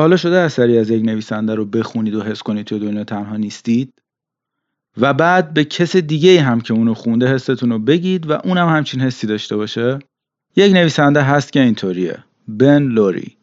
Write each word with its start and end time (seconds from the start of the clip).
حالا 0.00 0.16
شده 0.16 0.36
اثری 0.36 0.78
از 0.78 0.90
یک 0.90 1.04
نویسنده 1.04 1.54
رو 1.54 1.64
بخونید 1.64 2.14
و 2.14 2.22
حس 2.22 2.42
کنید 2.42 2.66
تو 2.66 2.78
دنیا 2.78 3.04
تنها 3.04 3.36
نیستید. 3.36 3.92
و 5.00 5.14
بعد 5.14 5.54
به 5.54 5.64
کس 5.64 5.96
دیگه 5.96 6.42
هم 6.42 6.60
که 6.60 6.74
اونو 6.74 6.94
خونده 6.94 7.34
حستون 7.34 7.70
رو 7.70 7.78
بگید 7.78 8.30
و 8.30 8.32
اونم 8.32 8.68
همچین 8.68 9.00
حسی 9.00 9.26
داشته 9.26 9.56
باشه. 9.56 9.98
یک 10.56 10.72
نویسنده 10.72 11.22
هست 11.22 11.52
که 11.52 11.60
اینطوریه. 11.60 12.24
بن 12.48 12.82
لوری. 12.82 13.36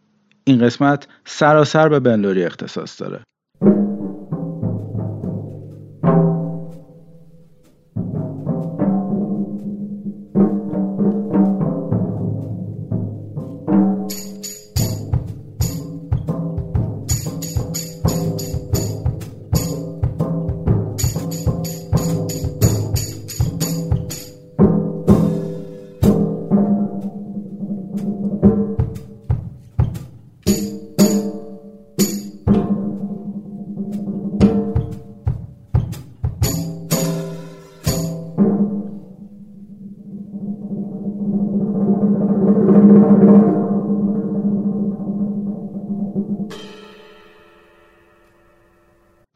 این 0.43 0.59
قسمت 0.59 1.07
سراسر 1.25 1.89
به 1.89 1.99
بن 1.99 2.19
لوری 2.21 2.43
اختصاص 2.43 3.01
داره. 3.01 3.23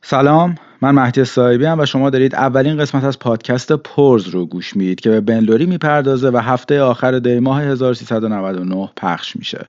سلام 0.09 0.55
من 0.81 0.91
مهدی 0.91 1.25
صاحبی‌ام 1.25 1.79
و 1.79 1.85
شما 1.85 2.09
دارید 2.09 2.35
اولین 2.35 2.77
قسمت 2.77 3.03
از 3.03 3.19
پادکست 3.19 3.71
پرز 3.71 4.27
رو 4.27 4.45
گوش 4.45 4.75
می‌دید 4.75 4.99
که 4.99 5.09
به 5.09 5.21
بن 5.21 5.36
لوری 5.36 5.65
می‌پردازه 5.65 6.29
و 6.29 6.37
هفته 6.37 6.81
آخر 6.81 7.19
دی 7.19 7.39
ماه 7.39 7.61
1399 7.61 8.89
پخش 8.97 9.35
میشه. 9.35 9.65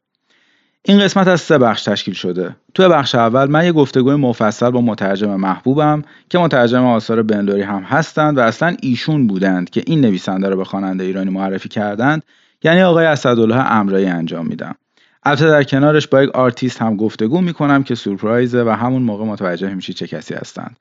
این 0.85 1.01
قسمت 1.01 1.29
از 1.29 1.41
سه 1.41 1.59
بخش 1.59 1.83
تشکیل 1.83 2.15
شده. 2.15 2.57
توی 2.75 2.89
بخش 2.89 3.15
اول 3.15 3.51
من 3.51 3.65
یه 3.65 3.73
گفتگوی 3.73 4.15
مفصل 4.15 4.71
با 4.71 4.81
مترجم 4.81 5.37
محبوبم 5.37 6.03
که 6.31 6.39
مترجم 6.39 6.85
آثار 6.85 7.23
بن 7.23 7.36
لوری 7.36 7.63
هم 7.63 7.83
هستند 7.83 8.39
و 8.39 8.41
اصلا 8.41 8.77
ایشون 8.83 9.27
بودند 9.27 9.71
که 9.71 9.83
این 9.87 10.01
نویسنده 10.01 10.49
رو 10.49 10.57
به 10.57 10.65
خواننده 10.65 11.05
ایرانی 11.05 11.31
معرفی 11.31 11.69
کردند 11.69 12.23
یعنی 12.63 12.83
آقای 12.83 13.07
اسدالله 13.07 13.73
امرایی 13.73 14.07
انجام 14.07 14.47
میدم. 14.47 14.75
البته 15.23 15.49
در 15.49 15.63
کنارش 15.63 16.07
با 16.07 16.23
یک 16.23 16.31
آرتیست 16.31 16.83
هم 16.83 16.97
گفتگو 16.97 17.41
می‌کنم 17.41 17.83
که 17.83 17.95
سورپرایزه 17.95 18.65
و 18.65 18.69
همون 18.69 19.03
موقع 19.03 19.25
متوجه 19.25 19.75
میشی 19.75 19.93
چه 19.93 20.07
کسی 20.07 20.35
هستند 20.35 20.77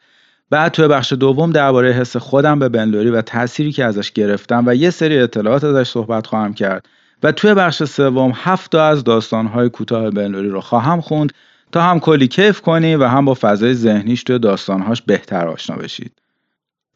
بعد 0.49 0.71
توی 0.71 0.88
بخش 0.88 1.13
دوم 1.13 1.52
درباره 1.52 1.91
حس 1.91 2.17
خودم 2.17 2.59
به 2.59 2.69
بنلوری 2.69 3.09
و 3.09 3.21
تأثیری 3.21 3.71
که 3.71 3.85
ازش 3.85 4.11
گرفتم 4.11 4.63
و 4.67 4.75
یه 4.75 4.89
سری 4.89 5.19
اطلاعات 5.19 5.63
ازش 5.63 5.89
صحبت 5.89 6.27
خواهم 6.27 6.53
کرد 6.53 6.86
و 7.23 7.31
توی 7.31 7.53
بخش 7.53 7.83
سوم 7.83 8.31
هفت 8.36 8.75
از 8.75 9.03
داستانهای 9.03 9.70
کوتاه 9.70 10.09
بنلوری 10.09 10.49
رو 10.49 10.61
خواهم 10.61 11.02
خوند 11.02 11.33
تا 11.71 11.81
هم 11.81 11.99
کلی 11.99 12.27
کیف 12.27 12.61
کنی 12.61 12.95
و 12.95 13.04
هم 13.04 13.25
با 13.25 13.37
فضای 13.42 13.73
ذهنیش 13.73 14.23
توی 14.23 14.39
داستانهاش 14.39 15.02
بهتر 15.02 15.48
آشنا 15.48 15.75
بشید. 15.75 16.11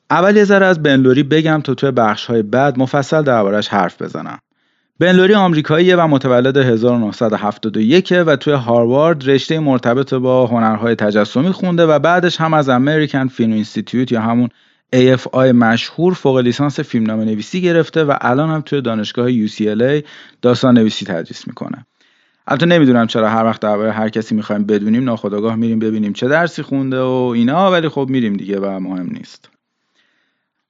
اول 0.09 0.38
یه 0.38 0.44
ذره 0.44 0.66
از 0.66 0.84
بنلوری 0.84 1.23
بگم 1.23 1.62
تا 1.62 1.73
توی 1.73 1.91
بخشهای 1.91 2.41
بعد 2.41 2.79
مفصل 2.79 3.22
دربارش 3.23 3.68
حرف 3.68 4.02
بزنم. 4.02 4.40
بنلوری 5.01 5.34
آمریکاییه 5.34 5.95
و 5.95 6.07
متولد 6.07 6.57
1971 6.57 8.13
و 8.28 8.35
توی 8.35 8.53
هاروارد 8.53 9.29
رشته 9.29 9.59
مرتبط 9.59 10.13
با 10.13 10.47
هنرهای 10.47 10.95
تجسمی 10.95 11.51
خونده 11.51 11.85
و 11.85 12.00
بعدش 12.00 12.41
هم 12.41 12.53
از 12.53 12.69
امریکن 12.69 13.28
فیلم 13.28 13.53
اینستیتوت 13.53 14.11
یا 14.11 14.22
همون 14.22 14.50
AFI 14.95 15.35
مشهور 15.38 16.13
فوق 16.13 16.38
لیسانس 16.38 16.79
فیلمنامه 16.79 17.25
نویسی 17.25 17.61
گرفته 17.61 18.03
و 18.03 18.17
الان 18.22 18.50
هم 18.50 18.61
توی 18.61 18.81
دانشگاه 18.81 19.47
UCLA 19.47 20.03
داستان 20.41 20.78
نویسی 20.78 21.06
تدریس 21.06 21.47
می‌کنه. 21.47 21.85
البته 22.47 22.66
نمی‌دونم 22.66 23.07
چرا 23.07 23.29
هر 23.29 23.45
وقت 23.45 23.61
درباره 23.61 23.91
هر 23.91 24.09
کسی 24.09 24.35
می‌خوایم 24.35 24.63
بدونیم 24.63 25.03
ناخداگاه 25.03 25.56
میریم 25.56 25.79
ببینیم 25.79 26.13
چه 26.13 26.28
درسی 26.28 26.61
خونده 26.61 27.01
و 27.01 27.31
اینا 27.35 27.72
ولی 27.72 27.90
خب 27.90 28.07
میریم 28.09 28.34
دیگه 28.34 28.59
و 28.59 28.79
مهم 28.79 29.09
نیست. 29.11 29.50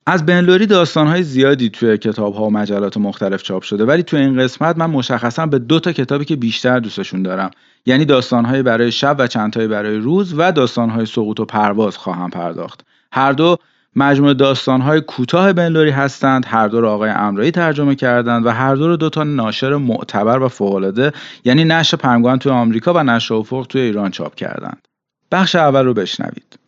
از 0.05 0.25
بنلوری 0.25 0.65
داستانهای 0.65 1.23
زیادی 1.23 1.69
توی 1.69 1.97
کتاب 1.97 2.33
ها 2.33 2.43
و 2.43 2.49
مجلات 2.49 2.97
مختلف 2.97 3.43
چاپ 3.43 3.63
شده 3.63 3.85
ولی 3.85 4.03
توی 4.03 4.19
این 4.19 4.43
قسمت 4.43 4.77
من 4.77 4.89
مشخصا 4.89 5.45
به 5.45 5.59
دو 5.59 5.79
تا 5.79 5.91
کتابی 5.91 6.25
که 6.25 6.35
بیشتر 6.35 6.79
دوستشون 6.79 7.23
دارم. 7.23 7.51
یعنی 7.85 8.05
داستانهای 8.05 8.63
برای 8.63 8.91
شب 8.91 9.15
و 9.19 9.27
چندتایی 9.27 9.67
برای 9.67 9.97
روز 9.97 10.33
و 10.37 10.51
داستانهای 10.51 11.05
سقوط 11.05 11.39
و 11.39 11.45
پرواز 11.45 11.97
خواهم 11.97 12.29
پرداخت. 12.29 12.85
هر 13.11 13.31
دو 13.31 13.57
مجموعه 13.95 14.33
داستانهای 14.33 15.01
کوتاه 15.01 15.53
بنلوری 15.53 15.89
هستند 15.89 16.45
هر 16.47 16.67
دو 16.67 16.81
رو 16.81 16.89
آقای 16.89 17.09
امرایی 17.09 17.51
ترجمه 17.51 17.95
کردند 17.95 18.45
و 18.45 18.49
هر 18.49 18.75
دو 18.75 18.87
رو 18.87 18.97
دو 18.97 19.09
تا 19.09 19.23
ناشر 19.23 19.75
معتبر 19.75 20.39
و 20.39 20.47
فوقالعاده 20.47 21.11
یعنی 21.45 21.63
نشر 21.63 21.97
پنگوان 21.97 22.39
توی 22.39 22.51
آمریکا 22.51 22.93
و 22.93 23.03
نشر 23.03 23.33
افق 23.33 23.65
توی 23.69 23.81
ایران 23.81 24.11
چاپ 24.11 24.35
کردند. 24.35 24.87
بخش 25.31 25.55
اول 25.55 25.85
رو 25.85 25.93
بشنوید. 25.93 26.60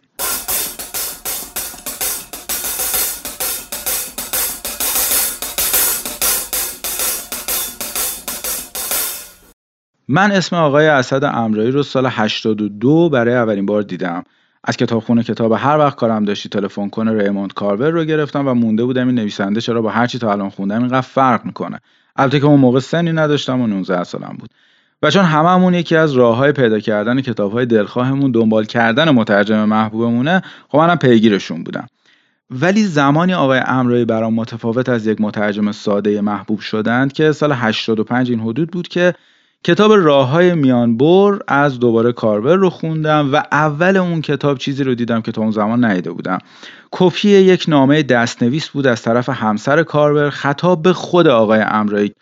من 10.13 10.31
اسم 10.31 10.55
آقای 10.55 10.87
اسد 10.87 11.23
امرایی 11.23 11.71
رو 11.71 11.83
سال 11.83 12.05
82 12.09 13.09
برای 13.09 13.35
اولین 13.35 13.65
بار 13.65 13.81
دیدم. 13.81 14.23
از 14.63 14.77
کتابخونه 14.77 15.23
کتاب 15.23 15.51
هر 15.51 15.77
وقت 15.77 15.95
کارم 15.95 16.25
داشتی 16.25 16.49
تلفن 16.49 16.89
کنه 16.89 17.23
ریموند 17.23 17.53
کارور 17.53 17.89
رو 17.89 18.03
گرفتم 18.03 18.47
و 18.47 18.53
مونده 18.53 18.83
بودم 18.83 19.07
این 19.07 19.15
نویسنده 19.15 19.61
چرا 19.61 19.81
با 19.81 19.89
هر 19.89 20.07
چی 20.07 20.19
تا 20.19 20.31
الان 20.31 20.49
خوندم 20.49 20.79
اینقدر 20.79 21.01
فرق 21.01 21.45
می‌کنه. 21.45 21.79
البته 22.15 22.39
که 22.39 22.45
اون 22.45 22.59
موقع 22.59 22.79
سنی 22.79 23.11
نداشتم 23.11 23.61
و 23.61 23.67
19 23.67 24.03
سالم 24.03 24.35
بود. 24.39 24.49
و 25.03 25.11
چون 25.11 25.25
هممون 25.25 25.73
یکی 25.73 25.95
از 25.95 26.13
راه 26.13 26.37
های 26.37 26.51
پیدا 26.51 26.79
کردن 26.79 27.21
کتاب 27.21 27.51
های 27.51 27.65
دلخواهمون 27.65 28.31
دنبال 28.31 28.65
کردن 28.65 29.09
مترجم 29.09 29.65
محبوبمونه 29.65 30.41
خب 30.69 30.77
منم 30.77 30.97
پیگیرشون 30.97 31.63
بودم. 31.63 31.87
ولی 32.49 32.83
زمانی 32.83 33.33
آقای 33.33 33.61
امرایی 33.65 34.05
برام 34.05 34.33
متفاوت 34.33 34.89
از 34.89 35.07
یک 35.07 35.21
مترجم 35.21 35.71
ساده 35.71 36.21
محبوب 36.21 36.59
شدند 36.59 37.13
که 37.13 37.31
سال 37.31 37.51
85 37.51 38.29
این 38.29 38.39
حدود 38.39 38.71
بود 38.71 38.87
که 38.87 39.13
کتاب 39.65 39.91
راه 39.93 40.29
های 40.29 40.55
میانبر 40.55 41.39
از 41.47 41.79
دوباره 41.79 42.11
کاربر 42.11 42.55
رو 42.55 42.69
خوندم 42.69 43.33
و 43.33 43.43
اول 43.51 43.97
اون 43.97 44.21
کتاب 44.21 44.57
چیزی 44.57 44.83
رو 44.83 44.95
دیدم 44.95 45.21
که 45.21 45.31
تا 45.31 45.41
اون 45.41 45.51
زمان 45.51 45.85
ندیده 45.85 46.11
بودم. 46.11 46.37
کپی 46.91 47.29
یک 47.29 47.65
نامه 47.67 48.03
دستنویس 48.03 48.69
بود 48.69 48.87
از 48.87 49.01
طرف 49.01 49.29
همسر 49.29 49.83
کاربر 49.83 50.29
خطاب 50.29 50.81
به 50.81 50.93
خود 50.93 51.27
آقای 51.27 51.59
امرایی. 51.59 52.13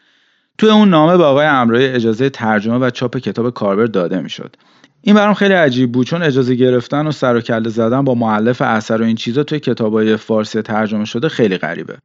توی 0.58 0.70
اون 0.70 0.90
نامه 0.90 1.18
به 1.18 1.24
آقای 1.24 1.46
امرایی 1.46 1.88
اجازه 1.88 2.30
ترجمه 2.30 2.78
و 2.78 2.90
چاپ 2.90 3.18
کتاب 3.18 3.54
کاربر 3.54 3.86
داده 3.86 4.22
می‌شد. 4.22 4.56
این 5.02 5.16
برام 5.16 5.34
خیلی 5.34 5.54
عجیب 5.54 5.92
بود 5.92 6.08
چون 6.08 6.24
اجازه 6.24 6.56
گرفتن 6.56 7.08
و 7.08 7.12
سر 7.12 7.36
و 7.36 7.42
کله 7.42 7.70
زدن 7.70 8.04
با 8.04 8.16
معلف 8.16 8.62
اثر 8.62 9.02
و 9.02 9.06
این 9.06 9.16
چیزا 9.16 9.44
توی 9.44 9.60
کتابای 9.60 10.18
فارسی 10.18 10.62
ترجمه 10.62 11.06
شده 11.06 11.30
خیلی 11.30 11.58
غریبه. 11.58 11.98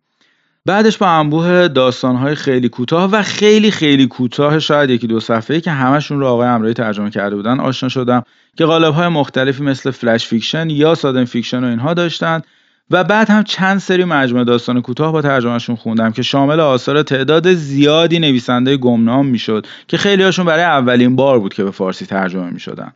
بعدش 0.67 0.99
با 0.99 1.07
انبوه 1.07 1.69
داستانهای 1.69 2.35
خیلی 2.35 2.69
کوتاه 2.69 3.11
و 3.11 3.23
خیلی 3.23 3.71
خیلی 3.71 4.07
کوتاه 4.07 4.59
شاید 4.59 4.91
یکی 4.91 5.07
دو 5.07 5.21
صفحه‌ای 5.21 5.61
که 5.61 5.71
همشون 5.71 6.21
رو 6.21 6.27
آقای 6.27 6.49
امرایی 6.49 6.75
ترجمه 6.75 7.11
کرده 7.11 7.37
بودن 7.37 7.61
آشنا 7.61 7.89
شدم 7.89 8.23
که 8.57 8.65
قالب‌های 8.65 9.09
مختلفی 9.09 9.63
مثل 9.63 9.91
flash 9.91 10.27
fiction 10.27 10.71
یا 10.71 10.95
sudden 10.95 11.25
fiction 11.25 11.65
و 11.65 11.67
اینها 11.67 11.95
داشتن 11.95 12.43
و 12.91 13.05
بعد 13.05 13.31
هم 13.31 13.43
چند 13.43 13.79
سری 13.79 14.05
مجموعه 14.05 14.45
داستان 14.45 14.83
کوتاه 14.83 15.13
با 15.13 15.23
ترجمهشون 15.23 15.77
خوندم 15.77 16.13
که 16.13 16.23
شامل 16.23 16.61
آثار 16.61 17.03
تعداد 17.03 17.53
زیادی 17.53 18.19
نویسنده 18.19 18.77
گمنام 18.77 19.27
می‌شد 19.27 19.67
که 19.89 19.97
خیلی 19.97 20.23
هاشون 20.23 20.47
برای 20.47 20.65
اولین 20.65 21.17
بار 21.17 21.41
بود 21.41 21.55
که 21.55 21.65
به 21.65 21.71
فارسی 21.71 22.07
ترجمه 22.07 22.51
می‌شدن. 22.51 22.93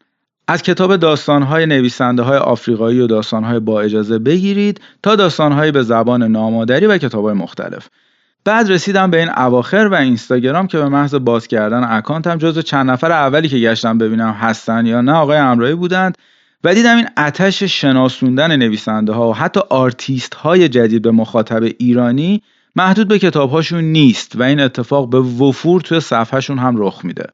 از 0.50 0.62
کتاب 0.62 0.96
داستانهای 0.96 1.66
نویسنده 1.66 2.22
های 2.22 2.38
آفریقایی 2.38 3.00
و 3.00 3.06
داستانهای 3.06 3.60
با 3.60 3.80
اجازه 3.80 4.18
بگیرید 4.18 4.80
تا 5.02 5.16
داستانهایی 5.16 5.72
به 5.72 5.82
زبان 5.82 6.22
نامادری 6.22 6.86
و 6.86 6.98
کتابهای 6.98 7.34
مختلف. 7.34 7.88
بعد 8.44 8.70
رسیدم 8.70 9.10
به 9.10 9.18
این 9.18 9.28
اواخر 9.36 9.88
و 9.92 9.94
اینستاگرام 9.94 10.66
که 10.66 10.78
به 10.78 10.88
محض 10.88 11.14
باز 11.14 11.48
کردن 11.48 11.84
اکانتم 11.84 12.38
جزو 12.38 12.62
چند 12.62 12.90
نفر 12.90 13.12
اولی 13.12 13.48
که 13.48 13.58
گشتم 13.58 13.98
ببینم 13.98 14.30
هستن 14.30 14.86
یا 14.86 15.00
نه 15.00 15.12
آقای 15.12 15.38
امرایی 15.38 15.74
بودند 15.74 16.18
و 16.64 16.74
دیدم 16.74 16.96
این 16.96 17.06
عطش 17.16 17.62
شناسوندن 17.62 18.56
نویسنده 18.56 19.12
ها 19.12 19.30
و 19.30 19.34
حتی 19.34 19.60
آرتیست 19.70 20.34
های 20.34 20.68
جدید 20.68 21.02
به 21.02 21.10
مخاطب 21.10 21.62
ایرانی 21.78 22.42
محدود 22.76 23.08
به 23.08 23.18
کتابهاشون 23.18 23.84
نیست 23.84 24.36
و 24.36 24.42
این 24.42 24.60
اتفاق 24.60 25.10
به 25.10 25.20
وفور 25.20 25.80
توی 25.80 26.00
صفحهشون 26.00 26.58
هم 26.58 26.74
رخ 26.78 27.04
میده. 27.04 27.26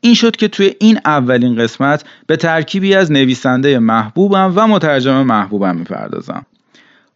این 0.00 0.14
شد 0.14 0.36
که 0.36 0.48
توی 0.48 0.74
این 0.80 0.98
اولین 1.04 1.56
قسمت 1.56 2.04
به 2.26 2.36
ترکیبی 2.36 2.94
از 2.94 3.12
نویسنده 3.12 3.78
محبوبم 3.78 4.52
و 4.56 4.66
مترجم 4.66 5.22
محبوبم 5.22 5.76
می‌پردازم. 5.76 6.46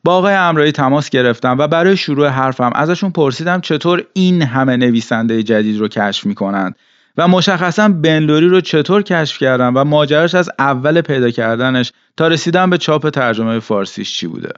با 0.05 0.15
آقای 0.15 0.35
امرایی 0.35 0.73
تماس 0.73 1.11
گرفتم 1.11 1.57
و 1.59 1.69
برای 1.69 1.97
شروع 1.97 2.29
حرفم 2.29 2.71
ازشون 2.75 3.11
پرسیدم 3.11 3.61
چطور 3.61 4.05
این 4.13 4.43
همه 4.43 4.77
نویسنده 4.77 5.43
جدید 5.43 5.81
رو 5.81 5.89
کشف 5.89 6.27
می‌کنند 6.27 6.77
و 7.17 7.29
مشخصا 7.29 7.89
بنلوری 7.89 8.49
رو 8.49 8.61
چطور 8.61 9.03
کشف 9.03 9.39
کردن 9.39 9.75
و 9.75 9.85
ماجراش 9.85 10.35
از 10.35 10.51
اول 10.59 11.01
پیدا 11.01 11.31
کردنش 11.31 11.93
تا 12.17 12.29
رسیدن 12.29 12.71
به 12.71 12.79
چاپ 12.79 13.11
ترجمه 13.11 13.59
فارسیش 13.59 14.19
چی 14.19 14.27
بوده. 14.27 14.51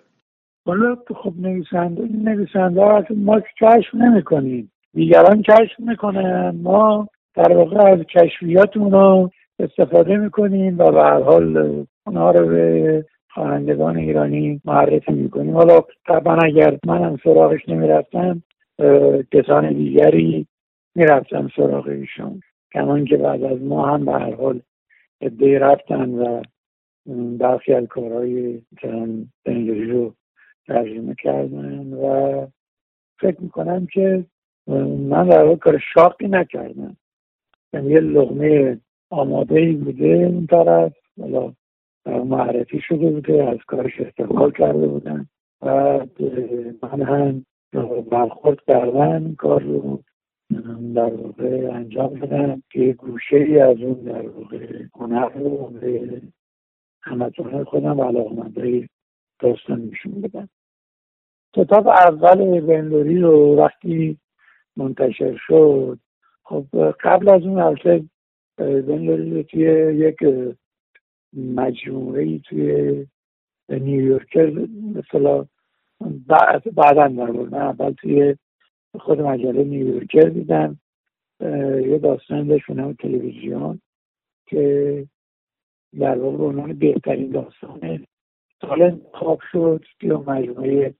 حالا 0.66 0.96
خب 1.22 1.34
نویسنده 1.38 2.02
نویسنده 2.24 3.06
ما 3.16 3.40
کشف 3.40 3.94
نمی‌کنیم. 3.94 4.72
دیگران 4.94 5.42
کشف 5.42 5.78
می‌کنن 5.78 6.58
ما 6.62 7.08
در 7.36 7.52
واقع 7.52 7.76
از 7.76 7.98
کشفیاتمون 7.98 8.92
رو 8.92 9.30
استفاده 9.58 10.16
می‌کنیم 10.16 10.78
و 10.78 10.90
به 10.90 11.02
هر 11.02 11.22
حال 11.22 11.56
اونها 12.06 12.30
رو 12.30 12.46
به 12.46 13.04
خوانندگان 13.30 13.96
ایرانی 13.96 14.60
معرفی 14.64 15.12
می‌کنیم. 15.12 15.54
حالا 15.54 15.80
طبعا 16.06 16.36
اگر 16.36 16.78
منم 16.86 17.18
سراغش 17.24 17.68
نمی‌رفتم 17.68 18.42
کسان 19.32 19.72
دیگری 19.72 20.46
می‌رفتم 20.94 21.48
سراغ 21.56 21.88
ایشون 21.88 22.40
کمان 22.74 23.04
که 23.04 23.16
بعد 23.16 23.44
از 23.44 23.62
ما 23.62 23.86
هم 23.86 24.04
به 24.04 24.12
هر 24.12 24.34
حال 24.34 24.60
ادهی 25.20 25.58
رفتن 25.58 26.10
و 26.10 26.42
برخی 27.38 27.72
از 27.72 27.84
کارهای 27.86 28.62
بنگری 29.44 29.90
رو 29.90 30.14
ترجمه 30.66 31.14
کردن 31.14 31.92
و 31.92 32.46
فکر 33.20 33.40
می‌کنم 33.40 33.86
که 33.86 34.24
من 35.08 35.28
در 35.28 35.44
واقع 35.44 35.56
کار 35.56 35.82
شاقی 35.94 36.28
نکردم. 36.28 36.96
یه 37.84 38.00
لغمه 38.00 38.80
آماده 39.10 39.58
ای 39.58 39.72
بوده 39.72 40.06
اون 40.06 40.46
طرف. 40.46 40.92
حالا 41.20 41.52
معرفی 42.06 42.80
شده 42.80 43.10
بوده 43.10 43.44
از 43.44 43.58
کارش 43.66 44.00
استقبال 44.00 44.52
کرده 44.52 44.86
بودن. 44.86 45.26
و 45.62 46.00
من 46.82 47.02
هم 47.02 47.44
برخورد 48.10 48.58
کردن 48.66 49.34
کار 49.34 49.62
رو 49.62 50.02
در 50.94 51.14
واقع 51.14 51.70
انجام 51.72 52.14
بدم 52.14 52.62
که 52.70 52.92
گوشه 52.92 53.36
ای 53.36 53.58
از 53.58 53.80
اون 53.80 53.94
در 53.94 54.28
واقع 54.28 54.82
هنر 54.94 55.28
رو 55.28 55.66
به 55.66 56.22
همتون 57.02 57.64
خودم 57.64 58.00
و 58.00 58.04
علاقمندهای 58.04 58.88
داستان 59.38 59.80
میشون 59.80 60.20
بدم 60.20 60.48
کتاب 61.54 61.88
اول 61.88 62.60
بندوری 62.60 63.18
رو 63.20 63.56
وقتی 63.56 64.18
منتشر 64.76 65.36
شد 65.46 65.98
خب 66.48 66.66
قبل 67.00 67.28
از 67.28 67.42
اون 67.42 67.58
البته 67.58 68.04
بندوری 68.58 69.30
رو 69.30 69.42
توی 69.42 69.62
یک 69.94 70.18
مجموعه 71.32 72.22
ای 72.22 72.38
توی 72.38 73.06
نیویورکر 73.68 74.66
مثلا 74.94 75.46
بعدا 76.76 77.08
در 77.08 77.58
اول 77.58 77.92
توی 77.92 78.36
خود 79.00 79.20
مجله 79.20 79.64
نیویورکر 79.64 80.28
دیدم 80.28 80.78
یه 81.40 81.98
داستان 81.98 82.46
داشت 82.46 82.66
به 82.72 82.94
تلویزیون 82.98 83.80
که 84.46 85.06
در 85.98 86.18
واقع 86.18 86.36
به 86.36 86.44
عنوان 86.44 86.72
بهترین 86.72 87.30
داستان 87.30 88.06
سال 88.60 88.82
انتخاب 88.82 89.40
شد 89.52 89.84
توی 90.00 90.10
مجموعه 90.12 90.94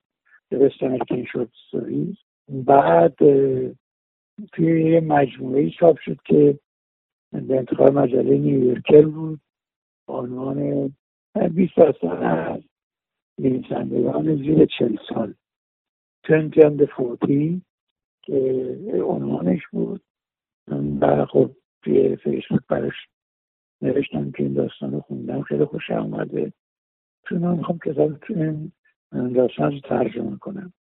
دوستان 0.51 0.97
کین 0.97 1.25
شد 1.25 1.49
سوریز 1.71 2.15
بعد 2.49 3.15
توی 4.53 4.91
یه 4.91 4.99
مجموعه 4.99 5.69
چاپ 5.69 5.99
شد 5.99 6.17
که 6.25 6.59
به 7.31 7.57
انتخاب 7.57 7.91
مجله 7.91 8.37
نیویورکر 8.37 9.05
بود. 9.05 9.39
عنوان 10.07 10.93
20 11.53 11.75
داستان 11.77 12.23
از 12.23 12.61
نویسندگان 13.39 14.35
زیر 14.35 14.65
چل 14.65 14.97
سال. 15.09 15.33
20 16.29 16.53
and 16.53 16.87
40 17.27 17.59
که 18.21 19.03
عنوانش 19.03 19.67
بود. 19.71 20.01
و 21.01 21.25
خب 21.25 21.51
توی 21.83 22.15
فیسبوک 22.15 22.61
براش 22.69 23.07
نوشتم 23.81 24.31
که 24.31 24.43
این 24.43 24.53
داستان 24.53 24.91
رو 24.91 24.99
خوندم. 24.99 25.41
خیلی 25.41 25.65
خوش 25.65 25.91
آمده 25.91 26.53
چون 27.29 27.57
می‌خوام 27.57 27.79
کتاب 27.85 28.23
این 28.29 28.71
داستان 29.33 29.71
رو 29.71 29.79
ترجمه 29.79 30.37
کنم. 30.37 30.73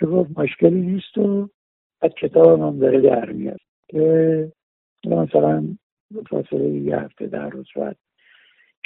که 0.00 0.06
گفت 0.06 0.38
مشکلی 0.38 0.80
نیست 0.80 1.18
و 1.18 1.48
از 2.00 2.10
کتاب 2.20 2.60
من 2.60 2.78
داره 2.78 3.00
در 3.00 3.30
میاد 3.30 3.60
که 3.88 4.52
مثلا 5.04 5.76
فاصله 6.30 6.68
یه 6.68 6.96
هفته 6.96 7.26
در 7.26 7.48
روز 7.48 7.66
بعد 7.76 7.96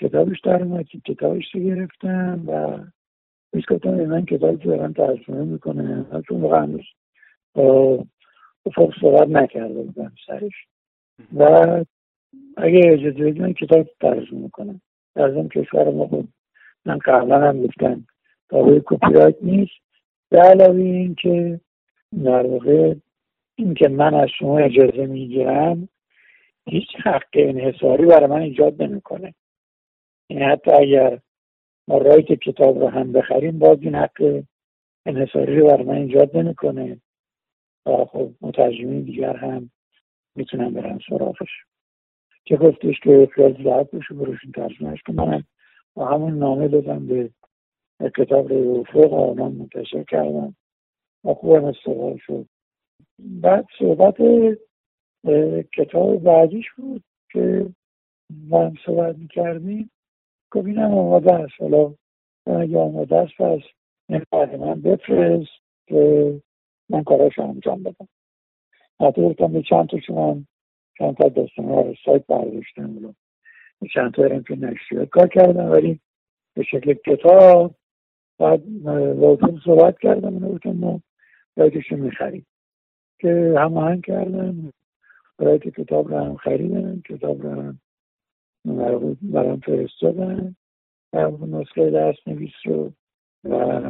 کتابش 0.00 0.40
در 0.40 0.62
اومد 0.62 0.86
که 0.86 1.00
کتابش 1.00 1.54
رو 1.54 1.60
گرفتم 1.60 2.42
و 2.46 2.78
بهش 3.50 3.64
گفتم 3.68 3.90
من 3.90 4.24
کتاب 4.24 4.50
رو 4.50 4.76
دارم 4.76 4.92
ترجمه 4.92 5.44
می‌کنه 5.44 6.06
چون 6.28 6.40
واقعا 6.40 6.62
هنوز 6.62 6.84
افق 8.66 8.92
صحبت 9.00 9.28
نکرده 9.28 9.82
بودم 9.82 10.12
سرش. 10.26 10.52
و 11.36 11.44
اگه 12.56 12.80
اجازه 12.84 13.18
بدید 13.18 13.42
من 13.42 13.52
کتاب 13.52 13.88
ترجمه 14.00 14.48
کنم 14.48 14.80
در 15.14 15.30
ضمن 15.30 15.48
کشور 15.48 15.90
ما 15.90 16.08
خب 16.08 16.24
من 16.84 16.98
قبلا 16.98 17.48
هم 17.48 17.66
گفتم 17.66 18.06
داروی 18.48 18.82
کپی 18.84 19.12
رایت 19.12 19.36
نیست. 19.42 19.72
به 20.28 20.38
علاوه 20.38 20.80
این 20.80 21.14
که 21.14 21.60
در 22.24 22.46
واقع 22.46 22.94
این 23.54 23.74
که 23.74 23.88
من 23.88 24.14
از 24.14 24.28
شما 24.38 24.58
اجازه 24.58 25.06
می‌گیرم 25.06 25.88
هیچ 26.66 26.88
حق 27.04 27.28
انحصاری 27.32 28.06
برای 28.06 28.26
من 28.26 28.40
ایجاد 28.40 28.82
نمی‌کنه. 28.82 29.34
یعنی 30.30 30.44
حتی 30.44 30.70
اگر 30.70 31.20
ما 31.88 31.98
رایت 31.98 32.32
کتاب 32.32 32.78
رو 32.78 32.88
هم 32.88 33.12
بخریم 33.12 33.58
باز 33.58 33.78
این 33.80 33.94
حق 33.94 34.42
انحصاری 35.06 35.58
رو 35.58 35.66
برای 35.66 35.84
من 35.84 35.94
ایجاد 35.94 36.36
نمی‌کنه. 36.36 37.00
و 37.86 38.04
خب 38.04 38.30
مترجمین 38.40 39.02
دیگر 39.02 39.36
هم 39.36 39.70
می‌تونن 40.36 40.70
برن 40.70 40.98
سراغش. 41.08 41.50
که 42.44 42.56
گفتش 42.56 43.00
که 43.00 43.28
خیال 43.34 43.62
زهد 43.64 43.90
بشه 43.90 44.14
بروشون 44.14 44.52
ترجمهش 44.52 45.02
که 45.06 45.12
منم 45.12 45.44
با 45.94 46.06
همون 46.06 46.38
نامه 46.38 46.68
دادم 46.68 47.06
به 47.06 47.30
کتاب 48.16 48.52
رو 48.52 48.84
فوق 48.84 49.14
آنان 49.14 49.52
منتشر 49.52 50.02
کردم. 50.04 50.56
استقبال 51.64 52.16
شد. 52.26 52.46
بعد 53.18 53.66
صحبت 53.78 54.16
کتاب 55.76 56.16
بعدیش 56.16 56.66
بود 56.76 57.02
که 57.32 57.66
من 58.48 58.74
صحبت 58.86 59.16
می‌کردیم. 59.18 59.90
گفت 60.52 60.66
اینم 60.66 60.94
آماده 60.94 61.32
است. 61.32 61.52
حالا 61.60 61.94
اگه 62.46 62.78
آماده 62.78 63.16
است 63.16 63.32
پس 63.38 63.60
این 64.08 64.24
من 64.56 64.80
بفرست 64.80 65.50
که 65.86 66.40
من 66.88 67.04
کاراش 67.04 67.38
انجام 67.38 67.82
بدم. 67.82 68.08
حتی 69.00 69.22
گفتم 69.22 69.52
به 69.52 69.62
چند 69.62 69.88
تاشون 69.88 70.16
من 70.16 70.46
چند 70.98 71.16
تا 71.16 71.28
داستان 71.28 71.64
ها 71.64 71.94
سایت 72.04 72.26
برداشتم. 72.26 73.14
چند 73.94 74.14
تا 74.14 74.40
که 74.40 74.56
نشریات 74.56 75.08
کار 75.08 75.28
کردم 75.28 75.70
ولی 75.70 76.00
به 76.54 76.62
شکل 76.62 76.94
کتاب 76.94 77.74
بعد 78.38 78.82
با 79.16 79.38
صحبت 79.64 79.98
کردم. 79.98 80.44
و 80.44 80.48
گفتم 80.48 80.72
ما 80.72 81.00
رایتش 81.60 81.92
می‌خریم. 81.92 82.46
که 83.18 83.54
هماهنگ 83.58 84.04
کردم 84.04 84.72
رایت 85.38 85.68
کتاب 85.68 86.08
رو 86.08 86.18
هم 86.18 86.36
خریدم 86.36 87.00
کتاب 87.00 87.42
رو 87.42 87.50
هم 87.50 87.80
برام 89.22 89.60
فرستادن. 89.60 90.56
نسخه 91.48 91.90
دست 91.90 92.28
نویس 92.28 92.52
رو 92.64 92.92
و 93.44 93.80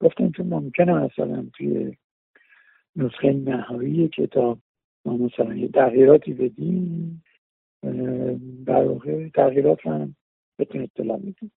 گفتم 0.00 0.30
که 0.30 0.42
ممکنه 0.42 0.92
مثلا 0.92 1.46
توی 1.52 1.96
نسخه 2.96 3.32
نهایی 3.32 4.08
کتاب 4.08 4.58
ما 5.04 5.16
مثلا 5.16 5.54
یه 5.54 5.68
تغییراتی 5.68 6.32
بدیم. 6.32 7.24
در 8.66 8.84
واقع 8.84 9.28
تغییرات 9.28 9.86
هم 9.86 10.16
بتون 10.58 10.82
اطلاع 10.82 11.16
میدیم. 11.16 11.52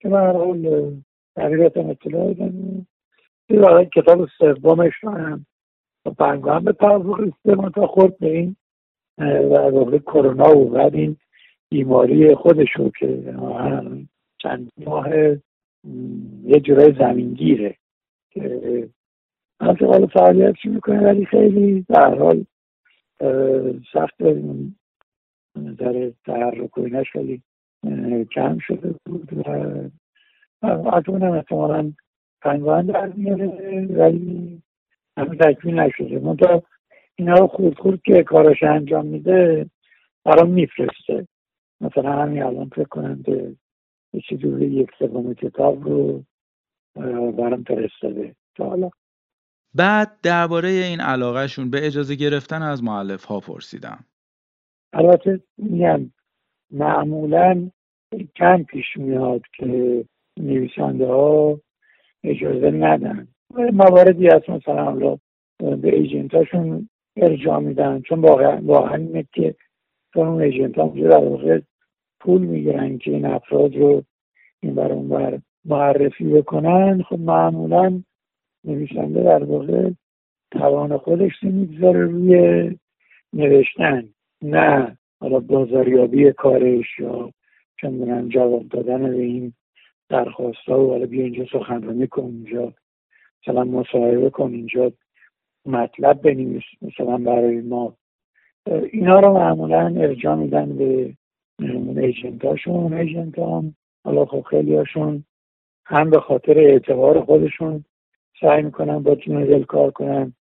که 0.00 0.08
به 0.08 0.16
هر 0.16 0.32
حال 0.32 0.92
تغییرات 1.36 1.76
هم 1.76 1.90
اطلاع 1.90 2.34
دادم 2.34 2.86
واقعا 3.58 3.84
کتاب 3.84 4.28
سومش 4.38 4.92
رو 5.02 5.10
هم. 5.10 5.46
هم 6.20 6.64
به 6.64 6.72
توافق 6.72 7.70
تا 7.74 7.86
خورد 7.86 8.18
به 8.18 8.30
این 8.30 8.56
در 9.50 9.98
کرونا 9.98 10.56
و 10.56 10.70
بعد 10.70 10.94
این 10.94 11.16
بیماری 11.70 12.34
خودش 12.34 12.68
رو 12.76 12.90
که 12.90 13.34
چند 14.38 14.70
ماه 14.86 15.08
یه 16.44 16.60
جورای 16.60 16.94
زمینگیره 16.98 17.76
که 18.30 18.88
البته 19.60 19.86
حال 19.86 20.06
فعالیتش 20.06 20.64
می‌کنه؟ 20.64 21.00
ولی 21.00 21.26
خیلی 21.26 21.86
در 21.88 22.18
حال 22.18 22.44
سخت 23.92 24.22
در 25.78 26.12
تحرک 26.26 26.78
و 26.78 26.88
خیلی 27.12 27.42
کم 28.34 28.58
شده 28.58 28.94
بود 29.06 29.46
و 29.46 29.50
از 30.62 31.02
اونم 31.08 31.32
احتمالا 31.32 31.92
پنگوان 32.42 32.86
در 32.86 33.06
میاره 33.06 33.46
ولی 33.90 34.62
همه 35.16 35.36
تکمیل 35.36 35.80
نشده. 35.80 36.18
منتها 36.18 36.62
اینا 37.16 37.34
رو 37.34 37.46
خورد 37.46 37.78
خورد 37.78 38.02
که 38.02 38.22
کاراش 38.22 38.62
انجام 38.62 39.06
میده 39.06 39.70
برام 40.24 40.50
میفرسته. 40.50 41.28
مثلا 41.80 42.12
همین 42.22 42.42
الان 42.42 42.68
فکر 42.68 42.88
کنم 42.88 43.22
به 43.22 43.54
چیزی 44.28 44.66
یک 44.66 44.90
سوم 44.98 45.34
کتاب 45.34 45.88
رو 45.88 46.24
برام 47.32 47.62
فرستاده. 47.62 48.34
تا 48.54 48.68
حالا. 48.68 48.90
بعد 49.74 50.20
درباره 50.22 50.68
این 50.68 51.00
علاقهشون 51.00 51.70
به 51.70 51.86
اجازه 51.86 52.14
گرفتن 52.14 52.62
از 52.62 52.84
معلف 52.84 53.24
ها 53.24 53.40
پرسیدم. 53.40 54.04
البته 54.92 55.40
میگم 55.58 56.10
معمولا 56.70 57.70
کم 58.36 58.62
پیش 58.62 58.96
میاد 58.96 59.42
که 59.56 60.04
نویسنده 60.36 61.06
ها 61.06 61.60
اجازه 62.24 62.70
ندن. 62.70 63.28
مواردی 63.72 64.26
هست 64.26 64.50
مثلا 64.50 64.84
حالا 64.84 65.18
به 65.58 65.94
ایجنتاشون 65.96 66.88
ارجاع 67.16 67.58
میدن 67.58 68.00
چون 68.00 68.20
واقعا 68.20 68.60
واقعا 68.62 68.94
اینه 68.94 69.24
که 69.32 69.54
چون 70.14 70.26
اون 70.26 70.42
ایجنت 70.42 70.78
ها 70.78 70.88
در 70.88 71.16
واقع 71.16 71.60
پول 72.20 72.42
می‌گیرن 72.42 72.98
که 72.98 73.10
این 73.10 73.24
افراد 73.24 73.76
رو 73.76 74.02
این 74.60 74.74
بر 74.74 74.92
اون 74.92 75.08
بر 75.08 75.38
معرفی 75.64 76.24
بکنن 76.24 77.02
خب 77.02 77.18
معمولا 77.18 78.02
نویسنده 78.64 79.22
در 79.22 79.44
واقع 79.44 79.90
توان 80.50 80.96
خودش 80.98 81.32
رو 81.42 81.50
می‌گذاره 81.50 82.04
روی 82.04 82.78
نوشتن 83.32 84.08
نه 84.42 84.96
حالا 85.20 85.40
بازاریابی 85.40 86.32
کارش 86.32 86.98
یا 86.98 87.30
چندان 87.80 88.28
جواب 88.28 88.68
دادن 88.68 89.02
به 89.02 89.22
این 89.22 89.52
درخواست 90.12 90.68
ها 90.68 90.84
و 90.84 90.90
حالا 90.90 91.06
بیا 91.06 91.24
اینجا 91.24 91.44
سخنرانی 91.52 92.06
کن 92.06 92.22
اینجا 92.22 92.72
مثلا 93.42 93.64
مصاحبه 93.64 94.30
کن 94.30 94.50
اینجا 94.52 94.92
مطلب 95.66 96.22
بنویس 96.22 96.62
مثلا 96.82 97.16
برای 97.16 97.60
ما. 97.60 97.96
اینا 98.92 99.20
رو 99.20 99.32
معمولا 99.32 99.94
ارجاع 99.96 100.34
میدن 100.34 100.76
به 100.76 101.14
اون 101.58 101.98
ایجنت 101.98 102.44
هاشون. 102.44 102.92
ایجنت 102.92 103.38
هم 103.38 103.74
حالا 104.04 104.24
خب 104.24 104.42
خیلی 104.50 104.76
هاشون 104.76 105.24
هم 105.86 106.10
به 106.10 106.20
خاطر 106.20 106.58
اعتبار 106.58 107.24
خودشون 107.24 107.84
سعی 108.40 108.62
می‌کنن 108.62 108.98
با 108.98 109.14
تیم 109.14 109.44
دل 109.44 109.62
کار 109.62 109.90
کنن. 109.90 110.32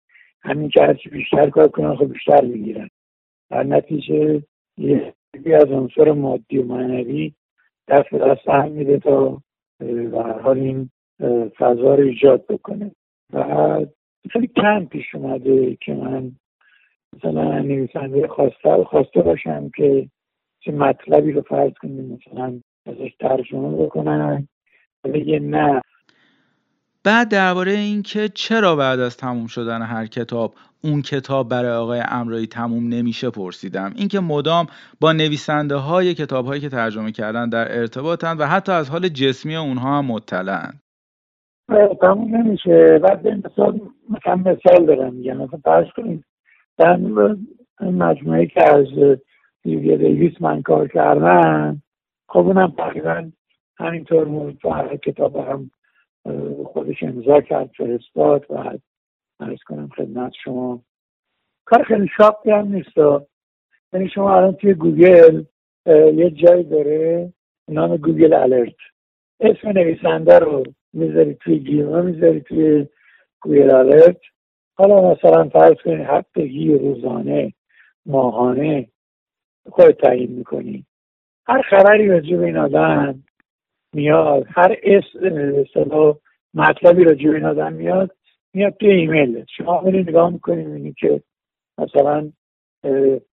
همین 0.43 0.69
که 0.69 0.83
هرچی 0.83 1.09
بیشتر 1.09 1.50
کار 1.50 1.69
کنن 1.69 1.97
خب 1.97 2.12
بیشتر 2.12 2.45
می‌گیرن. 2.45 2.89
در 3.50 3.62
نتیجه 3.62 4.43
یکی 4.79 5.55
از 5.55 5.71
عنصر 5.71 6.12
مادی 6.12 6.59
و 6.59 6.65
معنوی 6.65 7.33
دست 7.89 8.11
به 8.11 8.19
دست 8.19 8.49
هم 8.49 8.73
میده 8.73 8.99
تا 8.99 9.43
به 9.81 10.23
حال 10.23 10.59
این 10.59 10.91
فضا 11.59 11.95
رو 11.95 12.05
ایجاد 12.05 12.47
بکنه. 12.47 12.91
و 13.33 13.87
خیلی 14.31 14.47
کم 14.47 14.85
پیش 14.85 15.15
اومده 15.15 15.77
که 15.77 15.95
من 15.95 16.33
مثلا 17.17 17.59
نویسنده 17.59 18.29
خواسته 18.29 18.85
خواسته 18.85 19.23
باشم 19.23 19.71
که 19.77 20.09
چه 20.61 20.73
مطلبی 20.73 21.33
رو 21.33 21.43
فرض 21.43 21.73
کنیم 21.73 22.05
مثلا 22.05 22.61
ازش 22.87 23.15
ترجمه 23.21 23.87
بکنن 23.87 24.49
بگه 25.05 25.39
نه. 25.39 25.83
بعد 27.04 27.28
درباره 27.28 27.73
اینکه 27.73 28.28
چرا 28.28 28.76
بعد 28.76 29.00
از 29.00 29.16
تموم 29.16 29.47
شدن 29.47 29.83
هر 29.83 30.07
کتاب 30.07 30.54
اون 30.85 31.02
کتاب 31.02 31.49
برای 31.49 31.73
آقای 31.73 32.02
امرایی 32.09 32.47
تموم 32.47 32.88
نمیشه 32.88 33.30
پرسیدم. 33.30 33.92
اینکه 33.97 34.21
مدام 34.21 34.66
با 35.00 35.12
نویسنده 35.12 35.76
های 35.76 36.14
کتاب 36.14 36.47
هایی 36.47 36.61
که 36.61 36.69
ترجمه 36.69 37.12
کردن 37.12 37.49
در 37.49 37.78
ارتباطن 37.78 38.37
و 38.37 38.47
حتی 38.47 38.73
از 38.73 38.90
حال 38.90 39.09
جسمی 39.09 39.57
اونها 39.57 39.99
هم 39.99 40.04
مطلعن. 40.04 40.73
تموم 42.00 42.37
نمیشه. 42.37 42.99
بعد 42.99 43.28
مثال 43.28 43.80
مثلا 44.11 44.37
مثال 44.37 44.87
دارم 44.87 45.14
میگم. 45.14 45.37
مثلا 45.37 45.61
فرض 45.64 45.87
کنید 45.97 46.25
در 46.78 46.97
مجموعه 47.80 48.47
که 48.47 48.69
از 48.75 48.87
دیویه 49.62 49.97
دیویس 49.97 50.33
من 50.40 50.62
کار 50.62 50.88
کردن 50.88 51.83
خب 52.28 52.38
اونم 52.38 52.75
تقریبا 52.76 53.30
همینطور 53.76 54.25
مورد 54.25 54.57
کتاب 55.02 55.37
هم 55.37 55.71
خودش 56.65 57.03
امضا 57.03 57.41
کرد 57.41 57.71
فرستاد 57.77 58.47
و 58.50 58.79
عرض 59.41 59.59
کنم 59.67 59.89
خدمت 59.89 60.33
شما. 60.45 60.83
کار 61.65 61.83
خیلی 61.83 62.09
شاقی 62.17 62.50
هم 62.50 62.69
نیست. 62.69 62.97
یعنی 63.93 64.09
شما 64.09 64.37
الان 64.37 64.53
توی 64.53 64.75
گوگل 64.75 65.45
یه 65.87 66.31
جایی 66.31 66.65
داره 66.65 67.33
نام 67.69 67.97
Google 67.97 68.35
Alert. 68.35 68.77
اسم 69.41 69.69
نویسنده 69.69 70.39
رو 70.39 70.62
می‌ذاری 70.93 71.35
توی 71.35 71.59
گیومه 71.59 72.03
می‌ذاری 72.03 72.41
توی 72.41 72.87
Google 73.41 73.71
Alert. 73.71 74.21
حالا 74.75 75.12
مثلا 75.12 75.49
فرض 75.49 75.77
کنید 75.85 76.00
هفتگی 76.00 76.75
روزانه 76.79 77.53
ماهانه 78.07 78.89
خود 79.71 79.91
تعیین 79.91 80.33
می‌کنی. 80.33 80.87
هر 81.47 81.62
خبری 81.62 82.09
راجع 82.09 82.37
به 82.37 82.47
این 82.47 82.57
آدم 82.57 83.23
میاد 83.93 84.47
هر 84.49 84.77
اسم 84.83 86.17
مطلبی 86.55 87.05
راجع 87.05 87.31
به 87.31 87.37
این 87.37 87.45
آدم 87.45 87.73
میاد 87.73 88.11
میاد 88.55 88.73
توی 88.73 88.91
ایمیل. 88.91 89.45
شما 89.57 89.81
میری 89.81 90.03
نگاه 90.03 90.31
می‌کنی 90.31 90.65
می‌بینی 90.65 90.93
که 90.93 91.23
مثلا 91.79 92.33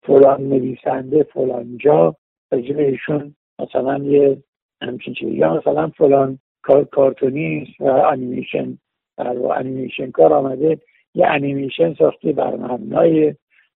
فلان 0.03 0.41
نویسنده 0.41 1.23
فلان 1.23 1.77
جا 1.77 2.15
راجع 2.51 2.77
ایشون 2.77 3.35
مثلا 3.59 3.97
یه 3.97 4.43
همچین 4.81 5.13
چیزی. 5.13 5.31
یا 5.31 5.53
مثلا 5.53 5.87
فلان 5.87 6.39
کارتونیست 6.91 7.81
و 7.81 7.85
انیمیشن 7.85 8.77
در 9.17 9.27
انیمیشن 9.27 10.11
کار 10.11 10.33
آمده 10.33 10.79
یه 11.13 11.27
انیمیشن 11.27 11.93
ساخته 11.93 12.31
بر 12.31 12.55
مبنای 12.55 13.35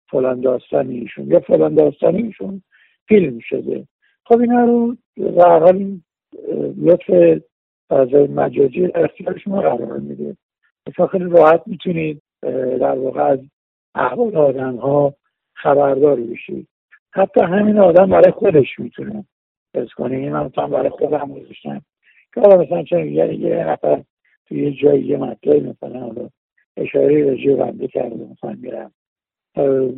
فلان 0.10 0.42
داستانی 0.42 1.00
ایشون. 1.00 1.28
یا 1.28 1.40
فلان 1.40 1.76
داستانی 1.76 2.24
ایشون 2.24 2.64
فیلم 3.08 3.40
شده. 3.40 3.88
خب 4.26 4.40
اینا 4.40 4.66
رو 4.66 4.96
در 5.18 5.60
حال 5.60 6.00
لطف 6.78 7.40
فضای 7.90 8.28
مجازی 8.28 8.92
اختیار 8.96 9.38
شما 9.38 9.62
قرار 9.62 9.98
میده. 9.98 10.38
مثلا 10.88 11.08
خیلی 11.08 11.30
راحت 11.30 11.64
می‌تونید 11.66 12.22
در 12.80 12.98
واقع 13.00 13.22
از 13.22 13.40
احوال 13.96 14.38
آدم 14.38 14.76
ها 14.76 15.14
خبردار 15.54 16.16
بشید. 16.16 16.68
حتی 17.12 17.42
همین 17.42 17.80
آدم 17.80 18.10
برای 18.10 18.32
خودش 18.32 18.80
می‌تونه 18.80 19.26
بس 19.74 19.88
کنه. 19.98 20.16
این 20.16 20.32
من 20.32 20.48
برای 20.48 20.90
خودم 20.90 21.34
گذاشتم 21.34 21.82
که 22.34 22.42
مثلا 22.42 22.84
چون 22.84 23.08
یه 23.08 23.66
نفر 23.68 24.04
توی 24.46 24.64
یه 24.64 24.72
جایی 24.72 25.06
یه 25.06 25.18
مطلعی 25.18 25.60
مثلا 25.60 26.00
حالا 26.00 26.30
اشاره 26.78 27.32
رجی 27.34 27.56
بنده 27.56 27.88
کرده 27.88 28.28
مثلا 28.32 28.58
میرم 28.62 28.92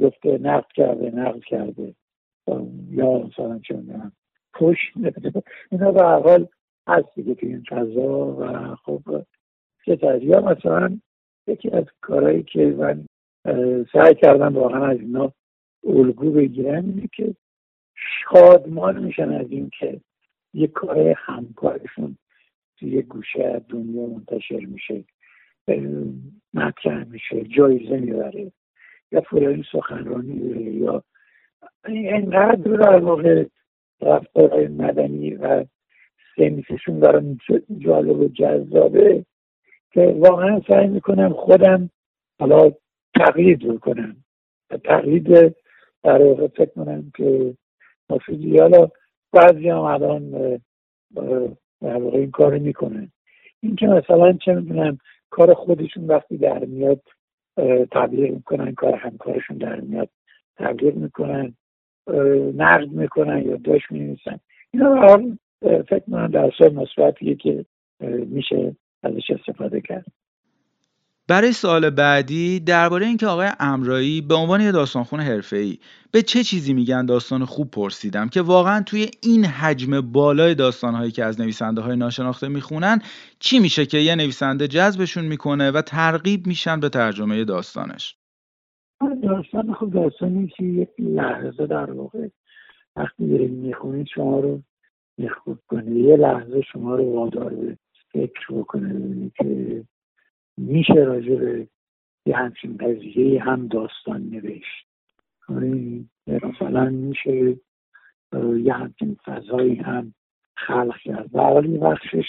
گفته 0.01 0.37
نقد 0.37 0.71
کرده 0.75 1.11
نقد 1.11 1.43
کرده. 1.43 1.93
یا 2.91 3.17
مثلا 3.17 3.59
چه 3.59 3.75
می‌دونم 3.75 4.11
پشت 4.55 4.93
اینا 5.71 5.91
به 5.91 6.03
حال 6.03 6.47
هست 6.87 7.15
دیگه 7.15 7.35
توی 7.35 7.49
این 7.49 7.63
فضا 7.69 8.27
و 8.27 8.75
خب 8.75 9.23
چه 9.85 10.19
یا 10.21 10.41
مثلا 10.41 10.99
یکی 11.47 11.69
از 11.69 11.85
کارهایی 12.01 12.43
که 12.43 12.65
من 12.65 13.05
سعی 13.93 14.15
کردم 14.15 14.55
واقعا 14.55 14.85
از 14.85 14.99
اینا 14.99 15.33
الگو 15.83 16.31
بگیرم 16.31 16.85
اینه 16.85 17.09
که 17.13 17.35
شادمان 17.95 19.03
میشن 19.03 19.31
از 19.31 19.45
این 19.49 19.69
که 19.79 20.01
یه 20.53 20.67
کار 20.67 21.13
همکارشون 21.17 22.17
توی 22.79 23.01
گوشه 23.01 23.61
دنیا 23.69 24.05
منتشر 24.05 24.65
میشه 24.65 25.03
مطرح 26.53 27.03
میشه 27.03 27.43
جایزه 27.43 27.97
می‌بره 27.97 28.51
یا 29.11 29.21
فلانی 29.21 29.63
سخنرانی 29.71 30.33
یا 30.73 31.03
اینقدر 31.87 32.55
در 32.55 32.99
واقع 32.99 33.45
رفتارهای 34.01 34.67
مدنی 34.67 35.33
و 35.33 35.65
سنفشون 36.35 36.99
دارم 36.99 37.37
جالب 37.77 38.19
و 38.19 38.27
جذابه 38.27 39.25
که 39.91 40.15
واقعا 40.19 40.61
سعی 40.67 40.87
می‌کنم 40.87 41.33
خودم 41.33 41.89
حالا 42.39 42.71
تقلید 43.15 43.67
بکنم. 43.67 44.15
تقلید 44.83 45.55
در 46.03 46.21
واقع 46.21 46.47
فکر 46.47 46.65
کنم 46.65 47.11
که 47.15 47.53
مفیدی. 48.09 48.59
حالا 48.59 48.87
بعضی 49.31 49.69
هم 49.69 49.79
الان 49.79 50.31
در 51.81 51.97
واقع 51.97 52.17
این 52.17 52.31
کار 52.31 52.57
می‌کنن. 52.57 53.11
این 53.59 53.75
که 53.75 53.87
مثلا 53.87 54.33
چه 54.33 54.53
می‌دونم 54.53 54.97
کار 55.29 55.53
خودشون 55.53 56.07
وقتی 56.07 56.37
در 56.37 56.65
میاد 56.65 57.01
تبلیغ 57.91 58.31
می‌کنن 58.33 58.73
کار 58.73 58.95
همکارشون 58.95 59.57
در 59.57 59.79
میاد 59.79 60.09
تبلیغ 60.57 60.95
می‌کنن. 60.95 61.55
نقد 62.55 62.87
می‌کنن 62.91 63.43
یا 63.45 63.57
داشت 63.57 63.85
می‌نویسن. 63.91 64.39
اینا 64.71 65.17
فکر 65.61 65.99
کنم 65.99 66.27
درسای 66.27 66.69
مثبتیه 66.69 67.35
که 67.35 67.65
میشه 68.27 68.75
ازش 69.03 69.23
استفاده 69.29 69.81
کرد. 69.81 70.05
برای 71.27 71.51
سال 71.51 71.89
بعدی 71.89 72.59
درباره 72.59 73.05
اینکه 73.05 73.27
آقای 73.27 73.49
امرایی 73.59 74.21
به 74.21 74.35
عنوان 74.35 74.61
یه 74.61 74.71
داستانخون 74.71 75.19
حرفه‌ای 75.19 75.77
به 76.11 76.21
چه 76.21 76.43
چیزی 76.43 76.73
میگن 76.73 77.05
داستان 77.05 77.45
خوب 77.45 77.71
پرسیدم 77.71 78.29
که 78.29 78.41
واقعا 78.41 78.83
توی 78.83 79.07
این 79.23 79.45
حجم 79.45 80.01
بالای 80.01 80.55
داستانهایی 80.55 81.11
که 81.11 81.23
از 81.23 81.41
نویسنده 81.41 81.81
های 81.81 81.95
ناشناخته 81.95 82.47
می‌خونن 82.47 83.01
چی 83.39 83.59
میشه 83.59 83.85
که 83.85 83.97
یه 83.97 84.15
نویسنده 84.15 84.67
جذبشون 84.67 85.25
می‌کنه 85.25 85.71
و 85.71 85.81
ترغیب 85.81 86.47
میشن 86.47 86.79
به 86.79 86.89
ترجمه 86.89 87.43
داستانش؟ 87.43 88.15
داستان 89.23 89.73
خوب 89.73 89.93
داستانی 89.93 90.47
که 90.47 90.63
یک 90.63 90.89
لحظه 90.99 91.67
در 91.67 91.91
واقع 91.91 92.27
وقتی 92.95 93.27
دارید 93.29 93.51
می‌خونید 93.51 94.07
شما 94.07 94.39
رو 94.39 94.61
میخوب 95.17 95.59
کنه. 95.67 95.91
یه 95.91 96.15
لحظه 96.15 96.61
شما 96.61 96.95
رو 96.95 97.13
وادار 97.13 97.53
به 97.53 97.77
فکر 98.11 98.53
بکنه 98.53 99.31
که 99.37 99.83
میشه 100.57 100.93
راجع 100.93 101.35
به 101.35 101.67
یه 102.25 102.37
همچین 102.37 102.77
قضیه 102.77 103.43
هم 103.43 103.67
داستان 103.67 104.21
نوشت. 104.21 104.87
آره، 105.49 106.03
مثلا 106.27 106.89
میشه 106.89 107.57
یه 108.63 108.73
همچین 108.73 109.17
فضایی 109.25 109.75
هم 109.75 110.13
خلق 110.57 110.97
کرد. 110.97 111.35
و 111.35 111.37
اولی 111.37 111.77
بخشش 111.77 112.25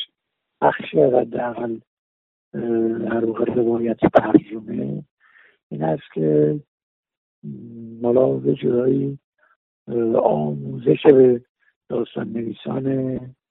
بخش 0.61 0.95
حداقل 0.95 1.79
در 2.53 3.25
واقع 3.25 3.45
روایت 3.45 3.99
ترجمه. 4.15 5.03
این 5.71 5.83
است 5.83 6.13
که 6.15 6.61
مالا 8.03 8.33
به 8.33 8.55
جورایی 8.55 9.19
آموزش 10.23 11.07
به 11.07 11.45
داستان 11.89 12.29
نویسان 12.29 12.87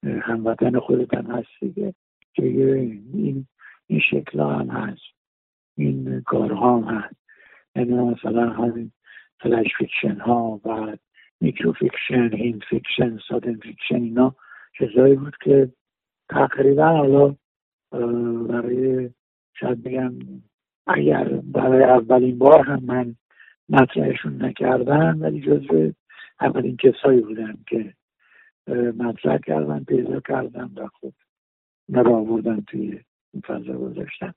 هموطن 0.04 0.80
خودتن 0.80 1.26
هست 1.26 1.48
دیگه 1.62 1.94
که 2.34 2.44
این 2.44 3.48
این 3.88 4.00
شکل 4.00 4.40
هم 4.40 4.70
هست 4.70 5.02
این 5.78 6.22
کارها 6.22 6.78
هم 6.78 6.98
هست. 6.98 7.16
یعنی 7.76 7.94
مثلا 7.94 8.50
همین 8.50 8.92
flash 9.40 9.68
fiction 9.78 10.20
ها 10.20 10.62
و 10.66 10.98
micro 11.42 11.74
fiction 11.74 12.34
hint 12.34 12.62
fiction 12.70 13.20
sudden 13.30 13.56
fiction 13.56 13.96
اینا 13.96 14.36
چیزایی 14.78 15.16
بود 15.16 15.36
که 15.44 15.74
تقریبا 16.30 16.88
حالا 16.88 17.36
برای 18.48 19.10
شاید 19.60 19.84
بگم 19.84 20.14
اگر 20.88 21.24
برای 21.44 21.84
اولین 21.84 22.38
بار 22.38 22.62
هم 22.62 22.84
من 22.84 23.16
مطرحشون 23.70 24.46
نکردم 24.46 25.18
ولی 25.22 25.42
جزو 25.42 25.92
اولین 26.42 26.78
کسایی 26.78 27.22
بودم 27.22 27.58
که 27.68 27.94
مطرح 28.98 29.38
کردم 29.38 29.84
پیدا 29.84 30.20
کردم 30.20 30.72
و 30.76 30.88
خب 31.02 31.14
نرا 31.90 32.16
آوردم 32.18 32.64
توی 32.68 33.00
این 33.34 33.44
فضا 33.48 33.74
گذاشتم 33.74 34.34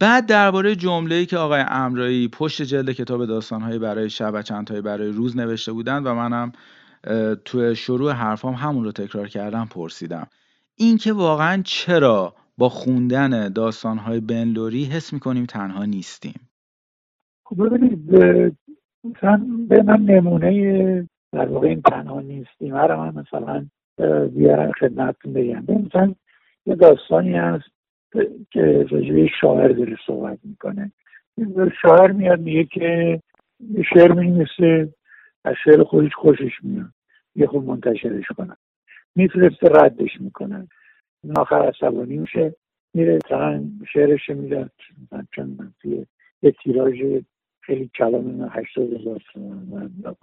بعد 0.00 0.26
درباره 0.26 0.76
جمله‌ای 0.76 1.26
که 1.26 1.36
آقای 1.36 1.64
امرایی 1.68 2.28
پشت 2.28 2.62
جلد 2.62 2.92
کتاب 2.92 3.26
داستانهایی 3.26 3.78
برای 3.78 4.10
شب 4.10 4.30
و 4.34 4.42
چندتایی 4.42 4.80
برای 4.80 5.08
روز 5.08 5.36
نوشته 5.36 5.72
بودند 5.72 6.06
و 6.06 6.14
منم 6.14 6.52
تو 7.44 7.74
شروع 7.74 8.12
حرفام 8.12 8.54
همون 8.54 8.84
رو 8.84 8.92
تکرار 8.92 9.28
کردم 9.28 9.68
پرسیدم. 9.70 10.26
اینکه 10.76 11.12
واقعا 11.12 11.62
چرا 11.62 12.34
با 12.58 12.68
خوندن 12.68 13.52
داستانهای 13.52 14.20
بنلوری 14.20 14.84
حس 14.84 15.12
می‌کنیم 15.12 15.46
تنها 15.46 15.84
نیستیم. 15.84 16.48
خب 17.44 17.66
ببینید 17.66 18.06
به 19.68 19.82
من 19.82 20.00
نمونه 20.00 21.08
در 21.32 21.46
واقع 21.48 21.68
این 21.68 21.82
تنها 21.82 22.20
نیستیم. 22.20 22.74
هر 22.74 22.96
من 22.96 23.14
مثلا 23.14 23.66
بیارم 24.28 24.72
خدمتتون 24.72 25.32
بگم. 25.32 25.64
مثلا 25.86 26.14
یه 26.66 26.74
داستانی 26.74 27.36
هست 27.36 27.68
که 28.50 28.86
راجبه 28.90 29.30
شاعر 29.40 29.68
داره 29.68 29.96
صحبت 30.06 30.38
می‌کنه. 30.44 30.92
شاعر 31.82 32.12
میاد 32.12 32.40
میگه 32.40 32.64
که 32.64 33.22
شعر 33.94 34.12
می‌نویسه 34.12 34.94
از 35.44 35.54
شعر 35.64 35.82
خودش 35.82 36.14
خوشش 36.14 36.52
میاد. 36.62 36.90
یه 37.36 37.46
خوب 37.46 37.64
منتشرش 37.64 38.26
کنن 38.36 38.56
میفرسته 39.14 39.68
ردش 39.68 40.20
می‌کنن 40.20 40.68
آخر 41.36 41.62
عصبانی 41.62 42.16
میشه 42.16 42.54
میره 42.94 43.18
مثلا 43.24 43.64
شعرش 43.92 44.28
می‌داد. 44.28 44.70
چون 45.34 45.74
یه 46.42 46.52
تیراژ 46.62 47.22
خیلی 47.60 47.90
کلام 47.94 48.48
هشتاد 48.52 48.92
هزار 48.92 49.22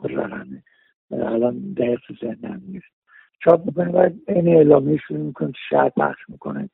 رقمه. 0.04 0.63
الان 1.12 1.74
دقیق 1.78 2.00
ذهنم 2.22 2.62
نیست. 2.67 2.86
چاپ 3.43 3.65
می‌کنه 3.65 3.91
باید 3.91 4.22
این 4.28 4.48
اعلامیه 4.48 4.98
شروع 4.98 5.20
می‌کنه 5.20 5.52
شهر 5.70 5.89
پخش 5.89 6.30
می‌کنه. 6.30 6.70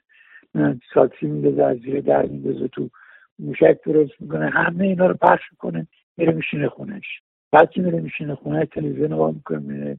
ساکسی 0.93 1.26
میدازه 1.26 1.63
از 1.63 1.78
زیر 1.78 2.02
در 2.02 2.26
میدازه 2.26 2.67
تو 2.67 2.89
موشک 3.39 3.78
درست 3.86 4.13
می‌کنه. 4.19 4.50
همه 4.50 4.84
اینا 4.84 5.08
رو 5.08 5.13
پخش 5.13 5.52
می‌کنه 5.52 5.88
میره 6.17 6.34
میشینه 6.34 6.69
خونش. 6.69 7.06
بعد 7.52 7.72
که 7.72 7.82
میره 7.82 8.00
میشینه 8.00 8.36
خونه 8.36 8.65
تلویزیون 8.65 9.13
نگاه 9.13 9.32
می‌کنه 9.32 9.60
میره 9.60 9.98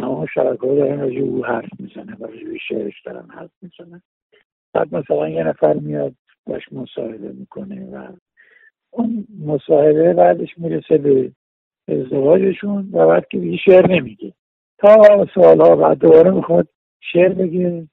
تمام 0.00 0.26
شبکه 0.34 0.66
ها 0.66 0.74
دارن 0.74 1.00
راجع 1.00 1.20
او 1.20 1.44
حرف 1.44 1.68
می‌زنه 1.78 2.16
و 2.20 2.26
راجع 2.26 2.56
شعرش 2.68 3.02
دارن 3.02 3.28
حرف 3.30 3.50
می‌زنه 3.62 4.02
بعد 4.74 4.94
مثلا 4.94 5.28
یه 5.28 5.44
نفر 5.44 5.72
میاد 5.74 6.14
باش 6.46 6.72
مصاحبه 6.72 7.32
می‌کنه 7.32 7.86
و 7.86 8.12
اون 8.90 9.26
مصاحبه 9.46 10.12
بعدش 10.12 10.58
می‌رسه 10.58 10.98
به 10.98 11.32
ازدواجشون 11.88 12.88
و 12.92 13.06
بعد 13.06 13.28
که 13.28 13.56
شعر 13.64 13.86
نمیگه. 13.86 14.32
تا 14.78 15.26
سالها 15.34 15.76
بعد 15.76 15.98
دوباره 15.98 16.30
می‌خواد 16.30 16.68
شعر 17.00 17.28
بگه 17.28 17.88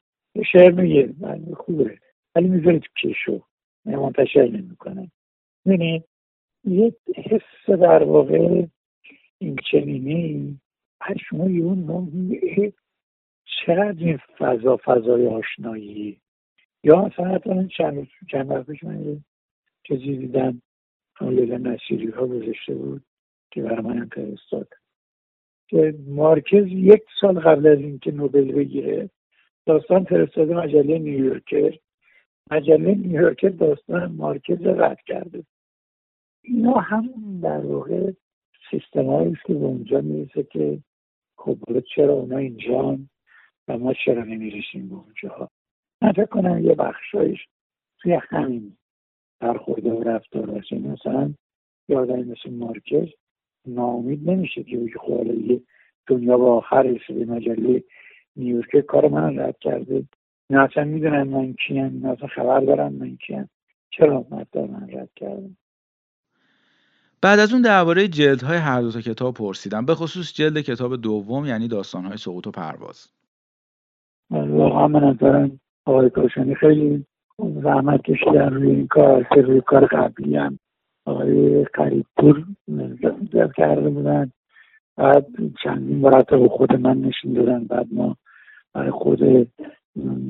شعر 0.52 0.72
میگه. 0.72 1.14
خوبه. 1.54 1.98
ولی 2.36 2.48
می‌ذاره 2.48 2.80
تو 2.80 2.88
کشو. 3.04 3.42
منتشر 3.86 4.48
نمی‌کنه. 4.48 5.12
ببینید 5.66 6.04
یه 6.64 6.94
حس 7.16 7.70
در 7.70 8.04
واقع 8.04 8.66
این 9.40 9.56
چنینی 9.72 10.60
شما 11.14 11.50
یه 11.50 12.74
چقدر 13.46 13.96
این 13.98 14.20
فضا 14.38 14.80
فضای 14.86 15.28
آشنایی؟ 15.28 16.22
یا 16.84 17.06
مثلا 17.06 17.26
حتی 17.26 17.68
چند 17.68 18.08
چند 18.32 18.52
وقت 18.52 18.84
من 18.84 19.24
چیزی 19.84 20.18
دیدم. 20.18 20.62
لیلا 21.22 21.58
نصیری 21.58 22.10
ها 22.10 22.28
گذاشته 22.28 22.76
بود 22.76 23.04
که 23.52 23.62
برای 23.62 23.82
من 23.82 24.06
فرستاد 24.06 24.68
که 25.68 25.96
مارکز 26.08 26.68
یک 26.68 27.04
سال 27.22 27.40
قبل 27.40 27.68
از 27.68 27.80
اینکه 27.80 28.12
نوبل 28.12 28.52
بگیره 28.52 29.10
داستان 29.66 30.04
فرستاده 30.04 30.56
مجله 30.56 31.00
نیویورکر. 31.00 31.78
مجله 32.52 32.96
نیویورکر 32.96 33.50
داستان 33.50 34.12
مارکز 34.12 34.62
رد 34.62 35.02
کرده. 35.08 35.44
اینا 36.42 36.74
هم 36.74 37.10
در 37.44 37.66
واقع 37.66 38.12
سیستم 38.72 39.10
است 39.10 39.46
که 39.46 39.54
به 39.54 39.66
اونجا 39.66 40.02
می‌رسه 40.02 40.44
که 40.44 40.80
خب 41.46 41.80
چرا 41.80 42.14
اونا 42.14 42.38
اینجا 42.38 42.98
و 43.68 43.78
ما 43.78 43.94
چرا 43.94 44.24
نمی‌رسیم 44.24 44.90
به 44.90 44.96
اونجا 44.96 45.50
من 46.02 46.12
فکر 46.12 46.26
کنم 46.26 46.66
یه 46.66 46.76
بخشایش 46.76 47.48
توی 48.00 48.14
همین 48.14 48.78
برخورده 49.40 49.92
و 49.92 50.04
رفتار 50.04 50.46
باشه 50.46 50.78
مثلا 50.78 51.34
یادم 51.90 52.20
مثل 52.20 52.50
مارکز 52.52 53.08
ناامید 53.68 54.30
نمیشه 54.30 54.64
که 54.64 54.78
بگه 54.78 55.00
خب 55.00 55.28
یه 55.28 55.62
دنیا 56.08 56.38
با 56.38 56.58
آخر 56.58 56.84
رسیده 56.84 57.26
مجله 57.26 57.84
نیویورک 58.36 58.80
کار 58.80 59.08
من 59.08 59.40
رد 59.40 59.60
کرده. 59.60 60.04
نه 60.50 60.64
اصلا 60.64 60.84
می‌دونن 60.84 61.24
من 61.24 61.54
کیم 61.54 62.00
نه 62.04 62.10
اصلا 62.10 62.28
خبر 62.28 62.60
دارم 62.60 62.94
من 62.94 63.18
کیم. 63.18 63.50
چرا 63.90 64.28
مدار 64.32 64.68
من 64.68 64.90
رد 64.90 65.10
کردم 65.16 65.58
بعد 67.22 67.40
از 67.40 67.54
اون 67.54 67.62
درباره 67.62 68.08
جلدهای 68.08 68.58
هر 68.58 68.82
دو 68.82 68.92
تا 68.92 69.02
کتاب 69.02 69.34
پرسیدم. 69.34 69.86
به 69.86 69.96
خصوص 69.96 70.34
جلد 70.34 70.62
کتاب 70.62 70.96
دوم 70.96 71.46
یعنی 71.46 71.68
داستانهای 71.68 72.18
سقوط 72.18 72.48
و 72.48 72.52
پرواز. 72.52 73.08
واقعا 74.30 74.88
من 74.88 75.04
نظرم 75.04 75.60
آقای 75.86 76.10
کاشانی 76.10 76.56
خیلی 76.56 77.06
زحمت 77.64 78.02
کشیدن 78.02 78.54
روی 78.54 78.70
این 78.72 78.88
کار. 78.88 79.24
که 79.24 79.42
روی 79.42 79.62
کار 79.62 79.86
قبلی 79.86 80.36
هم 80.36 80.60
آقای 81.06 81.64
قریب 81.64 82.06
پور 82.18 82.46
کرده 83.58 83.90
بودن. 83.90 84.32
بعد 84.98 85.28
چندین 85.64 85.98
مرتب 85.98 86.48
خود 86.48 86.74
من 86.74 86.98
نشین 86.98 87.34
دادن. 87.34 87.64
بعد 87.64 87.88
ما 87.92 88.18
برای 88.74 88.92
خود 88.92 89.20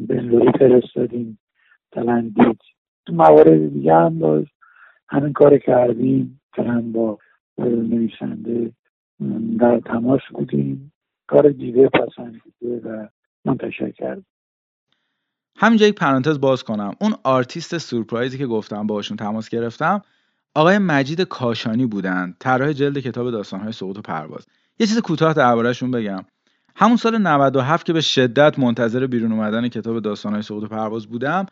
بنلوری 0.07 0.51
فرستادیم. 0.59 1.39
تلندید 1.91 2.59
تو 3.05 3.13
موارد 3.13 3.73
دیگه 3.73 3.93
هم 3.93 4.19
باز 4.19 4.45
همین 5.09 5.33
کار 5.33 5.57
کردیم. 5.57 6.41
مثلا 6.57 6.81
با 6.81 7.17
نویسنده 7.59 8.71
در 9.59 9.79
تماس 9.79 10.21
بودیم. 10.33 10.91
کار 11.27 11.49
دیده 11.49 11.89
پسندیده 11.89 12.89
و 12.89 13.07
منتشر 13.45 13.91
کردیم. 13.91 14.25
همینجا 15.57 15.87
یک 15.87 15.95
پرانتز 15.95 16.39
باز 16.39 16.63
کنم. 16.63 16.93
اون 17.01 17.13
آرتیست 17.23 17.77
سورپرایزی 17.77 18.37
که 18.37 18.47
گفتم 18.47 18.87
باشون 18.87 19.17
تماس 19.17 19.49
گرفتم 19.49 20.01
آقای 20.55 20.77
مجید 20.77 21.21
کاشانی 21.21 21.85
بودن. 21.85 22.35
طراح 22.39 22.73
جلد 22.73 22.99
کتاب 22.99 23.31
داستانهای 23.31 23.71
سقوط 23.71 23.97
و 23.97 24.01
پرواز. 24.01 24.47
یه 24.79 24.87
چیز 24.87 24.99
کوتاه 24.99 25.33
دربارهشون 25.33 25.91
بگم. 25.91 26.25
همون 26.75 26.97
سال 26.97 27.17
97 27.17 27.85
که 27.85 27.93
به 27.93 28.01
شدت 28.01 28.59
منتظر 28.59 29.07
بیرون 29.07 29.31
اومدن 29.31 29.67
کتاب 29.67 29.99
داستانهای 29.99 30.41
سقوط 30.41 30.63
و 30.63 30.67
پرواز 30.67 31.07
بودم 31.07 31.45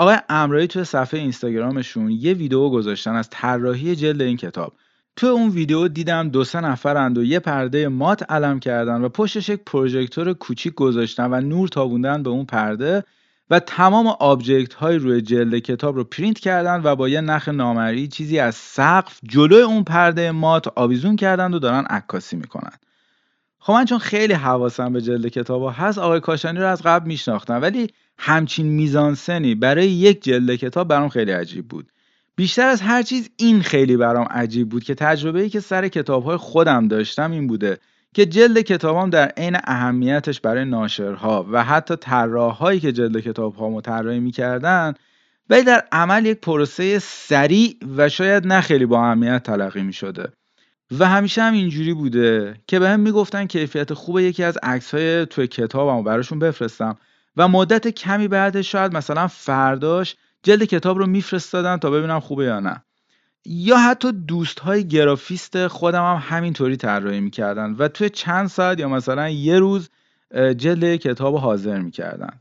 آقای 0.00 0.18
امرایی 0.28 0.66
توی 0.66 0.84
صفحه 0.84 1.20
اینستاگرامشون 1.20 2.10
یه 2.10 2.34
ویدیو 2.34 2.68
گذاشتن 2.68 3.14
از 3.14 3.28
طراحی 3.30 3.96
جلد 3.96 4.22
این 4.22 4.36
کتاب. 4.36 4.72
تو 5.16 5.26
اون 5.26 5.48
ویدیو 5.48 5.88
دیدم 5.88 6.28
دو 6.28 6.44
سه 6.44 6.60
نفرند 6.60 7.18
و 7.18 7.24
یه 7.24 7.38
پرده 7.38 7.88
مات 7.88 8.30
علم 8.30 8.60
کردن 8.60 9.02
و 9.02 9.08
پشتش 9.08 9.48
یک 9.48 9.60
پروژکتور 9.66 10.32
کوچیک 10.32 10.74
گذاشتن 10.74 11.32
و 11.32 11.40
نور 11.40 11.68
تابوندن 11.68 12.22
به 12.22 12.30
اون 12.30 12.44
پرده 12.44 13.04
و 13.50 13.60
تمام 13.60 14.06
object 14.06 14.74
های 14.74 14.96
روی 14.96 15.20
جلد 15.20 15.58
کتاب 15.58 15.96
رو 15.96 16.04
پرینت 16.04 16.38
کردن 16.38 16.80
و 16.84 16.96
با 16.96 17.08
یه 17.08 17.20
نخ 17.20 17.48
نامرئی 17.48 18.08
چیزی 18.08 18.38
از 18.38 18.54
سقف 18.54 19.20
جلوی 19.22 19.62
اون 19.62 19.84
پرده 19.84 20.30
مات 20.30 20.68
آویزون 20.76 21.16
کردن 21.16 21.54
و 21.54 21.58
دارن 21.58 21.84
عکاسی 21.84 22.36
می‌کنن. 22.36 22.72
خب 23.58 23.72
من 23.72 23.84
چون 23.84 23.98
خیلی 23.98 24.34
حواسم 24.34 24.92
به 24.92 25.00
جلد 25.00 25.28
کتاب 25.28 25.74
هست 25.76 25.98
آقای 25.98 26.20
کاشانی 26.20 26.58
رو 26.58 26.66
از 26.66 26.82
قبل 26.82 27.06
میشناختم 27.06 27.62
ولی 27.62 27.88
همچین 28.22 28.66
میزانسنی 28.66 29.54
برای 29.54 29.88
یک 29.88 30.22
جلد 30.22 30.54
کتاب 30.54 30.88
برام 30.88 31.08
خیلی 31.08 31.32
عجیب 31.32 31.68
بود. 31.68 31.92
بیشتر 32.36 32.66
از 32.66 32.80
هر 32.80 33.02
چیز 33.02 33.30
این 33.36 33.62
خیلی 33.62 33.96
برام 33.96 34.26
عجیب 34.30 34.68
بود 34.68 34.84
که 34.84 34.94
تجربه‌ای 34.94 35.48
که 35.48 35.60
سر 35.60 35.88
کتابهای 35.88 36.36
خودم 36.36 36.88
داشتم 36.88 37.32
این 37.32 37.46
بوده 37.46 37.78
که 38.14 38.26
جلد 38.26 38.60
کتابام 38.60 39.10
در 39.10 39.28
عین 39.28 39.56
اهمیتش 39.64 40.40
برای 40.40 40.64
ناشرها 40.64 41.46
و 41.52 41.64
حتی 41.64 41.96
طراحهایی 41.96 42.80
که 42.80 42.92
جلد 42.92 43.20
کتابها 43.20 43.80
طراحی 43.80 44.20
می‌کردن 44.20 44.94
ولی 45.50 45.62
در 45.62 45.84
عمل 45.92 46.26
یک 46.26 46.40
پروسه 46.40 46.98
سریع 46.98 47.76
و 47.96 48.08
شاید 48.08 48.46
نه 48.46 48.60
خیلی 48.60 48.86
با 48.86 49.04
اهمیت 49.04 49.42
تلقی 49.42 49.82
می 49.82 49.92
شده 49.92 50.28
و 50.98 51.08
همیشه 51.08 51.42
هم 51.42 51.52
اینجوری 51.52 51.94
بوده 51.94 52.54
که 52.66 52.78
به 52.78 52.88
هم 52.88 53.00
می‌گفتن 53.00 53.46
کیفیت 53.46 53.94
خوب 53.94 54.18
یکی 54.18 54.42
از 54.42 54.58
عکس 54.62 54.94
های 54.94 55.26
توی 55.26 55.46
کتابم 55.46 56.04
براشون 56.04 56.38
بفرستم. 56.38 56.96
و 57.36 57.48
مدت 57.48 57.88
کمی 57.88 58.28
بعد 58.28 58.60
شاید 58.60 58.96
مثلا 58.96 59.28
فرداش 59.28 60.16
جلد 60.42 60.64
کتاب 60.64 60.98
رو 60.98 61.06
میفرستادن 61.06 61.76
تا 61.76 61.90
ببینم 61.90 62.20
خوبه 62.20 62.44
یا 62.44 62.60
نه. 62.60 62.82
یا 63.44 63.76
حتی 63.76 64.12
دوست 64.12 64.60
های 64.60 64.88
گرافیست 64.88 65.66
خودم 65.66 66.02
هم 66.02 66.22
همینطوری 66.36 66.76
طراحی 66.76 67.20
می‌کردن 67.20 67.72
و 67.78 67.88
توی 67.88 68.10
چند 68.10 68.48
ساعت 68.48 68.80
یا 68.80 68.88
مثلا 68.88 69.28
یه 69.28 69.58
روز 69.58 69.90
جلد 70.56 70.96
کتاب 70.96 71.36
حاضر 71.36 71.78
می‌کردن. 71.78 72.40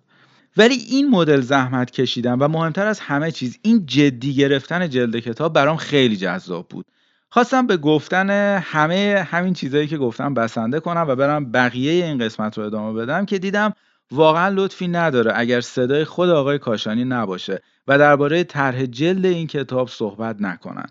ولی 0.57 0.75
این 0.75 1.09
مدل 1.09 1.41
زحمت 1.41 1.91
کشیدن 1.91 2.33
و 2.33 2.47
مهمتر 2.47 2.87
از 2.87 2.99
همه 2.99 3.31
چیز 3.31 3.59
این 3.61 3.85
جدی 3.85 4.35
گرفتن 4.35 4.89
جلد 4.89 5.19
کتاب 5.19 5.53
برام 5.53 5.77
خیلی 5.77 6.17
جذاب 6.17 6.67
بود. 6.69 6.85
خواستم 7.29 7.67
به 7.67 7.77
گفتن 7.77 8.29
همه 8.63 9.27
همین 9.29 9.53
چیزهایی 9.53 9.87
که 9.87 9.97
گفتم 9.97 10.33
بسنده 10.33 10.79
کنم 10.79 11.05
و 11.07 11.15
برم 11.15 11.51
بقیه 11.51 12.05
این 12.05 12.17
قسمت 12.17 12.57
رو 12.57 12.65
ادامه 12.65 13.01
بدم 13.01 13.25
که 13.25 13.39
دیدم 13.39 13.73
واقعا 14.11 14.49
لطفی 14.49 14.87
نداره 14.87 15.31
اگر 15.35 15.61
صدای 15.61 16.03
خود 16.03 16.29
آقای 16.29 16.59
کاشانی 16.59 17.05
نباشه 17.05 17.61
و 17.87 17.97
درباره 17.97 18.43
طرح 18.43 18.85
جلد 18.85 19.25
این 19.25 19.47
کتاب 19.47 19.87
صحبت 19.89 20.35
نکنن. 20.39 20.85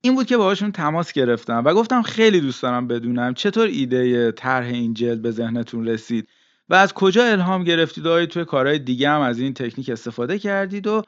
این 0.00 0.14
بود 0.14 0.26
که 0.26 0.36
باهاشون 0.36 0.72
تماس 0.72 1.12
گرفتم 1.12 1.62
و 1.64 1.74
گفتم 1.74 2.02
خیلی 2.02 2.40
دوست 2.40 2.62
دارم 2.62 2.88
بدونم 2.88 3.34
چطور 3.34 3.66
ایده 3.66 4.32
طرح 4.32 4.66
این 4.66 4.94
جلد 4.94 5.22
به 5.22 5.30
ذهنتون 5.30 5.88
رسید 5.88 6.28
و 6.68 6.74
از 6.74 6.92
کجا 6.92 7.24
الهام 7.24 7.64
گرفتید 7.64 8.06
آیا 8.06 8.26
توی 8.26 8.44
کارهای 8.44 8.78
دیگه 8.78 9.10
هم 9.10 9.20
از 9.20 9.38
این 9.38 9.54
تکنیک 9.54 9.88
استفاده 9.88 10.38
کردید 10.38 10.86
و 10.86 11.02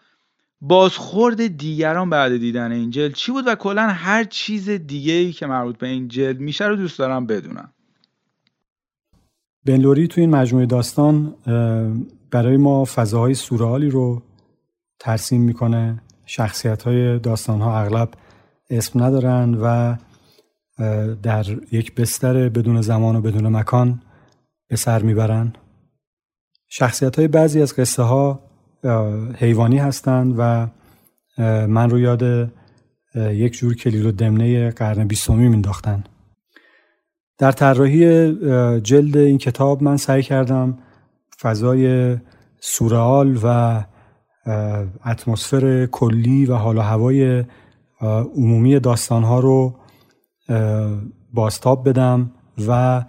بازخورد 0.60 1.46
دیگران 1.46 2.10
بعد 2.10 2.36
دیدن 2.36 2.72
این 2.72 2.90
جلد 2.90 3.14
چی 3.14 3.32
بود 3.32 3.46
و 3.46 3.54
کلا 3.54 3.82
هر 3.82 4.24
چیز 4.24 4.70
دیگه 4.70 5.12
ای 5.12 5.32
که 5.32 5.46
مربوط 5.46 5.78
به 5.78 5.86
این 5.86 6.08
جلد 6.08 6.40
میشه 6.40 6.66
رو 6.66 6.76
دوست 6.76 6.98
دارم 6.98 7.26
بدونم. 7.26 7.72
بنلوری 9.64 10.08
توی 10.08 10.20
این 10.20 10.30
مجموعه 10.30 10.66
داستان 10.66 11.34
برای 12.30 12.56
ما 12.56 12.84
فضاهای 12.84 13.34
سورئالی 13.34 13.90
رو 13.90 14.22
ترسیم 14.98 15.40
می‌کنه. 15.40 16.02
شخصیت 16.26 16.82
های 16.82 17.18
داستان 17.18 17.60
ها 17.60 17.80
اغلب 17.80 18.08
اسم 18.70 19.02
ندارن 19.02 19.54
و 19.62 19.96
در 21.22 21.46
یک 21.72 21.94
بستر 21.94 22.48
بدون 22.48 22.80
زمان 22.80 23.16
و 23.16 23.20
بدون 23.20 23.48
مکان 23.48 24.02
به 24.68 24.76
سر 24.76 25.02
می‌برن. 25.02 25.52
شخصیت 26.68 27.16
های 27.16 27.28
بعضی 27.28 27.62
از 27.62 27.74
قصه 27.74 28.02
ها 28.02 28.40
حیوانی 29.36 29.78
هستند 29.78 30.34
و 30.38 30.66
من 31.66 31.90
رو 31.90 31.98
یاد 31.98 32.52
یک 33.14 33.52
جور 33.52 33.74
کلیل 33.74 34.06
و 34.06 34.12
دمنه 34.12 34.70
قرن 34.70 35.06
بیستمی 35.06 35.48
مینداختن 35.48 36.04
در 37.38 37.52
طراحی 37.52 38.32
جلد 38.80 39.16
این 39.16 39.38
کتاب 39.38 39.82
من 39.82 39.96
سعی 39.96 40.22
کردم 40.22 40.78
فضای 41.40 42.16
سورئال 42.60 43.38
و 43.42 43.84
اتمسفر 45.06 45.86
کلی 45.86 46.46
و 46.46 46.54
حال 46.54 46.78
و 46.78 46.80
هوای 46.80 47.44
عمومی 48.36 48.80
داستانها 48.80 49.40
رو 49.40 49.74
باستاب 51.32 51.88
بدم 51.88 52.30
و 52.68 53.04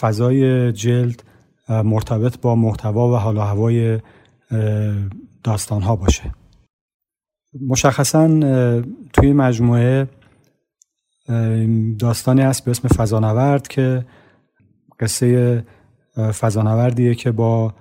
فضای 0.00 0.72
جلد 0.72 1.22
مرتبط 1.68 2.40
با 2.40 2.54
محتوا 2.54 3.12
و 3.12 3.16
حال 3.16 3.36
و 3.36 3.40
هوای 3.40 4.00
داستانها 5.44 5.96
باشه. 5.96 6.34
مشخصا 7.68 8.28
توی 9.12 9.32
مجموعه 9.32 10.08
داستانی 11.98 12.40
هست 12.40 12.64
به 12.64 12.70
اسم 12.70 12.88
فضانورد 12.88 13.68
که 13.68 14.04
قصه 15.00 15.64
فضانوردیه 16.40 17.14
که 17.14 17.32
با 17.32 17.74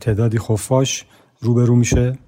تعدادی 0.00 0.38
خفاش 0.38 1.06
روبرو 1.40 1.76
میشه 1.76 2.18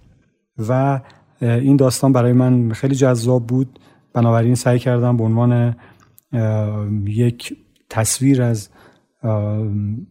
و 0.68 1.00
این 1.40 1.76
داستان 1.76 2.12
برای 2.12 2.32
من 2.32 2.72
خیلی 2.72 2.94
جذاب 2.94 3.46
بود. 3.46 3.78
بنابراین 4.12 4.54
سعی 4.54 4.78
کردم 4.78 5.16
به 5.16 5.24
عنوان 5.24 5.76
یک 7.06 7.56
تصویر 7.90 8.42
از 8.42 8.68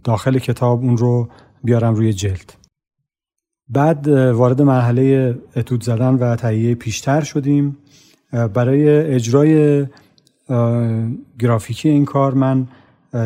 داخل 0.04 0.40
کتاب 0.40 0.82
اون 0.82 0.98
رو 0.98 1.30
بیارم 1.64 1.96
روی 1.96 2.14
جلد. 2.14 2.54
بعد 3.70 4.08
وارد 4.08 4.62
مرحله 4.62 5.36
اتود 5.56 5.84
زدن 5.84 6.14
و 6.14 6.36
تهیه 6.36 6.76
پیشتر 6.76 7.22
شدیم. 7.22 7.78
برای 8.32 9.14
اجرای 9.14 9.86
گرافیکی 11.40 11.90
این 11.90 12.06
کار. 12.06 12.34
من 12.34 12.68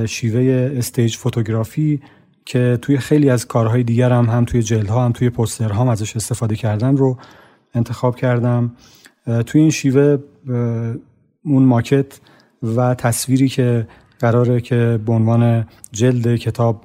شیوه 0.05 0.71
استیج 0.77 1.15
فوتوگرافی 1.15 2.01
که 2.45 2.79
توی 2.81 2.97
خیلی 2.97 3.29
از 3.29 3.47
کارهای 3.47 3.83
دیگر 3.83 4.11
هم 4.11 4.25
هم 4.25 4.45
توی 4.45 4.63
جلدها 4.63 5.05
هم 5.05 5.11
توی 5.11 5.29
پوسترها 5.29 5.81
هم 5.81 5.87
ازش 5.89 6.15
استفاده 6.15 6.55
کردن 6.55 6.97
رو 6.97 7.17
انتخاب 7.73 8.15
کردم. 8.15 8.71
توی 9.45 9.61
این 9.61 9.69
شیوه 9.69 10.17
اون 11.45 11.63
ماکت 11.63 12.19
و 12.63 12.95
تصویری 12.95 13.47
که 13.47 13.87
قراره 14.19 14.61
که 14.61 14.99
به 15.05 15.11
عنوان 15.11 15.67
جلد 15.91 16.35
کتاب 16.35 16.83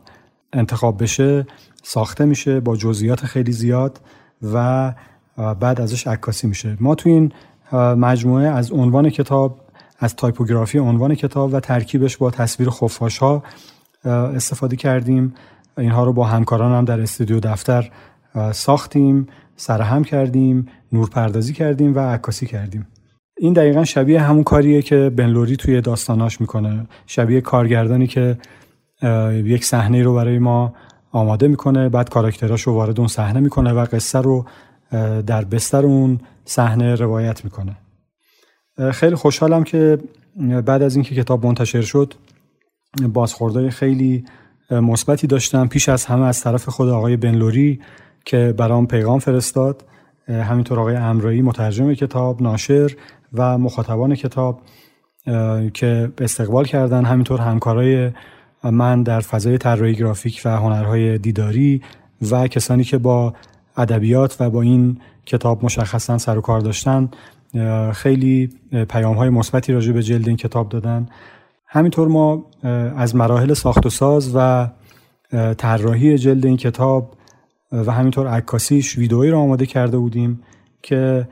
انتخاب 0.52 1.02
بشه 1.02 1.46
ساخته 1.82 2.24
میشه 2.24 2.60
با 2.60 2.76
جزئیات 2.76 3.24
خیلی 3.24 3.52
زیاد 3.52 4.00
و 4.52 4.94
بعد 5.36 5.80
ازش 5.80 6.06
عکاسی 6.06 6.46
میشه. 6.46 6.76
ما 6.80 6.94
توی 6.94 7.12
این 7.12 7.32
مجموعه 7.96 8.46
از 8.46 8.72
عنوان 8.72 9.10
کتاب 9.10 9.63
از 9.98 10.16
تایپوگرافی 10.16 10.78
عنوان 10.78 11.14
کتاب 11.14 11.54
و 11.54 11.60
ترکیبش 11.60 12.16
با 12.16 12.30
تصویر 12.30 12.70
خفاش 12.70 13.18
ها 13.18 13.42
استفاده 14.04 14.76
کردیم. 14.76 15.34
اینها 15.78 16.04
رو 16.04 16.12
با 16.12 16.24
همکاران 16.24 16.72
هم 16.72 16.84
در 16.84 17.00
استودیو 17.00 17.40
دفتر 17.40 17.90
ساختیم 18.52 19.26
سرهم 19.56 20.04
کردیم 20.04 20.66
نورپردازی 20.92 21.52
کردیم 21.52 21.94
و 21.94 21.98
عکاسی 21.98 22.46
کردیم. 22.46 22.86
این 23.38 23.52
دقیقا 23.52 23.84
شبیه 23.84 24.20
همون 24.20 24.44
کاریه 24.44 24.82
که 24.82 25.12
بنلوری 25.16 25.56
توی 25.56 25.80
داستاناش 25.80 26.40
می‌کنه. 26.40 26.86
شبیه 27.06 27.40
کارگردانی 27.40 28.06
که 28.06 28.38
یک 29.32 29.64
صحنه 29.64 30.02
رو 30.02 30.14
برای 30.14 30.38
ما 30.38 30.74
آماده 31.12 31.48
می‌کنه 31.48 31.88
بعد 31.88 32.08
کاراکتراش 32.08 32.62
رو 32.62 32.72
وارد 32.72 32.98
اون 32.98 33.08
صحنه 33.08 33.40
می‌کنه 33.40 33.72
و 33.72 33.86
قصه 33.92 34.18
رو 34.18 34.44
در 35.26 35.44
بستر 35.44 35.86
اون 35.86 36.20
صحنه 36.44 36.94
روایت 36.94 37.44
می‌کنه. 37.44 37.76
خیلی 38.92 39.14
خوشحالم 39.14 39.64
که 39.64 39.98
بعد 40.64 40.82
از 40.82 40.96
اینکه 40.96 41.14
کتاب 41.14 41.46
منتشر 41.46 41.82
شد 41.82 42.14
بازخوردهای 43.12 43.70
خیلی 43.70 44.24
مثبتی 44.70 45.26
داشتم. 45.26 45.68
پیش 45.68 45.88
از 45.88 46.04
همه 46.04 46.26
از 46.26 46.40
طرف 46.40 46.68
خود 46.68 46.88
آقای 46.88 47.16
بنلوری 47.16 47.80
که 48.24 48.54
برام 48.56 48.86
پیغام 48.86 49.18
فرستاد. 49.18 49.84
همینطور 50.28 50.80
آقای 50.80 50.96
امرایی 50.96 51.42
مترجم 51.42 51.94
کتاب 51.94 52.42
ناشر 52.42 52.90
و 53.32 53.58
مخاطبان 53.58 54.14
کتاب 54.14 54.60
که 55.74 56.12
استقبال 56.18 56.64
کردن. 56.64 57.04
همینطور 57.04 57.40
همکارای 57.40 58.10
من 58.64 59.02
در 59.02 59.20
فضای 59.20 59.58
طراحی 59.58 59.94
گرافیک 59.94 60.42
و 60.44 60.56
هنرهای 60.56 61.18
دیداری 61.18 61.82
و 62.30 62.48
کسانی 62.48 62.84
که 62.84 62.98
با 62.98 63.34
ادبیات 63.76 64.36
و 64.40 64.50
با 64.50 64.62
این 64.62 65.00
کتاب 65.26 65.64
مشخصا 65.64 66.18
سر 66.18 66.38
و 66.38 66.40
کار 66.40 66.60
داشتن. 66.60 67.08
خیلی 67.92 68.50
پیام 68.88 69.16
های 69.16 69.30
مثبتی 69.30 69.72
راجع 69.72 69.92
به 69.92 70.02
جلد 70.02 70.28
این 70.28 70.36
کتاب 70.36 70.68
دادن. 70.68 71.08
همینطور 71.66 72.08
ما 72.08 72.46
از 72.96 73.16
مراحل 73.16 73.54
ساخت 73.54 73.86
و 73.86 73.90
ساز 73.90 74.32
و 74.34 74.68
طراحی 75.58 76.18
جلد 76.18 76.46
این 76.46 76.56
کتاب 76.56 77.16
و 77.72 77.92
همینطور 77.92 78.26
عکاسیش 78.26 78.98
ویدئویی 78.98 79.30
رو 79.30 79.38
آماده 79.38 79.66
کرده 79.66 79.98
بودیم 79.98 80.40
که 80.82 81.28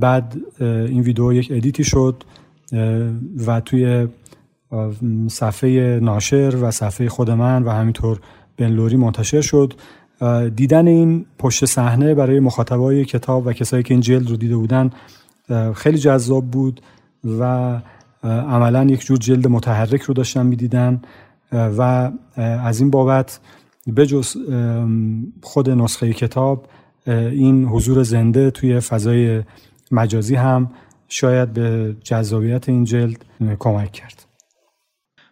بعد 0.00 0.36
این 0.60 1.00
ویدیو 1.00 1.32
یک 1.32 1.48
ادیتی 1.52 1.84
شد 1.84 2.24
و 3.46 3.60
توی 3.60 4.08
صفحه 5.28 6.00
ناشر 6.02 6.56
و 6.62 6.70
صفحه 6.70 7.08
خود 7.08 7.30
من 7.30 7.62
و 7.62 7.70
همینطور 7.70 8.20
بنلوری 8.56 8.96
منتشر 8.96 9.40
شد. 9.40 9.74
دیدن 10.56 10.86
این 10.86 11.26
پشت 11.38 11.64
صحنه 11.64 12.14
برای 12.14 12.40
مخاطبای 12.40 13.04
کتاب 13.04 13.46
و 13.46 13.52
کسایی 13.52 13.82
که 13.82 13.94
این 13.94 14.00
جلد 14.00 14.30
رو 14.30 14.36
دیده 14.36 14.56
بودن 14.56 14.90
خیلی 15.74 15.98
جذاب 15.98 16.50
بود 16.50 16.80
و 17.38 17.80
عملا 18.24 18.84
یک 18.84 19.04
جور 19.04 19.18
جلد 19.18 19.48
متحرک 19.48 20.02
رو 20.02 20.14
داشتن 20.14 20.46
می‌دیدن. 20.46 21.02
و 21.52 22.10
از 22.36 22.80
این 22.80 22.90
بابت 22.90 23.40
بجز 23.96 24.36
خود 25.42 25.70
نسخه 25.70 26.12
کتاب 26.12 26.66
این 27.06 27.64
حضور 27.64 28.02
زنده 28.02 28.50
توی 28.50 28.80
فضای 28.80 29.42
مجازی 29.90 30.34
هم 30.34 30.70
شاید 31.08 31.52
به 31.52 31.96
جذابیت 32.04 32.68
این 32.68 32.84
جلد 32.84 33.24
کمک 33.58 33.92
کرد. 33.92 34.26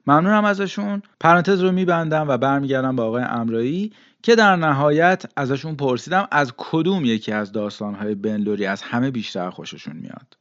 ممنونم 0.07 0.45
ازشون. 0.45 1.03
پرانتز 1.21 1.61
رو 1.61 1.73
میبندم 1.73 2.29
و 2.29 2.37
برمیگردم 2.37 2.97
به 2.97 3.03
آقای 3.03 3.23
امرایی. 3.23 3.93
که 4.23 4.35
در 4.35 4.57
نهایت 4.57 5.33
ازشون 5.37 5.77
پرسیدم 5.77 6.29
از 6.33 6.55
کدوم 6.57 7.05
یکی 7.05 7.33
از 7.33 7.53
داستانهای 7.53 8.15
بنلوری 8.15 8.67
از 8.67 8.83
همه 8.83 9.11
بیشتر 9.11 9.51
خوششون 9.51 9.97
میاد؟ 9.97 10.37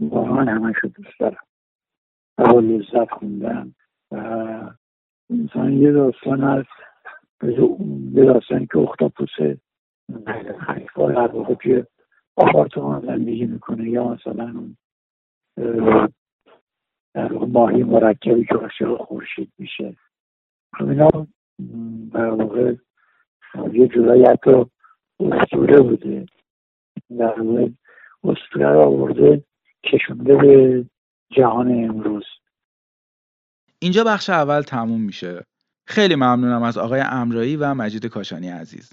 واقعا 0.00 0.44
همه 0.44 0.72
دوست 0.94 1.20
دارم. 1.20 1.46
و 2.38 2.60
لذت 2.60 3.10
خوندم 3.10 3.74
و 4.10 4.16
انسان 5.30 5.72
یه 5.72 5.92
داستان 5.92 6.40
هست 6.40 6.68
یه 8.12 8.24
داستانی 8.24 8.66
که 8.66 8.78
اختاپوس 8.78 9.58
خلیفا 10.66 11.10
در 11.12 11.26
واقع 11.26 11.54
توی 11.54 11.84
آپارتمان 12.36 13.06
زندگی 13.06 13.46
می‌کنه 13.46 13.90
یا 13.90 14.08
مثلا 14.08 14.44
اون 14.44 14.76
در 17.14 17.32
ماهی 17.32 17.82
مرکبی 17.82 18.44
که 18.44 18.54
عاشق 18.54 18.96
خورشید 18.96 19.52
میشه. 19.58 19.96
اینا 20.80 21.26
در 22.12 22.30
واقع 22.30 22.74
یه 23.72 23.88
جورایی 23.88 24.24
حتی 24.24 24.50
اسطوره 25.20 25.80
بوده. 25.80 26.26
در 27.18 27.40
واقع 27.40 27.68
اسطوره 28.24 28.72
رو 28.72 28.80
آورده 28.80 29.44
کشونده 29.84 30.36
به 30.36 30.84
جهان 31.30 31.84
امروز. 31.84 32.24
اینجا 33.78 34.04
بخش 34.04 34.30
اول 34.30 34.62
تموم 34.62 35.00
میشه. 35.00 35.44
خیلی 35.86 36.14
ممنونم 36.14 36.62
از 36.62 36.78
آقای 36.78 37.00
امرایی 37.00 37.56
و 37.56 37.74
مجید 37.74 38.06
کاشانی 38.06 38.48
عزیز. 38.48 38.92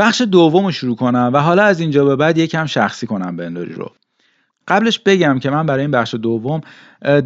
بخش 0.00 0.20
دوم 0.20 0.64
رو 0.64 0.72
شروع 0.72 0.96
کنم 0.96 1.30
و 1.34 1.38
حالا 1.38 1.62
از 1.62 1.80
اینجا 1.80 2.04
به 2.04 2.16
بعد 2.16 2.38
یکم 2.38 2.66
شخصی 2.66 3.06
کنم 3.06 3.36
بندوری 3.36 3.72
رو. 3.72 3.90
قبلش 4.68 4.98
بگم 4.98 5.38
که 5.38 5.50
من 5.50 5.66
برای 5.66 5.80
این 5.80 5.90
بخش 5.90 6.14
دوم 6.14 6.60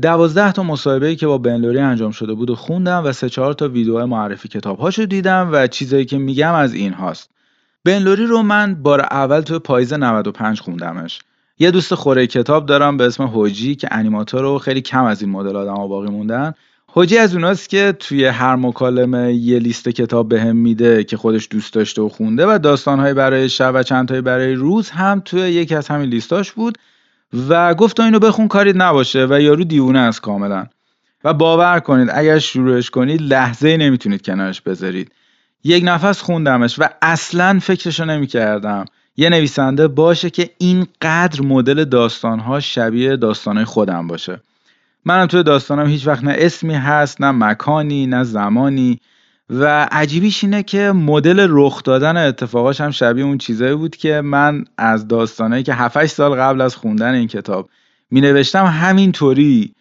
دوازده 0.02 0.52
تا 0.52 0.62
مصاحبه 0.62 1.16
که 1.16 1.26
با 1.26 1.38
بنلوری 1.38 1.78
انجام 1.78 2.10
شده 2.10 2.34
بود 2.34 2.50
و 2.50 2.54
خوندم 2.54 3.04
و 3.04 3.12
سه 3.12 3.28
چهار 3.28 3.52
تا 3.52 3.68
ویدیو 3.68 4.06
معرفی 4.06 4.48
کتاب 4.48 4.78
هاشو 4.78 5.04
دیدم 5.04 5.48
و 5.52 5.66
چیزایی 5.66 6.04
که 6.04 6.18
میگم 6.18 6.54
از 6.54 6.74
این 6.74 6.92
هاست. 6.92 7.30
بنلوری 7.84 8.26
رو 8.26 8.42
من 8.42 8.74
بار 8.74 9.00
اول 9.00 9.40
تو 9.40 9.58
پاییز 9.58 9.92
95 9.92 10.60
خوندمش. 10.60 11.20
یه 11.58 11.70
دوست 11.70 11.94
خوره 11.94 12.26
کتاب 12.26 12.66
دارم 12.66 12.96
به 12.96 13.04
اسم 13.04 13.22
هوجی 13.22 13.74
که 13.74 13.88
انیماتور 13.90 14.42
رو 14.42 14.58
خیلی 14.58 14.80
کم 14.80 15.04
از 15.04 15.22
این 15.22 15.30
مدل 15.30 15.56
آدم 15.56 15.88
باقی 15.88 16.10
موندن. 16.10 16.54
حاجی 16.96 17.18
از 17.18 17.34
اوناست 17.34 17.68
که 17.68 17.94
توی 17.98 18.24
هر 18.24 18.56
مکالمه 18.56 19.34
یه 19.34 19.58
لیست 19.58 19.88
کتاب 19.88 20.28
بهم 20.28 20.46
به 20.46 20.52
میده 20.52 21.04
که 21.04 21.16
خودش 21.16 21.48
دوست 21.50 21.74
داشته 21.74 22.02
و 22.02 22.08
خونده 22.08 22.46
و 22.46 22.58
داستانهای 22.58 23.14
برای 23.14 23.48
شب 23.48 23.72
و 23.74 23.82
چندتایی 23.82 24.20
برای 24.20 24.54
روز 24.54 24.90
هم 24.90 25.22
توی 25.24 25.40
یکی 25.40 25.74
از 25.74 25.88
همین 25.88 26.08
لیستاش 26.10 26.52
بود 26.52 26.78
و 27.48 27.74
گفت 27.74 28.00
اینو 28.00 28.18
بخون 28.18 28.48
کارید 28.48 28.82
نباشه 28.82 29.26
و 29.30 29.40
یارو 29.40 29.64
دیوونه 29.64 29.98
است 29.98 30.20
کاملا. 30.20 30.66
و 31.24 31.34
باور 31.34 31.80
کنید 31.80 32.08
اگر 32.14 32.38
شروعش 32.38 32.90
کنید 32.90 33.22
لحظه 33.22 33.76
نمی‌تونید 33.76 34.22
کنارش 34.22 34.60
بذارید. 34.60 35.12
یک 35.64 35.82
نفس 35.86 36.20
خوندمش 36.20 36.78
و 36.78 36.88
اصلا 37.02 37.58
فکرشو 37.62 38.04
نمی‌کردم. 38.04 38.84
یه 39.16 39.28
نویسنده 39.28 39.88
باشه 39.88 40.30
که 40.30 40.50
اینقدر 40.58 41.42
مدل 41.42 41.84
داستانها 41.84 42.60
شبیه 42.60 43.16
داستانهای 43.16 43.64
خودم 43.64 44.06
باشه. 44.06 44.40
منم 45.04 45.26
توی 45.26 45.42
داستانم 45.42 45.86
هیچ 45.86 46.06
وقت 46.06 46.24
نه 46.24 46.34
اسمی 46.38 46.74
هست 46.74 47.20
نه 47.20 47.30
مکانی 47.30 48.06
نه 48.06 48.24
زمانی. 48.24 49.00
و 49.50 49.88
عجیبیش 49.92 50.44
اینه 50.44 50.62
که 50.62 50.92
مدل 50.92 51.46
رخ 51.50 51.82
دادن 51.82 52.16
اتفاقاش 52.16 52.80
هم 52.80 52.90
شبیه 52.90 53.24
اون 53.24 53.38
چیزایی 53.38 53.74
بود 53.74 53.96
که 53.96 54.20
من 54.20 54.64
از 54.78 55.08
داستانهایی 55.08 55.62
که 55.62 55.74
7 55.74 56.06
سال 56.06 56.34
قبل 56.34 56.60
از 56.60 56.76
خوندن 56.76 57.14
این 57.14 57.28
کتاب 57.28 57.70
می 58.10 58.20
نوشتم 58.20 58.64
همینطوری 58.66 59.74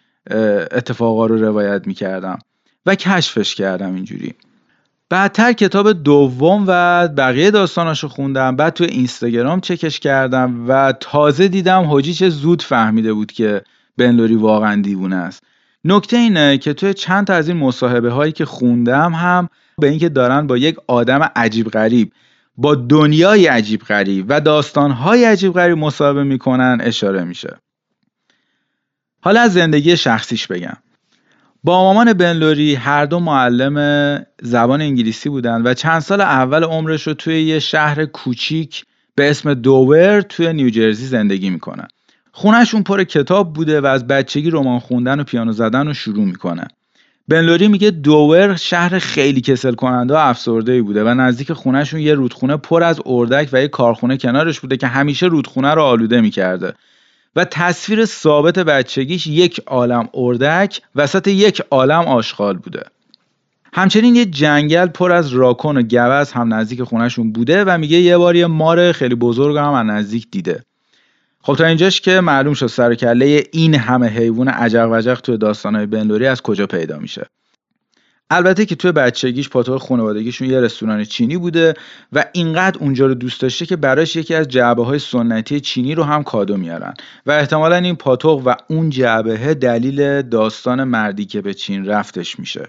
اتفاقا 0.72 1.26
رو 1.26 1.38
روایت 1.38 1.88
می 1.88 1.94
کردم 1.94 2.40
و 2.86 2.96
کشفش 2.96 3.56
کردم 3.56 3.96
اینجوری. 3.96 4.34
بعدتر 5.10 5.54
کتاب 5.54 5.92
دوم 5.92 6.64
و 6.68 7.08
بقیه 7.08 7.52
داستاناشو 7.52 8.08
خوندم 8.08 8.56
بعد 8.56 8.74
توی 8.74 8.88
اینستاگرام 8.88 9.60
چکش 9.60 10.00
کردم 10.00 10.66
و 10.68 10.94
تازه 11.00 11.48
دیدم 11.48 11.84
حاجی 11.84 12.14
چه 12.14 12.30
زود 12.30 12.62
فهمیده 12.62 13.14
بود 13.14 13.32
که 13.32 13.62
بنلوری 13.98 14.36
واقعا 14.36 14.82
دیوونه 14.82 15.16
است. 15.16 15.44
نکته 15.86 16.18
اینه 16.18 16.58
که 16.58 16.74
توی 16.74 16.94
چند 16.94 17.28
تا 17.28 17.34
از 17.34 17.48
این 17.48 17.58
مصاحبه 17.58 18.12
هایی 18.12 18.32
که 18.32 18.46
خوندم 18.46 19.14
هم 19.14 19.50
به 19.78 19.90
اینکه 19.90 20.10
دارن 20.10 20.48
با 20.48 20.58
یک 20.58 20.76
آدم 20.88 21.30
عجیب 21.36 21.70
غریب 21.70 22.14
با 22.58 22.76
دنیای 22.76 23.48
عجیب 23.48 23.82
غریب 23.82 24.26
و 24.30 24.42
داستانهای 24.42 25.26
عجیب 25.26 25.54
غریب 25.54 25.78
مصاحبه 25.78 26.24
می‌کنن 26.24 26.78
اشاره 26.82 27.24
میشه. 27.24 27.58
حالا 29.22 29.42
از 29.42 29.54
زندگی 29.54 29.98
شخصیش 29.98 30.48
بگم. 30.48 30.78
با 31.64 31.84
مامان 31.84 32.14
بنلوری 32.14 32.76
هر 32.76 33.06
دو 33.06 33.20
معلم 33.20 34.26
زبان 34.42 34.82
انگلیسی 34.82 35.30
بودن 35.30 35.62
و 35.62 35.74
چند 35.74 36.00
سال 36.00 36.22
اول 36.22 36.64
عمرش 36.64 37.08
رو 37.08 37.14
توی 37.14 37.44
یه 37.44 37.60
شهر 37.60 38.06
کوچیک 38.06 38.86
به 39.16 39.30
اسم 39.30 39.54
دوور 39.54 40.22
توی 40.22 40.54
نیوجرسی 40.54 41.06
زندگی 41.06 41.50
می‌کنن. 41.50 41.88
خونهشون 42.36 42.84
پر 42.84 43.04
کتاب 43.04 43.54
بوده 43.54 43.82
و 43.82 43.86
از 43.86 44.08
بچگی 44.08 44.50
رمان 44.50 44.80
خوندن 44.80 45.20
و 45.20 45.24
پیانو 45.24 45.52
زدن 45.52 45.88
رو 45.88 45.94
شروع 45.94 46.26
می‌کنه. 46.26 46.68
بنلوری 47.28 47.68
میگه 47.68 47.92
دوور 47.92 48.56
شهر 48.56 49.00
خیلی 49.00 49.42
کسل 49.42 49.74
کننده 49.74 50.14
و 50.14 50.18
افسرده 50.18 50.72
ای 50.72 50.82
بوده 50.82 51.04
و 51.04 51.14
نزدیک 51.14 51.54
خونهشون 51.54 52.00
یه 52.00 52.14
رودخونه 52.14 52.58
پر 52.58 52.84
از 52.84 53.00
اردک 53.06 53.50
و 53.54 53.62
یه 53.62 53.68
کارخونه 53.68 54.18
کنارش 54.18 54.60
بوده 54.60 54.78
که 54.78 54.88
همیشه 54.88 55.26
رودخونه 55.26 55.74
رو 55.74 55.82
آلوده 55.82 56.22
می‌کرده. 56.22 56.74
و 57.36 57.46
تصویر 57.46 58.06
ثابت 58.06 58.60
بچگیش 58.60 59.28
یک 59.28 59.62
عالم 59.68 60.10
اردک 60.14 60.82
وسط 60.96 61.28
یک 61.28 61.62
عالم 61.72 62.02
آشغال 62.02 62.58
بوده. 62.58 62.84
همچنین 63.74 64.16
یه 64.16 64.26
جنگل 64.26 64.88
پر 64.88 65.12
از 65.12 65.30
راکن 65.30 65.78
و 65.78 65.82
گوز 65.82 66.32
هم 66.32 66.54
نزدیک 66.54 66.84
خونهشون 66.84 67.32
بوده 67.32 67.64
و 67.64 67.78
میگه 67.78 67.98
یه 67.98 68.18
بار 68.18 68.36
یه 68.36 68.48
مار 68.48 68.92
خیلی 68.92 69.16
بزرگ 69.16 69.58
هم 69.58 69.74
از 69.74 69.86
نزدیک 69.86 70.28
دیده. 70.32 70.64
خب 71.46 71.56
تا 71.56 71.66
اینجاش 71.66 72.02
که 72.02 72.22
معلوم 72.22 72.54
شد 72.54 72.68
سر 72.68 72.96
کله 72.96 73.44
این 73.52 73.76
همه 73.76 74.08
حیوان 74.08 74.48
عجق 74.48 74.90
وجق 74.92 75.22
توی 75.22 75.38
داستانهای 75.38 75.86
بنلوری 75.86 76.28
از 76.28 76.42
کجا 76.42 76.68
پیدا 76.68 77.00
میشه. 77.00 77.26
البته 78.30 78.66
که 78.66 78.76
توی 78.76 78.92
بچگیش 78.92 79.50
پاتوق 79.50 79.82
خانوادگیشون 79.82 80.50
یه 80.50 80.60
رستوران 80.60 81.04
چینی 81.04 81.38
بوده 81.38 81.74
و 82.14 82.26
اینقدر 82.34 82.80
اونجا 82.80 83.06
رو 83.06 83.14
دوست 83.14 83.42
داشته 83.42 83.66
که 83.66 83.76
براش 83.76 84.16
یکی 84.16 84.36
از 84.36 84.48
جعبه 84.48 84.86
های 84.86 85.00
سنتی 85.00 85.60
چینی 85.60 85.96
رو 85.96 86.04
هم 86.04 86.24
کادو 86.24 86.58
میارن. 86.58 86.94
و 87.26 87.32
احتمالا 87.32 87.76
این 87.76 87.96
پاتوق 87.96 88.42
و 88.46 88.56
اون 88.68 88.90
جعبه 88.90 89.54
دلیل 89.54 90.22
داستان 90.22 90.84
مردی 90.84 91.26
که 91.26 91.42
به 91.42 91.54
چین 91.54 91.86
رفتش 91.86 92.40
میشه. 92.40 92.68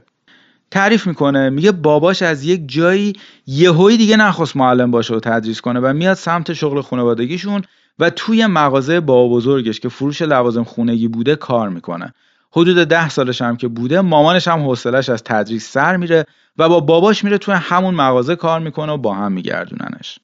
تعریف 0.71 1.07
می‌کنه 1.07 1.51
میگه 1.51 1.73
باباش 1.73 2.23
از 2.23 2.45
یک 2.45 2.63
جایی 2.67 3.13
یهویی 3.47 3.97
دیگه 3.97 4.17
نخواست 4.17 4.57
معلم 4.57 4.91
باشه 4.91 5.15
و 5.15 5.21
تدریس 5.21 5.61
کنه 5.61 5.81
و 5.81 5.93
میاد 5.93 6.17
سمت 6.17 6.53
شغل 6.53 6.81
خانوادگیشون 6.81 7.63
و 7.99 8.11
توی 8.11 8.47
مغازه 8.47 9.01
با 9.01 9.29
بزرگش 9.29 9.81
که 9.81 9.89
فروش 9.89 10.23
لوازم 10.23 10.65
خونگی 10.65 11.09
بوده 11.09 11.37
کار 11.37 11.69
می‌کنه. 11.69 12.15
حدود 12.51 12.89
ده 12.89 13.09
سالش 13.09 13.43
هم 13.43 13.57
که 13.57 13.69
بوده 13.69 14.01
مامانش 14.01 14.49
هم 14.49 14.61
حوصلش 14.61 15.09
از 15.09 15.23
تدریس 15.23 15.71
سر 15.71 15.97
میره 15.97 16.27
و 16.59 16.69
با 16.69 16.81
باباش 16.81 17.25
میره 17.25 17.39
توی 17.39 17.55
همون 17.55 17.95
مغازه 17.95 18.37
کار 18.37 18.61
می‌کنه 18.61 18.93
و 18.93 18.97
با 18.97 19.15
هم 19.15 19.33
میگردوننش. 19.33 20.19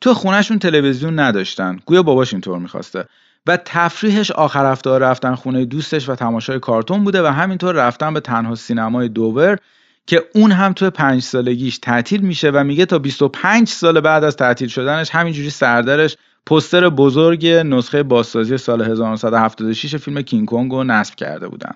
تو 0.00 0.14
خونهشون 0.14 0.58
تلویزیون 0.58 1.18
نداشتن. 1.18 1.78
گویا 1.86 2.02
باباش 2.02 2.32
اینطور 2.32 2.58
می‌خواسته. 2.58 3.04
و 3.46 3.58
تفریحش 3.64 4.30
آخر 4.30 4.72
هفته 4.72 4.90
رفتن 4.90 5.34
خونه 5.34 5.64
دوستش 5.64 6.08
و 6.08 6.14
تماشای 6.14 6.58
کارتون 6.58 7.04
بوده 7.04 7.22
و 7.22 7.26
همینطور 7.26 7.74
رفتن 7.74 8.14
به 8.14 8.20
تنها 8.20 8.54
سینمای 8.54 9.08
دوور 9.08 9.58
که 10.06 10.24
اون 10.34 10.52
هم 10.52 10.72
توی 10.72 10.90
پنج 10.90 11.22
سالگیش 11.22 11.78
تعطیل 11.78 12.20
میشه 12.20 12.50
و 12.50 12.64
میگه 12.64 12.86
تا 12.86 12.98
25 12.98 13.68
سال 13.68 14.00
بعد 14.00 14.24
از 14.24 14.36
تعطیل 14.36 14.68
شدنش 14.68 15.10
همینجوری 15.10 15.50
سردرش 15.50 16.16
پستر 16.46 16.88
بزرگ 16.88 17.46
نسخه 17.46 18.02
بازسازی 18.02 18.58
سال 18.58 18.82
1976 18.82 19.96
فیلم 19.96 20.22
کینگ 20.22 20.48
کنگ 20.48 20.72
رو 20.72 20.84
نصب 20.84 21.14
کرده 21.14 21.48
بودن. 21.48 21.74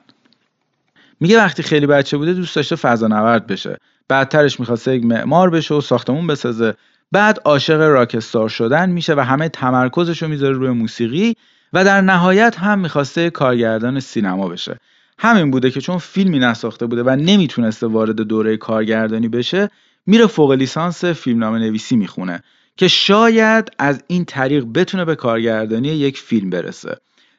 میگه 1.20 1.38
وقتی 1.38 1.62
خیلی 1.62 1.86
بچه 1.86 2.16
بوده 2.16 2.32
دوست 2.32 2.56
داشته 2.56 2.76
فضا 2.76 3.08
نورد 3.08 3.46
بشه. 3.46 3.78
بعدترش 4.08 4.60
می‌خواسته 4.60 4.96
یک 4.96 5.04
معمار 5.04 5.50
بشه 5.50 5.74
و 5.74 5.80
ساختمون 5.80 6.26
بسازه. 6.26 6.74
بعد 7.12 7.40
عاشق 7.44 7.80
راکستار 7.80 8.48
شدن 8.48 8.90
میشه 8.90 9.14
و 9.14 9.20
همه 9.20 9.48
تمرکزش 9.48 10.22
رو 10.22 10.28
می‌ذاره 10.28 10.54
روی 10.54 10.70
موسیقی 10.70 11.36
و 11.72 11.84
در 11.84 12.00
نهایت 12.00 12.58
هم 12.58 12.78
می‌خواسته 12.78 13.30
کارگردان 13.30 14.00
سینما 14.00 14.48
بشه. 14.48 14.78
همین 15.18 15.50
بوده 15.50 15.70
که 15.70 15.80
چون 15.80 15.98
فیلمی 15.98 16.38
نساخته 16.38 16.86
بوده 16.86 17.02
و 17.02 17.10
نمی‌تونسته 17.10 17.86
وارد 17.86 18.20
دوره 18.20 18.56
کارگردانی 18.56 19.28
بشه 19.28 19.70
میره 20.06 20.26
فوق 20.26 20.52
لیسانس 20.52 21.04
فیلمنامه 21.04 21.58
نویسی 21.58 21.96
می‌خونه. 21.96 22.42
که 22.76 22.88
شاید 22.88 23.70
از 23.78 24.02
این 24.06 24.24
طریق 24.24 24.64
بتونه 24.74 25.04
به 25.04 25.14
کارگردانی 25.14 25.88
یک 25.88 26.18
فیلم 26.18 26.50
برسه. 26.50 26.96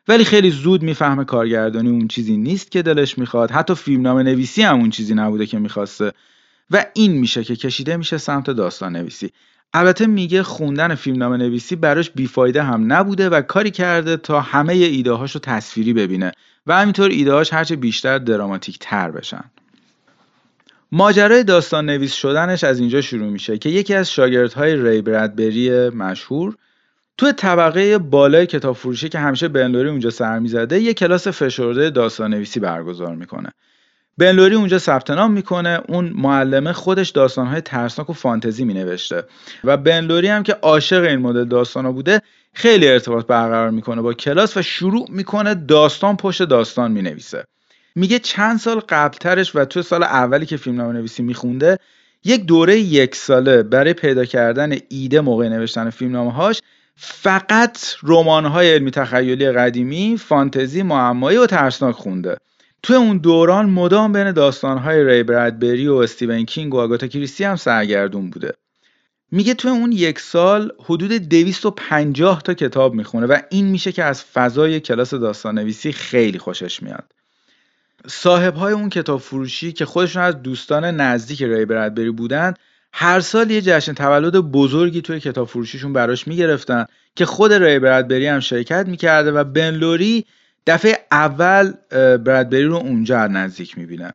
ولی 0.07 0.23
خیلی 0.23 0.49
زود 0.49 0.83
می‌فهمه 0.83 1.23
کارگردانی 1.23 1.89
اون 1.89 2.07
چیزی 2.07 2.37
نیست 2.37 2.71
که 2.71 2.81
دلش 2.81 3.17
می‌خواد. 3.17 3.51
حتی 3.51 3.75
فیلمنامه 3.75 4.23
نویسی 4.23 4.61
هم 4.61 4.79
اون 4.79 4.89
چیزی 4.89 5.15
نبوده 5.15 5.45
که 5.45 5.59
می‌خواسته. 5.59 6.11
و 6.71 6.85
این 6.93 7.11
میشه 7.11 7.43
که 7.43 7.55
کشیده 7.55 7.97
میشه 7.97 8.17
سمت 8.17 8.49
داستان 8.49 8.95
نویسی. 8.95 9.31
البته 9.73 10.07
میگه 10.07 10.43
خوندن 10.43 10.95
فیلمنامه 10.95 11.37
نویسی 11.37 11.75
براش 11.75 12.09
بیفایده 12.09 12.63
هم 12.63 12.93
نبوده 12.93 13.29
و 13.29 13.41
کاری 13.41 13.71
کرده 13.71 14.17
تا 14.17 14.41
همه 14.41 14.73
ایده 14.73 15.09
رو 15.11 15.27
تصویری 15.27 15.93
ببینه. 15.93 16.31
و 16.67 16.79
همینطور 16.81 17.09
ایدههاش 17.09 17.53
هرچه 17.53 17.75
بیشتر 17.75 18.17
دراماتیک 18.17 18.77
تر 18.79 19.11
بشن. 19.11 19.43
ماجرای 20.91 21.43
داستان 21.43 21.85
نویس 21.85 22.13
شدنش 22.13 22.63
از 22.63 22.79
اینجا 22.79 23.01
شروع 23.01 23.29
میشه 23.29 23.57
که 23.57 23.69
یکی 23.69 23.93
از 23.93 24.11
شاگردهای 24.11 24.75
ری 24.75 25.01
برادبری 25.01 25.89
مشهور 25.89 26.55
تو 27.17 27.31
طبقه 27.31 27.97
بالای 27.97 28.45
کتاب 28.45 28.75
فروشی 28.75 29.09
که 29.09 29.19
همیشه 29.19 29.47
بنلوری 29.47 29.89
اونجا 29.89 30.09
سر 30.09 30.39
می‌زده 30.39 30.79
یه 30.79 30.93
کلاس 30.93 31.27
فشرده 31.27 31.89
داستان 31.89 32.33
نویسی 32.33 32.59
برگزار 32.59 33.15
می‌کنه. 33.15 33.49
بنلوری 34.17 34.55
اونجا 34.55 34.77
ثبت 34.77 35.11
نام 35.11 35.31
می‌کنه 35.31 35.81
اون 35.87 36.13
معلمه 36.15 36.73
خودش 36.73 37.09
داستانهای 37.09 37.61
ترسناک 37.61 38.09
و 38.09 38.13
فانتزی 38.13 38.65
مینوشته 38.65 39.23
و 39.63 39.77
بنلوری 39.77 40.27
هم 40.27 40.43
که 40.43 40.53
عاشق 40.53 41.03
این 41.03 41.19
مدل 41.19 41.45
داستانا 41.45 41.91
بوده 41.91 42.21
خیلی 42.53 42.87
ارتباط 42.87 43.25
برقرار 43.25 43.69
می‌کنه 43.69 44.01
با 44.01 44.13
کلاس 44.13 44.57
و 44.57 44.61
شروع 44.61 45.05
می‌کنه 45.09 45.53
داستان 45.55 46.17
پشت 46.17 46.43
داستان 46.43 46.91
می‌نویسه. 46.91 47.43
میگه 47.97 48.19
چند 48.19 48.59
سال 48.59 48.79
قبلترش 48.79 49.55
و 49.55 49.65
تو 49.65 49.81
سال 49.81 50.03
اولی 50.03 50.45
که 50.45 50.57
فیلم 50.57 50.81
نویسی 50.81 51.23
میخونده 51.23 51.77
یک 52.23 52.45
دوره 52.45 52.79
یک 52.79 53.15
ساله 53.15 53.63
برای 53.63 53.93
پیدا 53.93 54.25
کردن 54.25 54.77
ایده 54.89 55.21
موقع 55.21 55.49
نوشتن 55.49 55.89
فیلمنامه 55.89 56.33
هاش 56.33 56.61
فقط 56.95 57.79
رمان 58.03 58.45
های 58.45 58.73
علمی 58.73 58.91
تخیلی 58.91 59.51
قدیمی، 59.51 60.17
فانتزی، 60.17 60.83
معمایی 60.83 61.37
و 61.37 61.45
ترسناک 61.45 61.95
خونده. 61.95 62.37
توی 62.83 62.95
اون 62.95 63.17
دوران 63.17 63.69
مدام 63.69 64.13
بین 64.13 64.31
داستان 64.31 64.77
های 64.77 65.03
ری 65.03 65.23
برادبری 65.23 65.87
و 65.87 65.95
استیون 65.95 66.45
کینگ 66.45 66.73
و 66.73 66.79
آگاتا 66.79 67.07
کریستی 67.07 67.43
هم 67.43 67.55
سرگردون 67.55 68.29
بوده. 68.29 68.53
میگه 69.31 69.53
توی 69.53 69.71
اون 69.71 69.91
یک 69.91 70.19
سال 70.19 70.71
حدود 70.85 71.11
250 71.11 72.41
تا 72.41 72.53
کتاب 72.53 72.93
می‌خونه 72.93 73.27
و 73.27 73.37
این 73.49 73.65
میشه 73.65 73.91
که 73.91 74.03
از 74.03 74.23
فضای 74.23 74.79
کلاس 74.79 75.13
داستان 75.13 75.59
نویسی 75.59 75.91
خیلی 75.91 76.39
خوشش 76.39 76.83
میاد. 76.83 77.16
صاحب 78.05 78.55
های 78.55 78.73
اون 78.73 78.89
کتاب 78.89 79.19
فروشی 79.19 79.73
که 79.73 79.85
خودشون 79.85 80.21
از 80.21 80.41
دوستان 80.41 80.85
نزدیک 80.85 81.43
ری 81.43 81.65
برادبری 81.65 82.11
بودن 82.11 82.53
هر 82.93 83.19
سال 83.19 83.51
یه 83.51 83.61
جشن 83.61 83.93
تولد 83.93 84.35
بزرگی 84.35 85.01
توی 85.01 85.19
کتاب 85.19 85.47
فروشیشون 85.47 85.93
براش 85.93 86.27
می‌گرفتن 86.27 86.85
که 87.15 87.25
خود 87.25 87.53
ری 87.53 87.79
برادبری 87.79 88.27
هم 88.27 88.39
شرکت 88.39 88.87
می‌کرده 88.87 89.31
و 89.31 89.43
بن 89.43 89.71
لوری 89.71 90.25
دفعه 90.67 90.97
اول 91.11 91.73
برادبری 92.17 92.63
رو 92.63 92.75
اونجا 92.75 93.27
نزدیک 93.27 93.77
می‌بینه 93.77 94.13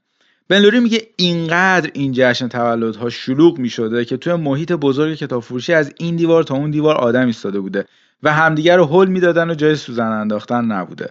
بن 0.48 0.58
لوری 0.58 0.80
میگه 0.80 1.06
اینقدر 1.16 1.90
این 1.94 2.12
جشن 2.14 2.48
تولدها 2.48 3.10
شلوغ 3.10 3.58
می‌شده 3.58 4.04
که 4.04 4.16
توی 4.16 4.34
محیط 4.34 4.72
بزرگ 4.72 5.14
کتاب 5.14 5.42
فروشی 5.42 5.72
از 5.74 5.92
این 5.98 6.16
دیوار 6.16 6.42
تا 6.42 6.54
اون 6.54 6.70
دیوار 6.70 6.96
آدم 6.96 7.26
ایستاده 7.26 7.60
بوده 7.60 7.84
و 8.22 8.32
همدیگر 8.32 8.76
رو 8.76 8.86
حل 8.86 9.08
می‌دادن 9.08 9.50
و 9.50 9.54
جای 9.54 9.76
سوزن 9.76 10.12
انداختن 10.12 10.64
نبوده. 10.64 11.10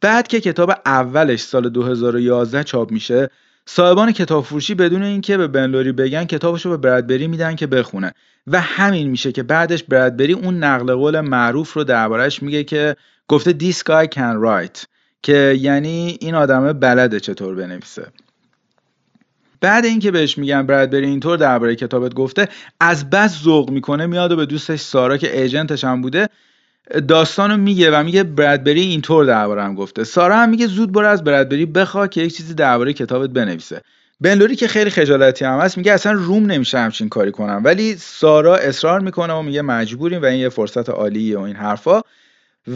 بعد 0.00 0.28
که 0.28 0.40
کتاب 0.40 0.70
اولش 0.86 1.40
سال 1.40 1.68
2011 1.68 2.64
چاپ 2.64 2.90
میشه 2.90 3.30
صاحبان 3.66 4.12
کتاب 4.12 4.44
فروشی 4.44 4.74
بدون 4.74 5.02
اینکه 5.02 5.36
به 5.36 5.48
بنلوری 5.48 5.92
بگن 5.92 6.24
کتابش 6.24 6.66
رو 6.66 6.70
به 6.70 6.76
برادبری 6.76 7.26
میدن 7.26 7.56
که 7.56 7.66
بخونه. 7.66 8.12
و 8.46 8.60
همین 8.60 9.08
میشه 9.08 9.32
که 9.32 9.42
بعدش 9.42 9.82
برادبری 9.82 10.32
اون 10.32 10.64
نقل 10.64 10.94
قول 10.94 11.20
معروف 11.20 11.72
رو 11.72 11.84
دربارش 11.84 12.42
میگه 12.42 12.64
که 12.64 12.96
گفته 13.28 13.56
this 13.60 13.76
guy 13.76 14.06
can 14.14 14.36
write 14.44 14.86
که 15.22 15.56
یعنی 15.60 16.18
این 16.20 16.34
آدمه 16.34 16.72
بلده 16.72 17.20
چطور 17.20 17.54
بنویسه. 17.54 18.06
بعد 19.60 19.84
اینکه 19.84 20.10
بهش 20.10 20.38
میگن 20.38 20.66
برادبری 20.66 21.06
اینطور 21.06 21.36
درباره 21.36 21.76
کتابت 21.76 22.14
گفته 22.14 22.48
از 22.80 23.10
بس 23.10 23.42
ذوق 23.42 23.70
می‌کنه 23.70 24.06
میاد 24.06 24.32
و 24.32 24.36
به 24.36 24.46
دوستش 24.46 24.80
سارا 24.80 25.16
که 25.16 25.40
ایجنتش 25.40 25.84
هم 25.84 26.02
بوده 26.02 26.28
داستانو 27.08 27.56
میگه 27.56 27.90
و 27.90 28.02
میگه 28.02 28.22
برادبری 28.22 28.80
اینطور 28.80 29.24
دربارم 29.24 29.74
گفته. 29.74 30.04
سارا 30.04 30.36
هم 30.36 30.48
میگه 30.48 30.66
زود 30.66 30.92
برو 30.92 31.08
از 31.08 31.24
برادبری 31.24 31.66
بخوا 31.66 32.06
که 32.06 32.20
یک 32.20 32.36
چیزی 32.36 32.54
درباره 32.54 32.92
کتابت 32.92 33.30
بنویسه. 33.30 33.80
بنلوری 34.20 34.56
که 34.56 34.68
خیلی 34.68 34.90
خجالتی 34.90 35.44
هم 35.44 35.58
هست 35.58 35.78
میگه 35.78 35.92
اصلا 35.92 36.12
روم 36.12 36.46
نمیشه 36.46 36.78
همچین 36.78 37.08
کاری 37.08 37.30
کنم. 37.30 37.60
ولی 37.64 37.96
سارا 37.96 38.56
اصرار 38.56 39.00
می‌کنه 39.00 39.32
و 39.32 39.42
میگه 39.42 39.62
مجبوریم 39.62 40.22
و 40.22 40.24
این 40.24 40.40
یه 40.40 40.48
فرصت 40.48 40.88
عالیه 40.88 41.38
و 41.38 41.40
این 41.40 41.56
حرفا. 41.56 42.00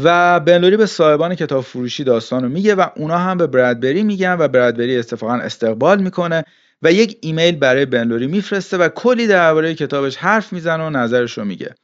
و 0.03 0.40
بنلوری 0.40 0.77
به 0.77 0.87
صاحبان 0.87 1.35
کتاب 1.35 1.64
فروشی 1.64 2.05
داستان 2.05 2.42
رو 2.42 2.49
میگه 2.49 2.75
و 2.75 2.87
اونا 2.96 3.18
هم 3.18 3.38
به 3.38 3.46
برادبری 3.46 4.03
میگن 4.03 4.37
و 4.38 4.49
برادبری 4.49 4.99
اتفاقا 4.99 5.35
استقبال 5.35 6.03
می‌کنه 6.03 6.44
و 6.83 6.92
یک 6.92 7.18
ایمیل 7.20 7.57
برای 7.57 7.87
بنلوری 7.87 8.27
میفرسته 8.27 8.77
و 8.77 8.88
کلی 8.88 9.27
درباره 9.27 9.75
کتابش 9.75 10.16
حرف 10.16 10.53
می‌زنه 10.53 10.87
و 10.87 10.90
نظرش 10.90 11.38
رو 11.38 11.44
میگه. 11.44 11.75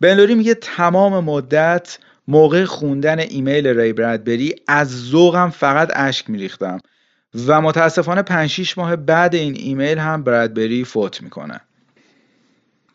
بنلوری 0.00 0.34
میگه 0.34 0.54
تمام 0.54 1.24
مدت 1.24 1.98
موقع 2.28 2.64
خوندن 2.64 3.18
ایمیل 3.18 3.66
ری 3.66 3.92
برادبری 3.92 4.54
از 4.68 5.08
ذوقم 5.10 5.50
فقط 5.50 5.90
اشک 5.94 6.30
میریختم 6.30 6.78
و 7.46 7.60
متاسفانه 7.60 8.22
5 8.22 8.50
6 8.50 8.78
ماه 8.78 8.96
بعد 8.96 9.34
این 9.34 9.54
ایمیل 9.56 9.98
هم 9.98 10.24
برادبری 10.24 10.84
فوت 10.84 11.22
می‌کنه. 11.22 11.60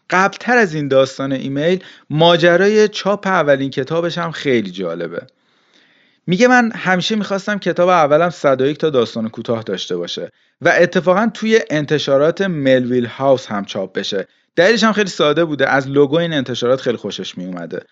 قبلتر 0.10 0.58
از 0.58 0.74
این 0.74 0.88
داستان 0.88 1.32
ایمیل 1.32 1.84
ماجرای 2.10 2.88
چاپ 2.88 3.28
اولین 3.28 3.70
کتابش 3.70 4.18
هم 4.18 4.32
خیلی 4.32 4.72
جالبه. 4.72 5.22
میگه 6.28 6.48
من 6.48 6.72
همیشه 6.76 7.16
می‌خواستم 7.16 7.60
کتاب 7.60 7.90
اولم 7.90 8.30
101 8.30 8.78
تا 8.78 8.90
داستان 8.90 9.30
کوتاه 9.30 9.64
داشته 9.64 9.98
باشه 9.98 10.32
و 10.62 10.74
اتفاقا 10.78 11.32
توی 11.34 11.60
انتشارات 11.70 12.42
ملویل 12.42 13.06
هاوس 13.06 13.48
هم 13.48 13.66
چاپ 13.66 13.94
بشه. 13.94 14.28
دلیلش 14.60 14.84
هم 14.84 14.94
خیلی 14.94 15.10
ساده 15.10 15.46
بوده. 15.46 15.70
از 15.70 15.88
لوگو 15.88 16.18
این 16.18 16.34
انتشارات 16.34 16.82
خیلی 16.82 16.98
خوشش 16.98 17.38
می 17.38 17.46
اومده 17.46 17.84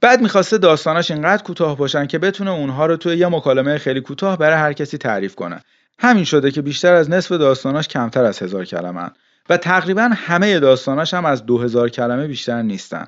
بعد 0.00 0.20
می‌خواسته 0.20 0.58
داستاناش 0.58 1.10
اینقدر 1.10 1.42
کوتاه 1.42 1.76
باشن 1.76 2.06
که 2.06 2.18
بتونه 2.18 2.50
اونها 2.50 2.86
رو 2.86 2.96
توی 2.96 3.16
یه 3.16 3.28
مکالمه 3.28 3.78
خیلی 3.78 4.00
کوتاه 4.00 4.38
برای 4.38 4.56
هر 4.56 4.72
کسی 4.72 4.98
تعریف 4.98 5.34
کنه. 5.34 5.60
همین 5.98 6.24
شده 6.24 6.50
که 6.50 6.62
بیشتر 6.62 6.94
از 6.94 7.10
نصف 7.10 7.32
داستاناش 7.32 7.88
کمتر 7.88 8.24
از 8.24 8.42
هزار 8.42 8.64
کلمه 8.64 9.10
و 9.48 9.56
تقریبا 9.56 10.10
همه 10.14 10.60
داستاناش 10.60 11.14
هم 11.14 11.24
از 11.24 11.46
دو 11.46 11.58
هزار 11.58 11.88
کلمه 11.88 12.26
بیشتر 12.26 12.62
نیستن. 12.62 13.06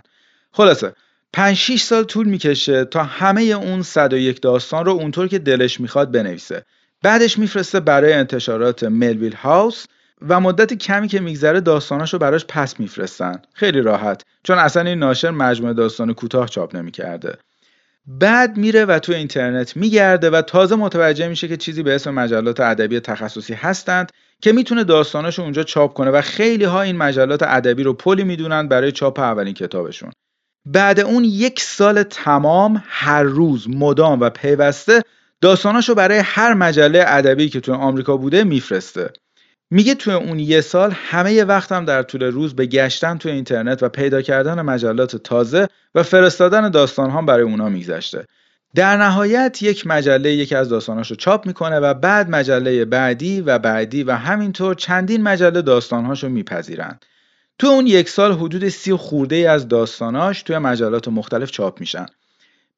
خلاصه 0.52 0.92
5 1.32 1.56
6 1.56 1.82
سال 1.82 2.04
طول 2.04 2.26
می‌کشه 2.28 2.84
تا 2.84 3.02
همه 3.02 3.42
اون 3.42 3.82
101 3.82 4.40
داستان 4.40 4.84
رو 4.84 4.92
اونطور 4.92 5.28
که 5.28 5.38
دلش 5.38 5.80
می‌خواد 5.80 6.12
بنویسه. 6.12 6.64
بعدش 7.02 7.38
میفرسته 7.38 7.80
برای 7.80 8.12
انتشارات 8.12 8.84
ملویل 8.84 9.34
هاوس 9.34 9.86
و 10.28 10.40
مدت 10.40 10.72
کمی 10.72 11.08
که 11.08 11.20
میگذره 11.20 11.60
داستاناشو 11.60 12.18
براش 12.18 12.44
پس 12.48 12.80
میفرستن. 12.80 13.42
خیلی 13.54 13.80
راحت. 13.80 14.22
چون 14.42 14.58
اصلا 14.58 14.82
این 14.82 14.98
ناشر 14.98 15.30
مجموعه 15.30 15.74
داستان 15.74 16.14
کوتاه 16.14 16.48
چاپ 16.48 16.76
نمی‌کرده. 16.76 17.38
بعد 18.06 18.56
میره 18.56 18.84
و 18.84 18.98
تو 18.98 19.12
اینترنت 19.12 19.76
میگرده 19.76 20.30
و 20.30 20.42
تازه 20.42 20.76
متوجه 20.76 21.28
میشه 21.28 21.48
که 21.48 21.56
چیزی 21.56 21.82
به 21.82 21.94
اسم 21.94 22.14
مجلات 22.14 22.60
ادبی 22.60 23.00
تخصصی 23.00 23.54
هستند 23.54 24.10
که 24.42 24.52
می‌تونه 24.52 24.84
داستاناشو 24.84 25.42
اونجا 25.42 25.62
چاپ 25.62 25.94
کنه 25.94 26.10
و 26.10 26.20
خیلی 26.20 26.64
ها 26.64 26.82
این 26.82 26.96
مجلات 26.96 27.42
ادبی 27.42 27.82
رو 27.82 27.92
پلی 27.92 28.24
می‌دونن 28.24 28.68
برای 28.68 28.92
چاپ 28.92 29.18
اولین 29.18 29.54
کتابشون. 29.54 30.10
بعد 30.66 31.00
اون 31.00 31.24
یک 31.24 31.60
سال 31.60 32.02
تمام 32.02 32.82
هر 32.86 33.22
روز 33.22 33.68
مدام 33.68 34.20
و 34.20 34.30
پیوسته 34.30 35.02
داستاناشو 35.40 35.94
برای 35.94 36.18
هر 36.18 36.54
مجله 36.54 37.04
ادبی 37.06 37.48
که 37.48 37.60
تو 37.60 37.74
آمریکا 37.74 38.16
بوده 38.16 38.44
میفرسته. 38.44 39.12
میگه 39.74 39.94
توی 39.94 40.14
اون 40.14 40.38
یه 40.38 40.60
سال 40.60 40.90
همه 40.94 41.44
وقتم 41.44 41.84
در 41.84 42.02
طول 42.02 42.22
روز 42.22 42.56
به 42.56 42.66
گشتن 42.66 43.18
توی 43.18 43.32
اینترنت 43.32 43.82
و 43.82 43.88
پیدا 43.88 44.22
کردن 44.22 44.62
مجلات 44.62 45.16
تازه 45.16 45.68
و 45.94 46.02
فرستادن 46.02 46.70
داستان 46.70 47.26
برای 47.26 47.42
اونا 47.42 47.68
میگذشته. 47.68 48.26
در 48.74 48.96
نهایت 48.96 49.62
یک 49.62 49.86
مجله 49.86 50.32
یکی 50.32 50.54
از 50.54 50.68
داستاناش 50.68 51.10
رو 51.10 51.16
چاپ 51.16 51.46
می‌کنه 51.46 51.80
و 51.80 51.94
بعد 51.94 52.30
مجله 52.30 52.84
بعدی 52.84 53.40
و 53.40 53.58
بعدی 53.58 54.02
و 54.02 54.12
همینطور 54.12 54.74
چندین 54.74 55.22
مجله 55.22 55.62
داستانهاش 55.62 56.24
رو 56.24 56.30
میپذیرن. 56.30 56.98
تو 57.58 57.66
اون 57.66 57.86
یک 57.86 58.08
سال 58.08 58.32
حدود 58.32 58.68
سی 58.68 58.94
خورده 58.94 59.36
ای 59.36 59.46
از 59.46 59.68
داستاناش 59.68 60.42
توی 60.42 60.58
مجلات 60.58 61.08
مختلف 61.08 61.50
چاپ 61.50 61.80
میشن. 61.80 62.06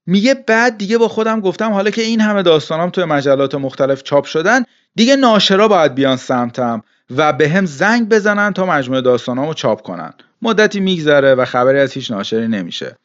میگه 0.06 0.34
بعد 0.34 0.78
دیگه 0.78 0.98
با 0.98 1.08
خودم 1.08 1.40
گفتم 1.40 1.72
حالا 1.72 1.90
که 1.90 2.02
این 2.02 2.20
همه 2.20 2.42
داستانام 2.42 2.90
توی 2.90 3.04
مجلات 3.04 3.54
مختلف 3.54 4.02
چاپ 4.02 4.24
شدن 4.24 4.64
دیگه 4.94 5.16
ناشرا 5.16 5.68
باید 5.68 5.94
بیان 5.94 6.16
سمتم 6.16 6.82
و 7.16 7.32
به 7.32 7.48
هم 7.48 7.66
زنگ 7.66 8.08
بزنن 8.08 8.52
تا 8.52 8.66
مجموعه 8.66 9.00
داستانامو 9.00 9.54
چاپ 9.54 9.82
کنن. 9.82 10.12
مدتی 10.42 10.80
میگذره 10.80 11.34
و 11.34 11.44
خبری 11.44 11.78
از 11.80 11.92
هیچ 11.92 12.10
ناشری 12.10 12.48
نمیشه. 12.48 12.96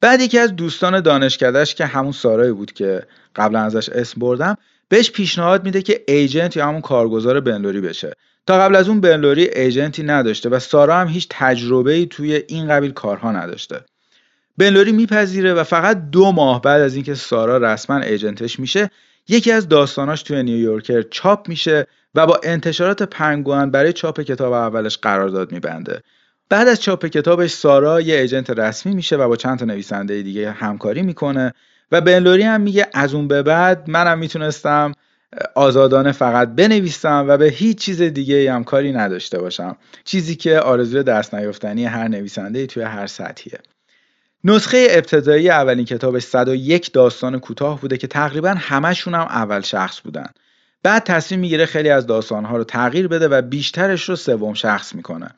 بعد 0.00 0.20
یکی 0.20 0.38
از 0.38 0.56
دوستان 0.56 1.00
دانشکدهش 1.00 1.74
که 1.74 1.86
همون 1.86 2.12
سارایی 2.12 2.52
بود 2.52 2.72
که 2.72 3.02
قبلا 3.36 3.60
ازش 3.60 3.88
اسم 3.88 4.20
بردم 4.20 4.56
بهش 4.88 5.10
پیشنهاد 5.10 5.64
میده 5.64 5.82
که 5.82 6.04
ایجنت 6.08 6.56
یا 6.56 6.66
همون 6.66 6.80
کارگزار 6.80 7.40
بنلوری 7.40 7.80
بشه. 7.80 8.12
تا 8.46 8.58
قبل 8.58 8.76
از 8.76 8.88
اون 8.88 9.00
بنلوری 9.00 9.48
ایجنتی 9.48 10.02
نداشته 10.02 10.48
و 10.48 10.58
سارا 10.58 10.96
هم 10.96 11.08
هیچ 11.08 11.26
تجربه 11.30 11.92
ای 11.92 12.06
توی 12.06 12.44
این 12.48 12.68
قبیل 12.68 12.90
کارها 12.90 13.32
نداشته. 13.32 13.84
بنلوری 14.58 14.92
میپذیره 14.92 15.54
و 15.54 15.64
فقط 15.64 16.10
دو 16.10 16.32
ماه 16.32 16.62
بعد 16.62 16.80
از 16.80 16.94
اینکه 16.94 17.14
سارا 17.14 17.56
رسما 17.58 17.98
ایجنتش 17.98 18.60
میشه 18.60 18.90
یکی 19.28 19.52
از 19.52 19.68
داستاناش 19.68 20.22
توی 20.22 20.42
نیویورکر 20.42 21.02
چاپ 21.02 21.48
میشه 21.48 21.86
و 22.14 22.26
با 22.26 22.40
انتشارات 22.42 23.02
پنگوان 23.02 23.70
برای 23.70 23.92
چاپ 23.92 24.20
کتاب 24.20 24.52
اولش 24.52 24.98
قرارداد 24.98 25.52
میبنده. 25.52 26.02
بعد 26.48 26.68
از 26.68 26.82
چاپ 26.82 27.06
کتابش 27.06 27.50
سارا 27.50 28.00
یه 28.00 28.20
ایجنت 28.20 28.50
رسمی 28.50 28.94
میشه 28.94 29.16
و 29.16 29.28
با 29.28 29.36
چند 29.36 29.58
تا 29.58 29.64
نویسنده 29.64 30.22
دیگه 30.22 30.50
همکاری 30.50 31.02
می‌کنه 31.02 31.54
و 31.92 32.00
بنلوری 32.00 32.42
هم 32.42 32.60
میگه 32.60 32.86
از 32.94 33.14
اون 33.14 33.28
به 33.28 33.42
بعد 33.42 33.90
منم 33.90 34.18
می‌تونستم 34.18 34.92
آزادانه 35.54 36.12
فقط 36.12 36.48
بنویسم 36.48 37.24
و 37.28 37.36
به 37.36 37.46
هیچ 37.46 37.78
چیز 37.78 38.02
دیگه 38.02 38.52
هم 38.52 38.64
کاری 38.64 38.92
نداشته 38.92 39.38
باشم. 39.38 39.76
چیزی 40.04 40.36
که 40.36 40.60
آرزوی 40.60 41.02
دست 41.02 41.34
نیافتنی 41.34 41.84
هر 41.84 42.08
نویسنده 42.08 42.66
توی 42.66 42.82
هر 42.82 43.06
سطحیه. 43.06 43.58
نسخه 44.44 44.86
ابتدایی 44.90 45.50
اولین 45.50 45.84
کتابش 45.84 46.22
101 46.22 46.92
داستان 46.92 47.38
کوتاه 47.38 47.80
بوده 47.80 47.96
که 47.96 48.06
تقریبا 48.06 48.54
همشون 48.58 49.14
هم 49.14 49.20
اول 49.20 49.60
شخص 49.60 50.00
بودن. 50.00 50.28
بعد 50.82 51.04
تصمیم 51.04 51.40
می‌گیره 51.40 51.66
خیلی 51.66 51.90
از 51.90 52.06
داستانها 52.06 52.56
رو 52.56 52.64
تغییر 52.64 53.08
بده 53.08 53.28
و 53.28 53.42
بیشترش 53.42 54.08
رو 54.08 54.16
سوم 54.16 54.54
شخص 54.54 54.94
می‌کنه. 54.94 55.30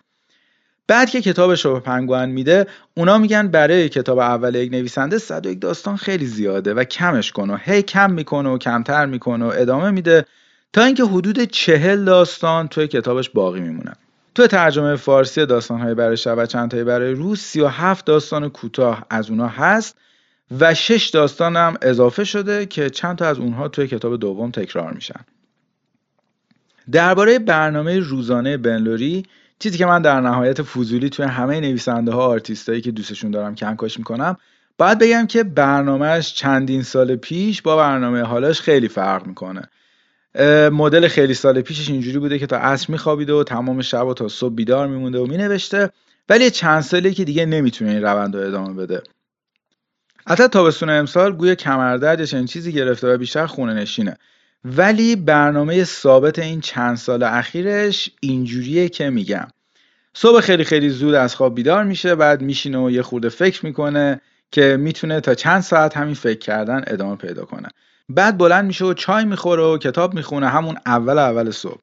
بعد 0.87 1.11
که 1.11 1.21
کتابش 1.21 1.65
رو 1.65 1.73
به 1.73 1.81
پنگوان 1.81 2.29
میده 2.29 2.67
اونا 2.97 3.19
میگن 3.19 3.49
برای 3.49 3.89
کتاب 3.89 4.19
اول 4.19 4.55
یک 4.55 4.73
نویسنده 4.73 5.19
101 5.19 5.61
داستان 5.61 5.97
خیلی 5.97 6.27
زیاده 6.27 6.75
و 6.75 6.85
کمش 6.85 7.33
کن 7.33 7.51
و 7.51 7.57
هی 7.57 7.83
کم 7.83 8.11
می‌کنه 8.11 8.49
و 8.49 8.59
کمتر 8.59 9.07
می‌کنه 9.07 9.45
و 9.45 9.53
ادامه 9.55 9.91
میده 9.91 10.25
تا 10.73 10.85
اینکه 10.85 11.05
حدود 11.05 11.45
چهل 11.45 12.05
داستان 12.05 12.69
توی 12.69 12.89
کتابش 12.89 13.31
باقی 13.31 13.61
میمونه. 13.61 13.93
تو 14.35 14.47
ترجمه 14.47 14.97
فارسی 14.97 15.47
داستانهای 15.47 15.95
برای 15.95 16.17
شب 16.17 16.35
و 16.39 16.47
چندتایی 16.47 16.85
برای 16.85 17.13
روز 17.13 17.41
37 17.41 18.05
داستان 18.05 18.49
کوتاه 18.49 19.07
از 19.11 19.31
اونها 19.31 19.49
هست 19.49 19.97
و 20.61 20.75
6 20.75 21.09
داستان 21.09 21.57
هم 21.57 21.77
اضافه 21.83 22.25
شده 22.25 22.67
که 22.67 22.91
چند 22.91 23.17
تا 23.17 23.27
از 23.27 23.39
اونها 23.39 23.69
توی 23.69 23.87
کتاب 23.87 24.17
دوم 24.17 24.51
تکرار 24.51 24.93
میشن. 24.93 25.21
درباره 26.93 27.39
برنامه 27.39 27.99
روزانه 27.99 28.57
بنلوری 28.57 29.23
چیزی 29.59 29.79
که 29.79 29.87
من 29.87 30.03
در 30.03 30.21
نهایت 30.21 30.63
فضولی 30.63 31.11
توی 31.11 31.25
همه 31.25 31.61
نویسنده 31.61 32.13
ها 32.13 32.27
آرتیستایی 32.27 32.81
که 32.81 32.91
دوستشون 32.91 33.31
دارم 33.31 33.55
کنکاش 33.55 33.99
می‌کنم 33.99 34.37
باید 34.79 34.99
بگم 34.99 35.27
که 35.27 35.45
برنامهش 35.45 36.35
چندین 36.35 36.83
سال 36.83 37.17
پیش 37.17 37.63
با 37.63 37.77
برنامه 37.77 38.23
حالش 38.23 38.61
خیلی 38.61 38.89
فرق 38.89 39.27
می‌کنه. 39.27 39.63
مدل 40.73 41.09
خیلی 41.09 41.35
سال 41.35 41.61
پیشش 41.61 41.91
اینجوری 41.91 42.19
بوده 42.19 42.39
که 42.39 42.47
تا 42.47 42.57
عصر 42.57 42.93
میخوابیده 42.93 43.33
و 43.33 43.45
تمام 43.45 43.83
شب 43.83 44.07
و 44.07 44.15
تا 44.15 44.29
صبح 44.29 44.55
بیدار 44.55 44.87
میمونده 44.87 45.19
و 45.19 45.27
مینوشته 45.27 45.91
ولی 46.29 46.51
چند 46.51 46.81
سالی 46.81 47.15
که 47.15 47.25
دیگه 47.25 47.47
نمی‌تونه 47.47 47.91
این 47.91 48.03
روند 48.03 48.37
رو 48.37 48.47
ادامه 48.47 48.75
بده. 48.75 49.03
حتی 50.27 50.49
تابستون 50.49 50.91
امسال 50.91 51.33
گویا 51.33 51.55
کمردرد 51.55 52.25
چنین 52.25 52.47
چیزی 52.47 52.73
گرفته 52.73 53.15
و 53.15 53.19
بیشتر 53.19 53.47
خونه 53.47 53.75
نشینه. 53.75 54.17
ولی 54.65 55.17
برنامه 55.17 55.85
ثابت 55.85 56.39
این 56.39 56.61
چند 56.61 56.97
سال 56.97 57.23
اخیرش 57.23 58.11
اینجوریه 58.21 58.89
که 58.89 59.11
میگم. 59.11 59.49
صبح 60.15 60.41
خیلی 60.41 60.65
خیلی 60.65 60.91
زود 60.91 61.15
از 61.15 61.35
خواب 61.35 61.55
بیدار 61.55 61.85
میشه 61.85 62.15
بعد 62.15 62.43
میشینه 62.43 62.79
و 62.79 62.91
یه 62.91 63.03
خورده 63.03 63.29
فکر 63.29 63.67
می‌کنه 63.67 64.21
که 64.51 64.77
می‌تونه 64.81 65.21
تا 65.21 65.35
چند 65.35 65.61
ساعت 65.61 65.97
همین 65.97 66.15
فکر 66.15 66.39
کردن 66.39 66.85
ادامه 66.87 67.17
پیدا 67.17 67.45
کنه. 67.45 67.69
بعد 68.15 68.39
بلند 68.39 68.65
میشه 68.65 68.85
و 68.85 68.95
چای 68.95 69.25
می‌خوره 69.25 69.63
و 69.63 69.79
کتاب 69.79 70.15
می‌خونه 70.15 70.49
همون 70.49 70.77
اول 70.87 71.19
اول 71.19 71.51
صبح. 71.51 71.81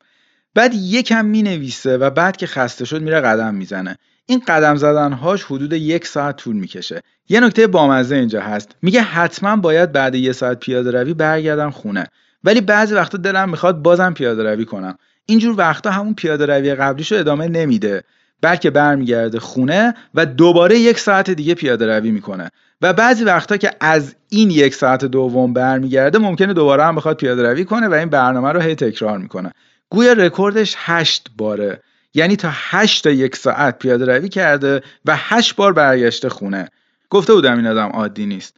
بعد 0.55 0.73
یکم 0.73 1.25
می‌نویسه 1.25 1.97
و 1.97 2.09
بعد 2.09 2.37
که 2.37 2.47
خسته 2.47 2.85
شد 2.85 3.01
میره 3.01 3.21
قدم 3.21 3.55
می‌زنه. 3.55 3.97
این 4.25 4.41
قدم 4.47 4.75
زدنهاش 4.75 5.43
حدود 5.43 5.73
یک 5.73 6.07
ساعت 6.07 6.35
طول 6.35 6.55
می‌کشه. 6.55 7.01
یه 7.29 7.39
نکته 7.39 7.67
بامزه 7.67 8.15
اینجا 8.15 8.41
هست. 8.41 8.75
میگه 8.81 9.01
حتما 9.01 9.55
باید 9.55 9.91
بعد 9.91 10.15
یه 10.15 10.31
ساعت 10.31 10.59
پیاده 10.59 10.91
روی 10.91 11.13
برگردم 11.13 11.69
خونه. 11.69 12.07
ولی 12.43 12.61
بعضی 12.61 12.93
وقتا 12.93 13.17
دلم 13.17 13.49
می‌خواد 13.49 13.81
بازم 13.81 14.13
پیاده 14.13 14.43
روی 14.43 14.65
کنم. 14.65 14.97
اینجور 15.25 15.55
وقتا 15.57 15.91
همون 15.91 16.13
پیاده 16.13 16.45
روی 16.45 16.75
قبلیشو 16.75 17.15
ادامه 17.15 17.47
نمیده. 17.47 18.03
بلکه 18.41 18.69
برمیگرده 18.69 19.39
خونه 19.39 19.93
و 20.15 20.25
دوباره 20.25 20.79
یک 20.79 20.99
ساعت 20.99 21.29
دیگه 21.29 21.55
پیاده 21.55 21.97
روی 21.97 22.11
می‌کنه. 22.11 22.49
و 22.81 22.93
بعضی 22.93 23.23
وقتا 23.23 23.57
که 23.57 23.71
از 23.79 24.15
این 24.29 24.51
یک 24.51 24.75
ساعت 24.75 25.05
دوم 25.05 25.53
برمیگرده 25.53 26.17
ممکنه 26.17 26.53
دوباره 26.53 26.85
هم 26.85 26.95
بخواد 26.95 27.17
پیاده 27.17 27.43
روی 27.43 27.65
کنه 27.65 27.87
و 27.87 27.93
این 27.93 28.09
برنامه 28.09 28.51
رو 28.51 28.59
هی 28.59 28.75
تکرار 28.75 29.17
می‌کنه. 29.17 29.51
گویا 29.89 30.13
رکوردش 30.13 30.75
هشت 30.77 31.29
باره. 31.37 31.81
یعنی 32.13 32.35
تا 32.35 32.49
هشت 32.51 33.03
تا 33.03 33.09
یک 33.09 33.35
ساعت 33.35 33.79
پیاده 33.79 34.05
روی 34.05 34.29
کرده 34.29 34.81
و 35.05 35.15
هشت 35.17 35.55
بار 35.55 35.73
برگشته 35.73 36.29
خونه. 36.29 36.69
گفته 37.09 37.33
بودم 37.33 37.57
این 37.57 37.67
آدم 37.67 37.89
عادی 37.89 38.25
نیست. 38.25 38.55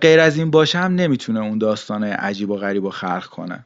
غیر 0.00 0.20
از 0.20 0.36
این 0.36 0.50
باشه 0.50 0.78
هم 0.78 0.94
نمی‌تونه 0.94 1.40
اون 1.40 1.58
داستانه 1.58 2.12
عجیب 2.12 2.50
و 2.50 2.56
غریب 2.56 2.84
و 2.84 2.90
خلق 2.90 3.26
کنه. 3.26 3.64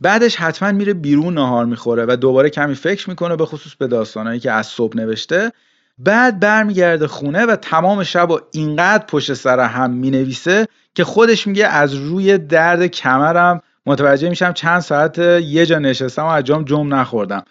بعدش 0.00 0.36
حتما 0.36 0.72
میره 0.72 0.94
بیرون 0.94 1.34
نهار 1.34 1.64
می‌خوره 1.64 2.04
و 2.08 2.16
دوباره 2.16 2.50
کمی 2.50 2.74
فکر 2.74 3.10
می‌کنه 3.10 3.36
به 3.36 3.46
خصوص 3.46 3.74
به 3.74 3.86
داستانهایی 3.86 4.40
که 4.40 4.52
از 4.52 4.66
صبح 4.66 4.96
نوشته. 4.96 5.52
بعد 5.98 6.40
برمیگرده 6.40 7.06
خونه 7.06 7.46
و 7.46 7.56
تمام 7.56 8.02
شب 8.02 8.30
و 8.30 8.40
اینقدر 8.52 9.04
پشت 9.06 9.32
سر 9.34 9.60
هم 9.60 9.90
می‌نویسه 9.90 10.66
که 10.94 11.04
خودش 11.04 11.46
میگه 11.46 11.66
از 11.66 11.94
روی 11.94 12.38
درد 12.38 12.86
کمرم 12.86 13.60
متوجه 13.86 14.28
میشم 14.28 14.52
چند 14.52 14.80
ساعت 14.80 15.18
یه 15.18 15.66
جا 15.66 15.78
نشستم 15.78 16.22
و 16.22 16.26
از 16.26 16.44
جام 16.44 16.94
نخوردم. 16.94 17.44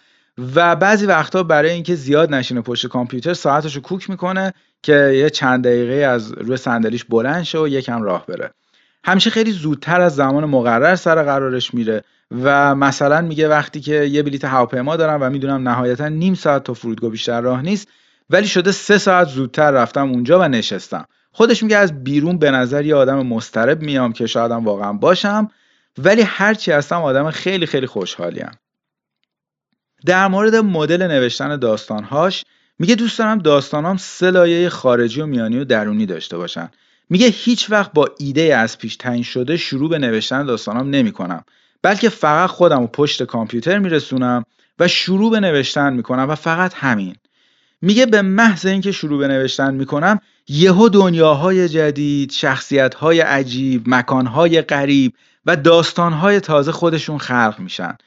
و 0.55 0.75
بعضی 0.75 1.05
وقتا 1.05 1.43
برای 1.43 1.71
اینکه 1.71 1.95
زیاد 1.95 2.33
نشینه 2.33 2.61
پشت 2.61 2.87
کامپیوتر 2.87 3.33
ساعتشو 3.33 3.81
کوک 3.81 4.09
می‌کنه 4.09 4.53
که 4.81 5.11
یه 5.15 5.29
چند 5.29 5.63
دقیقه 5.63 6.05
از 6.05 6.31
روی 6.31 6.57
صندلیش 6.57 7.03
بلند 7.03 7.43
شه 7.43 7.59
و 7.59 7.67
یکم 7.67 8.01
راه 8.01 8.25
بره. 8.25 8.51
همیشه 9.05 9.29
خیلی 9.29 9.51
زودتر 9.51 10.01
از 10.01 10.15
زمان 10.15 10.45
مقرر 10.45 10.95
سر 10.95 11.23
قرارش 11.23 11.73
میره. 11.73 12.03
و 12.33 12.75
مثلا 12.75 13.21
میگه 13.21 13.47
وقتی 13.47 13.81
که 13.81 13.95
یه 13.95 14.23
بلیت 14.23 14.45
هواپیما 14.45 14.95
دارم 14.95 15.21
و 15.21 15.29
می‌دونم 15.29 15.69
نهایتا 15.69 16.07
نیم 16.07 16.33
ساعت 16.33 16.63
تا 16.63 16.73
فرودگاه 16.73 17.09
بیشتر 17.09 17.41
راه 17.41 17.61
نیست 17.61 17.87
ولی 18.29 18.47
شده 18.47 18.71
سه 18.71 18.97
ساعت 18.97 19.27
زودتر 19.27 19.71
رفتم 19.71 20.09
اونجا 20.09 20.39
و 20.39 20.43
نشستم. 20.43 21.05
خودش 21.31 21.63
میگه 21.63 21.77
از 21.77 22.03
بیرون 22.03 22.37
به 22.37 22.51
نظر 22.51 22.85
یه 22.85 22.95
آدم 22.95 23.27
مسترب 23.27 23.81
میام 23.81 24.13
که 24.13 24.27
شایدم 24.27 24.65
واقعا 24.65 24.93
باشم 24.93 25.49
ولی 25.97 26.21
هرچی 26.21 26.71
هستم 26.71 27.01
آدم 27.01 27.31
خیلی 27.31 27.65
خیلی 27.65 27.87
خوشحالیم. 27.87 28.51
در 30.05 30.27
مورد 30.27 30.55
مدل 30.55 31.07
نوشتن 31.07 31.57
داستانهاش 31.57 32.43
میگه 32.79 32.95
دوست 32.95 33.19
دارم 33.19 33.37
داستانام 33.37 33.97
سه 33.97 34.31
لایه 34.31 34.69
خارجی 34.69 35.21
و 35.21 35.25
میانی 35.25 35.59
و 35.59 35.63
درونی 35.63 36.05
داشته 36.05 36.37
باشن. 36.37 36.69
میگه 37.09 37.27
هیچ 37.27 37.71
وقت 37.71 37.93
با 37.93 38.09
ایده 38.19 38.57
از 38.57 38.77
پیش 38.77 38.95
تعیین 38.95 39.23
شده 39.23 39.57
شروع 39.57 39.89
به 39.89 39.97
نوشتن 39.97 40.45
داستانام 40.45 40.89
نمی‌کنم. 40.89 41.43
بلکه 41.83 42.09
فقط 42.09 42.49
خودم 42.49 42.81
و 42.81 42.87
پشت 42.87 43.23
کامپیوتر 43.23 43.79
میرسونم 43.79 44.43
و 44.79 44.87
شروع 44.87 45.31
به 45.31 45.39
نوشتن 45.39 45.93
می‌کنم 45.93 46.29
و 46.29 46.35
فقط 46.35 46.73
همین. 46.75 47.15
میگه 47.81 48.05
به 48.05 48.21
محض 48.21 48.65
اینکه 48.65 48.91
شروع 48.91 49.19
به 49.19 49.27
نوشتن 49.27 49.73
می‌کنم 49.73 50.19
یهو 50.47 50.89
دنیاهای 50.89 51.69
جدید، 51.69 52.31
شخصیتهای 52.31 53.19
عجیب، 53.19 53.83
مکانهای 53.85 54.61
غریب 54.61 55.13
و 55.45 55.55
داستانهای 55.55 56.39
تازه 56.39 56.71
خودشون 56.71 57.17
خلق 57.17 57.55
میشن. 57.59 57.97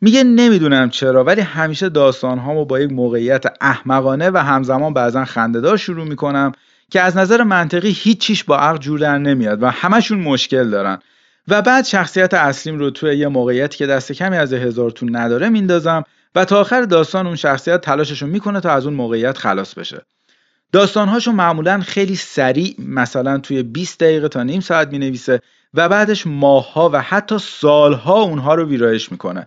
میگه 0.00 0.24
نمی‌دونم 0.24 0.90
چرا 0.90 1.24
ولی 1.24 1.40
همیشه 1.40 1.88
داستانهامو 1.88 2.64
با 2.64 2.80
یک 2.80 2.92
موقعیت 2.92 3.44
احمقانه 3.60 4.30
و 4.30 4.36
همزمان 4.36 4.94
بعضا 4.94 5.24
خندهدار 5.24 5.76
شروع 5.76 6.08
می‌کنم 6.08 6.52
که 6.90 7.00
از 7.00 7.16
نظر 7.16 7.42
منطقی 7.42 7.90
هیچ 7.90 8.18
چیش 8.18 8.44
با 8.44 8.58
عقل 8.58 8.78
جور 8.78 8.98
در 8.98 9.18
نمیاد 9.18 9.62
و 9.62 9.66
همشون 9.66 10.18
مشکل 10.18 10.70
دارن. 10.70 10.98
و 11.48 11.62
بعد 11.62 11.84
شخصیت 11.84 12.34
اصلیم 12.34 12.78
رو 12.78 12.90
توی 12.90 13.16
یه 13.16 13.28
موقعیتی 13.28 13.78
که 13.78 13.86
دست 13.86 14.12
کمی 14.12 14.36
از 14.36 14.52
هزار 14.52 14.90
تون 14.90 15.16
نداره 15.16 15.48
میندازم 15.48 16.04
و 16.34 16.44
تا 16.44 16.60
آخر 16.60 16.82
داستان 16.82 17.26
اون 17.26 17.36
شخصیت 17.36 17.80
تلاشش 17.80 18.22
رو 18.22 18.28
می‌کنه 18.28 18.60
تا 18.60 18.70
از 18.70 18.86
اون 18.86 18.94
موقعیت 18.94 19.38
خلاص 19.38 19.74
بشه. 19.74 20.02
داستانهاشو 20.72 21.32
معمولا 21.32 21.80
خیلی 21.80 22.16
سریع 22.16 22.74
مثلا 22.78 23.38
توی 23.38 23.62
20 23.62 24.00
دقیقه 24.00 24.28
تا 24.28 24.42
نیم 24.42 24.60
ساعت 24.60 24.88
می 24.88 24.98
نویسه 24.98 25.40
و 25.74 25.88
بعدش 25.88 26.26
ماهها 26.26 26.90
و 26.92 27.00
حتی 27.00 27.38
سالها 27.38 28.22
اونها 28.22 28.54
رو 28.54 28.68
ویرایش 28.68 29.12
می‌کنه. 29.12 29.46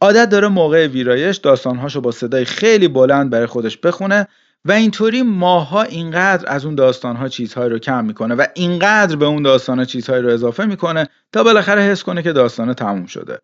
عادت 0.00 0.28
داره 0.28 0.48
موقع 0.48 0.86
ویرایش 0.86 1.36
داستانهاشو 1.36 2.00
با 2.00 2.10
صدای 2.10 2.44
خیلی 2.44 2.88
بلند 2.88 3.30
برای 3.30 3.46
خودش 3.46 3.78
بخونه 3.78 4.26
و 4.64 4.72
اینطوری 4.72 5.22
ماها 5.22 5.82
اینقدر 5.82 6.52
از 6.52 6.64
اون 6.64 6.74
داستانها 6.74 7.28
چیزهایی 7.28 7.70
رو 7.70 7.78
کم 7.78 8.04
می‌کنه 8.04 8.34
و 8.34 8.46
اینقدر 8.54 9.16
به 9.16 9.26
اون 9.26 9.42
داستانها 9.42 9.84
چیزهایی 9.84 10.22
رو 10.22 10.32
اضافه 10.32 10.66
می‌کنه 10.66 11.08
تا 11.32 11.44
بالاخره 11.44 11.82
حس 11.82 12.02
کنه 12.02 12.22
که 12.22 12.32
داستانه 12.32 12.74
تموم 12.74 13.06
شده. 13.06 13.38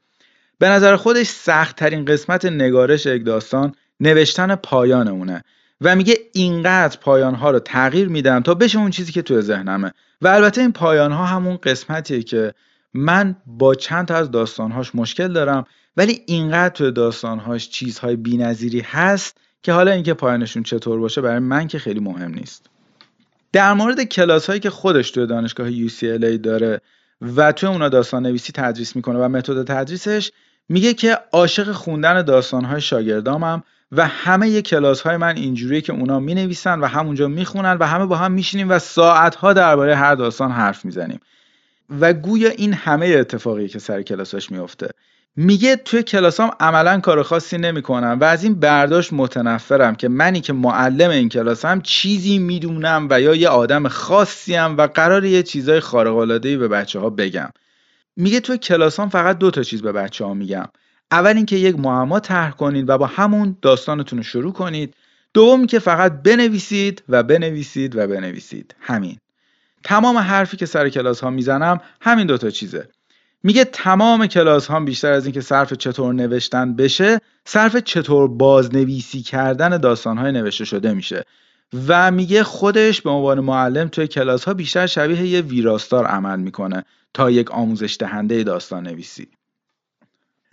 به 0.59 0.69
نظر 0.69 0.97
خودش 0.97 1.27
سخت 1.27 1.77
ترین 1.77 2.05
قسمت 2.05 2.45
نگارش 2.45 3.07
یک 3.07 3.25
داستان 3.25 3.75
نوشتن 4.01 4.55
پایان 4.55 5.09
اونه 5.09 5.45
و 5.81 5.97
میگه 5.97 6.19
اینقدر 6.33 6.99
پایان 6.99 7.35
ها 7.35 7.51
رو 7.51 7.59
تغییر 7.59 8.09
میدم 8.09 8.41
تا 8.41 8.55
بشه 8.55 8.79
اون 8.79 8.91
چیزی 8.91 9.13
که 9.13 9.23
تو 9.23 9.41
ذهنمه. 9.41 9.93
و 10.23 10.29
البته 10.29 10.61
این 10.61 10.73
پایان 10.73 11.13
ها 11.13 11.27
همون 11.27 11.57
قسمتیه 11.57 12.23
که 12.23 12.55
من 12.95 13.37
با 13.47 13.75
چند 13.75 14.07
تا 14.07 14.15
از 14.15 14.31
داستانهاش 14.31 14.95
مشکل 14.95 15.33
دارم 15.33 15.65
ولی 15.97 16.23
اینقدر 16.27 16.75
تو 16.75 16.91
داستانهاش 16.91 17.69
چیزهای 17.69 18.17
بینظیری 18.17 18.81
هست 18.81 19.39
که 19.67 19.73
حالا 19.73 19.91
اینکه 19.91 20.15
پایانشون 20.15 20.63
چطور 20.63 21.01
باشه 21.01 21.21
برای 21.21 21.39
من 21.39 21.69
که 21.69 21.79
خیلی 21.79 22.01
مهم 22.01 22.35
نیست. 22.35 22.67
در 23.53 23.73
مورد 23.73 24.03
کلاس 24.03 24.47
هایی 24.47 24.61
که 24.61 24.71
خودش 24.71 25.11
توی 25.11 25.27
دانشگاه 25.27 25.71
UCLA 25.71 26.39
داره 26.43 26.81
و 27.37 27.53
توی 27.53 27.69
اونا 27.69 27.89
داستان 27.89 28.27
نویسی 28.27 28.53
تدریس 28.53 28.97
می‌کنه 28.97 29.19
و 29.19 29.29
متد 29.29 29.65
تدریسش 29.65 30.33
میگه 30.69 30.95
که 30.95 31.19
عاشق 31.33 31.73
خوندن 31.73 32.23
داستان 32.23 32.65
های 32.65 32.81
شاگردامم 32.81 33.63
و 33.93 34.07
همه 34.07 34.49
ی 34.49 34.63
کلاس 34.63 35.01
های 35.01 35.17
من 35.17 35.37
اینجوریه 35.37 35.81
که 35.81 35.93
اونا 35.93 36.21
می 36.21 36.35
نویسن 36.35 36.81
و 36.81 36.87
همونجا 36.87 37.29
می‌خونن 37.29 37.77
و 37.81 37.87
همه 37.87 38.07
با 38.07 38.17
هم 38.17 38.33
میشینیم 38.33 38.71
و 38.71 38.79
ساعت 38.79 39.35
ها 39.35 39.53
درباره 39.53 39.97
هر 39.97 40.15
داستان 40.15 40.51
حرف 40.51 40.85
می‌زنیم. 40.85 41.21
و 42.01 42.13
گویا 42.13 42.51
این 42.51 42.73
همه 42.73 43.07
اتفاقی 43.07 43.69
که 43.69 43.79
سر 43.79 44.03
کلاساش 44.03 44.51
میفته 44.51 44.89
میگه 45.39 45.77
توی 45.77 46.03
کلاسام 46.03 46.51
عملا 46.61 47.01
کار 47.01 47.23
خاصی 47.23 47.59
نمی‌کنم 47.59 48.19
و 48.21 48.25
از 48.25 48.45
این 48.45 48.55
برداشت 48.55 49.13
متنفرم 49.13 49.95
که 49.95 50.09
منی 50.09 50.41
که 50.41 50.53
معلم 50.53 51.11
این 51.11 51.29
کلاسم 51.29 51.81
چیزی 51.81 52.39
می‌دونم 52.39 53.07
و 53.11 53.21
یا 53.21 53.35
یه 53.35 53.49
آدم 53.49 53.89
خاصیم 53.89 54.77
و 54.77 54.87
قرار 54.87 55.25
یه 55.25 55.43
چیزای 55.43 55.81
خارق 55.81 56.17
العاده 56.17 56.57
به 56.57 56.69
بچه 56.69 56.99
ها 56.99 57.11
بگم. 57.11 57.51
میگه 58.17 58.41
توی 58.41 58.59
کلاسام 58.59 59.09
فقط 59.09 59.39
دو 59.39 59.51
تا 59.51 59.63
چیز 59.63 59.83
به 59.83 59.93
بچه 59.93 60.25
ها 60.25 60.35
میگم. 60.35 60.69
اول 61.11 61.37
اینکه 61.37 61.57
یک 61.57 61.79
معما 61.79 62.21
طرح 62.21 62.51
کنید 62.51 62.89
و 62.89 62.99
با 62.99 63.07
همون 63.07 63.57
داستانتون 63.63 64.19
رو 64.19 64.23
شروع 64.23 64.53
کنید. 64.53 64.95
دوم 65.35 65.67
که 65.67 65.79
فقط 65.79 66.23
بنویسید 66.23 67.03
و 67.09 67.23
بنویسید 67.23 67.97
و 67.97 68.07
بنویسید. 68.07 68.75
همین. 68.81 69.19
تمام 69.85 70.19
حرفی 70.19 70.57
که 70.57 70.67
سر 70.67 70.89
کلاس 70.89 71.21
ها 71.21 71.31
می‌زنم 71.31 71.81
همین 72.01 72.27
دوتا 72.27 72.51
چیزه. 72.51 72.89
میگه 73.47 73.65
تمام 73.65 74.27
کلاس 74.27 74.67
ها 74.67 74.81
بیشتر 74.81 75.13
از 75.13 75.27
اینکه 75.27 75.41
صرف 75.41 75.73
چطور 75.73 76.15
نوشتن 76.15 76.77
بشه 76.77 77.21
صرف 77.45 77.77
چطور 77.77 78.29
بازنویسی 78.29 79.23
کردن 79.23 79.77
داستان 79.77 80.19
های 80.19 80.33
نوشته 80.33 80.65
شده 80.65 80.95
میشه. 80.95 81.25
و 81.89 82.11
میگه 82.11 82.43
خودش 82.43 83.03
به 83.03 83.11
عنوان 83.11 83.41
معلم 83.41 83.89
توی 83.89 84.07
کلاس 84.07 84.45
ها 84.45 84.55
بیشتر 84.55 84.87
شبیه 84.87 85.27
یه 85.27 85.41
ویراستار 85.41 86.07
عمل 86.07 86.41
می‌کنه 86.41 86.85
تا 87.15 87.31
یک 87.31 87.51
آموزش 87.51 87.97
دهنده 88.01 88.45
داستان 88.45 88.87
نویسی 88.87 89.29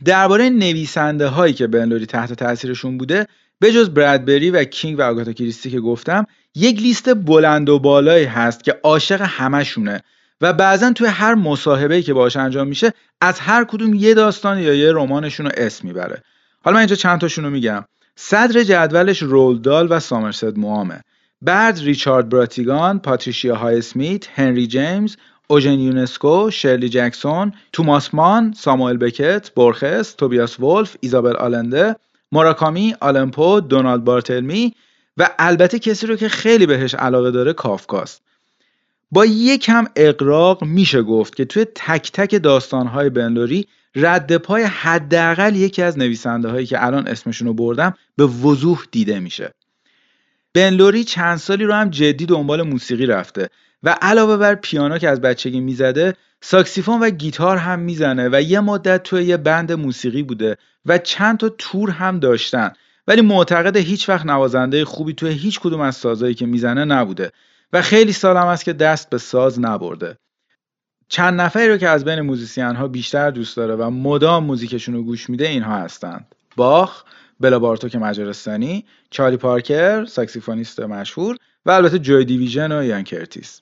درباره 0.06 0.50
نویسنده 0.50 1.28
هایی 1.28 1.54
که 1.54 1.68
بنلوری 1.68 2.06
تحت 2.06 2.34
تاثیرشون 2.34 2.98
بوده 2.98 3.28
به 3.60 3.72
جز 3.72 3.90
برادبری 3.90 4.52
و 4.52 4.64
کینگ 4.64 5.00
و 5.00 5.02
آگاتا 5.02 5.34
کریستی 5.34 5.72
که 5.72 5.80
گفتم 5.80 6.26
یک 6.56 6.80
لیست 6.80 7.14
بلند 7.14 7.70
و 7.70 7.80
بالایی 7.80 8.26
هست 8.26 8.64
که 8.64 8.80
عاشق 8.84 9.22
همشونه 9.22 10.02
و 10.44 10.54
بعضا 10.54 10.92
توی 10.92 11.08
هر 11.08 11.36
مصاحبه‌ای 11.36 12.04
که 12.04 12.14
باهاش 12.14 12.38
انجام 12.38 12.68
میشه 12.68 12.94
از 13.22 13.40
هر 13.40 13.64
کدوم 13.64 13.94
یه 13.94 14.14
داستان 14.14 14.60
یا 14.60 14.74
یه 14.74 14.92
رمانشون 14.92 15.46
رو 15.46 15.52
اسم 15.58 15.88
می‌بره. 15.88 16.24
حالا 16.64 16.74
من 16.74 16.80
اینجا 16.80 16.96
چند 16.96 17.22
تاشون 17.22 17.44
رو 17.44 17.50
میگم. 17.50 17.86
صدر 18.16 18.64
جدولش 18.64 19.22
رولدال 19.22 19.88
و 19.90 20.00
سامرست 20.00 20.58
موامه. 20.58 21.02
بعد 21.42 21.80
ریچارد 21.80 22.30
براتیگان، 22.30 23.00
پاتریشیا 23.00 23.56
های 23.56 23.78
اسمیت، 23.78 24.28
هنری 24.40 24.68
جیمز، 24.68 25.16
اوژن 25.48 25.80
یونسکو، 25.80 26.52
شرلی 26.52 26.90
جکسون، 26.90 27.54
توماس 27.74 28.14
مان، 28.14 28.54
ساموئل 28.58 28.98
بکت، 28.98 29.52
بورخس، 29.56 30.14
توبیاس 30.14 30.60
ولف، 30.60 30.96
ایزابل 31.00 31.36
آلنده، 31.36 31.96
موراکامی، 32.32 32.96
آلمپو، 33.00 33.62
دونالد 33.62 34.04
بارتلمی 34.04 34.74
و 35.18 35.30
البته 35.40 35.80
کسی 35.80 36.08
رو 36.08 36.16
که 36.16 36.30
خیلی 36.30 36.66
بهش 36.66 36.96
علاقه 36.96 37.32
داره 37.32 37.54
کافکاست. 37.54 38.22
با 39.14 39.26
یکم 39.26 39.86
اقراق 39.96 40.64
میشه 40.64 41.02
گفت 41.02 41.36
که 41.36 41.46
توی 41.46 41.66
تک 41.76 42.12
تک 42.12 42.44
داستانهای 42.44 43.10
بنلوری 43.10 43.68
رد 43.96 44.38
پای 44.38 44.64
حداقل 44.64 45.56
یکی 45.56 45.82
از 45.82 45.98
نویسنده 45.98 46.50
هایی 46.50 46.66
که 46.66 46.86
الان 46.86 47.08
اسمشون 47.08 47.48
رو 47.48 47.54
بردم 47.54 47.94
به 48.18 48.26
وضوح 48.26 48.84
دیده 48.92 49.20
میشه. 49.20 49.54
بن 50.54 50.70
لوری 50.70 51.04
چند 51.04 51.38
سالی 51.38 51.64
رو 51.64 51.74
هم 51.74 51.90
جدی 51.90 52.26
دنبال 52.26 52.62
موسیقی 52.62 53.06
رفته 53.06 53.50
و 53.84 53.98
علاوه 54.02 54.38
بر 54.38 54.56
پیانو 54.56 54.98
که 54.98 55.10
از 55.10 55.22
بچگی 55.22 55.60
می‌زده 55.60 56.16
ساکسیفون 56.42 57.00
و 57.00 57.10
گیتار 57.10 57.58
هم 57.58 57.80
می‌زنه 57.80 58.30
و 58.32 58.42
یه 58.42 58.60
مدت 58.60 59.04
توی 59.04 59.24
یه 59.24 59.38
band 59.38 59.72
موسیقی 59.72 60.24
بوده 60.24 60.58
و 60.86 60.98
چند 60.98 61.38
تا 61.38 61.50
تور 61.58 61.90
هم 61.90 62.20
داشتن 62.20 62.72
ولی 63.08 63.22
معتقد 63.22 63.78
هیچ 63.78 64.10
وقت 64.10 64.26
نوازنده 64.26 64.86
خوبی 64.86 65.14
توی 65.14 65.32
هیچ 65.32 65.60
کدوم 65.60 65.82
از 65.82 65.96
سازایی 65.96 66.34
که 66.34 66.46
می‌زنه 66.46 66.86
نبوده 66.86 67.32
و 67.74 67.82
خیلی 67.82 68.14
ساله 68.14 68.66
که 68.66 68.74
دست 68.74 69.10
به 69.10 69.18
ساز 69.18 69.60
نبرده. 69.60 70.18
چند 71.08 71.42
نفری 71.42 71.68
رو 71.68 71.78
که 71.78 71.90
از 71.90 72.06
بین 72.06 72.22
musician 72.22 72.76
ها 72.76 72.88
بیشتر 72.88 73.32
دوست 73.32 73.58
داره 73.58 73.76
و 73.76 73.90
مدام 73.90 74.44
موزیکشون 74.44 74.96
رو 74.96 75.04
گوش 75.04 75.30
میده 75.30 75.48
اینها 75.48 75.78
هستند. 75.78 76.36
باخ 76.56 77.04
بلا 77.40 77.60
بارتوک 77.60 77.96
مجارستانی 77.96 78.86
چارلی 79.10 79.38
پارکر 79.38 80.06
ساکسیفونیست 80.06 80.80
مشهور 80.80 81.38
و 81.66 81.72
البته 81.72 82.00
Joy 82.00 82.26
Division 82.26 82.72
و 82.72 82.84
ایان 82.84 83.04
کرتیس. 83.04 83.62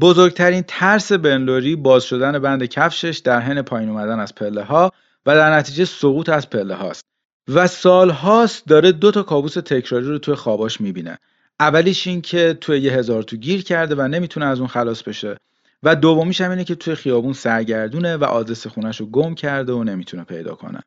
بزرگترین 0.00 0.64
ترس 0.68 1.12
بن 1.12 1.33
لوری 1.33 1.76
باز 1.76 2.04
شدن 2.04 2.38
بند 2.38 2.64
کفشش 2.64 3.18
در 3.24 3.40
حین 3.40 3.62
پایین 3.62 3.88
اومدن 3.88 4.20
از 4.20 4.34
پله 4.34 4.62
ها 4.62 4.92
و 5.26 5.34
در 5.34 5.54
نتیجه 5.54 5.84
سقوط 5.84 6.28
از 6.28 6.50
پله 6.50 6.74
هاست 6.74 7.02
و 7.48 7.66
سالهاست 7.66 8.66
داره 8.66 8.92
دو 8.92 9.10
تا 9.10 9.22
کابوس 9.22 9.54
تکراری 9.54 10.06
رو 10.06 10.18
توی 10.18 10.34
خواباش 10.34 10.80
می‌بینه. 10.80 11.18
اولیش 11.60 12.06
این 12.06 12.20
که 12.20 12.58
توی 12.60 12.78
یه 12.78 12.92
هزارتو 12.92 13.36
گیر 13.36 13.62
کرده 13.62 13.94
و 13.94 14.08
نمی‌تونه 14.08 14.46
از 14.46 14.58
اون 14.58 14.68
خلاص 14.68 15.02
بشه. 15.02 15.36
و 15.82 15.96
دومیش 15.96 16.40
هم 16.40 16.50
اینه 16.50 16.64
که 16.64 16.74
توی 16.74 16.94
خیابون 16.94 17.32
سرگردونه 17.32 18.16
و 18.16 18.24
آدرس 18.24 18.66
خونش 18.66 19.00
رو 19.00 19.06
گم 19.06 19.34
کرده 19.34 19.72
و 19.72 19.84
نمی‌تونه 19.84 20.24
پیدا 20.24 20.54
کنه. 20.54 20.80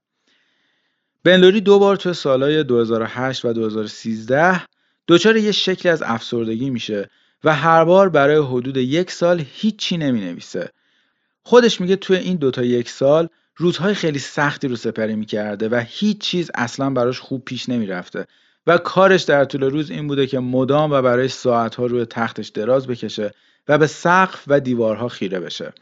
بنلوری 1.24 1.62
دو 1.62 1.80
بار 1.80 1.96
توی 1.96 2.14
سالهای 2.14 2.64
2008 2.64 3.46
و 3.46 3.54
2013 3.54 4.62
دچار 5.08 5.38
یه 5.38 5.52
شکلی 5.52 5.92
از 5.92 6.04
افسردگی 6.06 6.70
میشه 6.70 7.10
و 7.44 7.56
هر 7.56 7.86
بار 7.86 8.10
برای 8.10 8.38
حدود 8.38 8.78
یک 8.78 9.12
سال 9.12 9.46
هیچی 9.54 9.98
نمی 9.98 10.22
نویسه. 10.22 10.70
خودش 11.44 11.82
میگه 11.82 11.96
توی 11.96 12.18
این 12.18 12.38
دوتا 12.38 12.64
یک 12.64 12.90
سال 12.90 13.28
روزهای 13.56 13.94
خیلی 13.94 14.20
سختی 14.20 14.68
رو 14.68 14.76
سپری 14.76 15.16
می‌کرده 15.16 15.70
و 15.70 15.84
هیچ 15.88 16.18
چیز 16.18 16.52
اصلا 16.56 16.90
براش 16.90 17.20
خوب 17.20 17.46
پیش 17.46 17.70
نمی‌رفته. 17.70 18.28
و 18.68 18.78
کارش 18.78 19.24
در 19.24 19.45
طول 19.45 19.64
روز 19.64 19.91
این 19.91 20.07
بوده 20.07 20.28
که 20.28 20.39
مدام 20.39 20.91
و 20.91 21.01
برای 21.01 21.28
ساعتها 21.28 21.86
روی 21.86 22.05
تختش 22.05 22.47
دراز 22.47 22.88
بکشه 22.88 23.32
و 23.68 23.78
به 23.78 23.88
سقف 23.88 24.43
و 24.47 24.59
دیوارها 24.59 25.07
خیره 25.07 25.39
بشه. 25.39 25.74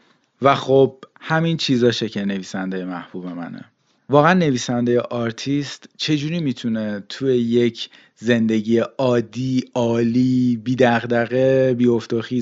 و 0.42 0.54
خب 0.54 0.96
همین 1.20 1.56
چیزاشه 1.56 2.08
که 2.08 2.24
نویسنده 2.24 2.84
محبوب 2.84 3.26
منه. 3.26 3.64
واقعا 4.08 4.34
نویسنده 4.34 5.00
آرتیست 5.00 5.88
چجوری 5.96 6.40
می‌تونه 6.40 7.04
توی 7.08 7.36
یک 7.36 7.90
زندگی 8.16 8.78
عادی 8.78 9.64
عالی 9.74 10.60
بی 10.64 10.76
دغدغه 10.76 11.74
بی 11.74 11.86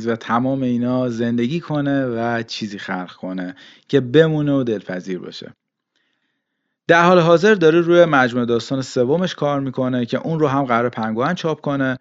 و 0.06 0.16
تمام 0.16 0.62
اینا 0.62 1.08
زندگی 1.08 1.60
کنه 1.60 2.06
و 2.06 2.42
چیزی 2.42 2.78
خلق 2.78 3.12
کنه 3.12 3.54
که 3.88 4.00
بمونه 4.00 4.52
و 4.52 4.62
دلپذیر 4.62 5.18
باشه؟ 5.18 5.52
در 6.88 7.04
حال 7.04 7.18
حاضر 7.18 7.54
داره 7.54 7.80
روی 7.80 8.04
مجموعه 8.04 8.46
داستان 8.46 8.82
سومش 8.82 9.34
کار 9.34 9.60
می‌کنه 9.60 10.06
که 10.06 10.18
اون 10.18 10.40
رو 10.40 10.48
هم 10.48 10.64
قرار 10.64 10.88
پنگوئن 10.88 11.34
چاپ 11.34 11.60
کنه 11.60 11.98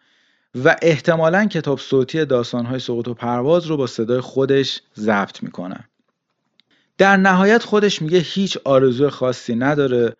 و 0.63 0.75
احتمالا 0.81 1.45
کتاب 1.45 1.79
صوتی 1.79 2.25
داستانهای 2.25 2.79
سقوط 2.79 3.07
و 3.07 3.13
پرواز 3.13 3.65
رو 3.65 3.77
با 3.77 3.88
صدای 3.88 4.21
خودش 4.21 4.81
ضبط 4.97 5.43
می‌کنه. 5.43 5.79
در 6.97 7.17
نهایت 7.17 7.63
خودش 7.63 8.01
میگه 8.01 8.19
هیچ 8.19 8.57
آرزو 8.63 9.09
خاصی 9.09 9.55
نداره. 9.55 10.15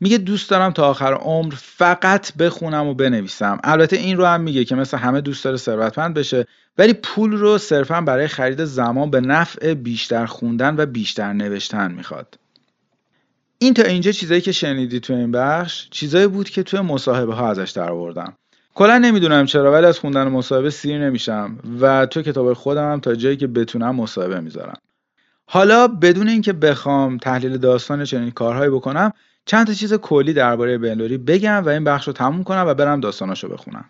میگه 0.00 0.18
دوست 0.18 0.50
دارم 0.50 0.72
تا 0.72 0.88
آخر 0.88 1.14
عمر 1.14 1.54
فقط 1.56 2.34
بخونم 2.34 2.86
و 2.86 2.94
بنویسم. 2.94 3.60
البته 3.64 3.96
این 3.96 4.16
رو 4.16 4.26
هم 4.26 4.40
میگه 4.40 4.64
که 4.64 4.74
مثل 4.74 4.96
همه 4.96 5.20
دوست 5.20 5.44
داره 5.44 5.56
ثروتمند 5.56 6.14
بشه 6.14 6.46
ولی 6.78 6.92
پول 6.92 7.32
رو 7.32 7.58
صرفا 7.58 8.00
برای 8.00 8.28
خرید 8.28 8.64
زمان 8.64 9.10
به 9.10 9.20
نفع 9.20 9.74
بیشتر 9.74 10.26
خوندن 10.26 10.74
و 10.76 10.86
بیشتر 10.86 11.32
نوشتن 11.32 11.92
می‌خواد. 11.92 12.38
این 13.62 13.74
تا 13.74 13.82
اینجا 13.82 14.12
چیزایی 14.12 14.40
که 14.40 14.52
شنیدی 14.52 15.00
تو 15.00 15.12
این 15.12 15.32
بخش 15.32 15.88
چیزایی 15.90 16.26
بود 16.26 16.50
که 16.50 16.62
توی 16.62 16.80
مصاحبه 16.80 17.34
ها 17.34 17.50
ازش 17.50 17.70
در 17.70 17.90
آوردم 17.90 18.32
کلا 18.74 18.98
نمی‌دونم 18.98 19.46
چرا 19.46 19.72
ولی 19.72 19.86
از 19.86 19.98
خوندن 19.98 20.28
مصاحبه 20.28 20.70
سیر 20.70 20.98
نمیشم 20.98 21.58
و 21.80 22.06
تو 22.06 22.22
کتاب 22.22 22.52
خودم 22.52 22.92
هم 22.92 23.00
تا 23.00 23.14
جایی 23.14 23.36
که 23.36 23.46
بتونم 23.46 23.96
مصاحبه 23.96 24.40
می‌ذارم. 24.40 24.78
حالا 25.46 25.88
بدون 25.88 26.28
اینکه 26.28 26.52
بخوام 26.52 27.18
تحلیل 27.18 27.56
داستان 27.56 28.04
چنین 28.04 28.30
کارهایی 28.30 28.70
بکنم 28.70 29.12
چند 29.46 29.66
تا 29.66 29.72
چیز 29.72 29.94
کلی 29.94 30.32
درباره 30.32 30.78
بنلوری 30.78 31.18
بگم 31.18 31.62
و 31.64 31.68
این 31.68 31.84
بخش 31.84 32.06
رو 32.06 32.12
تموم 32.12 32.44
کنم 32.44 32.64
و 32.66 32.74
برم 32.74 33.00
داستاناشو 33.00 33.48
بخونم. 33.48 33.84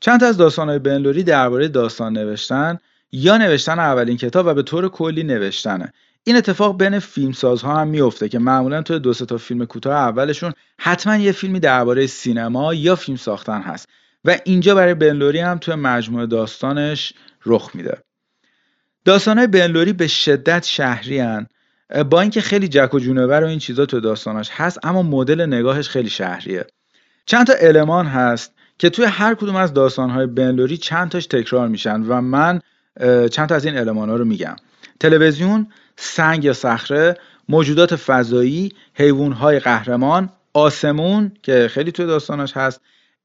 چند 0.00 0.20
تا 0.20 0.26
از 0.26 0.36
داستانهای 0.36 0.78
بنلوری 0.78 1.22
درباره 1.22 1.68
داستان 1.68 2.12
نوشتن 2.12 2.78
یا 3.12 3.36
نوشتن 3.36 3.78
اولین 3.78 4.16
کتاب 4.16 4.46
و 4.46 4.54
به 4.54 4.62
طور 4.62 4.88
کلی 4.88 5.22
نوشتنه. 5.22 5.92
این 6.24 6.36
اتفاق 6.36 6.78
بین 6.78 6.98
فیلمسازها 6.98 7.80
هم 7.80 7.88
میفته 7.88 8.28
که 8.28 8.38
معمولا 8.38 8.82
توی 8.82 8.98
دو 8.98 9.14
تا 9.14 9.38
فیلم 9.38 9.64
کوتاه 9.64 9.94
اولشون 9.94 10.52
حتما 10.78 11.16
یه 11.16 11.32
فیلمی 11.32 11.60
درباره 11.60 12.06
سینما 12.06 12.74
یا 12.74 12.96
فیلم 12.96 13.16
ساختن 13.16 13.62
هست 13.62 13.88
و 14.24 14.38
اینجا 14.44 14.74
برای 14.74 14.94
بنلوری 14.94 15.38
هم 15.38 15.58
توی 15.58 15.74
مجموعه 15.74 16.26
داستانش 16.26 17.12
رخ 17.46 17.70
میده 17.74 17.98
داستانهای 19.04 19.46
بنلوری 19.46 19.92
به 19.92 20.06
شدت 20.06 20.64
شهری 20.64 21.18
هن. 21.18 21.46
با 22.10 22.20
اینکه 22.20 22.40
خیلی 22.40 22.68
جک 22.68 22.94
و 22.94 22.98
جونور 22.98 23.44
و 23.44 23.46
این 23.46 23.58
چیزا 23.58 23.86
تو 23.86 24.00
داستانش 24.00 24.50
هست 24.52 24.78
اما 24.82 25.02
مدل 25.02 25.46
نگاهش 25.46 25.88
خیلی 25.88 26.10
شهریه 26.10 26.66
چند 27.26 27.46
تا 27.46 27.52
المان 27.60 28.06
هست 28.06 28.54
که 28.78 28.90
توی 28.90 29.04
هر 29.04 29.34
کدوم 29.34 29.56
از 29.56 29.74
داستانهای 29.74 30.26
بنلوری 30.26 30.76
چند 30.76 31.10
تاش 31.10 31.26
تکرار 31.26 31.68
میشن 31.68 32.02
و 32.02 32.20
من 32.20 32.60
چند 33.30 33.48
تا 33.48 33.54
از 33.54 33.64
این 33.64 33.78
المان 33.78 34.08
رو 34.18 34.24
میگم 34.24 34.56
تلویزیون 35.00 35.66
سنگ 36.02 36.44
یا 36.44 36.52
صخره 36.52 37.16
موجودات 37.48 37.96
فضایی 37.96 38.72
حیوانهای 38.94 39.58
قهرمان 39.58 40.30
آسمون 40.54 41.32
که 41.42 41.68
خیلی 41.70 41.92
توی 41.92 42.06
داستانش 42.06 42.56
هست 42.56 42.80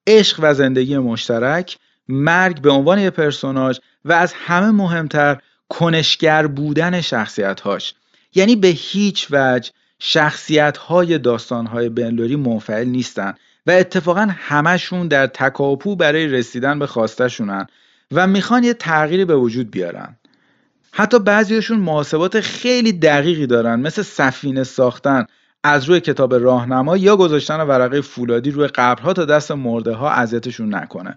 عشق 0.07 0.39
و 0.41 0.53
زندگی 0.53 0.97
مشترک 0.97 1.77
مرگ 2.07 2.61
به 2.61 2.69
عنوان 2.69 2.99
یه 2.99 3.09
پرسوناج 3.09 3.79
و 4.05 4.13
از 4.13 4.33
همه 4.33 4.71
مهمتر 4.71 5.37
کنشگر 5.69 6.47
بودن 6.47 7.01
شخصیتهاش. 7.01 7.93
یعنی 8.35 8.55
به 8.55 8.67
هیچ 8.67 9.27
وجه 9.31 9.71
شخصیت 9.99 10.77
های 10.77 11.17
داستان 11.17 11.65
های 11.65 11.89
بنلوری 11.89 12.35
منفعل 12.35 12.87
نیستن 12.87 13.33
و 13.67 13.71
اتفاقا 13.71 14.27
همشون 14.37 15.07
در 15.07 15.27
تکاپو 15.27 15.95
برای 15.95 16.27
رسیدن 16.27 16.79
به 16.79 16.87
خواستشونن 16.87 17.67
و 18.11 18.27
می‌خوان 18.27 18.63
یه 18.63 18.73
تغییری 18.73 19.25
به 19.25 19.35
وجود 19.35 19.71
بیارن. 19.71 20.15
حتی 20.91 21.19
بعضیشون 21.19 21.79
محاسبات 21.79 22.39
خیلی 22.39 22.93
دقیقی 22.93 23.47
دارن 23.47 23.79
مثل 23.79 24.01
سفینه 24.01 24.63
ساختن 24.63 25.25
از 25.63 25.85
روی 25.85 25.99
کتاب 25.99 26.33
راهنما 26.33 26.97
یا 26.97 27.15
گذاشتن 27.15 27.59
ورقه 27.59 28.01
فولادی 28.01 28.51
روی 28.51 28.67
قبرها 28.67 29.13
تا 29.13 29.25
دست 29.25 29.51
مرده 29.51 29.93
ها 29.93 30.11
اذیتشون 30.11 30.75
نکنه. 30.75 31.15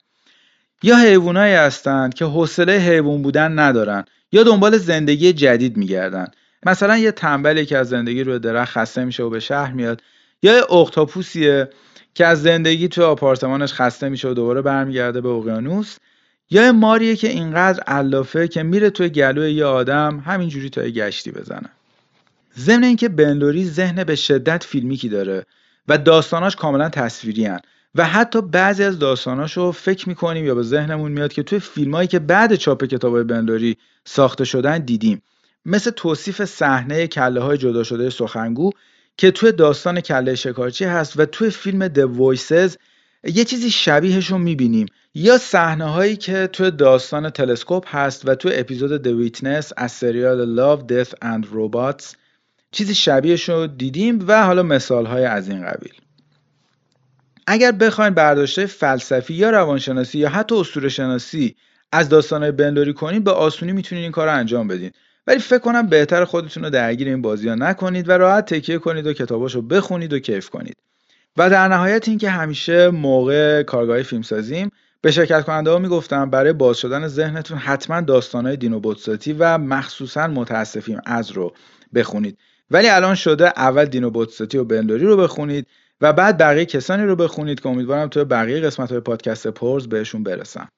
یا 0.83 0.97
حیوانایی 0.97 1.55
هستند 1.55 2.14
که 2.14 2.25
حوصله 2.25 2.73
حیوان 2.73 3.23
بودن 3.23 3.59
ندارن 3.59 4.05
یا 4.33 4.43
دنبال 4.43 4.79
زندگی 4.79 5.33
جدید 5.33 5.77
میگردن. 5.77 6.27
مثلا 6.66 6.97
یه 6.97 7.12
تنبلی 7.12 7.66
که 7.66 7.79
از 7.79 7.89
زندگی 7.89 8.25
روی 8.25 8.39
درخت 8.39 8.73
خسته 8.73 9.05
میشه 9.05 9.23
و 9.23 9.31
به 9.31 9.41
شهر 9.41 9.73
میاد. 9.73 10.03
یا 10.43 10.57
یه 10.57 10.73
اختاپوسیه 10.73 11.68
که 12.14 12.27
از 12.27 12.43
زندگی 12.43 12.89
توی 12.89 13.05
آپارتمانش 13.05 13.73
خسته 13.73 14.09
میشه 14.09 14.29
و 14.29 14.35
دوباره 14.35 14.62
برمیگرده 14.62 15.21
به 15.21 15.29
اقیانوس. 15.29 15.97
یا 16.51 16.64
یه 16.64 16.72
ماریه 16.72 17.16
که 17.16 17.28
اینقدر 17.28 17.82
علافه 17.82 18.48
که 18.48 18.62
میره 18.62 18.90
توی 18.90 19.09
گلوی 19.09 19.53
یه 19.53 19.64
آدم 19.64 20.22
همینجوری 20.26 20.70
تا 20.70 20.82
گشتی 20.82 21.30
بزنه. 21.30 21.70
ضمن 22.59 22.84
اینکه 22.84 23.09
بنلوری 23.09 23.64
ذهن 23.64 24.05
به 24.05 24.14
شدت 24.14 24.64
فیلمیکی 24.64 25.09
داره 25.09 25.46
و 25.88 25.98
داستاناش 25.98 26.57
کاملا 26.57 26.88
تصویری 26.88 27.44
هن. 27.44 27.59
و 27.94 28.05
حتی 28.05 28.42
بعضی 28.42 28.84
از 28.84 28.98
داستاناش 28.98 29.57
رو 29.57 29.72
فکر 29.72 30.09
می‌کنیم 30.09 30.44
یا 30.44 30.55
به 30.55 30.62
ذهنمون 30.62 31.12
میاد 31.12 31.32
که 31.32 31.42
توی 31.42 31.59
فیلمایی 31.59 32.09
که 32.09 32.18
بعد 32.18 32.55
چاپ 32.55 32.84
کتاب 32.84 33.22
بنلوری 33.22 33.76
ساخته 34.05 34.44
شدن 34.44 34.78
دیدیم. 34.78 35.22
مثل 35.66 35.90
توصیف 35.90 36.44
صحنه 36.44 37.07
کله 37.07 37.40
های 37.40 37.59
جدا 37.59 37.82
شده 37.82 38.11
سخنگو 38.11 38.70
که 39.16 39.30
توی 39.30 39.53
داستان 39.53 40.01
کله 40.01 40.34
شکارچی 40.34 40.84
هست 40.84 41.20
و 41.20 41.24
توی 41.24 41.51
فیلم 41.51 41.88
The 41.88 42.09
Voices 42.18 42.76
یه 43.24 43.44
چیزی 43.44 43.70
شبیهش 43.70 44.26
رو 44.26 44.38
می‌بینیم. 44.38 44.86
یا 45.14 45.38
صحنه 45.38 45.84
هایی 45.84 46.16
که 46.16 46.46
توی 46.52 46.70
داستان 46.70 47.30
تلسکوپ 47.30 47.96
هست 47.96 48.28
و 48.28 48.34
توی 48.34 48.52
اپیزود 48.54 49.02
The 49.02 49.30
Witness 49.30 49.72
از 49.76 49.92
سریال 49.92 50.56
Love, 50.56 50.80
Death 50.80 51.12
and 51.24 51.44
Robots 51.44 52.16
چیزی 52.72 52.94
شبیهش 52.94 53.48
رو 53.48 53.66
دیدیم 53.66 54.24
و 54.28 54.46
حالا 54.46 54.62
مثال 54.62 55.06
های 55.06 55.24
از 55.24 55.48
این 55.48 55.66
قبیل. 55.66 55.92
اگر 57.46 57.72
بخواین 57.72 58.14
برداشته 58.14 58.66
فلسفی 58.66 59.34
یا 59.34 59.50
روانشناسی 59.50 60.18
یا 60.18 60.28
حتی 60.28 60.54
اسطوره 60.54 60.88
شناسی 60.88 61.56
از 61.92 62.08
داستانهای 62.08 62.52
بنلوری 62.52 62.92
کنید 62.92 63.24
به 63.24 63.30
آسونی 63.30 63.72
می‌تونید 63.72 64.02
این 64.02 64.12
کار 64.12 64.26
رو 64.26 64.34
انجام 64.34 64.68
بدین. 64.68 64.90
ولی 65.26 65.38
فکر 65.38 65.58
کنم 65.58 65.86
بهتر 65.86 66.24
خودتون 66.24 66.64
رو 66.64 66.70
درگیر 66.70 67.08
این 67.08 67.22
بازی 67.22 67.48
ها 67.48 67.54
نکنید 67.54 68.08
و 68.08 68.12
راحت 68.12 68.54
تکیه 68.54 68.78
کنید 68.78 69.06
و 69.06 69.12
کتاباش 69.12 69.54
رو 69.54 69.62
بخونید 69.62 70.12
و 70.12 70.18
کیف 70.18 70.50
کنید. 70.50 70.76
و 71.36 71.50
در 71.50 71.68
نهایت 71.68 72.08
اینکه 72.08 72.30
همیشه 72.30 72.90
موقع 72.90 73.62
کارگاه 73.62 74.02
فیلم 74.02 74.22
سازیم 74.22 74.70
به 75.03 75.11
شرکت 75.11 75.44
کننده 75.44 75.70
ها 75.70 75.78
می‌گفتم 75.78 76.30
برای 76.30 76.53
باز 76.53 76.78
شدن 76.78 77.09
ذهنتون 77.09 77.59
حتما 77.59 78.01
داستانهای 78.01 78.57
دینو 78.57 78.80
بوتساتی 78.80 79.32
و 79.32 79.59
مخصوصا 79.59 80.26
متاسفیم 80.26 81.01
از 81.07 81.30
رو 81.30 81.55
بخونید. 81.94 82.38
ولی 82.70 82.88
الان 82.88 83.14
شده 83.14 83.48
اول 83.48 83.84
دینو 83.84 84.11
بوتساتی 84.11 84.59
و 84.59 84.64
بنلوری 84.64 85.07
رو 85.07 85.16
بخونید 85.16 85.66
و 86.01 86.12
بعد 86.12 86.38
بقیه 86.38 86.64
کسانی 86.64 87.05
رو 87.05 87.16
بخونید 87.16 87.61
که 87.61 87.68
امیدوارم 87.68 88.09
توی 88.09 88.24
بقیه 88.24 88.61
قسمت 88.61 88.90
های 88.90 89.01
پادکست 89.01 89.48
پرز 89.48 89.88
بهشون 89.88 90.22
برسم. 90.22 90.68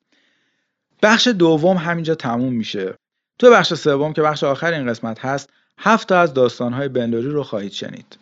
بخش 1.02 1.28
دوم 1.28 1.76
همینجا 1.76 2.14
تموم 2.14 2.52
میشه. 2.52 2.94
تو 3.38 3.50
بخش 3.50 3.74
سوم 3.74 4.12
که 4.12 4.22
بخش 4.22 4.44
آخر 4.44 4.72
این 4.72 4.88
قسمت 4.88 5.24
هست 5.24 5.50
هفت 5.78 6.08
تا 6.08 6.20
از 6.20 6.34
داستانهای 6.34 6.88
بنلوری 6.88 7.28
رو 7.28 7.42
خواهید 7.42 7.72
شنید. 7.72 8.16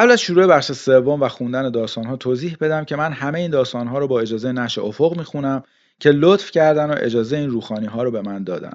قبل 0.00 0.10
از 0.10 0.20
شروع 0.20 0.46
بخش 0.46 0.72
سوم 0.72 1.22
و 1.22 1.28
خوندن 1.28 1.70
داستانها 1.70 2.16
توضیح 2.16 2.56
بدم 2.60 2.84
که 2.84 2.96
من 2.96 3.12
همه 3.12 3.38
این 3.38 3.50
داستانها 3.50 3.98
رو 3.98 4.08
با 4.08 4.20
اجازه 4.20 4.52
نشر 4.52 4.80
افق 4.80 5.16
می‌خونم 5.16 5.62
که 5.98 6.10
لطف 6.10 6.50
کردن 6.50 6.90
و 6.90 6.94
اجازه 6.98 7.36
این 7.36 7.50
روخانی 7.50 7.86
ها 7.86 8.02
رو 8.02 8.10
به 8.10 8.20
من 8.22 8.44
دادن. 8.44 8.72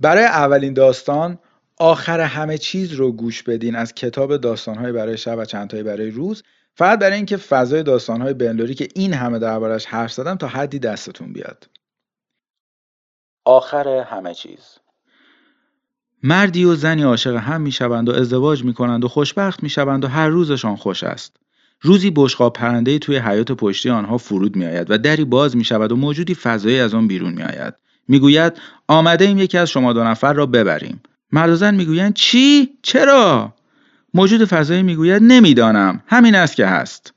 برای 0.00 0.24
اولین 0.24 0.74
داستان 0.74 1.38
آخر 1.78 2.20
همه 2.20 2.58
چیز 2.58 2.92
رو 2.92 3.12
گوش 3.12 3.42
بدین 3.42 3.76
از 3.76 3.94
کتاب 3.94 4.36
داستانهای 4.36 4.92
برای 4.92 5.16
شب 5.16 5.38
و 5.38 5.44
چندتایی 5.44 5.82
برای 5.82 6.10
روز 6.10 6.42
فقط 6.74 6.98
برای 6.98 7.16
اینکه 7.16 7.36
فضای 7.36 7.82
داستانهای 7.82 8.34
بنلوری 8.34 8.74
که 8.74 8.88
این 8.94 9.12
همه 9.12 9.38
دربارش 9.38 9.86
حرف 9.86 10.12
زدم 10.12 10.34
تا 10.34 10.46
حدی 10.46 10.78
دستتون 10.78 11.32
بیاد. 11.32 11.68
آخر 13.44 13.88
همه 13.88 14.34
چیز. 14.34 14.83
مردی 16.26 16.64
و 16.64 16.74
زنی 16.74 17.02
عاشق 17.02 17.36
هم 17.36 17.60
می‌شوند 17.60 18.08
و 18.08 18.12
ازدواج 18.12 18.64
می‌کنند 18.64 19.04
و 19.04 19.08
خوشبخت 19.08 19.62
می‌شوند 19.62 20.04
و 20.04 20.08
هر 20.08 20.28
روزشان 20.28 20.76
خوش 20.76 21.04
است 21.04 21.36
روزی 21.80 22.10
بشقاب 22.10 22.52
پرنده 22.52 22.98
توی 22.98 23.16
حیات 23.16 23.52
پشتی 23.52 23.90
آنها 23.90 24.18
فرود 24.18 24.56
میآید 24.56 24.90
و 24.90 24.98
دری 24.98 25.24
باز 25.24 25.56
می 25.56 25.64
شود 25.64 25.92
و 25.92 25.96
موجودی 25.96 26.34
فضایی 26.34 26.80
از 26.80 26.94
آن 26.94 27.08
بیرون 27.08 27.32
می 27.32 27.42
آید. 27.42 27.74
می‌گوید 28.08 28.52
آمده 28.88 29.24
ایم 29.24 29.38
یکی 29.38 29.58
از 29.58 29.70
شما 29.70 29.92
دو 29.92 30.04
نفر 30.04 30.32
را 30.32 30.46
ببریم. 30.46 31.00
مرد 31.32 31.50
و 31.50 31.56
زن 31.56 31.74
می‌گویند 31.74 32.14
چی؟ 32.14 32.68
چرا؟ 32.82 33.54
موجود 34.14 34.44
فضایی 34.44 34.82
می‌گوید 34.82 35.22
نمی‌دانم 35.22 36.02
همین 36.06 36.34
است 36.34 36.56
که 36.56 36.66
هست 36.66 37.14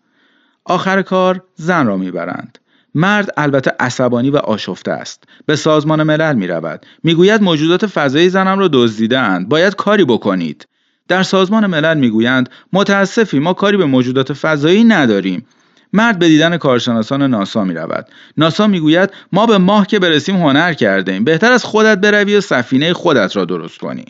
آخر 0.66 1.02
کار 1.02 1.44
زن 1.56 1.88
را 1.88 1.98
می‌برند 1.98 2.58
مرد 2.98 3.34
البته 3.38 3.72
عصبانی 3.80 4.30
و 4.30 4.38
آشفته 4.38 4.92
است 4.92 5.24
به 5.46 5.56
سازمان 5.56 6.04
ملل 6.04 6.36
می 6.36 6.48
رود 6.48 6.86
می‌گوید 7.04 7.42
موجودات 7.42 7.86
فضایی 7.86 8.30
زنم 8.30 8.60
را 8.60 8.70
دزدیدند 8.74 9.50
باید 9.50 9.76
کاری 9.76 10.06
بکنید 10.06 10.68
در 11.08 11.24
سازمان 11.24 11.68
ملل 11.68 11.98
می‌گویند 11.98 12.50
متاسفی 12.74 13.40
ما 13.40 13.54
کاری 13.54 13.78
به 13.78 13.86
موجودات 13.86 14.34
فضایی 14.34 14.84
نداریم 14.84 15.46
مرد 15.94 16.20
به 16.20 16.28
دیدن 16.28 16.58
کارشناسان 16.58 17.24
ناسا 17.24 17.64
می 17.64 17.74
رود. 17.74 18.08
ناسا 18.38 18.68
می‌گوید 18.68 19.10
ما 19.32 19.46
به 19.46 19.58
ماه 19.58 19.88
که 19.88 20.00
برسیم 20.00 20.36
هنر 20.36 20.74
کرده 20.74 21.12
ایم. 21.12 21.24
بهتر 21.24 21.52
از 21.52 21.64
خودت 21.64 21.98
بروی 21.98 22.36
و 22.36 22.42
سفینه 22.42 22.94
خودت 22.94 23.36
را 23.36 23.46
درست 23.46 23.78
کنی. 23.78 24.06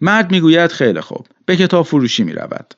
مرد 0.00 0.30
می‌گوید 0.30 0.72
خیلی 0.72 1.00
خوب. 1.00 1.26
به 1.46 1.56
کتاب 1.56 1.86
فروشی 1.86 2.24
می 2.24 2.32
رود. 2.32 2.74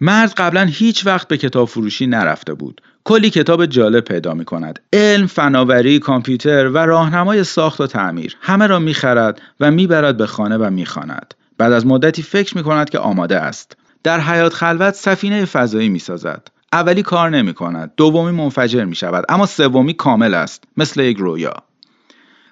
مرد 0.00 0.32
قبلا 0.36 0.64
هیچ 0.64 1.06
وقت 1.06 1.28
به 1.28 1.36
کتاب 1.36 1.68
فروشی 1.68 2.06
نرفته 2.06 2.54
بود. 2.54 2.80
کلی 3.04 3.30
کتاب 3.30 3.66
جالب 3.66 4.04
پیدا 4.04 4.34
می 4.34 4.44
کند. 4.44 4.80
علم، 4.92 5.26
فناوری، 5.26 5.98
کامپیوتر 5.98 6.68
و 6.68 6.78
راهنمای 6.78 7.44
ساخت 7.44 7.80
و 7.80 7.86
تعمیر 7.86 8.36
همه 8.40 8.66
را 8.66 8.78
می‌خرد 8.78 9.42
و 9.60 9.70
می‌برد 9.70 10.16
به 10.16 10.26
خانه 10.26 10.56
و 10.56 10.70
می‌خواند. 10.70 11.34
بعد 11.58 11.72
از 11.72 11.86
مدتی 11.86 12.22
فکر 12.22 12.56
می 12.56 12.62
کند 12.62 12.90
که 12.90 12.98
آماده 12.98 13.36
است. 13.36 13.76
در 14.02 14.20
حیات 14.20 14.54
خلوت 14.54 14.94
سفینه 14.94 15.44
فضایی 15.44 15.88
می 15.88 15.98
سازد. 15.98 16.48
اولی 16.72 17.02
کار 17.02 17.30
نمی 17.30 17.54
کند. 17.54 17.92
دومی 17.96 18.30
منفجر 18.30 18.84
می 18.84 18.94
شود. 18.94 19.24
اما 19.28 19.46
سومی 19.46 19.94
کامل 19.94 20.34
است. 20.34 20.64
مثل 20.76 21.00
یک 21.00 21.16
رویا. 21.16 21.54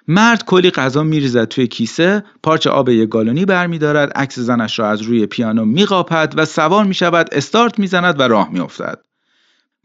مرد 0.07 0.45
کلی 0.45 0.71
غذا 0.71 1.03
میریزد 1.03 1.45
توی 1.45 1.67
کیسه 1.67 2.23
پارچه 2.43 2.69
آب 2.69 2.89
یک 2.89 3.09
گالونی 3.09 3.45
برمیدارد 3.45 4.11
عکس 4.11 4.39
زنش 4.39 4.79
را 4.79 4.89
از 4.89 5.01
روی 5.01 5.25
پیانو 5.25 5.65
میقاپد 5.65 6.33
و 6.37 6.45
سوار 6.45 6.85
می 6.85 6.93
شود 6.93 7.29
استارت 7.31 7.79
می‌زند 7.79 8.19
و 8.19 8.23
راه 8.23 8.49
میافتد. 8.51 8.99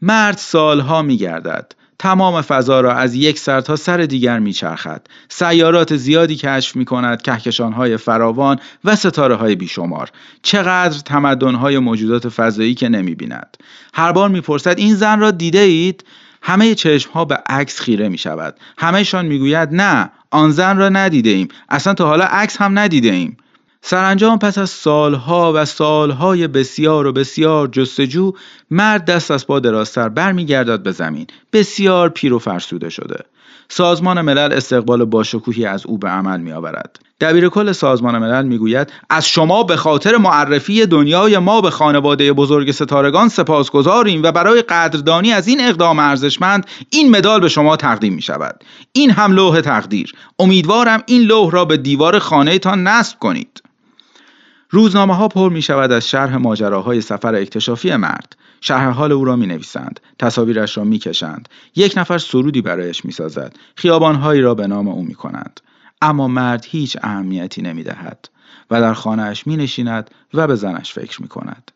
مرد 0.01 0.37
سالها 0.37 1.01
میگردد. 1.01 1.73
تمام 1.99 2.41
فضا 2.41 2.81
را 2.81 2.93
از 2.93 3.15
یک 3.15 3.39
سر 3.39 3.61
تا 3.61 3.75
سر 3.75 3.97
دیگر 3.97 4.39
میچرخد. 4.39 5.07
سیارات 5.29 5.95
زیادی 5.95 6.35
کشف 6.35 6.75
می 6.75 6.85
کند 6.85 7.27
های 7.75 7.97
فراوان 7.97 8.59
و 8.83 8.95
ستاره 8.95 9.35
های 9.35 9.55
بیشمار. 9.55 10.11
چقدر 10.41 10.99
تمدن 10.99 11.55
های 11.55 11.79
موجودات 11.79 12.29
فضایی 12.29 12.73
که 12.73 12.89
نمی 12.89 13.15
بیند 13.15 13.57
هر 13.93 14.11
بار 14.11 14.29
می‌پرسد 14.29 14.79
این 14.79 14.95
زن 14.95 15.19
را 15.19 15.31
دیده 15.31 15.59
اید 15.59 16.03
همه 16.41 16.75
چشم 16.75 17.11
ها 17.11 17.25
به 17.25 17.35
عکس 17.35 17.79
خیره 17.79 18.09
می 18.09 18.17
شود 18.17 18.57
همهشان 18.77 19.25
می‌گوید 19.25 19.69
نه 19.71 20.11
آن 20.31 20.51
زن 20.51 20.77
را 20.77 20.89
ندیده 20.89 21.29
ایم 21.29 21.47
اصلا 21.69 21.93
تا 21.93 22.07
حالا 22.07 22.25
عکس 22.25 22.57
هم 22.57 22.79
ندیده 22.79 23.11
ایم 23.11 23.37
سرانجام 23.81 24.39
پس 24.39 24.57
از 24.57 24.69
سالها 24.69 25.53
و 25.55 25.65
سالهای 25.65 26.47
بسیار 26.47 27.07
و 27.07 27.11
بسیار 27.11 27.67
جستجو 27.67 28.33
مرد 28.71 29.05
دست 29.05 29.31
از 29.31 29.47
پا 29.47 29.59
درازتر 29.59 30.09
برمیگردد 30.09 30.83
به 30.83 30.91
زمین. 30.91 31.27
بسیار 31.53 32.09
پیر 32.09 32.33
و 32.33 32.39
فرسوده 32.39 32.89
شده. 32.89 33.25
سازمان 33.73 34.21
ملل 34.21 34.53
استقبال 34.53 35.05
باشکوهی 35.05 35.65
از 35.65 35.85
او 35.85 35.97
به 35.97 36.09
عمل 36.09 36.39
می 36.39 36.51
آورد. 36.51 36.99
دبیر 37.21 37.49
کل 37.49 37.71
سازمان 37.71 38.17
ملل 38.17 38.45
می‌گوید 38.45 38.93
از 39.09 39.27
شما 39.27 39.63
به 39.63 39.75
خاطر 39.75 40.17
معرفی 40.17 40.85
دنیای 40.85 41.37
ما 41.37 41.61
به 41.61 41.69
خانواده 41.69 42.33
بزرگ 42.33 42.71
ستارگان 42.71 43.29
سپاسگزاریم 43.29 44.23
و 44.23 44.31
برای 44.31 44.61
قدردانی 44.61 45.31
از 45.31 45.47
این 45.47 45.61
اقدام 45.61 45.99
ارزشمند 45.99 46.67
این 46.89 47.09
مدال 47.11 47.39
به 47.39 47.49
شما 47.49 47.75
تقدیم 47.75 48.13
می 48.13 48.21
شود 48.21 48.63
این 48.93 49.11
هم 49.11 49.31
لوح 49.31 49.61
تقدیر. 49.61 50.13
امیدوارم 50.39 51.03
این 51.05 51.21
لوح 51.21 51.51
را 51.51 51.65
به 51.65 51.77
دیوار 51.77 52.19
خانه 52.19 52.59
تان 52.59 52.87
نصب 52.87 53.19
کنید. 53.19 53.63
روزنامه 54.69 55.15
ها 55.15 55.27
پر 55.27 55.49
می 55.49 55.61
شود 55.61 55.91
از 55.91 56.09
شرح 56.09 56.37
ماجراهای 56.37 57.01
سفر 57.01 57.35
اکتشافی 57.35 57.95
مرد. 57.95 58.35
شرح 58.61 58.89
حال 58.89 59.11
او 59.11 59.25
را 59.25 59.35
می 59.35 59.47
نویسند 59.47 59.99
تصاویرش 60.19 60.77
را 60.77 60.83
می 60.83 60.99
کشند 60.99 61.49
یک 61.75 61.93
نفر 61.97 62.17
سرودی 62.17 62.61
برایش 62.61 63.05
می 63.05 63.11
سازد 63.11 63.55
خیابانهایی 63.75 64.41
را 64.41 64.55
به 64.55 64.67
نام 64.67 64.87
او 64.87 65.03
می 65.03 65.15
کنند 65.15 65.61
اما 66.01 66.27
مرد 66.27 66.65
هیچ 66.69 66.97
اهمیتی 67.03 67.61
نمی 67.61 67.83
دهد 67.83 68.29
و 68.71 68.81
در 68.81 68.93
خانهاش 68.93 69.47
می 69.47 69.57
نشیند 69.57 70.11
و 70.33 70.47
به 70.47 70.55
زنش 70.55 70.93
فکر 70.93 71.21
می 71.21 71.27
کند 71.27 71.71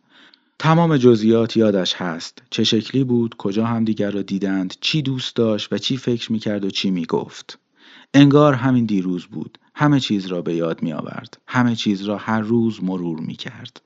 تمام 0.59 0.97
جزئیات 0.97 1.57
یادش 1.57 1.93
هست. 1.93 2.41
چه 2.49 2.63
شکلی 2.63 3.03
بود 3.03 3.35
کجا 3.37 3.65
هم 3.65 3.85
دیگر 3.85 4.11
را 4.11 4.21
دیدند 4.21 4.73
چی 4.81 5.01
دوست 5.01 5.35
داشت 5.35 5.73
و 5.73 5.77
چی 5.77 5.97
فکر 5.97 6.31
می 6.31 6.39
کرد 6.39 6.65
و 6.65 6.69
چی 6.69 6.91
می 6.91 7.05
گفت 7.05 7.59
انگار 8.13 8.53
همین 8.53 8.85
دیروز 8.85 9.25
بود. 9.25 9.57
همه 9.75 9.99
چیز 9.99 10.25
را 10.25 10.41
به 10.41 10.55
یاد 10.55 10.83
می 10.83 10.93
آورد 10.93 11.37
همه 11.47 11.75
چیز 11.75 12.01
را 12.01 12.17
هر 12.17 12.41
روز 12.41 12.83
مرور 12.83 13.19
می 13.19 13.35
کرد 13.35 13.81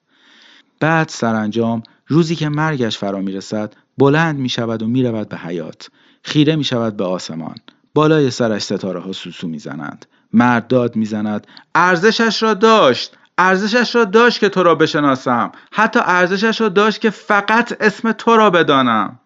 بعد 0.80 1.10
سرانجام 1.10 1.84
روزی 2.12 2.36
که 2.36 2.49
مرگش 2.49 2.97
فرا 2.97 3.22
می 3.22 3.32
رسد 3.32 3.74
بلند 3.97 4.39
می 4.39 4.49
شود 4.49 4.84
و 4.84 4.88
می 4.88 5.03
رود 5.03 5.30
به 5.30 5.38
حیات. 5.38 5.89
خیره 6.24 6.55
می 6.55 6.64
شود 6.64 6.97
به 6.97 7.03
آسمان. 7.03 7.55
بالای 7.93 8.32
سرش 8.32 8.62
ستاره 8.62 8.99
ها 8.99 9.12
سوسو 9.12 9.47
می 9.47 9.60
زنند 9.60 10.05
مرد 10.34 10.68
داد 10.68 10.95
می 10.95 11.05
زند 11.05 11.47
ارزشش 11.76 12.43
را 12.43 12.53
داشت 12.53 13.18
ارزشش 13.38 13.95
را 13.95 14.05
داشت 14.05 14.39
که 14.39 14.49
تو 14.49 14.64
را 14.64 14.76
بشناسم. 14.76 15.51
حتی 15.72 15.99
ارزشش 16.03 16.62
را 16.62 16.70
داشت 16.70 17.01
که 17.01 17.10
فقط 17.10 17.78
اسم 17.80 18.12
تو 18.12 18.38
را 18.38 18.49
بدانم. 18.49 19.20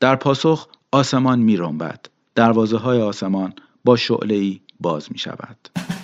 در 0.00 0.16
پاسخ 0.16 0.68
آسمان 0.92 1.38
می 1.38 1.56
رنبد 1.56 2.06
دروازه 2.34 2.76
های 2.76 3.00
آسمان 3.02 3.52
با 3.84 3.96
شعله 3.96 4.34
ای 4.34 4.60
باز 4.80 5.12
می 5.12 5.18
شود. 5.18 6.01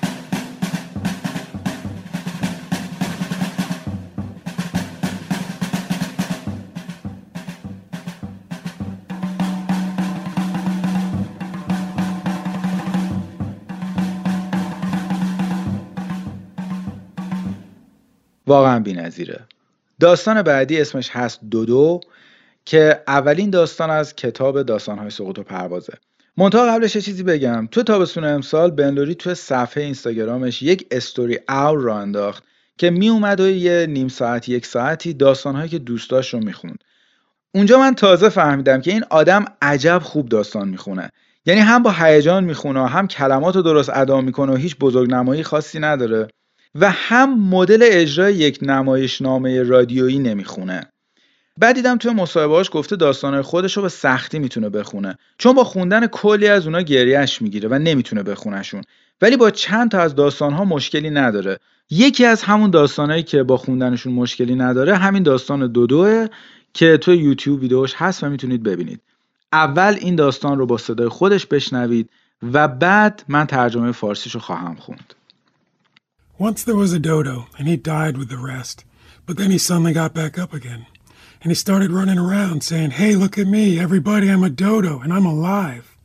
واقعا 18.48 18.80
بی‌نظیره. 18.80 19.40
داستان 20.00 20.42
بعدی 20.42 20.80
اسمش 20.80 21.10
هست 21.10 21.40
دودو 21.50 22.00
که 22.64 23.02
اولین 23.06 23.50
داستان 23.50 23.90
از 23.90 24.16
کتاب 24.16 24.62
داستانهای 24.62 25.10
سقوط 25.10 25.38
و 25.38 25.42
پروازه. 25.42 25.92
منتها 26.36 26.66
قبلش 26.66 26.96
یه 26.96 27.02
چیزی 27.02 27.22
بگم. 27.22 27.68
تو 27.70 27.82
تابستون 27.82 28.24
امسال 28.24 28.70
بنلوری 28.70 29.14
تو 29.14 29.34
صفحه 29.34 29.82
اینستاگرامش 29.82 30.62
یک 30.62 30.86
استوری 30.90 31.38
اور 31.48 31.80
را 31.80 31.98
انداخت 31.98 32.44
که 32.78 32.90
می 32.90 33.08
اومد 33.08 33.40
و 33.40 33.48
یه 33.48 33.86
نیم 33.86 34.08
ساعت 34.08 34.48
یک 34.48 34.66
ساعتی 34.66 35.14
داستانهایی 35.14 35.68
که 35.68 35.78
دوست 35.78 36.10
داشت 36.10 36.34
رو 36.34 36.40
می‌خوند. 36.40 36.84
اونجا 37.54 37.78
من 37.78 37.94
تازه 37.94 38.28
فهمیدم 38.28 38.80
که 38.80 38.90
این 38.92 39.04
آدم 39.10 39.44
عجب 39.62 39.98
خوب 40.04 40.28
داستان 40.28 40.68
می‌خونه. 40.68 41.10
یعنی 41.46 41.60
هم 41.60 41.82
با 41.82 41.90
هیجان 41.90 42.44
می‌خونه 42.44 42.88
هم 42.88 43.08
کلمات 43.08 43.56
رو 43.56 43.62
درست 43.62 43.90
ادا 43.94 44.20
می‌کنه 44.20 44.52
و 44.52 44.56
هیچ 44.56 44.76
بزرگ 44.76 45.10
نمایی 45.10 45.42
خاصی 45.42 45.78
نداره. 45.78 46.28
و 46.74 46.90
هم 46.90 47.40
مدل 47.40 47.78
اجرای 47.82 48.34
یک 48.34 48.58
نمایشنامه 48.62 49.62
رادیویی 49.62 50.18
نمی‌خونه. 50.18 50.80
بعد 51.56 51.74
دیدم 51.74 51.96
توی 51.96 52.10
مصاحبهاش 52.10 52.70
گفته 52.72 52.96
داستانهای 52.96 53.42
خودش 53.42 53.76
رو 53.76 53.82
به 53.82 53.88
سختی 53.88 54.38
می‌تونه 54.38 54.68
بخونه. 54.68 55.18
چون 55.38 55.52
با 55.52 55.64
خوندن 55.64 56.06
کلی 56.06 56.48
از 56.48 56.66
اونا 56.66 56.82
گریهش 56.82 57.42
می‌گیره 57.42 57.68
و 57.68 57.78
نمی‌تونه 57.78 58.22
بخونشون 58.22 58.82
ولی 59.22 59.36
با 59.36 59.50
چند 59.50 59.90
تا 59.90 60.00
از 60.00 60.14
داستانها 60.14 60.64
مشکلی 60.64 61.10
نداره. 61.10 61.58
یکی 61.90 62.24
از 62.24 62.42
همون 62.42 62.70
داستانهایی 62.70 63.22
که 63.22 63.42
با 63.42 63.56
خوندنشون 63.56 64.12
مشکلی 64.12 64.54
نداره 64.54 64.96
همین 64.96 65.22
داستان 65.22 65.66
دودوه 65.66 66.26
که 66.74 66.96
توی 66.96 67.16
یوتیوب 67.16 67.60
ویدیوش 67.60 67.94
هست 67.96 68.24
و 68.24 68.28
می‌تونید 68.28 68.62
ببینید. 68.62 69.00
اول 69.52 69.96
این 70.00 70.16
داستان 70.16 70.58
رو 70.58 70.66
با 70.66 70.78
صدای 70.78 71.08
خودش 71.08 71.46
بشنوید 71.46 72.10
و 72.52 72.68
بعد 72.68 73.22
من 73.28 73.46
ترجمه 73.46 73.92
فارسیش 73.92 74.34
رو 74.34 74.40
خواهم 74.40 74.74
خوند. 74.74 75.14
Once 76.38 76.62
there 76.62 76.76
was 76.76 76.92
a 76.92 77.00
dodo 77.00 77.48
and 77.58 77.66
he 77.66 77.76
died 77.76 78.16
with 78.16 78.28
the 78.28 78.38
rest, 78.38 78.84
but 79.26 79.36
then 79.36 79.50
he 79.50 79.58
suddenly 79.58 79.92
got 79.92 80.14
back 80.14 80.38
up 80.38 80.52
again. 80.52 80.86
and 81.42 81.50
he 81.50 81.54
started 81.54 81.90
running 81.90 82.18
around 82.18 82.62
saying, 82.62 82.92
Hey, 82.92 83.14
look 83.14 83.38
at 83.38 83.46
me, 83.46 83.78
everybody, 83.78 84.30
I'm 84.30 84.42
a 84.44 84.50
dodo 84.50 85.00
and 85.00 85.12
I'm 85.12 85.26
alive. 85.26 85.96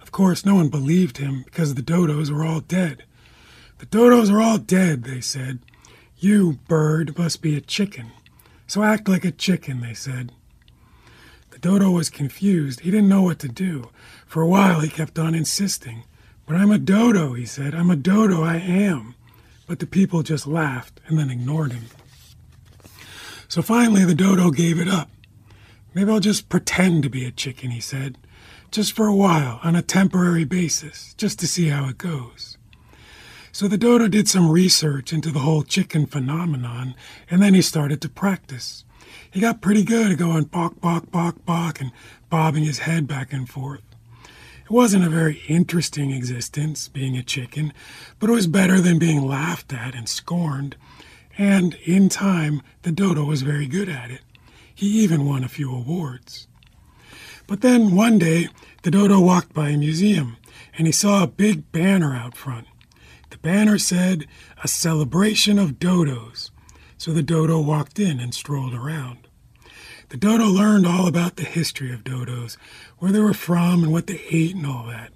Of 0.00 0.12
course, 0.12 0.44
no 0.44 0.54
one 0.54 0.68
believed 0.68 1.18
him 1.18 1.42
because 1.44 1.74
the 1.74 1.82
dodos 1.82 2.30
were 2.30 2.44
all 2.44 2.60
dead. 2.60 3.04
The 3.78 3.86
dodos 3.86 4.30
are 4.30 4.40
all 4.40 4.58
dead, 4.58 5.04
they 5.04 5.20
said. 5.20 5.58
You, 6.18 6.58
bird, 6.68 7.18
must 7.18 7.42
be 7.42 7.56
a 7.56 7.60
chicken. 7.60 8.12
So 8.66 8.82
act 8.82 9.08
like 9.08 9.24
a 9.24 9.30
chicken, 9.30 9.80
they 9.80 9.94
said. 9.94 10.32
The 11.50 11.58
dodo 11.58 11.90
was 11.90 12.10
confused. 12.10 12.80
He 12.80 12.90
didn't 12.90 13.08
know 13.08 13.22
what 13.22 13.38
to 13.40 13.48
do. 13.48 13.90
For 14.26 14.42
a 14.42 14.48
while, 14.48 14.80
he 14.80 14.88
kept 14.88 15.18
on 15.18 15.34
insisting. 15.34 16.04
But 16.46 16.56
I'm 16.56 16.70
a 16.70 16.78
dodo, 16.78 17.34
he 17.34 17.44
said. 17.46 17.74
I'm 17.74 17.90
a 17.90 17.96
dodo, 17.96 18.42
I 18.42 18.56
am. 18.56 19.14
But 19.66 19.80
the 19.80 19.86
people 19.86 20.22
just 20.22 20.46
laughed 20.46 21.00
and 21.06 21.18
then 21.18 21.30
ignored 21.30 21.72
him. 21.72 21.86
So 23.48 23.62
finally, 23.62 24.04
the 24.04 24.14
dodo 24.14 24.50
gave 24.50 24.78
it 24.80 24.88
up. 24.88 25.10
Maybe 25.94 26.10
I'll 26.10 26.20
just 26.20 26.48
pretend 26.48 27.02
to 27.04 27.08
be 27.08 27.24
a 27.24 27.30
chicken, 27.30 27.70
he 27.70 27.80
said, 27.80 28.18
just 28.70 28.92
for 28.92 29.06
a 29.06 29.14
while, 29.14 29.60
on 29.62 29.74
a 29.74 29.82
temporary 29.82 30.44
basis, 30.44 31.14
just 31.14 31.38
to 31.38 31.46
see 31.46 31.68
how 31.68 31.88
it 31.88 31.96
goes. 31.96 32.58
So 33.50 33.68
the 33.68 33.78
dodo 33.78 34.06
did 34.06 34.28
some 34.28 34.50
research 34.50 35.14
into 35.14 35.30
the 35.30 35.38
whole 35.38 35.62
chicken 35.62 36.04
phenomenon, 36.04 36.94
and 37.30 37.40
then 37.40 37.54
he 37.54 37.62
started 37.62 38.02
to 38.02 38.08
practice. 38.10 38.84
He 39.30 39.40
got 39.40 39.62
pretty 39.62 39.84
good 39.84 40.12
at 40.12 40.18
going 40.18 40.44
bok, 40.44 40.80
bok, 40.80 41.10
bok, 41.10 41.42
bok, 41.46 41.80
and 41.80 41.90
bobbing 42.28 42.64
his 42.64 42.80
head 42.80 43.06
back 43.06 43.32
and 43.32 43.48
forth. 43.48 43.95
It 44.66 44.72
wasn't 44.72 45.04
a 45.04 45.08
very 45.08 45.42
interesting 45.46 46.10
existence, 46.10 46.88
being 46.88 47.16
a 47.16 47.22
chicken, 47.22 47.72
but 48.18 48.28
it 48.28 48.32
was 48.32 48.48
better 48.48 48.80
than 48.80 48.98
being 48.98 49.24
laughed 49.24 49.72
at 49.72 49.94
and 49.94 50.08
scorned. 50.08 50.74
And 51.38 51.74
in 51.84 52.08
time, 52.08 52.62
the 52.82 52.90
dodo 52.90 53.22
was 53.22 53.42
very 53.42 53.68
good 53.68 53.88
at 53.88 54.10
it. 54.10 54.22
He 54.74 54.88
even 54.88 55.24
won 55.24 55.44
a 55.44 55.48
few 55.48 55.72
awards. 55.72 56.48
But 57.46 57.60
then 57.60 57.94
one 57.94 58.18
day, 58.18 58.48
the 58.82 58.90
dodo 58.90 59.20
walked 59.20 59.54
by 59.54 59.68
a 59.68 59.76
museum 59.76 60.36
and 60.76 60.88
he 60.88 60.92
saw 60.92 61.22
a 61.22 61.28
big 61.28 61.70
banner 61.70 62.16
out 62.16 62.36
front. 62.36 62.66
The 63.30 63.38
banner 63.38 63.78
said, 63.78 64.26
A 64.64 64.68
celebration 64.68 65.60
of 65.60 65.78
dodos. 65.78 66.50
So 66.98 67.12
the 67.12 67.22
dodo 67.22 67.60
walked 67.60 68.00
in 68.00 68.18
and 68.18 68.34
strolled 68.34 68.74
around. 68.74 69.28
The 70.08 70.16
dodo 70.16 70.44
learned 70.44 70.86
all 70.86 71.08
about 71.08 71.34
the 71.34 71.42
history 71.42 71.92
of 71.92 72.04
dodos, 72.04 72.56
where 72.98 73.12
they 73.12 73.20
were 73.20 73.34
from 73.34 73.82
and 73.82 73.92
what 73.92 74.06
they 74.06 74.22
ate 74.30 74.54
and 74.54 74.66
all 74.66 74.86
that. 74.86 75.12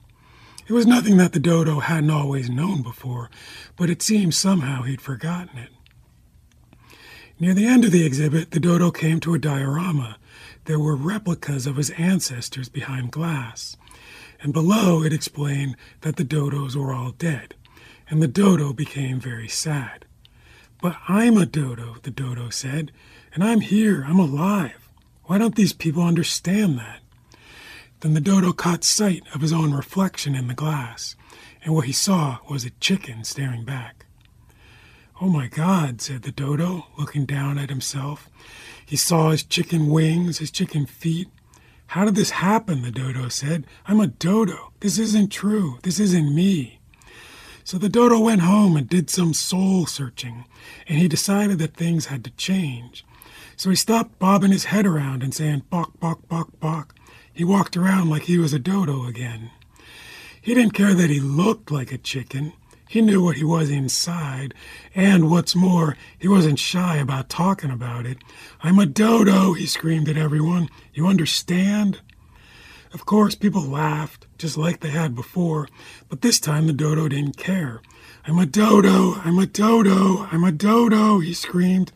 It 0.67 0.73
was 0.73 0.87
nothing 0.87 1.17
that 1.17 1.33
the 1.33 1.41
dodo 1.41 1.81
hadn't 1.81 2.11
always 2.11 2.49
known 2.49 2.83
before, 2.83 3.29
but 3.77 3.91
it 3.91 4.03
seemed 4.03 4.35
somehow 4.35 4.83
he'd 4.83 5.01
forgotten 5.01 5.59
it. 5.59 5.71
Near 7.41 7.55
the 7.55 7.67
end 7.67 7.85
of 7.85 7.91
the 7.91 8.05
exhibit, 8.05 8.51
the 8.51 8.61
dodo 8.61 8.91
came 8.91 9.19
to 9.21 9.35
a 9.35 9.39
diorama. 9.39 10.19
There 10.67 10.79
were 10.79 10.95
replicas 10.95 11.67
of 11.67 11.77
his 11.77 11.91
ancestors 11.91 12.69
behind 12.69 13.11
glass. 13.11 13.77
And 14.43 14.53
below 14.53 15.03
it 15.03 15.13
explained 15.13 15.77
that 16.03 16.17
the 16.17 16.25
dodos 16.25 16.77
were 16.77 16.93
all 16.93 17.13
dead. 17.13 17.55
And 18.09 18.23
the 18.23 18.29
dodo 18.29 18.73
became 18.73 19.19
very 19.19 19.49
sad. 19.49 20.05
But 20.81 20.97
I'm 21.09 21.37
a 21.37 21.47
dodo, 21.47 21.97
the 22.03 22.11
dodo 22.11 22.51
said, 22.51 22.93
and 23.35 23.43
I'm 23.43 23.61
here, 23.61 24.05
I'm 24.07 24.19
alive. 24.19 24.89
Why 25.25 25.39
don't 25.39 25.55
these 25.55 25.73
people 25.73 26.03
understand 26.03 26.79
that? 26.79 27.00
Then 28.01 28.15
the 28.15 28.21
dodo 28.21 28.53
caught 28.53 28.83
sight 28.83 29.25
of 29.35 29.43
his 29.43 29.53
own 29.53 29.73
reflection 29.75 30.35
in 30.35 30.49
the 30.49 30.55
glass, 30.55 31.17
and 31.63 31.75
what 31.75 31.85
he 31.85 31.93
saw 31.93 32.39
was 32.49 32.65
a 32.65 32.71
chicken 32.81 33.25
staring 33.25 33.65
back. 33.65 34.07
Oh 35.21 35.29
my 35.29 35.49
God, 35.49 36.01
said 36.01 36.23
the 36.23 36.33
dodo, 36.33 36.87
looking 36.97 37.27
down 37.27 37.59
at 37.59 37.69
himself. 37.69 38.31
He 38.87 38.97
saw 38.97 39.31
his 39.31 39.43
chicken 39.43 39.89
wings, 39.89 40.39
his 40.39 40.51
chicken 40.51 40.87
feet. 40.87 41.29
How 41.89 42.07
did 42.07 42.15
this 42.15 42.31
happen? 42.31 42.81
the 42.81 42.91
dodo 42.91 43.29
said. 43.29 43.67
I'm 43.87 44.01
a 44.01 44.07
dodo. 44.07 44.73
This 44.81 44.99
isn't 44.99 45.31
true. 45.31 45.79
This 45.83 46.01
isn't 46.01 46.35
me. 46.35 46.81
So 47.65 47.77
the 47.77 47.91
dodo 47.91 48.19
went 48.19 48.41
home 48.41 48.77
and 48.77 48.89
did 48.89 49.11
some 49.11 49.35
soul 49.35 49.85
searching, 49.85 50.47
and 50.89 50.99
he 50.99 51.07
decided 51.07 51.59
that 51.59 51.77
things 51.77 52.07
had 52.07 52.25
to 52.25 52.31
change. 52.31 53.05
So 53.57 53.69
he 53.69 53.77
stopped 53.77 54.19
bobbing 54.19 54.53
his 54.53 54.65
head 54.65 54.87
around 54.87 55.23
and 55.23 55.35
saying, 55.35 55.65
Bok, 55.69 56.01
bok, 56.01 56.27
bok, 56.29 56.49
bok. 56.61 56.95
He 57.41 57.45
walked 57.45 57.75
around 57.75 58.11
like 58.11 58.25
he 58.25 58.37
was 58.37 58.53
a 58.53 58.59
dodo 58.59 59.07
again. 59.07 59.51
He 60.43 60.53
didn't 60.53 60.75
care 60.75 60.93
that 60.93 61.09
he 61.09 61.21
looked 61.21 61.71
like 61.71 61.91
a 61.91 61.97
chicken. 61.97 62.53
He 62.87 63.01
knew 63.01 63.25
what 63.25 63.39
he 63.39 63.45
was 63.45 63.71
inside, 63.71 64.53
and 64.95 65.31
what's 65.31 65.57
more, 65.57 65.97
he 66.19 66.29
wasn't 66.29 66.59
shy 66.59 66.99
about 66.99 67.31
talking 67.31 67.71
about 67.71 68.05
it. 68.05 68.19
I'm 68.63 68.79
a 68.79 68.85
dodo, 68.85 69.55
he 69.55 69.65
screamed 69.65 70.07
at 70.11 70.19
everyone. 70.19 70.69
You 70.93 71.07
understand? 71.07 72.03
Of 72.93 73.07
course, 73.07 73.35
people 73.35 73.63
laughed, 73.63 74.27
just 74.37 74.59
like 74.59 74.81
they 74.81 74.91
had 74.91 75.15
before, 75.15 75.67
but 76.11 76.21
this 76.21 76.41
time 76.41 76.67
the 76.67 76.75
dodo 76.75 77.09
didn't 77.09 77.39
care. 77.39 77.81
I'm 78.27 78.39
a 78.39 78.45
dodo, 78.45 79.15
I'm 79.25 79.39
a 79.39 79.47
dodo, 79.47 80.29
I'm 80.31 80.45
a 80.45 80.53
dodo, 80.53 81.21
he 81.21 81.33
screamed, 81.33 81.91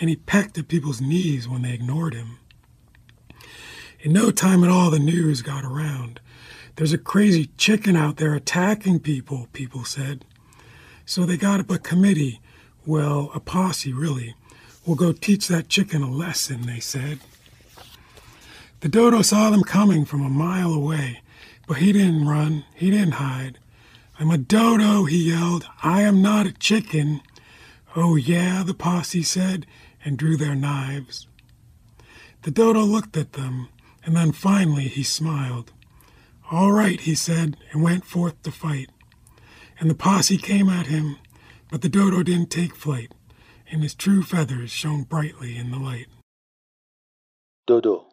and 0.00 0.08
he 0.08 0.16
pecked 0.16 0.56
at 0.56 0.68
people's 0.68 1.02
knees 1.02 1.46
when 1.46 1.60
they 1.60 1.74
ignored 1.74 2.14
him. 2.14 2.37
In 4.00 4.12
no 4.12 4.30
time 4.30 4.62
at 4.62 4.70
all, 4.70 4.90
the 4.90 5.00
news 5.00 5.42
got 5.42 5.64
around. 5.64 6.20
There's 6.76 6.92
a 6.92 6.98
crazy 6.98 7.50
chicken 7.56 7.96
out 7.96 8.16
there 8.16 8.34
attacking 8.34 9.00
people, 9.00 9.48
people 9.52 9.84
said. 9.84 10.24
So 11.04 11.26
they 11.26 11.36
got 11.36 11.58
up 11.58 11.70
a 11.70 11.78
committee, 11.78 12.40
well, 12.86 13.32
a 13.34 13.40
posse 13.40 13.92
really. 13.92 14.36
We'll 14.86 14.94
go 14.94 15.12
teach 15.12 15.48
that 15.48 15.68
chicken 15.68 16.02
a 16.02 16.10
lesson, 16.10 16.62
they 16.62 16.78
said. 16.78 17.18
The 18.80 18.88
dodo 18.88 19.22
saw 19.22 19.50
them 19.50 19.64
coming 19.64 20.04
from 20.04 20.24
a 20.24 20.30
mile 20.30 20.72
away, 20.72 21.20
but 21.66 21.78
he 21.78 21.92
didn't 21.92 22.28
run, 22.28 22.64
he 22.76 22.92
didn't 22.92 23.14
hide. 23.14 23.58
I'm 24.20 24.30
a 24.30 24.38
dodo, 24.38 25.04
he 25.04 25.30
yelled. 25.30 25.66
I 25.82 26.02
am 26.02 26.22
not 26.22 26.46
a 26.46 26.52
chicken. 26.52 27.20
Oh, 27.96 28.14
yeah, 28.14 28.62
the 28.62 28.74
posse 28.74 29.24
said, 29.24 29.66
and 30.04 30.16
drew 30.16 30.36
their 30.36 30.54
knives. 30.54 31.26
The 32.42 32.52
dodo 32.52 32.80
looked 32.82 33.16
at 33.16 33.32
them, 33.32 33.68
and 34.07 34.15
then 34.15 34.31
finally 34.31 34.87
he 34.87 35.03
smiled. 35.03 35.71
All 36.51 36.71
right, 36.71 36.99
he 36.99 37.15
said, 37.15 37.57
and 37.71 37.81
went 37.81 38.05
forth 38.05 38.41
to 38.43 38.51
fight. 38.51 38.89
And 39.79 39.89
the 39.89 39.95
posse 39.95 40.37
came 40.37 40.69
at 40.69 40.87
him, 40.87 41.17
but 41.71 41.81
the 41.81 41.89
dodo 41.89 42.21
didn't 42.23 42.51
take 42.51 42.75
flight, 42.75 43.11
and 43.71 43.81
his 43.81 43.95
true 43.95 44.21
feathers 44.21 44.71
shone 44.71 45.03
brightly 45.03 45.57
in 45.57 45.71
the 45.71 45.79
light. 45.79 46.07
دودو 47.67 48.05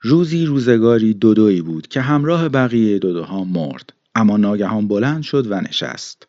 روزی 0.00 0.46
روزگاری 0.46 1.14
دودویی 1.14 1.62
بود 1.62 1.88
که 1.88 2.00
همراه 2.00 2.48
بقیه 2.48 2.98
دودوها 2.98 3.44
مرد 3.44 3.92
اما 4.14 4.36
ناگهان 4.36 4.88
بلند 4.88 5.22
شد 5.22 5.50
و 5.50 5.60
نشست 5.60 6.28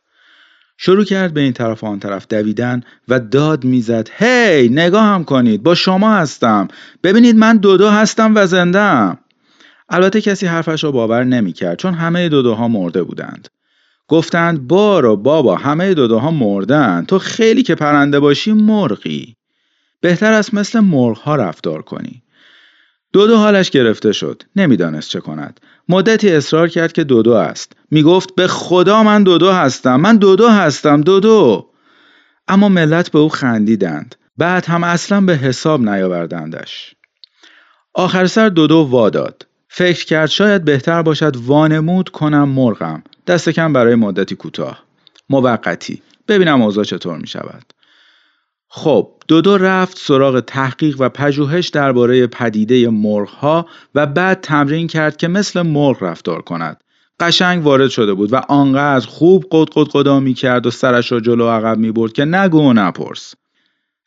شروع 0.79 1.05
کرد 1.05 1.35
به 1.35 1.41
این 1.41 1.53
طرف 1.53 1.85
و 1.85 1.87
آن 1.87 1.99
طرف 1.99 2.27
دویدن 2.27 2.83
و 3.09 3.21
داد 3.21 3.65
می‌زد 3.65 4.09
هی 4.13 4.69
hey, 4.69 4.95
هم 4.95 5.25
کنید 5.25 5.63
با 5.63 5.75
شما 5.75 6.15
هستم 6.15 6.69
ببینید 7.03 7.37
من 7.37 7.57
دودو 7.57 7.89
هستم 7.89 8.33
و 8.35 8.47
زندم 8.47 9.19
البته 9.89 10.21
کسی 10.21 10.47
حرفش 10.47 10.85
را 10.85 10.91
باور 10.91 11.25
نمی‌کرد 11.25 11.79
چون 11.79 11.95
همه 11.95 12.29
دودوها 12.29 12.69
مرده 12.69 13.03
بودند. 13.03 13.49
گفتند 14.09 14.67
بارو 14.67 15.17
بابا 15.17 15.57
همه 15.57 15.95
دودوها 15.95 16.31
مردن 16.31 17.05
تو 17.09 17.19
خیلی 17.19 17.63
که 17.63 17.75
پرنده 17.75 18.21
باشی 18.21 18.53
مرغی. 18.53 19.37
بهتر 20.01 20.33
است 20.33 20.55
مثل 20.55 20.81
مرغ 20.81 21.19
ها 21.19 21.37
رفتار 21.37 21.83
کنی. 21.83 22.23
دودو 23.13 23.37
حالش 23.37 23.71
گرفته 23.71 24.13
شد 24.13 24.43
نمی‌دانست 24.57 25.11
چه 25.11 25.21
کند. 25.21 25.61
مدتی 25.89 26.31
اصرار 26.31 26.69
کرد 26.69 26.93
که 26.93 27.05
دودو 27.05 27.33
است. 27.33 27.73
می‌گفت 27.93 28.35
به 28.35 28.47
خدا 28.47 29.03
من 29.03 29.23
دودو 29.23 29.53
هستم 29.53 30.01
من 30.01 30.17
دودو 30.17 30.49
هستم 30.49 31.01
دودو. 31.01 31.67
اما 32.49 32.69
ملت 32.69 33.11
به 33.11 33.19
او 33.19 33.29
خندیدند. 33.29 34.15
بعد 34.39 34.65
هم 34.65 34.85
اصلا 34.85 35.21
به 35.21 35.37
حساب 35.37 35.89
نیاوردندش. 35.89 36.95
آخر 37.95 38.27
سر 38.27 38.49
دودو 38.49 38.87
واداد 38.91 39.47
فکر 39.69 40.05
کرد 40.05 40.29
شاید 40.29 40.65
بهتر 40.65 41.03
باشد 41.03 41.37
وانمود 41.37 42.09
کنم 42.09 42.49
مرغم. 42.49 43.03
دست 43.27 43.49
کم 43.49 43.73
برای 43.73 43.95
مدتی 43.95 44.37
کوتاه. 44.37 44.83
موقتی. 45.31 46.03
ببینم 46.29 46.63
اوضاع 46.63 46.85
چطور 46.85 47.19
می 47.19 47.27
شود 47.27 47.73
خب 48.69 49.13
دودو 49.29 49.59
رفت 49.59 49.99
سراغ 49.99 50.41
تحقیق 50.41 50.97
و 50.99 51.09
پژوهش 51.09 51.69
درباره 51.69 52.27
پدیده 52.27 52.89
مرغها 52.89 53.67
و 53.95 54.07
بعد 54.07 54.41
تمرین 54.41 54.87
کرد 54.87 55.17
که 55.17 55.29
مثل 55.29 55.63
مرغ 55.63 56.03
رفتار 56.03 56.43
کند. 56.43 56.83
قشنگ 57.23 57.65
وارد 57.65 57.91
شده 57.91 58.15
بود 58.15 58.33
و 58.33 58.37
آنقدر 58.37 59.07
خوب 59.07 59.47
قد 59.51 59.69
قد 59.75 59.87
قدا 59.93 60.21
می 60.21 60.35
کرد 60.35 60.67
و 60.67 60.71
سرش 60.71 61.13
را 61.13 61.21
جلو 61.21 61.49
عقب 61.49 61.79
می 61.79 61.93
برد 61.93 62.13
که 62.13 62.25
نگو 62.25 62.59
و 62.59 62.73
نپرس. 62.73 63.35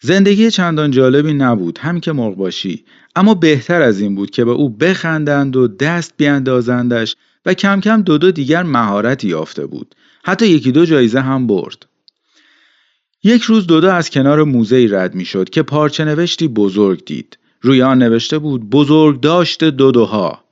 زندگی 0.02 0.52
چندان 0.52 0.92
جالبی 0.92 1.34
نبود 1.34 1.78
هم 1.78 2.00
که 2.00 2.12
مرغ 2.12 2.36
باشی. 2.36 2.86
اما 3.16 3.34
بهتر 3.34 3.82
از 3.82 4.00
این 4.00 4.16
بود 4.16 4.30
که 4.30 4.46
به 4.46 4.52
او 4.52 4.70
بخندند 4.70 5.56
و 5.56 5.68
دست 5.68 6.14
بیاندازندش 6.18 7.16
و 7.46 7.54
کم 7.54 7.80
کم 7.80 8.02
دو 8.02 8.18
دو 8.18 8.32
دیگر 8.32 8.64
مهارتی 8.64 9.28
یافته 9.28 9.66
بود. 9.66 9.96
حتی 10.24 10.48
یکی 10.48 10.72
دو 10.72 10.86
جایزه 10.86 11.20
هم 11.20 11.48
برد. 11.48 11.86
یک 13.24 13.42
روز 13.42 13.68
دودو 13.68 13.90
از 13.90 14.10
کنار 14.10 14.44
موزه 14.44 14.88
رد 14.92 15.16
می 15.16 15.26
شد 15.26 15.50
که 15.50 15.64
پارچه 15.64 16.06
نوشتی 16.06 16.48
بزرگ 16.48 17.06
دید. 17.06 17.38
روی 17.62 17.82
آن 17.82 17.98
نوشته 17.98 18.40
بود 18.40 18.70
بزرگ 18.70 19.22
داشت 19.22 19.64
دودوها 19.64 20.45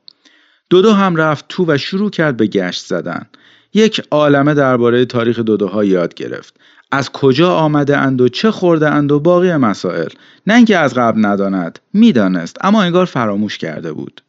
دودو 0.74 0.93
هم 0.93 1.15
رفت 1.15 1.45
تو 1.49 1.65
و 1.67 1.78
شروع 1.78 2.09
کرد 2.09 2.38
به 2.38 2.47
گشت 2.47 2.86
زدن. 2.86 3.26
یک 3.74 4.01
عالمه 4.11 4.53
درباره 4.53 5.05
تاریخ 5.05 5.39
دودوها 5.39 5.84
یاد 5.84 6.13
گرفت. 6.13 6.55
از 6.91 7.09
کجا 7.09 7.55
آمده 7.55 7.97
اند 7.97 8.21
و 8.21 8.30
چه 8.30 8.51
خورده 8.51 8.89
اند 8.89 9.11
و 9.11 9.19
باقی 9.19 9.55
مسائل. 9.55 10.07
نه 10.47 10.53
اینکه 10.55 10.78
از 10.78 10.93
قبل 10.93 11.26
نداند 11.26 11.80
می‌دانست 11.93 12.57
اما 12.61 12.84
انگار 12.84 13.05
فراموش 13.05 13.57
کرده 13.57 13.93
بود. 13.93 14.21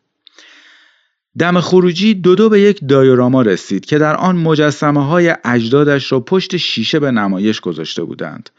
دم 1.39 1.61
خروجی 1.61 2.15
دودو 2.15 2.49
به 2.49 2.61
یک 2.61 2.81
دایوراما 2.89 3.43
رسید 3.43 3.87
که 3.87 3.99
در 3.99 4.17
آن 4.17 4.37
مجسمه 4.37 5.07
های 5.07 5.35
اجدادش 5.45 6.13
را 6.13 6.21
پشت 6.21 6.57
شیشه 6.57 7.01
به 7.01 7.11
نمایش 7.11 7.61
گذاشته 7.61 8.05
بودند. 8.05 8.51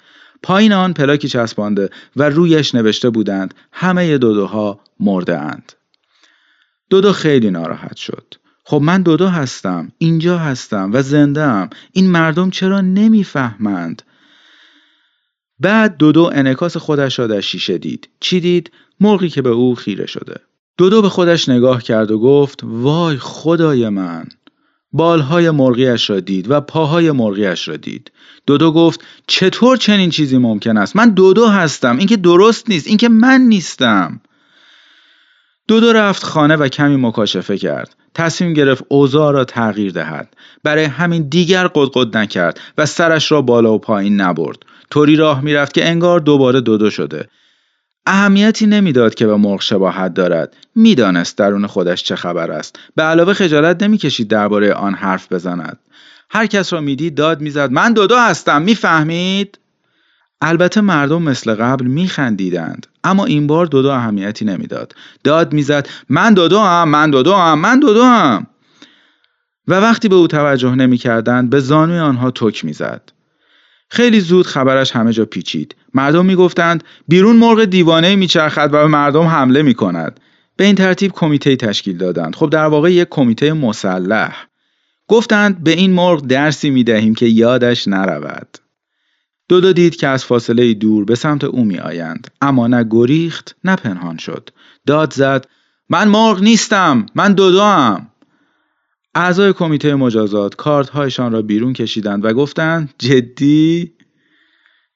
پایین 0.43 0.73
آن 0.73 0.93
پلاکی 0.93 1.27
چسبانده 1.27 1.89
و 2.15 2.29
رویش 2.29 2.75
نوشته 2.75 3.09
بودند 3.09 3.53
همه 3.71 4.17
دودوها 4.17 4.79
مرده 4.99 5.39
اند. 5.39 5.71
دودو 6.89 7.13
خیلی 7.13 7.51
ناراحت 7.51 7.95
شد. 7.95 8.33
خب 8.63 8.81
من 8.83 9.01
دودو 9.01 9.27
هستم 9.27 9.91
اینجا 9.97 10.37
هستم 10.37 10.89
و 10.93 11.01
زنده 11.01 11.69
این 11.91 12.11
مردم 12.11 12.49
چرا 12.49 12.81
نمی‌فهمند؟ 12.81 14.01
بعد 15.59 15.97
دودو 15.97 16.31
انکاس 16.33 16.77
خودش 16.77 17.19
را 17.19 17.27
در 17.27 17.41
شیشه 17.41 17.77
دید. 17.77 18.09
چی 18.19 18.39
دید؟ 18.39 18.71
مرغی 18.99 19.29
که 19.29 19.41
به 19.41 19.49
او 19.49 19.75
خیره 19.75 20.05
شده. 20.05 20.35
دودو 20.77 21.01
به 21.01 21.09
خودش 21.09 21.49
نگاه 21.49 21.83
کرد 21.83 22.11
و 22.11 22.19
گفت 22.19 22.59
وای 22.63 23.17
خدای 23.17 23.89
من. 23.89 24.25
بالهای 24.91 25.51
مرغیش 25.51 26.09
را 26.09 26.19
دید 26.19 26.51
و 26.51 26.61
پاهای 26.61 27.11
مرغیش 27.11 27.67
را 27.67 27.77
دید. 27.77 28.11
دودو 28.47 28.71
گفت 28.71 29.03
چطور 29.27 29.77
چنین 29.77 30.09
چیزی 30.09 30.37
ممکن 30.37 30.77
است؟ 30.77 30.95
من 30.95 31.09
دودو 31.09 31.47
هستم. 31.47 31.97
این 31.97 32.07
که 32.07 32.17
درست 32.17 32.69
نیست. 32.69 32.87
این 32.87 32.97
که 32.97 33.09
من 33.09 33.41
نیستم. 33.41 34.21
دودو 35.67 35.93
رفت 35.93 36.23
خانه 36.23 36.55
و 36.55 36.67
کمی 36.67 36.95
مکاشفه 36.95 37.57
کرد. 37.57 37.95
تصمیم 38.13 38.53
گرفت 38.53 38.83
اوضاع 38.87 39.33
را 39.33 39.45
تغییر 39.45 39.91
دهد. 39.91 40.33
برای 40.63 40.83
همین 40.83 41.29
دیگر 41.29 41.67
قدقد 41.67 42.17
نکرد 42.17 42.59
و 42.77 42.85
سرش 42.85 43.31
را 43.31 43.41
بالا 43.41 43.73
و 43.73 43.79
پایین 43.79 44.21
نبرد. 44.21 44.57
طوری 44.89 45.15
راه 45.15 45.41
می‌رفت 45.41 45.73
که 45.73 45.89
انگار 45.89 46.19
دوباره 46.19 46.61
دودو 46.61 46.89
شده. 46.89 47.27
اهمیتی 48.05 48.67
نمی‌داد 48.67 49.15
که 49.15 49.27
به 49.27 49.35
مرغ 49.35 49.61
شباهت 49.61 50.13
دارد. 50.13 50.57
می‌دانست 50.75 51.37
درون 51.37 51.67
خودش 51.67 52.03
چه 52.03 52.15
خبر 52.15 52.51
است. 52.51 52.79
به 52.95 53.03
علاوه 53.03 53.33
خجالت 53.33 53.83
نمی‌کشید 53.83 54.27
درباره 54.27 54.73
آن 54.73 54.93
حرف 54.93 55.31
بزند. 55.31 55.79
هر 56.29 56.45
کس 56.45 56.73
را 56.73 56.81
می‌دید 56.81 57.15
داد 57.15 57.41
می‌زد 57.41 57.71
من 57.71 57.93
دودو 57.93 58.17
هستم 58.17 58.61
می‌فهمید؟ 58.61 59.59
البته 60.41 60.81
مردم 60.81 61.21
مثل 61.21 61.55
قبل 61.55 61.85
میخندیدند 61.85 62.87
اما 63.03 63.25
این 63.25 63.47
بار 63.47 63.65
دودو 63.65 63.89
اهمیتی 63.89 64.45
نمی‌داد. 64.45 64.95
داد 65.23 65.53
می‌زد 65.53 65.89
من 66.09 66.33
دودو 66.33 66.59
هم 66.59 66.89
من 66.89 67.09
دودو 67.09 67.33
هم 67.33 67.59
من 67.59 67.79
دودو 67.79 68.03
هم 68.03 68.47
و 69.67 69.73
وقتی 69.73 70.07
به 70.07 70.15
او 70.15 70.27
توجه 70.27 70.75
نمی‌کردند 70.75 71.49
به 71.49 71.59
زانوی 71.59 71.99
آنها 71.99 72.31
تک 72.31 72.65
می‌زد. 72.65 73.01
خیلی 73.89 74.19
زود 74.19 74.45
خبرش 74.45 74.91
همه 74.91 75.13
جا 75.13 75.25
پیچید. 75.25 75.75
مردم 75.93 76.25
می‌گفتند 76.25 76.83
بیرون 77.07 77.35
مرغ 77.35 77.65
دیوانه 77.65 78.15
میچرخد 78.15 78.69
و 78.73 78.77
به 78.77 78.87
مردم 78.87 79.23
حمله 79.23 79.61
می‌کند. 79.61 80.19
به 80.57 80.63
این 80.63 80.75
ترتیب 80.75 81.11
کمیته 81.11 81.55
تشکیل 81.55 81.97
دادند. 81.97 82.35
خب 82.35 82.49
در 82.49 82.65
واقع 82.65 82.93
یک 82.93 83.07
کمیته 83.09 83.53
مسلح. 83.53 84.35
گفتند 85.07 85.63
به 85.63 85.71
این 85.71 85.93
مرغ 85.93 86.27
درسی 86.27 86.69
می‌دهیم 86.69 87.15
که 87.15 87.25
یادش 87.25 87.87
نرود. 87.87 88.57
دودو 89.49 89.73
دید 89.73 89.95
که 89.95 90.07
از 90.07 90.25
فاصله 90.25 90.73
دور 90.73 91.05
به 91.05 91.15
سمت 91.15 91.43
او 91.43 91.63
می 91.63 91.79
آیند 91.79 92.27
اما 92.41 92.67
نه 92.67 92.85
گریخت 92.89 93.55
نه 93.63 93.75
پنهان 93.75 94.17
شد. 94.17 94.49
داد 94.85 95.13
زد 95.13 95.47
من 95.89 96.07
مرغ 96.07 96.41
نیستم 96.41 97.05
من 97.15 97.33
دودو 97.33 97.61
هم 97.61 98.07
اعضای 99.15 99.53
کمیته 99.53 99.95
مجازات 99.95 100.55
کارت 100.55 100.89
هایشان 100.89 101.31
را 101.31 101.41
بیرون 101.41 101.73
کشیدند 101.73 102.25
و 102.25 102.33
گفتند 102.33 102.93
جدی؟ 102.99 103.93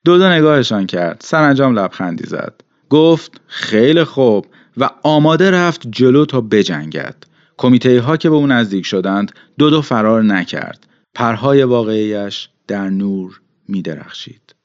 دودو 0.06 0.30
نگاهشان 0.30 0.86
کرد. 0.86 1.22
سرانجام 1.26 1.80
لبخندی 1.80 2.24
زد. 2.28 2.62
گفت 2.90 3.42
خیلی 3.48 4.04
خوب. 4.04 4.46
و 4.78 4.90
آماده 5.04 5.52
رفت 5.52 5.88
جلو 5.92 6.26
تا 6.26 6.42
بجنگد. 6.42 7.16
کمیته 7.58 8.02
ها 8.02 8.18
که 8.18 8.30
به 8.30 8.36
او 8.36 8.48
نزدیک 8.48 8.86
شدند 8.86 9.32
دودو 9.58 9.82
فرار 9.82 10.24
نکرد. 10.24 10.88
پرهای 11.16 11.64
واقعیش 11.64 12.50
در 12.68 12.90
نور 12.90 13.42
می 13.70 13.82
درخشید. 13.82 14.56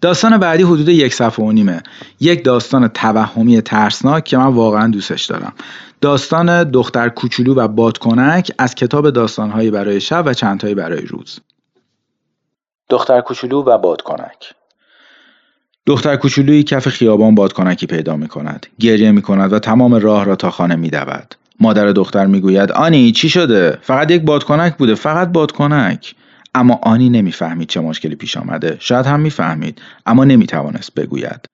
داستان 0.00 0.38
بعدی 0.38 0.62
حدود 0.62 0.88
یک 0.88 1.14
صفحه 1.14 1.44
و 1.44 1.52
نیمه. 1.52 1.82
یک 2.20 2.44
داستان 2.44 2.88
توهمی 2.88 3.60
ترسناک 3.60 4.24
که 4.24 4.38
من 4.38 4.46
واقعا 4.46 4.88
دوستش 4.88 5.24
دارم. 5.24 5.52
داستان 6.00 6.64
دختر 6.64 7.08
کوچولو 7.08 7.54
و 7.54 7.68
بادکنک 7.68 8.52
از 8.58 8.74
کتاب 8.74 9.10
داستانهایی 9.10 9.70
برای 9.70 10.00
شب 10.00 10.22
و 10.26 10.34
چندتایی 10.34 10.74
برای 10.74 11.00
روز. 11.00 11.40
دختر 12.88 13.20
کوچولو 13.20 13.62
و 13.62 13.78
بادکنک 13.78 14.54
دختر 15.86 16.16
کوچولوی 16.16 16.62
کف 16.62 16.88
خیابان 16.88 17.34
بادکنکی 17.34 17.86
پیدا 17.86 18.16
می 18.16 18.28
کند. 18.28 18.66
گریه 18.80 19.12
می 19.12 19.22
کند 19.22 19.52
و 19.52 19.58
تمام 19.58 19.94
راه 19.94 20.24
را 20.24 20.36
تا 20.36 20.50
خانه 20.50 20.76
می 20.76 20.90
دود. 20.90 21.34
مادر 21.60 21.86
دختر 21.86 22.26
می 22.26 22.40
گوید 22.40 22.72
آنی 22.72 23.12
چی 23.12 23.28
شده؟ 23.28 23.78
فقط 23.82 24.10
یک 24.10 24.22
بادکنک 24.22 24.76
بوده 24.76 24.94
فقط 24.94 25.28
بادکنک. 25.28 26.14
اما 26.54 26.78
آنی 26.82 27.10
نمی‌فهمید 27.10 27.68
چه 27.68 27.80
مشکلی 27.80 28.14
پیش 28.14 28.36
آمده. 28.36 28.76
شاید 28.80 29.06
هم 29.06 29.20
می‌فهمید 29.20 29.82
اما 30.06 30.24
نمی 30.24 30.46
توانست 30.46 30.94
بگوید. 30.94 31.46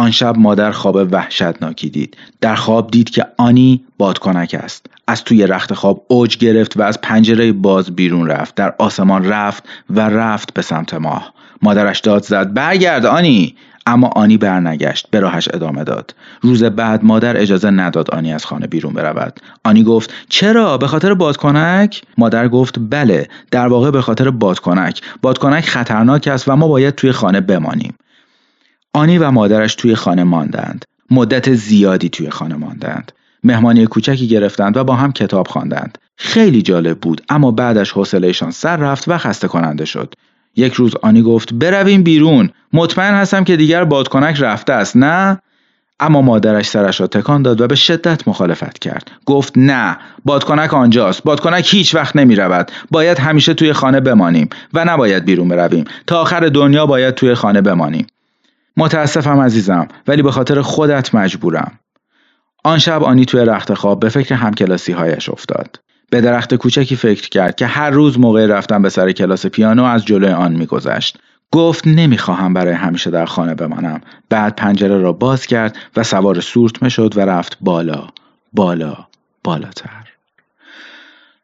آن 0.00 0.10
شب 0.10 0.38
مادر 0.38 0.70
خواب 0.70 1.12
وحشتناکی 1.12 1.90
دید. 1.90 2.16
در 2.40 2.54
خواب 2.54 2.90
دید 2.90 3.10
که 3.10 3.26
آنی 3.36 3.84
بادکنک 3.98 4.56
است. 4.62 4.86
از 5.06 5.24
توی 5.24 5.46
رخت 5.46 5.74
خواب 5.74 6.04
اوج 6.08 6.36
گرفت 6.36 6.76
و 6.76 6.82
از 6.82 7.00
پنجره 7.00 7.52
باز 7.52 7.96
بیرون 7.96 8.26
رفت. 8.26 8.54
در 8.54 8.74
آسمان 8.78 9.24
رفت 9.24 9.64
و 9.90 10.00
رفت 10.00 10.54
به 10.54 10.62
سمت 10.62 10.94
ماه. 10.94 11.32
مادرش 11.62 12.00
داد 12.00 12.22
زد 12.22 12.54
برگرد 12.54 13.06
آنی 13.06 13.56
اما 13.86 14.08
آنی 14.08 14.36
برنگشت 14.36 15.06
به 15.10 15.20
راهش 15.20 15.48
ادامه 15.54 15.84
داد 15.84 16.14
روز 16.40 16.64
بعد 16.64 17.04
مادر 17.04 17.36
اجازه 17.36 17.70
نداد 17.70 18.10
آنی 18.10 18.32
از 18.32 18.44
خانه 18.44 18.66
بیرون 18.66 18.92
برود 18.92 19.40
آنی 19.64 19.84
گفت 19.84 20.14
چرا 20.28 20.78
به 20.78 20.86
خاطر 20.86 21.14
بادکنک 21.14 22.02
مادر 22.18 22.48
گفت 22.48 22.74
بله 22.90 23.28
در 23.50 23.68
واقع 23.68 23.90
به 23.90 24.02
خاطر 24.02 24.30
بادکنک 24.30 25.02
بادکنک 25.22 25.64
خطرناک 25.64 26.28
است 26.28 26.48
و 26.48 26.56
ما 26.56 26.68
باید 26.68 26.94
توی 26.94 27.12
خانه 27.12 27.40
بمانیم 27.40 27.94
آنی 28.92 29.18
و 29.18 29.30
مادرش 29.30 29.74
توی 29.74 29.94
خانه 29.94 30.24
ماندند. 30.24 30.84
مدت 31.10 31.54
زیادی 31.54 32.08
توی 32.08 32.30
خانه 32.30 32.54
ماندند. 32.54 33.12
مهمانی 33.44 33.86
کوچکی 33.86 34.28
گرفتند 34.28 34.76
و 34.76 34.84
با 34.84 34.94
هم 34.94 35.12
کتاب 35.12 35.48
خواندند. 35.48 35.98
خیلی 36.16 36.62
جالب 36.62 36.98
بود 36.98 37.22
اما 37.28 37.50
بعدش 37.50 37.90
حوصلهشان 37.90 38.50
سر 38.50 38.76
رفت 38.76 39.04
و 39.08 39.18
خسته 39.18 39.48
کننده 39.48 39.84
شد. 39.84 40.14
یک 40.56 40.72
روز 40.72 40.94
آنی 41.02 41.22
گفت 41.22 41.54
برویم 41.54 42.02
بیرون. 42.02 42.50
مطمئن 42.72 43.14
هستم 43.14 43.44
که 43.44 43.56
دیگر 43.56 43.84
بادکنک 43.84 44.36
رفته 44.40 44.72
است 44.72 44.96
نه؟ 44.96 45.38
اما 46.00 46.22
مادرش 46.22 46.68
سرش 46.68 47.00
را 47.00 47.06
تکان 47.06 47.42
داد 47.42 47.60
و 47.60 47.66
به 47.66 47.74
شدت 47.74 48.28
مخالفت 48.28 48.78
کرد. 48.78 49.10
گفت 49.26 49.52
نه 49.56 49.98
بادکنک 50.24 50.74
آنجاست. 50.74 51.22
بادکنک 51.24 51.74
هیچ 51.74 51.94
وقت 51.94 52.16
نمی 52.16 52.36
رود 52.36 52.70
باید 52.90 53.18
همیشه 53.18 53.54
توی 53.54 53.72
خانه 53.72 54.00
بمانیم 54.00 54.48
و 54.74 54.84
نباید 54.84 55.24
بیرون 55.24 55.48
برویم. 55.48 55.84
تا 56.06 56.20
آخر 56.20 56.40
دنیا 56.40 56.86
باید 56.86 57.14
توی 57.14 57.34
خانه 57.34 57.60
بمانیم. 57.60 58.06
متاسفم 58.76 59.40
عزیزم 59.40 59.88
ولی 60.06 60.22
به 60.22 60.30
خاطر 60.30 60.62
خودت 60.62 61.14
مجبورم. 61.14 61.78
آن 62.64 62.78
شب 62.78 63.02
آنی 63.02 63.24
توی 63.24 63.40
رخت 63.40 63.74
خواب 63.74 64.00
به 64.00 64.08
فکر 64.08 64.34
همکلاسی 64.34 64.92
هایش 64.92 65.28
افتاد. 65.28 65.80
به 66.10 66.20
درخت 66.20 66.54
کوچکی 66.54 66.96
فکر 66.96 67.28
کرد 67.28 67.56
که 67.56 67.66
هر 67.66 67.90
روز 67.90 68.18
موقع 68.18 68.46
رفتن 68.46 68.82
به 68.82 68.88
سر 68.88 69.12
کلاس 69.12 69.46
پیانو 69.46 69.84
از 69.84 70.04
جلوی 70.04 70.32
آن 70.32 70.52
میگذشت. 70.52 71.18
گفت 71.52 71.86
نمی‌خواهم 71.86 72.54
برای 72.54 72.74
همیشه 72.74 73.10
در 73.10 73.24
خانه 73.24 73.54
بمانم. 73.54 74.00
بعد 74.28 74.56
پنجره 74.56 74.98
را 74.98 75.12
باز 75.12 75.46
کرد 75.46 75.76
و 75.96 76.02
سوار 76.02 76.40
سورتمه 76.40 76.88
شد 76.88 77.16
و 77.16 77.20
رفت 77.20 77.56
بالا 77.60 78.08
بالا 78.52 78.96
بالاتر. 79.44 79.99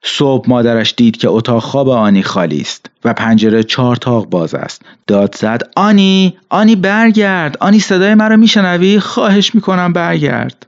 صبح 0.09 0.49
مادرش 0.49 0.95
دید 0.97 1.17
که 1.17 1.29
اتاق 1.29 1.63
خواب 1.63 1.89
آنی 1.89 2.23
خالی 2.23 2.61
است 2.61 2.91
و 3.05 3.15
پنجره 3.15 3.63
چهار 3.63 3.97
تاق 3.97 4.27
باز 4.27 4.55
است. 4.55 4.83
داد 5.07 5.35
زد 5.35 5.63
آنی 5.77 6.37
آنی 6.49 6.77
برگرد. 6.77 7.57
آنی 7.61 7.81
صدای 7.81 8.15
مرا 8.15 8.37
میشنوی؟ 8.37 9.01
خواهش 9.01 9.55
می‌کنم 9.55 9.93
برگرد. 9.93 10.67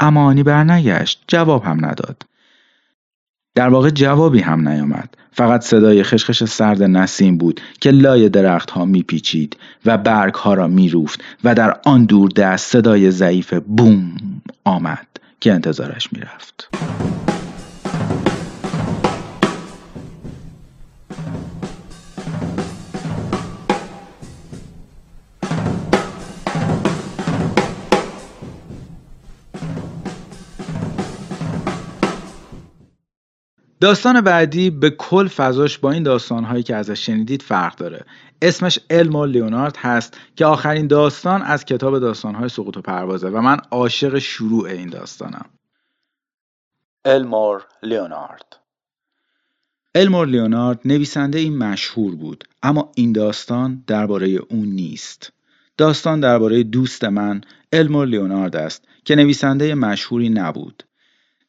اما 0.00 0.24
آنی 0.24 0.42
برنگشت. 0.42 1.24
جواب 1.26 1.64
هم 1.64 1.84
نداد. 1.84 2.22
در 3.54 3.68
واقع 3.68 3.90
جوابی 3.90 4.40
هم 4.40 4.68
نیامد. 4.68 5.16
فقط 5.32 5.62
صدای 5.62 6.02
خشخش 6.02 6.44
سرد 6.44 6.82
نسیم 6.82 7.38
بود 7.38 7.60
که 7.80 7.90
لای 7.90 8.28
درختها 8.28 8.84
میپیچید 8.84 9.56
و 9.86 9.98
برگ 9.98 10.34
ها 10.34 10.54
را 10.54 10.68
میروفت 10.68 11.20
و 11.44 11.54
در 11.54 11.76
آن 11.84 12.04
دور 12.04 12.30
دست 12.30 12.72
صدای 12.72 13.10
ضعیف 13.10 13.54
بوم 13.54 14.16
آمد 14.64 15.06
که 15.40 15.52
انتظارش 15.52 16.12
می‌رفت. 16.12 16.68
داستان 33.82 34.20
بعدی 34.20 34.70
به 34.70 34.90
کل 34.90 35.28
فضاش 35.28 35.78
با 35.78 35.90
این 35.90 36.02
داستانهایی 36.02 36.62
که 36.62 36.76
ازش 36.76 37.06
شنیدید 37.06 37.42
فرق 37.42 37.76
داره. 37.76 38.04
اسمش 38.42 38.78
و 38.90 39.24
لیونارد 39.24 39.76
هست 39.76 40.16
که 40.36 40.46
آخرین 40.46 40.86
داستان 40.86 41.42
از 41.42 41.64
کتاب 41.64 41.98
داستانهای 41.98 42.48
سقوط 42.48 42.76
و 42.76 42.80
پروازه 42.82 43.28
و 43.28 43.40
من 43.40 43.56
عاشق 43.70 44.18
شروع 44.18 44.68
این 44.68 44.90
داستانم. 44.90 45.44
المور 47.04 47.66
لیونارد. 47.82 48.56
المور 49.94 50.26
لیونارد 50.26 50.80
نویسنده 50.84 51.38
این 51.38 51.58
مشهور 51.58 52.14
بود 52.14 52.44
اما 52.62 52.92
این 52.96 53.12
داستان 53.12 53.84
درباره 53.86 54.28
اون 54.28 54.68
نیست. 54.68 55.32
داستان 55.76 56.20
درباره 56.20 56.62
دوست 56.62 57.04
من 57.04 57.40
المور 57.72 58.06
لیونارد 58.06 58.56
است 58.56 58.84
که 59.04 59.14
نویسنده 59.14 59.74
مشهوری 59.74 60.28
نبود. 60.28 60.82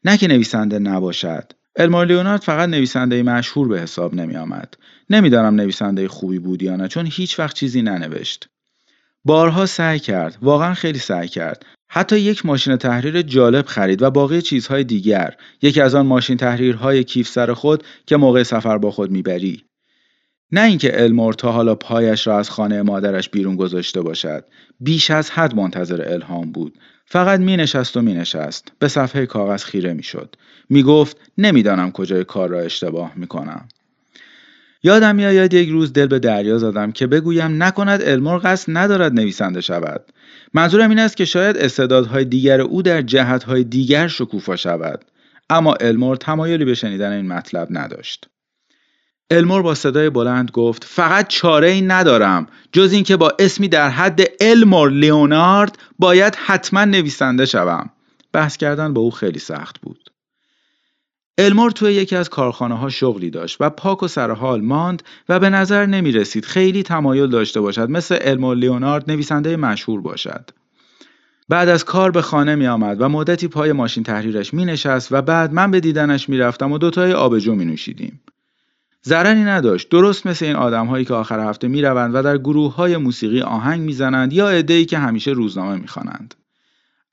نه 0.05 0.17
که 0.17 0.27
نویسنده 0.27 0.79
نباشد. 0.79 1.53
المور 1.75 2.05
لیونارد 2.05 2.41
فقط 2.41 2.69
نویسنده 2.69 3.23
مشهور 3.23 3.67
به 3.67 3.81
حساب 3.81 4.15
نمی 4.15 4.35
آمد 4.35 4.73
نمی‌دانم 5.09 5.55
نویسنده 5.55 6.07
خوبی 6.07 6.39
بود 6.39 6.63
یا 6.63 6.75
نه 6.75 6.87
چون 6.87 7.05
هیچ 7.11 7.39
وقت 7.39 7.55
چیزی 7.55 7.81
ننوشت. 7.81 8.47
بارها 9.25 9.65
سعی 9.65 9.99
کرد 9.99 10.37
واقعا 10.41 10.73
خیلی 10.73 10.99
سعی 10.99 11.27
کرد. 11.27 11.65
حتی 11.89 12.19
یک 12.19 12.45
ماشین 12.45 12.75
تحریر 12.75 13.21
جالب 13.21 13.65
خرید 13.65 14.01
و 14.01 14.11
باقی 14.11 14.41
چیزهای 14.41 14.83
دیگر 14.83 15.35
یکی 15.61 15.81
از 15.81 15.95
آن 15.95 16.05
ماشین 16.05 16.37
تحریرهای 16.37 17.03
کیف 17.03 17.27
سر 17.27 17.53
خود 17.53 17.83
که 18.05 18.17
موقع 18.17 18.43
سفر 18.43 18.77
با 18.77 18.91
خود 18.91 19.11
می‌بری. 19.11 19.63
نه 20.51 20.61
اینکه 20.61 21.03
المور 21.03 21.33
تا 21.33 21.51
حالا 21.51 21.75
پایش 21.75 22.27
را 22.27 22.39
از 22.39 22.49
خانه 22.49 22.81
مادرش 22.81 23.29
بیرون 23.29 23.55
گذاشته 23.55 24.01
باشد. 24.01 24.45
بیش 24.79 25.11
از 25.11 25.31
حد 25.31 25.55
منتظر 25.55 26.13
الهام 26.13 26.51
بود. 26.51 26.77
فقط 27.05 27.39
می 27.39 27.57
نشست 27.57 27.97
و 27.97 28.01
می 28.01 28.13
نشست 28.13 28.71
به 28.79 28.87
صفحه 28.87 29.25
کاغذ 29.25 29.63
خیره 29.63 29.93
می 29.93 30.03
شد 30.03 30.35
می 30.73 30.83
گفت 30.83 31.17
نمی‌دانم 31.37 31.91
کجای 31.91 32.23
کار 32.23 32.49
را 32.49 32.59
اشتباه 32.59 33.11
می 33.15 33.27
کنم 33.27 33.67
یادم 34.83 35.15
میآید 35.15 35.53
یک 35.53 35.69
روز 35.69 35.93
دل 35.93 36.07
به 36.07 36.19
دریا 36.19 36.57
زدم 36.57 36.91
که 36.91 37.07
بگویم 37.07 37.63
نکند 37.63 38.01
المور 38.03 38.41
قصد 38.43 38.77
ندارد 38.77 39.13
نویسنده 39.13 39.61
شود. 39.61 40.05
منظورم 40.53 40.89
این 40.89 40.99
است 40.99 41.17
که 41.17 41.25
شاید 41.25 41.57
استعدادهای 41.57 42.25
دیگر 42.25 42.61
او 42.61 42.81
در 42.81 43.01
جهتهای 43.01 43.63
دیگر 43.63 44.07
شکوفا 44.07 44.55
شود. 44.55 45.05
اما 45.49 45.73
المور 45.73 46.15
تمایلی 46.15 46.65
به 46.65 46.73
شنیدن 46.73 47.11
این 47.11 47.27
مطلب 47.27 47.67
نداشت. 47.71 48.27
المور 49.31 49.61
با 49.61 49.75
صدای 49.75 50.09
بلند 50.09 50.51
گفت 50.51 50.83
فقط 50.83 51.27
چاره 51.27 51.69
ای 51.69 51.81
ندارم. 51.81 52.47
جز 52.71 52.93
اینکه 52.93 53.17
با 53.17 53.33
اسمی 53.39 53.67
در 53.67 53.89
حد 53.89 54.21
المور 54.41 54.91
لیونارد 54.91 55.77
باید 55.99 56.35
حتما 56.35 56.85
نویسنده 56.85 57.45
شوم. 57.45 57.89
بحث 58.33 58.57
کردن 58.57 58.93
با 58.93 59.01
او 59.01 59.11
خیلی 59.11 59.39
سخت 59.39 59.81
بود. 59.81 60.12
المور 61.37 61.71
توی 61.71 61.93
یکی 61.93 62.15
از 62.15 62.29
کارخانه 62.29 62.77
ها 62.77 62.89
شغلی 62.89 63.29
داشت 63.29 63.57
و 63.59 63.69
پاک 63.69 64.03
و 64.03 64.07
سرحال 64.07 64.61
ماند 64.61 65.03
و 65.29 65.39
به 65.39 65.49
نظر 65.49 65.85
نمی 65.85 66.11
رسید 66.11 66.45
خیلی 66.45 66.83
تمایل 66.83 67.27
داشته 67.27 67.61
باشد 67.61 67.89
مثل 67.89 68.17
المور 68.21 68.57
لیونارد 68.57 69.11
نویسنده 69.11 69.57
مشهور 69.57 70.01
باشد. 70.01 70.49
بعد 71.49 71.69
از 71.69 71.85
کار 71.85 72.11
به 72.11 72.21
خانه 72.21 72.55
می 72.55 72.67
آمد 72.67 73.01
و 73.01 73.09
مدتی 73.09 73.47
پای 73.47 73.71
ماشین 73.71 74.03
تحریرش 74.03 74.53
می 74.53 74.65
نشست 74.65 75.11
و 75.11 75.21
بعد 75.21 75.53
من 75.53 75.71
به 75.71 75.79
دیدنش 75.79 76.29
می 76.29 76.37
رفتم 76.37 76.71
و 76.71 76.77
دوتای 76.77 77.13
آبجو 77.13 77.55
می 77.55 77.65
نوشیدیم. 77.65 78.21
ضرری 79.05 79.43
نداشت 79.43 79.89
درست 79.89 80.27
مثل 80.27 80.45
این 80.45 80.55
آدم 80.55 80.87
هایی 80.87 81.05
که 81.05 81.13
آخر 81.13 81.39
هفته 81.39 81.67
می 81.67 81.81
روند 81.81 82.15
و 82.15 82.21
در 82.21 82.37
گروه 82.37 82.75
های 82.75 82.97
موسیقی 82.97 83.41
آهنگ 83.41 83.81
می 83.81 83.93
زنند 83.93 84.33
یا 84.33 84.49
ای 84.49 84.85
که 84.85 84.97
همیشه 84.97 85.31
روزنامه 85.31 85.77
می 85.77 85.87
خوانند. 85.87 86.35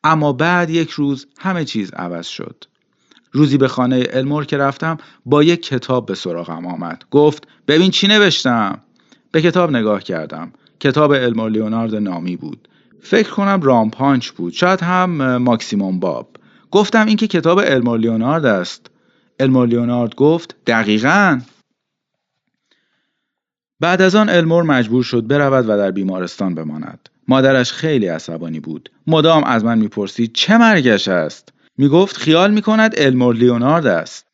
اما 0.05 0.33
بعد 0.33 0.71
یک 0.71 0.91
روز 0.91 1.27
همه 1.39 1.65
چیز 1.65 1.91
عوض 1.91 2.27
شد. 2.27 2.65
روزی 3.33 3.59
به 3.59 3.69
خانه 3.69 4.07
المور 4.11 4.45
که 4.45 4.59
رفتم 4.59 4.97
با 5.27 5.43
یک 5.43 5.63
کتاب 5.63 6.07
به 6.07 6.15
سراغم 6.15 6.67
آمد. 6.67 7.05
گفت 7.11 7.49
ببین 7.69 7.91
چی 7.91 8.09
نوشتم؟ 8.09 8.81
به 9.33 9.43
کتاب 9.43 9.71
نگاه 9.71 10.03
کردم. 10.03 10.53
کتاب 10.81 11.11
المور 11.11 11.51
لیونارد 11.51 11.95
نامی 11.95 12.37
بود. 12.37 12.69
فکر 13.01 13.31
کنم 13.31 13.61
رامپانچ 13.63 14.31
بود. 14.31 14.53
شاید 14.53 14.81
هم 14.81 15.37
ماکسیموم 15.37 16.01
باب. 16.01 16.37
گفتم 16.71 17.07
این 17.07 17.17
که 17.17 17.27
کتاب 17.27 17.59
المور 17.59 17.99
لیونارد 17.99 18.45
است. 18.45 18.91
المور 19.41 19.69
لیونارد 19.69 20.15
گفت 20.15 20.57
دقیقا. 20.67 21.41
بعد 23.81 24.03
از 24.03 24.15
آن 24.15 24.29
المور 24.29 24.63
مجبور 24.63 25.03
شد 25.03 25.27
برود 25.27 25.65
و 25.69 25.77
در 25.77 25.91
بیمارستان 25.91 26.55
بماند. 26.55 27.09
مادرش 27.29 27.73
خیلی 27.73 28.07
عصبانی 28.07 28.61
بود. 28.61 28.91
مدام 29.07 29.45
از 29.45 29.65
من 29.65 29.79
می‌پرسید 29.79 30.33
چه 30.33 30.59
مرگش 30.59 31.09
است؟ 31.09 31.53
می 31.81 31.89
گفت 31.89 32.17
خیال 32.17 32.51
می 32.51 32.63
کند 32.63 32.95
المور 32.97 33.35
لیونارد 33.35 33.87
است. 33.87 34.27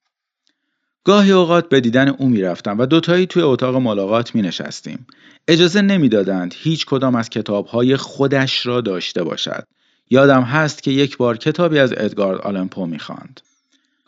گاهی 1.05 1.33
اوقات 1.33 1.69
به 1.69 1.81
دیدن 1.81 2.09
او 2.09 2.29
می 2.29 2.41
رفتم 2.41 2.79
و 2.79 2.87
دوتایی 2.87 3.27
توی 3.27 3.43
اتاق 3.43 3.77
ملاقات 3.77 4.35
می 4.35 4.43
نشستیم. 4.43 5.07
اجازه 5.49 5.83
نمی‌دادند 5.83 6.55
هیچ 6.57 6.87
کدام 6.87 7.15
از 7.15 7.31
کتابهای 7.31 7.97
خودش 7.97 8.67
را 8.67 8.81
داشته 8.81 9.25
باشد. 9.25 9.65
یادم 10.11 10.43
هست 10.43 10.83
که 10.83 10.91
یک 10.91 11.17
بار 11.17 11.37
کتابی 11.37 11.79
از 11.79 11.95
ادگارد 11.97 12.41
آلمپو 12.41 12.87
می 12.87 12.99
خواند. 12.99 13.41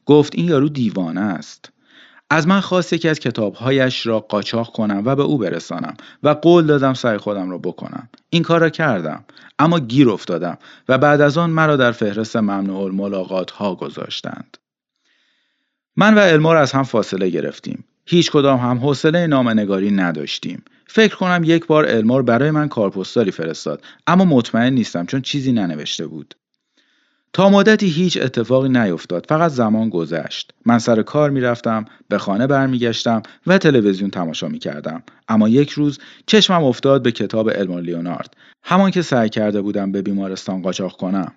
گفت 0.07 0.35
این 0.35 0.49
یارو 0.49 0.69
دیوانه 0.69 1.21
است. 1.21 1.71
از 2.31 2.49
من 2.49 2.61
خواست 2.61 2.93
یکی 2.93 3.09
از 3.09 3.21
کتابهایش 3.21 4.07
را 4.07 4.21
قاچاق 4.21 4.73
کنم 4.73 5.03
و 5.05 5.17
به 5.17 5.23
او 5.23 5.39
برسانم 5.39 5.95
و 6.23 6.29
قول 6.29 6.67
دادم 6.67 6.95
سعی 6.95 7.19
خودم 7.19 7.51
را 7.51 7.59
بکنم. 7.59 8.09
این 8.31 8.43
کار 8.43 8.61
را 8.61 8.71
کردم 8.71 9.25
اما 9.59 9.79
گیر 9.81 10.11
افتادم 10.11 10.59
و 10.89 10.99
بعد 10.99 11.21
از 11.21 11.39
آن 11.39 11.51
مرا 11.51 11.77
در 11.77 11.93
فهرست 11.93 12.37
ممنوع 12.37 12.83
الملاقات 12.83 13.51
ها 13.51 13.75
گذاشتند. 13.75 14.57
من 15.97 16.15
و 16.15 16.19
المار 16.19 16.57
از 16.57 16.73
هم 16.73 16.83
فاصله 16.83 17.31
گرفتیم. 17.31 17.85
هیچ 18.07 18.31
کدام 18.31 18.59
هم 18.59 18.79
حوصله 18.79 19.27
نامنگاری 19.27 19.91
نداشتیم. 19.91 20.65
فکر 20.87 21.17
کنم 21.17 21.43
یک 21.45 21.67
بار 21.67 21.87
المار 21.89 22.23
برای 22.23 22.51
من 22.51 22.69
کارپستالی 22.69 23.31
فرستاد 23.31 23.85
اما 24.07 24.25
مطمئن 24.25 24.73
نیستم 24.73 25.07
چون 25.07 25.23
چیزی 25.23 25.53
ننوشته 25.53 26.07
بود. 26.07 26.35
تا 27.33 27.51
مدتی 27.51 27.87
هیچ 27.87 28.19
اتفاقی 28.23 28.69
نیفتاد 28.69 29.27
فقط 29.29 29.51
زمان 29.51 29.89
گذشت. 29.89 30.53
من 30.67 30.79
سر 30.79 31.03
کار 31.03 31.31
می‌رفتم 31.31 31.85
به 32.09 32.19
خانه 32.19 32.47
برمیگشتم 32.47 33.23
و 33.47 33.59
تلویزیون 33.59 34.11
تماشا 34.11 34.49
می‌کردم. 34.49 35.03
اما 35.29 35.49
یک 35.49 35.71
روز 35.71 35.99
چشمم 36.27 36.65
افتاد 36.65 37.03
به 37.03 37.13
کتاب 37.13 37.51
المون 37.55 37.83
لیونارد. 37.83 38.37
همان 38.63 38.91
که 38.91 39.03
سعی 39.03 39.29
کرده 39.29 39.61
بودم 39.61 39.93
به 39.93 40.03
بیمارستان 40.03 40.63
قاچاق 40.63 40.97
کنم. 40.97 41.35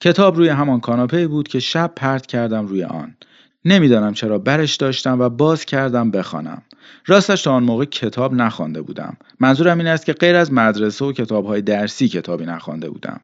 کتاب 0.00 0.36
روی 0.36 0.48
همان 0.48 0.80
کاناپه 0.80 1.26
بود 1.26 1.48
که 1.48 1.60
شب 1.60 1.92
پرت 1.96 2.26
کردم 2.26 2.66
روی 2.66 2.84
آن. 2.84 3.16
نمی‌دانم 3.64 4.14
چرا 4.14 4.38
برش 4.38 4.76
داشتم 4.76 5.20
و 5.20 5.28
باز 5.28 5.64
کردم 5.64 6.10
بخوانم. 6.10 6.62
راستش 7.06 7.42
تا 7.42 7.52
آن 7.52 7.62
موقع 7.62 7.84
کتاب 7.84 8.34
نخوانده 8.34 8.82
بودم. 8.82 9.16
منظورم 9.40 9.78
این 9.78 9.86
است 9.86 10.06
که 10.06 10.12
غیر 10.12 10.36
از 10.36 10.52
مدرسه 10.52 11.04
و 11.04 11.12
کتابهای 11.12 11.62
درسی 11.62 12.08
کتابی 12.08 12.46
نخوانده 12.46 12.90
بودم. 12.90 13.20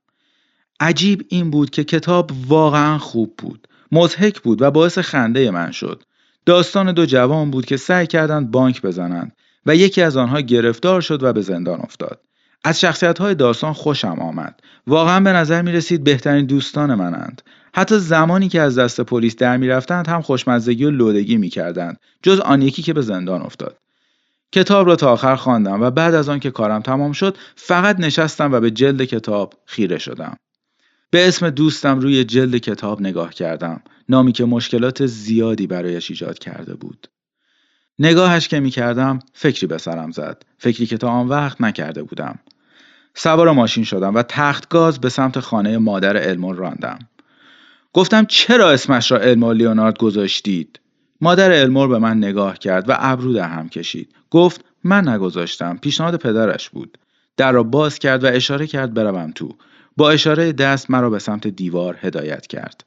عجیب 0.81 1.27
این 1.29 1.51
بود 1.51 1.71
که 1.71 1.85
کتاب 1.85 2.31
واقعا 2.47 2.99
خوب 2.99 3.35
بود 3.39 3.69
مضحک 3.93 4.41
بود 4.41 4.63
و 4.63 4.71
باعث 4.71 4.99
خنده 4.99 5.51
من 5.51 5.71
شد. 5.71 6.03
داستان 6.47 6.93
دو 6.93 7.07
جوان 7.07 7.51
بود 7.51 7.67
که 7.67 7.77
سعی 7.77 8.07
کردند 8.07 8.51
بانک 8.51 8.83
بزنند 8.83 9.33
و 9.67 9.77
یکی 9.77 10.03
از 10.03 10.17
آنها 10.17 10.41
گرفتار 10.41 11.01
شد 11.01 11.23
و 11.23 11.33
به 11.33 11.41
زندان 11.41 11.81
افتاد. 11.81 12.21
از 12.65 12.81
شخصیت 12.81 13.19
های 13.19 13.35
داستان 13.35 13.73
خوشم 13.73 14.17
آمد. 14.21 14.61
واقعا 14.87 15.21
به 15.21 15.33
نظر 15.33 15.63
می 15.63 15.73
رسید 15.73 16.05
بهترین 16.05 16.47
دوستان 16.47 16.95
منند. 16.95 17.43
حتی 17.75 17.99
زمانی 17.99 18.49
که 18.49 18.61
از 18.61 18.79
دست 18.79 19.01
پلیس 19.01 19.37
در 19.37 19.57
می 19.57 19.69
رفتند 19.69 20.09
هم 20.09 20.23
خوشمزدگی 20.23 20.85
و 20.85 20.91
لودگی 20.91 21.37
می 21.37 21.49
کردند 21.49 22.01
جز 22.23 22.41
آن 22.41 22.63
یکی 22.63 22.83
که 22.83 22.93
به 22.93 23.03
زندان 23.03 23.43
افتاد. 23.43 23.79
کتاب 24.53 24.87
را 24.87 24.97
تا 24.97 25.13
آخر 25.13 25.37
خواندم 25.37 25.83
و 25.83 25.91
بعد 25.91 26.15
از 26.15 26.29
آن 26.29 26.41
که 26.41 26.51
کارم 26.51 26.83
تمام 26.83 27.13
شد 27.13 27.37
فقط 27.57 28.01
نشستم 28.01 28.53
و 28.53 28.61
به 28.61 28.71
جلد 28.71 29.05
کتاب 29.05 29.55
خیره 29.67 29.99
شدم. 29.99 30.37
به 31.11 31.29
اسم 31.29 31.51
دوستم 31.51 32.01
روی 32.01 32.25
جلد 32.25 32.57
کتاب 32.57 33.01
نگاه 33.01 33.35
کردم. 33.35 33.83
نامی 34.09 34.33
که 34.33 34.45
مشکلات 34.45 35.07
زیادی 35.07 35.67
برایش 35.67 36.11
ایجاد 36.11 36.39
کرده 36.39 36.75
بود. 36.75 37.09
نگاهش 37.99 38.49
که 38.49 38.61
می 38.61 38.71
کردم 38.71 39.19
فکری 39.33 39.67
به 39.67 39.79
سرم 39.79 40.11
زد. 40.11 40.43
فکری 40.59 40.87
که 40.87 40.97
تا 40.97 41.09
آن 41.09 41.29
وقت 41.29 41.61
نکرده 41.61 42.03
بودم. 42.03 42.39
سوار 43.15 43.53
ماشین 43.53 43.85
شدم 43.85 44.15
و 44.15 44.23
تخت 44.23 44.69
گاز 44.69 45.01
به 45.01 45.09
سمت 45.09 45.41
خانه 45.41 45.79
مادر 45.79 46.29
المون 46.29 46.57
راندم. 46.57 46.99
گفتم 47.93 48.25
چرا 48.25 48.71
اسمش 48.71 49.13
را 49.13 49.19
المور 49.19 49.55
لیونارد 49.55 49.99
گذاشتید؟ 49.99 50.81
مادر 51.21 51.53
المور 51.53 51.89
به 51.89 51.99
من 51.99 52.19
نگاه 52.19 52.59
کرد 52.59 52.89
و 52.89 52.97
ابرو 52.99 53.33
در 53.33 53.49
هم 53.49 53.69
کشید. 53.69 54.15
گفت 54.31 54.65
من 54.85 55.09
نگذاشتم 55.09 55.77
پیشنهاد 55.77 56.17
پدرش 56.17 56.69
بود. 56.69 56.99
در 57.37 57.53
را 57.53 57.63
باز 57.63 57.99
کرد 57.99 58.25
و 58.25 58.27
اشاره 58.27 58.67
کرد 58.67 58.95
بروم 58.95 59.33
تو. 59.35 59.57
با 59.99 60.11
اشاره 60.11 60.53
دست 60.53 60.91
مرا 60.91 61.11
به 61.11 61.19
سمت 61.19 61.47
دیوار 61.47 61.99
هدایت 62.01 62.47
کرد. 62.47 62.85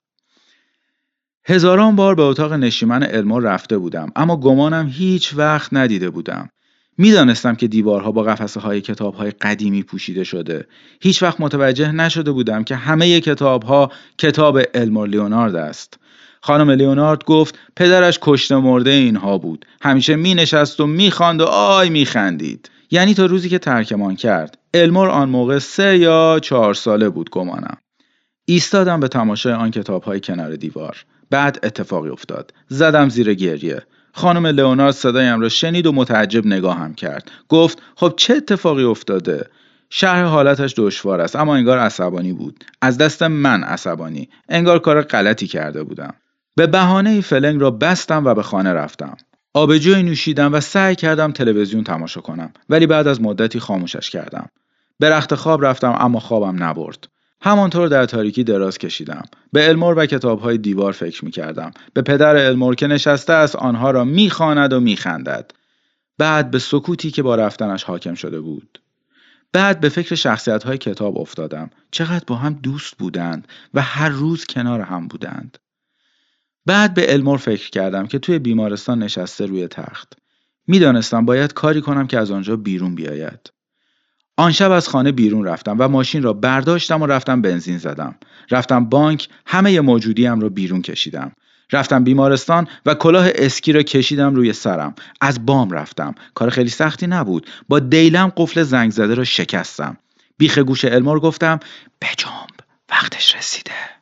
هزاران 1.46 1.96
بار 1.96 2.16
به 2.16 2.22
اتاق 2.24 2.54
نشیمن 2.54 3.04
المور 3.04 3.44
رفته 3.44 3.78
بودم 3.78 4.12
اما 4.16 4.38
گمانم 4.38 4.88
هیچ 4.88 5.34
وقت 5.38 5.74
ندیده 5.74 6.10
بودم. 6.10 6.50
می‌دانستم 6.98 7.56
که 7.56 7.68
دیوارها 7.68 8.12
با 8.12 8.24
قفسه 8.24 8.60
های 8.60 8.82
کتاب 8.82 9.14
های 9.14 9.32
قدیمی 9.32 9.84
پوشیده 9.84 10.24
شده. 10.24 10.68
هیچ 11.02 11.24
وقت 11.24 11.42
متوجه 11.42 11.92
نشده 11.92 12.32
بودم 12.32 12.64
که 12.64 12.76
همه 12.76 13.20
کتاب 13.20 13.64
ها 13.64 13.92
کتاب 14.18 14.60
المور 14.74 15.08
لیونارد 15.08 15.56
است. 15.56 16.00
خانم 16.42 16.70
لیونارد 16.70 17.24
گفت 17.24 17.60
پدرش 17.76 18.20
کشته 18.22 18.56
مرده 18.56 18.90
اینها 18.90 19.38
بود. 19.38 19.66
همیشه 19.82 20.16
می 20.16 20.36
نشست 20.36 20.80
و 20.80 20.88
می 20.88 21.12
خاند 21.12 21.42
و 21.42 21.46
آی 21.46 21.90
می 21.90 22.06
خندید. 22.06 22.70
یعنی 22.92 23.14
تا 23.14 23.26
روزی 23.26 23.50
که 23.50 23.60
ترکمان 23.60 24.16
کرد. 24.16 24.58
المور 24.74 25.10
آن 25.10 25.30
موقع 25.30 25.60
سه 25.60 25.98
یا 25.98 26.40
چهار 26.44 26.74
ساله 26.74 27.10
بود 27.10 27.30
گمانم. 27.30 27.78
ایستادم 28.46 29.00
به 29.00 29.08
تماشای 29.08 29.54
آن 29.54 29.72
کتاب 29.72 30.04
های 30.04 30.20
کنار 30.20 30.56
دیوار. 30.56 31.06
بعد 31.30 31.60
اتفاقی 31.64 32.10
افتاد. 32.10 32.54
زدم 32.68 33.10
زیر 33.10 33.34
گریه. 33.34 33.82
خانم 34.14 34.48
لئونارد 34.48 34.94
صدایم 34.94 35.40
را 35.40 35.50
شنید 35.50 35.88
و 35.88 35.92
متعجب 35.92 36.46
نگاهم 36.46 36.94
کرد. 36.94 37.32
گفت 37.50 37.82
خب 37.96 38.14
چه 38.18 38.34
اتفاقی 38.34 38.84
افتاده؟ 38.84 39.50
شرح 39.90 40.24
حالتش 40.24 40.74
دشوار 40.78 41.22
است 41.22 41.36
اما 41.36 41.56
انگار 41.56 41.78
عصبانی 41.78 42.34
بود. 42.34 42.64
از 42.82 42.98
دست 42.98 43.24
من 43.24 43.64
عصبانی. 43.64 44.30
انگار 44.50 44.80
کار 44.80 45.02
غلطی 45.02 45.48
کرده 45.48 45.84
بودم. 45.84 46.14
به 46.56 46.68
بهانه 46.68 47.22
فلنگ 47.22 47.62
را 47.62 47.72
بستم 47.72 48.26
و 48.26 48.34
به 48.34 48.44
خانه 48.44 48.74
رفتم. 48.74 49.18
آبجوی 49.54 50.04
نوشیدم 50.04 50.54
و 50.54 50.60
سعی 50.60 50.96
کردم 50.96 51.32
تلویزیون 51.32 51.84
تماشا 51.84 52.22
کنم 52.22 52.54
ولی 52.70 52.88
بعد 52.88 53.08
از 53.08 53.22
مدتی 53.22 53.60
خاموشش 53.60 54.10
کردم. 54.10 54.50
به 55.00 55.10
رخت 55.10 55.36
خواب 55.36 55.66
رفتم 55.66 55.98
اما 56.00 56.20
خوابم 56.20 56.64
نبرد. 56.64 57.08
همانطور 57.42 57.88
در 57.88 58.06
تاریکی 58.06 58.44
دراز 58.44 58.78
کشیدم. 58.78 59.24
به 59.54 59.70
المور 59.70 59.98
و 59.98 60.06
کتابهای 60.06 60.58
دیوار 60.58 60.92
فکر 60.92 61.26
می 61.26 61.32
کردم 61.32 61.72
به 61.94 62.02
پدر 62.02 62.36
المور 62.36 62.76
که 62.76 62.88
نشسته 62.88 63.34
است 63.34 63.56
آنها 63.56 63.92
را 63.92 64.04
می‌خواند 64.04 64.74
و 64.74 64.80
میخندد. 64.80 65.52
بعد 66.18 66.52
به 66.52 66.60
سکوتی 66.60 67.12
که 67.12 67.24
با 67.24 67.36
رفتنش 67.36 67.84
حاکم 67.84 68.14
شده 68.14 68.40
بود. 68.40 68.82
بعد 69.54 69.80
به 69.80 69.90
فکر 69.90 70.16
شخصیت 70.16 70.64
های 70.64 70.78
کتاب 70.78 71.18
افتادم. 71.18 71.70
چقدر 71.92 72.24
با 72.28 72.36
هم 72.36 72.54
دوست 72.54 72.98
بودند 72.98 73.48
و 73.74 73.82
هر 73.82 74.10
روز 74.10 74.46
کنار 74.46 74.82
هم 74.82 75.08
بودند. 75.08 75.58
بعد 76.66 76.94
به 76.94 77.14
المور 77.14 77.38
فکر 77.38 77.70
کردم 77.70 78.08
که 78.08 78.20
توی 78.20 78.40
بیمارستان 78.40 79.04
نشسته 79.04 79.46
روی 79.46 79.68
تخت. 79.68 80.14
می‌دانستم 80.68 81.26
باید 81.26 81.54
کاری 81.54 81.82
کنم 81.82 82.08
که 82.08 82.18
از 82.18 82.32
آنجا 82.32 82.56
بیرون 82.56 82.96
بیاید. 82.96 83.52
آن 84.38 84.52
شب 84.52 84.72
از 84.72 84.88
خانه 84.88 85.12
بیرون 85.12 85.46
رفتم 85.46 85.76
و 85.80 85.88
ماشین 85.88 86.24
را 86.24 86.34
برداشتم 86.34 87.02
و 87.02 87.06
رفتم 87.06 87.42
بنزین 87.42 87.78
زدم. 87.78 88.16
رفتم 88.52 88.86
بانک 88.86 89.30
همه 89.46 89.82
موجودیم 89.82 90.40
را 90.40 90.50
بیرون 90.50 90.82
کشیدم. 90.82 91.32
رفتم 91.72 92.04
بیمارستان 92.04 92.68
و 92.86 92.94
کلاه 92.94 93.28
اسکی 93.36 93.72
را 93.74 93.84
کشیدم 93.84 94.36
روی 94.36 94.54
سرم. 94.54 94.96
از 95.22 95.46
بام 95.46 95.72
رفتم. 95.72 96.16
کار 96.34 96.50
خیلی 96.50 96.70
سختی 96.70 97.08
نبود. 97.08 97.48
با 97.70 97.80
دیلم 97.80 98.34
قفل 98.38 98.64
زنگ 98.64 98.92
زده 98.92 99.14
را 99.14 99.24
شکستم. 99.24 99.98
بیخ 100.38 100.58
گوش 100.58 100.86
المار 100.86 101.20
گفتم 101.20 101.60
بجنب 102.02 102.50
وقتش 102.90 103.36
رسیده. 103.36 104.01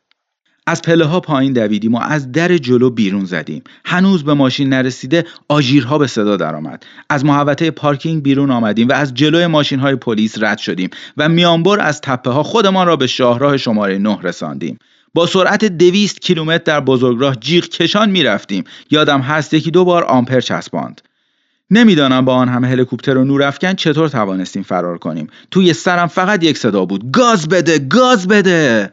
از 0.70 0.82
پله 0.82 1.04
ها 1.04 1.20
پایین 1.20 1.52
دویدیم 1.52 1.94
و 1.94 2.00
از 2.02 2.32
در 2.32 2.58
جلو 2.58 2.90
بیرون 2.90 3.24
زدیم. 3.24 3.62
هنوز 3.84 4.24
به 4.24 4.34
ماشین 4.34 4.68
نرسیده 4.68 5.24
آژیرها 5.48 5.98
به 5.98 6.06
صدا 6.06 6.36
درآمد. 6.36 6.86
از 7.08 7.24
محوطه 7.24 7.70
پارکینگ 7.70 8.22
بیرون 8.22 8.50
آمدیم 8.50 8.88
و 8.88 8.92
از 8.92 9.14
جلوی 9.14 9.46
ماشین 9.46 9.78
های 9.78 9.96
پلیس 9.96 10.42
رد 10.42 10.58
شدیم 10.58 10.90
و 11.16 11.28
میانبر 11.28 11.80
از 11.80 12.00
تپه 12.00 12.30
ها 12.30 12.42
خودمان 12.42 12.86
را 12.86 12.96
به 12.96 13.06
شاهراه 13.06 13.56
شماره 13.56 13.98
9 13.98 14.18
رساندیم. 14.22 14.78
با 15.14 15.26
سرعت 15.26 15.64
دویست 15.64 16.20
کیلومتر 16.20 16.62
در 16.64 16.80
بزرگراه 16.80 17.36
جیغ 17.36 17.68
کشان 17.68 18.10
می‌رفتیم. 18.10 18.64
یادم 18.90 19.20
هست 19.20 19.54
یکی 19.54 19.70
دو 19.70 19.84
بار 19.84 20.04
آمپر 20.04 20.40
چسباند. 20.40 21.00
نمی‌دانم 21.70 22.24
با 22.24 22.34
آن 22.34 22.48
همه 22.48 22.68
هلیکوپتر 22.68 23.16
و 23.16 23.24
نورافکن 23.24 23.74
چطور 23.74 24.08
توانستیم 24.08 24.62
فرار 24.62 24.98
کنیم. 24.98 25.26
توی 25.50 25.72
سرم 25.72 26.06
فقط 26.06 26.44
یک 26.44 26.58
صدا 26.58 26.84
بود. 26.84 27.10
گاز 27.10 27.48
بده 27.48 27.78
گاز 27.78 28.28
بده! 28.28 28.92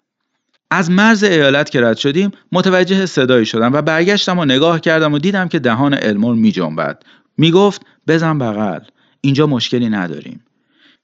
از 0.72 0.92
مرز 0.92 1.24
ایالت 1.24 1.70
که 1.70 1.82
رد 1.82 1.98
شدیم 1.98 2.32
متوجه 2.52 3.06
صدایی 3.06 3.46
شدم 3.46 3.74
و 3.74 3.82
برگشتم 3.82 4.40
و 4.40 4.46
نگاه 4.46 4.80
کردم 4.80 5.14
و 5.14 5.20
دیدم 5.20 5.48
که 5.48 5.60
دهان 5.60 5.98
المور 6.02 6.36
می 6.36 6.52
جنبد. 6.52 7.04
می 7.38 7.52
گفت 7.52 7.82
بزن 8.08 8.40
بغل 8.40 8.80
اینجا 9.22 9.48
مشکلی 9.48 9.90
نداریم. 9.90 10.44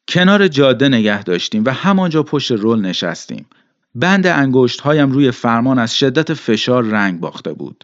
کنار 0.08 0.48
جاده 0.48 0.90
نگه 0.90 1.24
داشتیم 1.24 1.64
و 1.66 1.70
همانجا 1.70 2.24
پشت 2.24 2.52
رول 2.52 2.82
نشستیم. 2.82 3.46
بند 3.96 4.28
انگشت 4.28 4.82
هایم 4.82 5.12
روی 5.12 5.32
فرمان 5.32 5.80
از 5.80 5.98
شدت 5.98 6.34
فشار 6.34 6.84
رنگ 6.84 7.20
باخته 7.20 7.54
بود. 7.54 7.84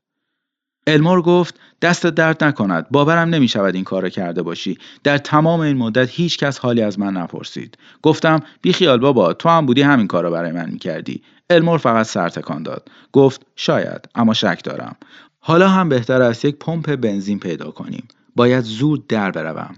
المور 0.87 1.21
گفت 1.21 1.59
دست 1.81 2.07
درد 2.07 2.43
نکند 2.43 2.87
باورم 2.91 3.29
نمی 3.29 3.47
شود 3.47 3.75
این 3.75 3.83
کار 3.83 4.09
کرده 4.09 4.41
باشی 4.41 4.77
در 5.03 5.17
تمام 5.17 5.59
این 5.59 5.77
مدت 5.77 6.09
هیچ 6.09 6.37
کس 6.37 6.59
حالی 6.59 6.81
از 6.81 6.99
من 6.99 7.17
نپرسید 7.17 7.77
گفتم 8.01 8.39
بی 8.61 8.73
خیال 8.73 8.99
بابا 8.99 9.33
تو 9.33 9.49
هم 9.49 9.65
بودی 9.65 9.81
همین 9.81 10.07
کار 10.07 10.29
برای 10.29 10.51
من 10.51 10.69
می 10.69 10.79
کردی 10.79 11.21
المور 11.49 11.77
فقط 11.77 12.05
سر 12.05 12.29
تکان 12.29 12.63
داد. 12.63 12.89
گفت 13.11 13.41
شاید 13.55 14.09
اما 14.15 14.33
شک 14.33 14.61
دارم. 14.63 14.95
حالا 15.39 15.69
هم 15.69 15.89
بهتر 15.89 16.21
است 16.21 16.45
یک 16.45 16.55
پمپ 16.55 16.95
بنزین 16.95 17.39
پیدا 17.39 17.71
کنیم. 17.71 18.07
باید 18.35 18.63
زود 18.63 19.07
در 19.07 19.31
بروم. 19.31 19.75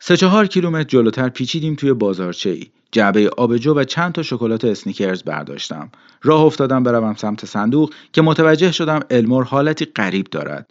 سه 0.00 0.16
چهار 0.16 0.46
کیلومتر 0.46 0.88
جلوتر 0.88 1.28
پیچیدیم 1.28 1.74
توی 1.74 1.92
بازارچه 1.92 2.50
ای 2.50 2.66
جعبه 2.92 3.30
آبجو 3.36 3.74
و 3.74 3.84
چند 3.84 4.12
تا 4.12 4.22
شکلات 4.22 4.64
اسنیکرز 4.64 5.22
برداشتم. 5.22 5.90
راه 6.22 6.40
افتادم 6.40 6.82
بروم 6.82 7.14
سمت 7.14 7.46
صندوق 7.46 7.94
که 8.12 8.22
متوجه 8.22 8.72
شدم 8.72 9.00
المور 9.10 9.44
حالتی 9.44 9.84
غریب 9.84 10.26
دارد. 10.30 10.70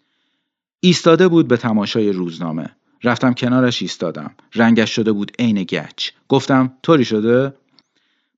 ایستاده 0.80 1.28
بود 1.28 1.48
به 1.48 1.58
تماشای 1.58 2.12
روزنامه. 2.12 2.70
رفتم 3.04 3.34
کنارش 3.34 3.82
ایستادم. 3.82 4.32
رنگش 4.56 4.96
شده 4.96 5.12
بود 5.12 5.32
عین 5.40 5.64
گچ. 5.64 6.10
گفتم 6.30 6.74
طوری 6.84 7.06
شده؟ 7.06 7.54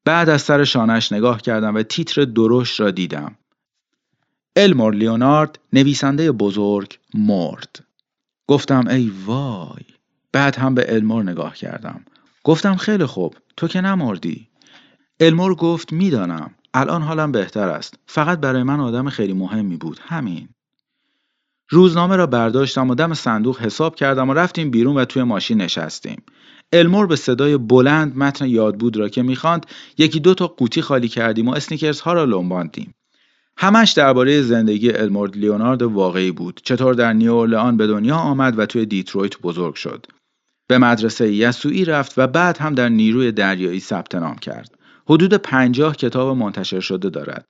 بعد 0.05 0.29
از 0.29 0.41
سر 0.41 0.63
شانش 0.63 1.11
نگاه 1.11 1.41
کردم 1.41 1.75
و 1.75 1.83
تیتر 1.83 2.25
درشت 2.25 2.79
را 2.79 2.91
دیدم. 2.91 3.35
المور 4.55 4.93
لیونارد 4.93 5.59
نویسنده 5.73 6.31
بزرگ 6.31 6.97
مرد. 7.13 7.85
گفتم 8.47 8.87
ای 8.87 9.11
وای. 9.25 9.85
بعد 10.31 10.55
هم 10.55 10.75
به 10.75 10.95
المور 10.95 11.23
نگاه 11.23 11.55
کردم. 11.55 12.05
گفتم 12.43 12.75
خیلی 12.75 13.05
خوب 13.05 13.35
تو 13.57 13.67
که 13.67 13.81
نمردی. 13.81 14.47
المور 15.19 15.55
گفت 15.55 15.93
می‌دانم. 15.93 16.55
الان 16.73 17.01
حالم 17.01 17.31
بهتر 17.31 17.69
است. 17.69 17.95
فقط 18.05 18.39
برای 18.39 18.63
من 18.63 18.79
آدم 18.79 19.09
خیلی 19.09 19.33
مهمی 19.33 19.77
بود. 19.77 19.99
همین. 20.01 20.49
روزنامه 21.69 22.15
را 22.15 22.27
برداشتم 22.27 22.89
و 22.89 22.95
دم 22.95 23.13
صندوق 23.13 23.61
حساب 23.61 23.95
کردم 23.95 24.29
و 24.29 24.33
رفتیم 24.33 24.71
بیرون 24.71 24.97
و 24.97 25.05
توی 25.05 25.23
ماشین 25.23 25.61
نشستیم. 25.61 26.23
المور 26.73 27.07
به 27.07 27.15
صدای 27.15 27.57
بلند 27.57 28.17
متن 28.17 28.47
یادبود 28.47 28.97
را 28.97 29.09
که 29.09 29.21
می‌خواند 29.21 29.65
یکی 29.97 30.19
دو 30.19 30.33
تا 30.33 30.47
قوطی 30.47 30.81
خالی 30.81 31.07
کردیم 31.07 31.47
و 31.47 31.55
اسنیکرز 31.55 31.99
ها 31.99 32.13
را 32.13 32.23
لنباندیم. 32.23 32.93
همش 33.57 33.91
درباره 33.91 34.41
زندگی 34.41 34.91
المور 34.91 35.37
لیونارد 35.37 35.81
واقعی 35.81 36.31
بود. 36.31 36.61
چطور 36.63 36.93
در 36.93 37.13
نیو 37.13 37.71
به 37.71 37.87
دنیا 37.87 38.15
آمد 38.15 38.59
و 38.59 38.65
توی 38.65 38.85
دیترویت 38.85 39.37
بزرگ 39.41 39.75
شد. 39.75 40.05
به 40.67 40.77
مدرسه 40.77 41.33
یسوعی 41.33 41.85
رفت 41.85 42.13
و 42.17 42.27
بعد 42.27 42.57
هم 42.57 42.75
در 42.75 42.89
نیروی 42.89 43.31
دریایی 43.31 43.79
ثبت 43.79 44.15
نام 44.15 44.35
کرد. 44.35 44.75
حدود 45.09 45.33
پنجاه 45.33 45.95
کتاب 45.95 46.37
منتشر 46.37 46.79
شده 46.79 47.09
دارد. 47.09 47.45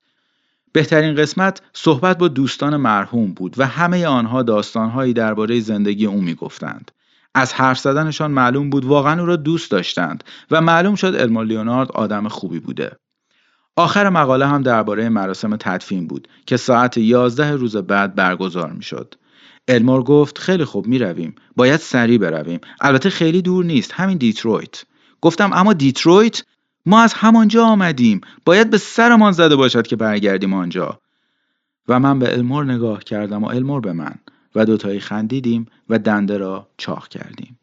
بهترین 0.74 1.16
قسمت 1.16 1.62
صحبت 1.74 2.18
با 2.18 2.28
دوستان 2.28 2.78
مرحوم 2.78 3.34
بود 3.34 3.56
و 3.58 3.68
همه 3.68 4.06
آنها 4.06 4.44
داستانهایی 4.44 5.14
درباره 5.14 5.60
زندگی 5.60 6.06
او 6.06 6.22
می‌گفتند. 6.22 6.92
از 7.36 7.54
حرف 7.54 7.80
زدنشان 7.80 8.32
معلوم 8.32 8.70
بود 8.70 8.86
واقعا 8.86 9.20
او 9.20 9.26
را 9.26 9.36
دوست 9.36 9.72
داشتند 9.72 10.24
و 10.52 10.62
معلوم 10.62 10.96
شد 10.96 11.16
المور 11.16 11.44
لیونارد 11.44 11.92
آدم 11.92 12.28
خوبی 12.28 12.60
بوده. 12.60 12.92
آخر 13.76 14.10
مقاله 14.10 14.48
هم 14.48 14.62
درباره 14.62 15.10
مراسم 15.10 15.56
تدفین 15.56 16.08
بود 16.08 16.28
که 16.46 16.58
ساعت 16.58 16.98
11 16.98 17.52
روز 17.52 17.76
بعد 17.76 18.16
برگزار 18.16 18.72
می 18.72 18.84
شد. 18.84 19.16
المور 19.68 20.04
گفت 20.04 20.38
خیلی 20.38 20.66
خوب 20.66 20.88
می 20.88 21.00
رویم. 21.00 21.36
باید 21.56 21.80
سریع 21.80 22.18
برویم. 22.18 22.60
البته 22.82 23.10
خیلی 23.10 23.42
دور 23.42 23.66
نیست. 23.66 23.92
همین 23.94 24.18
دیترویت. 24.18 24.84
گفتم 25.22 25.54
اما 25.54 25.74
دیترویت 25.74 26.44
ما 26.86 27.02
از 27.02 27.14
همانجا 27.14 27.66
آمدیم. 27.66 28.22
باید 28.46 28.70
به 28.70 28.78
سرمان 28.78 29.32
زده 29.32 29.56
باشد 29.56 29.88
که 29.88 29.96
برگردیم 29.96 30.54
آنجا. 30.54 31.00
و 31.88 32.00
من 32.00 32.20
به 32.20 32.34
المور 32.34 32.66
نگاه 32.66 33.04
کردم 33.04 33.44
و 33.44 33.48
المور 33.48 33.82
به 33.82 33.94
من. 33.94 34.16
و 34.56 34.66
دوتایی 34.66 35.00
خندیدیم 35.00 35.66
و 35.90 36.00
دنده 36.00 36.38
را 36.38 36.68
چاق 36.78 37.08
کردیم. 37.08 37.60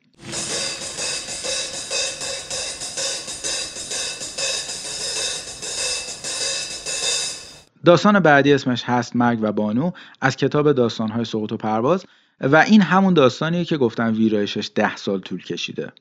داستان 7.85 8.21
بعدی 8.21 8.53
اسمش 8.53 8.85
هست 8.85 9.17
مرگ 9.17 9.39
و 9.43 9.53
بانو 9.53 9.91
از 10.21 10.37
کتاب 10.37 10.73
داستانهای 10.73 11.25
سقوط 11.25 11.53
و 11.53 11.57
پرواز 11.57 12.07
و 12.41 12.57
این 12.57 12.81
همون 12.81 13.15
داستانیه 13.15 13.65
که 13.65 13.77
گفتم 13.77 14.13
ویرایشش 14.17 14.71
ده 14.75 14.97
سال 14.97 15.21
طول 15.21 15.43
کشیده. 15.43 15.93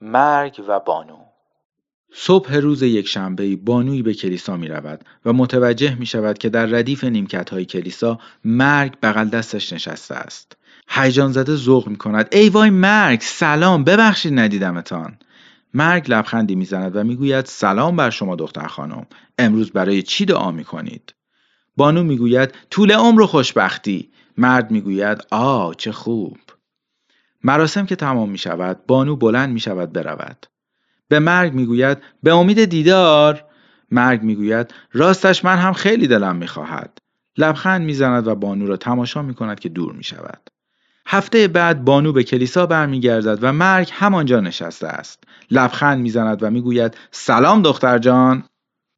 مرگ 0.00 0.64
و 0.68 0.80
بانو 0.80 1.29
صبح 2.12 2.54
روز 2.54 2.82
یک 2.82 3.08
شنبه 3.08 3.56
بانوی 3.56 4.02
به 4.02 4.14
کلیسا 4.14 4.56
می 4.56 4.68
رود 4.68 5.04
و 5.24 5.32
متوجه 5.32 5.94
می 5.94 6.06
شود 6.06 6.38
که 6.38 6.48
در 6.48 6.66
ردیف 6.66 7.04
نیمکت 7.04 7.50
های 7.50 7.64
کلیسا 7.64 8.18
مرگ 8.44 8.96
بغل 9.02 9.28
دستش 9.28 9.72
نشسته 9.72 10.14
است. 10.14 10.56
هیجان 10.88 11.32
زده 11.32 11.56
ذوق 11.56 11.88
می 11.88 11.96
کند 11.96 12.28
ای 12.32 12.48
وای 12.48 12.70
مرگ 12.70 13.20
سلام 13.20 13.84
ببخشید 13.84 14.38
ندیدمتان. 14.38 15.18
مرگ 15.74 16.04
لبخندی 16.08 16.54
می‌زند 16.54 16.96
و 16.96 17.04
می‌گوید 17.04 17.44
سلام 17.44 17.96
بر 17.96 18.10
شما 18.10 18.36
دختر 18.36 18.66
خانم 18.66 19.06
امروز 19.38 19.70
برای 19.70 20.02
چی 20.02 20.24
دعا 20.24 20.50
می 20.50 20.64
کنید؟ 20.64 21.14
بانو 21.76 22.02
می‌گوید 22.02 22.54
طول 22.70 22.92
عمر 22.92 23.20
و 23.20 23.26
خوشبختی 23.26 24.10
مرد 24.36 24.70
می‌گوید 24.70 25.18
آ 25.30 25.72
چه 25.72 25.92
خوب 25.92 26.38
مراسم 27.44 27.86
که 27.86 27.96
تمام 27.96 28.30
می 28.30 28.38
شود 28.38 28.86
بانو 28.86 29.16
بلند 29.16 29.52
می 29.52 29.60
شود 29.60 29.92
برود 29.92 30.46
به 31.10 31.18
مرگ 31.18 31.52
می‌گوید 31.54 31.98
به 32.22 32.34
امید 32.34 32.64
دیدار 32.64 33.44
مرگ 33.90 34.22
می‌گوید 34.22 34.74
راستش 34.92 35.44
من 35.44 35.56
هم 35.56 35.72
خیلی 35.72 36.06
دلم 36.06 36.36
می‌خواهد 36.36 36.98
لبخند 37.38 37.82
می‌زند 37.82 38.26
و 38.26 38.34
بانو 38.34 38.66
را 38.66 38.76
تماشا 38.76 39.22
می 39.22 39.34
کند 39.34 39.60
که 39.60 39.68
دور 39.68 39.92
می 39.92 40.04
شود. 40.04 40.50
هفته 41.06 41.48
بعد 41.48 41.84
بانو 41.84 42.12
به 42.12 42.22
کلیسا 42.22 42.66
برمیگردد 42.66 43.38
و 43.42 43.52
مرگ 43.52 43.90
همانجا 43.92 44.40
نشسته 44.40 44.86
است. 44.86 45.24
لبخند 45.50 46.00
می‌زند 46.00 46.42
و 46.42 46.50
می‌گوید 46.50 46.96
سلام 47.10 47.62
دختر 47.62 47.98
جان. 47.98 48.44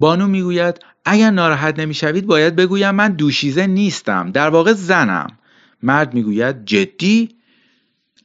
بانو 0.00 0.26
می‌گوید 0.26 0.80
اگر 1.04 1.30
ناراحت 1.30 1.78
نمی‌شوید 1.78 2.26
باید 2.26 2.56
بگویم 2.56 2.94
من 2.94 3.12
دوشیزه 3.12 3.66
نیستم 3.66 4.30
در 4.30 4.48
واقع 4.48 4.72
زنم. 4.72 5.38
مرد 5.82 6.14
می‌گوید 6.14 6.64
جدی؟ 6.64 7.28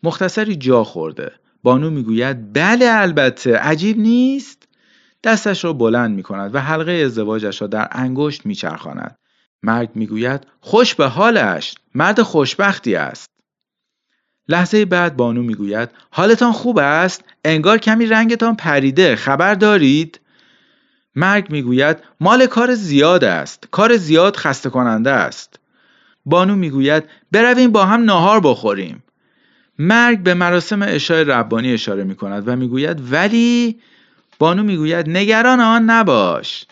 مختصری 0.04 0.56
جا 0.56 0.84
خورده. 0.84 1.32
بانو 1.64 1.90
می‌گوید 1.90 2.54
بله 2.54 2.86
البته 2.90 3.58
عجیب 3.58 3.98
نیست؟ 4.00 4.68
دستش 5.24 5.64
را 5.64 5.74
بلند 5.74 6.16
می 6.16 6.24
کند 6.24 6.56
و 6.56 6.60
حلقه 6.60 6.92
ازدواجش 6.92 7.62
را 7.62 7.68
در 7.68 7.88
انگشت 7.92 8.46
میچرخاند. 8.46 9.18
مرد 9.64 9.96
می‌گوید 9.96 10.48
خوش 10.60 10.96
به 10.96 11.08
حالش 11.08 11.76
مرد 11.96 12.22
خوشبختی 12.22 12.96
است. 12.96 13.30
لحظه 14.48 14.86
بعد 14.86 15.18
بانو 15.18 15.44
می‌گوید 15.44 15.90
حالتان 16.12 16.52
خوب 16.52 16.78
است 16.78 17.24
انگار 17.46 17.78
کمی 17.78 18.06
رنگتان 18.06 18.56
پریده 18.56 19.16
خبر 19.16 19.54
دارید 19.54 20.20
مرگ 21.16 21.52
می‌گوید 21.52 21.98
مال 22.20 22.46
کار 22.46 22.76
زیاد 22.76 23.24
است 23.24 23.68
کار 23.72 23.98
زیاد 23.98 24.36
خسته 24.36 24.70
کننده 24.70 25.12
است 25.12 25.60
بانو 26.26 26.56
می‌گوید 26.56 27.04
برویم 27.32 27.72
با 27.72 27.86
هم 27.86 28.04
ناهار 28.04 28.40
بخوریم 28.40 29.04
مرگ 29.80 30.24
به 30.24 30.34
مراسم 30.34 30.82
اشای 30.82 31.24
ربانی 31.24 31.74
اشاره 31.74 32.04
می 32.04 32.16
کند 32.16 32.48
و 32.48 32.56
می‌گوید 32.56 33.14
ولی 33.14 33.80
بانو 34.40 34.64
می‌گوید 34.64 35.10
نگران 35.10 35.60
آن 35.60 35.84
نباش 35.84 36.66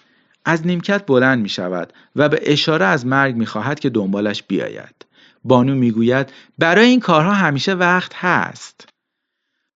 از 0.46 0.68
نیمکت 0.68 1.06
بلند 1.06 1.42
می 1.42 1.50
شود 1.50 1.94
و 2.16 2.30
به 2.30 2.40
اشاره 2.42 2.86
از 2.86 3.06
مرگ 3.06 3.36
می 3.36 3.46
خواهد 3.46 3.80
که 3.80 3.90
دنبالش 3.90 4.44
بیاید 4.44 5.06
بانو 5.44 5.76
می‌گوید 5.76 6.34
برای 6.58 6.86
این 6.86 7.00
کارها 7.00 7.34
همیشه 7.34 7.74
وقت 7.74 8.12
هست. 8.16 8.90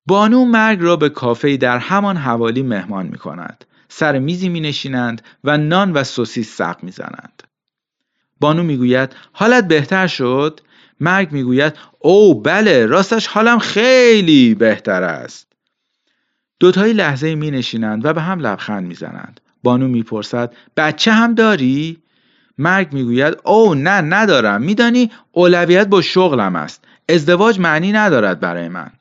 بانو 0.06 0.46
مرگ 0.46 0.82
را 0.82 0.96
به 0.96 1.10
کافه 1.10 1.58
در 1.58 1.78
همان 1.78 2.18
حوالی 2.18 2.64
مهمان 2.64 3.06
می 3.08 3.18
کند. 3.18 3.66
سر 3.90 4.20
میزی 4.20 4.50
می 4.50 4.60
نشینند 4.60 5.22
و 5.44 5.58
نان 5.58 5.94
و 5.94 6.04
سوسیس 6.04 6.56
سق 6.56 6.84
می 6.84 6.92
زنند. 6.92 7.44
بانو 8.40 8.64
می‌گوید 8.64 9.16
حالت 9.32 9.68
بهتر 9.68 10.08
شد؟ 10.08 10.62
مرگ 11.00 11.32
می‌گوید 11.32 11.74
او 12.00 12.42
بله 12.42 12.86
راستش 12.86 13.28
حالم 13.28 13.60
خیلی 13.60 14.56
بهتر 14.56 15.04
است. 15.04 15.48
دوتایی 16.60 16.94
لحظه 16.94 17.36
می 17.36 17.52
نشینند 17.52 18.06
و 18.06 18.14
به 18.14 18.22
هم 18.22 18.40
لبخند 18.40 18.88
می 18.88 18.96
زنند. 18.96 19.42
بانو 19.64 19.88
می‌پرسد 19.88 20.54
بچه 20.78 21.12
هم 21.12 21.36
داری؟ 21.36 21.98
مرگ 22.58 22.94
می‌گوید 22.94 23.38
او 23.46 23.76
نه 23.76 24.02
ندارم. 24.02 24.62
میدانی 24.62 25.12
اولویت 25.32 25.88
با 25.88 26.02
شغلم 26.02 26.56
است. 26.56 26.84
ازدواج 27.10 27.60
معنی 27.60 27.92
ندارد 27.92 28.40
برای 28.40 28.70
من. 28.70 28.92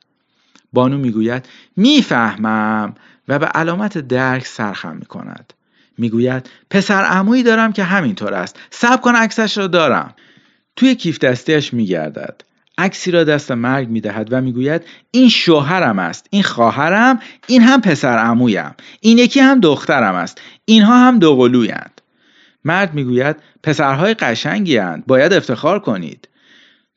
بانو 0.73 0.97
می‌گوید 0.97 1.45
می‌فهمم. 1.77 2.95
و 3.27 3.39
به 3.39 3.45
علامت 3.45 3.97
درک 3.97 4.45
سرخم 4.45 4.95
می‌کند. 4.95 5.53
می‌گوید 5.97 6.49
پسر 6.69 7.03
عمویی 7.03 7.43
دارم 7.43 7.73
که 7.73 7.83
همینطور 7.83 8.33
است. 8.33 8.59
سب 8.69 9.01
کن 9.01 9.15
عکسش 9.15 9.57
را 9.57 9.67
دارم. 9.67 10.13
توی 10.79 10.95
کیف 10.95 11.19
دستیش 11.19 11.73
میگردد. 11.73 12.41
عکسی 12.77 13.11
را 13.11 13.23
دست 13.23 13.51
مرگ 13.51 13.89
می‌دهد 13.89 14.27
و 14.33 14.41
می‌گوید 14.41 14.81
این 15.11 15.29
شوهرم 15.29 15.99
است 15.99 16.27
این 16.29 16.43
خواهرم 16.43 17.19
این 17.47 17.61
هم 17.61 17.81
پسر 17.81 18.17
عمویم 18.17 18.75
این 19.01 19.17
یکی 19.17 19.39
هم 19.39 19.59
دخترم 19.59 20.15
است 20.15 20.41
اینها 20.65 21.07
هم 21.07 21.19
دوقلویند 21.19 22.01
مرد 22.65 22.93
می‌گوید 22.93 23.35
پسرهای 23.63 24.13
قشنگی 24.13 24.77
هند. 24.77 25.03
باید 25.07 25.33
افتخار 25.33 25.79
کنید. 25.79 26.27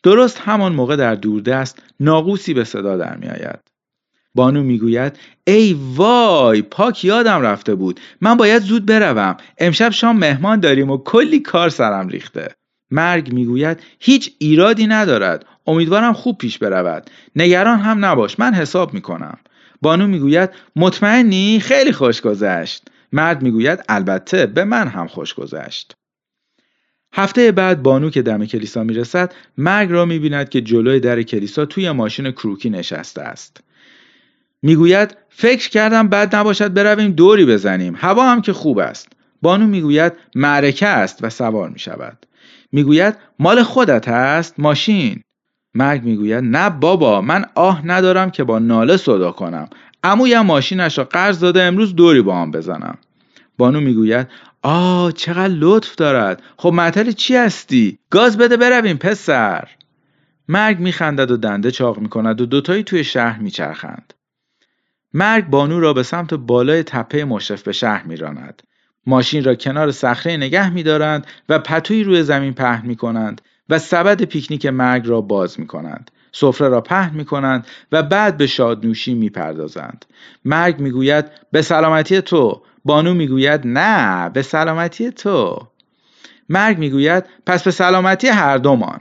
درست 0.02 0.38
همان 0.38 0.72
موقع 0.72 0.96
در 0.96 1.14
دوردست 1.14 1.82
ناقوسی 2.00 2.54
به 2.54 2.64
صدا 2.64 2.96
در 2.96 3.16
میآید. 3.16 3.58
بانو 4.34 4.62
می‌گوید 4.62 5.18
ای 5.44 5.76
وای 5.94 6.62
پاک 6.62 7.04
یادم 7.04 7.40
رفته 7.42 7.74
بود. 7.74 8.00
من 8.20 8.36
باید 8.36 8.62
زود 8.62 8.86
بروم. 8.86 9.36
امشب 9.58 9.90
شام 9.90 10.16
مهمان 10.16 10.60
داریم 10.60 10.90
و 10.90 10.98
کلی 10.98 11.40
کار 11.40 11.68
سرم 11.68 12.08
ریخته. 12.08 12.54
مرگ 12.92 13.32
می‌گوید 13.32 13.80
هیچ 14.00 14.32
ایرادی 14.38 14.86
ندارد. 14.86 15.46
امیدوارم 15.66 16.12
خوب 16.12 16.38
پیش 16.38 16.58
برود. 16.58 17.10
نگران 17.36 17.78
هم 17.78 18.04
نباش 18.04 18.38
من 18.38 18.54
حساب 18.54 18.94
می‌کنم. 18.94 19.38
بانو 19.82 20.06
می‌گوید 20.06 20.50
مطمئنی؟ 20.76 21.60
خیلی 21.60 21.92
خوش 21.92 22.20
گذشت. 22.20 22.88
مرد 23.12 23.42
می‌گوید 23.42 23.84
البته 23.88 24.46
به 24.46 24.64
من 24.64 24.88
هم 24.88 25.06
خوش 25.06 25.34
گذشت. 25.34 25.96
هفته 27.14 27.52
بعد 27.52 27.82
بانو 27.82 28.10
که 28.10 28.22
دم 28.22 28.46
کلیسا 28.46 28.82
می‌رسد 28.82 29.34
مرگ 29.58 29.90
را 29.90 30.04
می‌بیند 30.04 30.48
که 30.48 30.60
جلوی 30.60 31.00
در 31.00 31.22
کلیسا 31.22 31.64
توی 31.64 31.90
ماشین 31.90 32.30
کروکی 32.30 32.70
نشسته 32.70 33.22
است. 33.22 33.60
می‌گوید 34.62 35.16
فکر 35.28 35.70
کردم 35.70 36.08
بد 36.08 36.36
نباشد 36.36 36.72
برویم 36.74 37.12
دوری 37.12 37.44
بزنیم. 37.44 37.94
هوا 37.96 38.30
هم 38.30 38.42
که 38.42 38.52
خوب 38.52 38.78
است. 38.78 39.08
بانو 39.42 39.66
می‌گوید 39.66 40.12
معرکه 40.34 40.86
است 40.86 41.18
و 41.24 41.30
سوار 41.30 41.70
می‌شود. 41.70 42.26
می‌گوید 42.72 43.16
مال 43.38 43.62
خودت 43.62 44.08
است 44.08 44.60
ماشین. 44.60 45.22
مرگ 45.74 46.02
می‌گوید 46.02 46.44
نه 46.44 46.70
بابا 46.70 47.20
من 47.20 47.44
آه 47.54 47.86
ندارم 47.86 48.30
که 48.30 48.44
با 48.44 48.58
ناله 48.58 48.96
صدا 48.96 49.32
کنم. 49.32 49.68
امویم 50.04 50.40
ماشینش 50.40 50.98
را 50.98 51.04
قرض 51.04 51.40
داده 51.40 51.62
امروز 51.62 51.94
دوری 51.94 52.22
با 52.22 52.42
هم 52.42 52.50
بزنم. 52.50 52.98
بانو 53.58 53.80
می‌گوید 53.80 54.28
آه 54.62 55.12
چقدر 55.12 55.54
لطف 55.54 55.94
دارد. 55.94 56.42
خب 56.56 56.68
معطل 56.68 57.12
چی 57.12 57.36
هستی؟ 57.36 57.98
گاز 58.10 58.38
بده 58.38 58.56
برویم 58.56 58.96
پسر. 58.96 59.68
مرگ 60.48 60.78
میخندد 60.78 61.30
و 61.30 61.36
دنده 61.36 61.70
چاق 61.70 61.98
می‌کند 61.98 62.40
و 62.40 62.46
دوتایی 62.46 62.82
توی 62.82 63.04
شهر 63.04 63.38
میچرخند. 63.38 64.14
مرگ 65.14 65.46
بانو 65.46 65.80
را 65.80 65.92
به 65.92 66.02
سمت 66.02 66.34
بالای 66.34 66.82
تپه 66.82 67.24
مشرف 67.24 67.62
به 67.62 67.72
شهر 67.72 68.02
میراند. 68.06 68.62
ماشین 69.06 69.44
را 69.44 69.54
کنار 69.54 69.90
صخره 69.90 70.36
نگه 70.36 70.70
میدارند 70.70 71.26
و 71.48 71.58
پتوی 71.58 72.04
روی 72.04 72.22
زمین 72.22 72.52
پهن 72.52 72.86
می‌کنند 72.86 73.40
و 73.68 73.78
سبد 73.78 74.22
پیکنیک 74.22 74.66
مرگ 74.66 75.08
را 75.08 75.20
باز 75.20 75.60
می‌کنند. 75.60 76.10
سفره 76.32 76.68
را 76.68 76.80
پهن 76.80 77.14
می 77.14 77.24
کنند 77.24 77.66
و 77.92 78.02
بعد 78.02 78.36
به 78.36 78.46
شادنوشی 78.46 79.14
می 79.14 79.30
پردازند. 79.30 80.04
مرگ 80.44 80.80
می‌گوید 80.80 81.24
به 81.52 81.62
سلامتی 81.62 82.20
تو. 82.20 82.62
بانو 82.84 83.14
می‌گوید 83.14 83.60
نه 83.64 84.28
به 84.28 84.42
سلامتی 84.42 85.10
تو. 85.10 85.68
مرگ 86.48 86.78
می‌گوید 86.78 87.24
پس 87.46 87.62
به 87.62 87.70
سلامتی 87.70 88.28
هر 88.28 88.56
دومان 88.56 89.00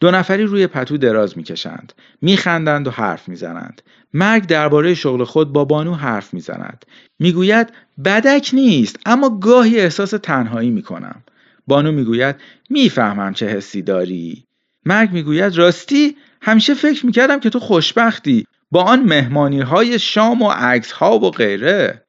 دو 0.00 0.10
نفری 0.10 0.44
روی 0.44 0.66
پتو 0.66 0.96
دراز 0.96 1.38
می‌کشند 1.38 1.92
میخندند 2.22 2.86
و 2.86 2.90
حرف 2.90 3.28
می‌زنند. 3.28 3.82
مرگ 4.14 4.46
درباره 4.46 4.94
شغل 4.94 5.24
خود 5.24 5.52
با 5.52 5.64
بانو 5.64 5.94
حرف 5.94 6.34
می‌زند. 6.34 6.84
می‌گوید 7.20 7.72
بدک 8.04 8.50
نیست 8.52 8.96
اما 9.06 9.38
گاهی 9.38 9.80
احساس 9.80 10.10
تنهایی 10.10 10.70
می‌کنم. 10.70 11.22
بانو 11.66 11.92
می‌گوید 11.92 12.36
می‌فهمم 12.70 13.34
چه 13.34 13.46
حسی 13.46 13.82
داری. 13.82 14.44
مرگ 14.84 15.12
می‌گوید 15.12 15.56
راستی 15.56 16.16
همیشه 16.42 16.74
فکر 16.74 17.06
می‌کردم 17.06 17.40
که 17.40 17.50
تو 17.50 17.60
خوشبختی 17.60 18.46
با 18.70 18.82
آن 18.82 19.00
مهمانی 19.00 19.60
های 19.60 19.98
شام 19.98 20.42
و 20.42 20.50
عکس 20.50 20.92
ها 20.92 21.18
و 21.18 21.30
غیره. 21.30 22.04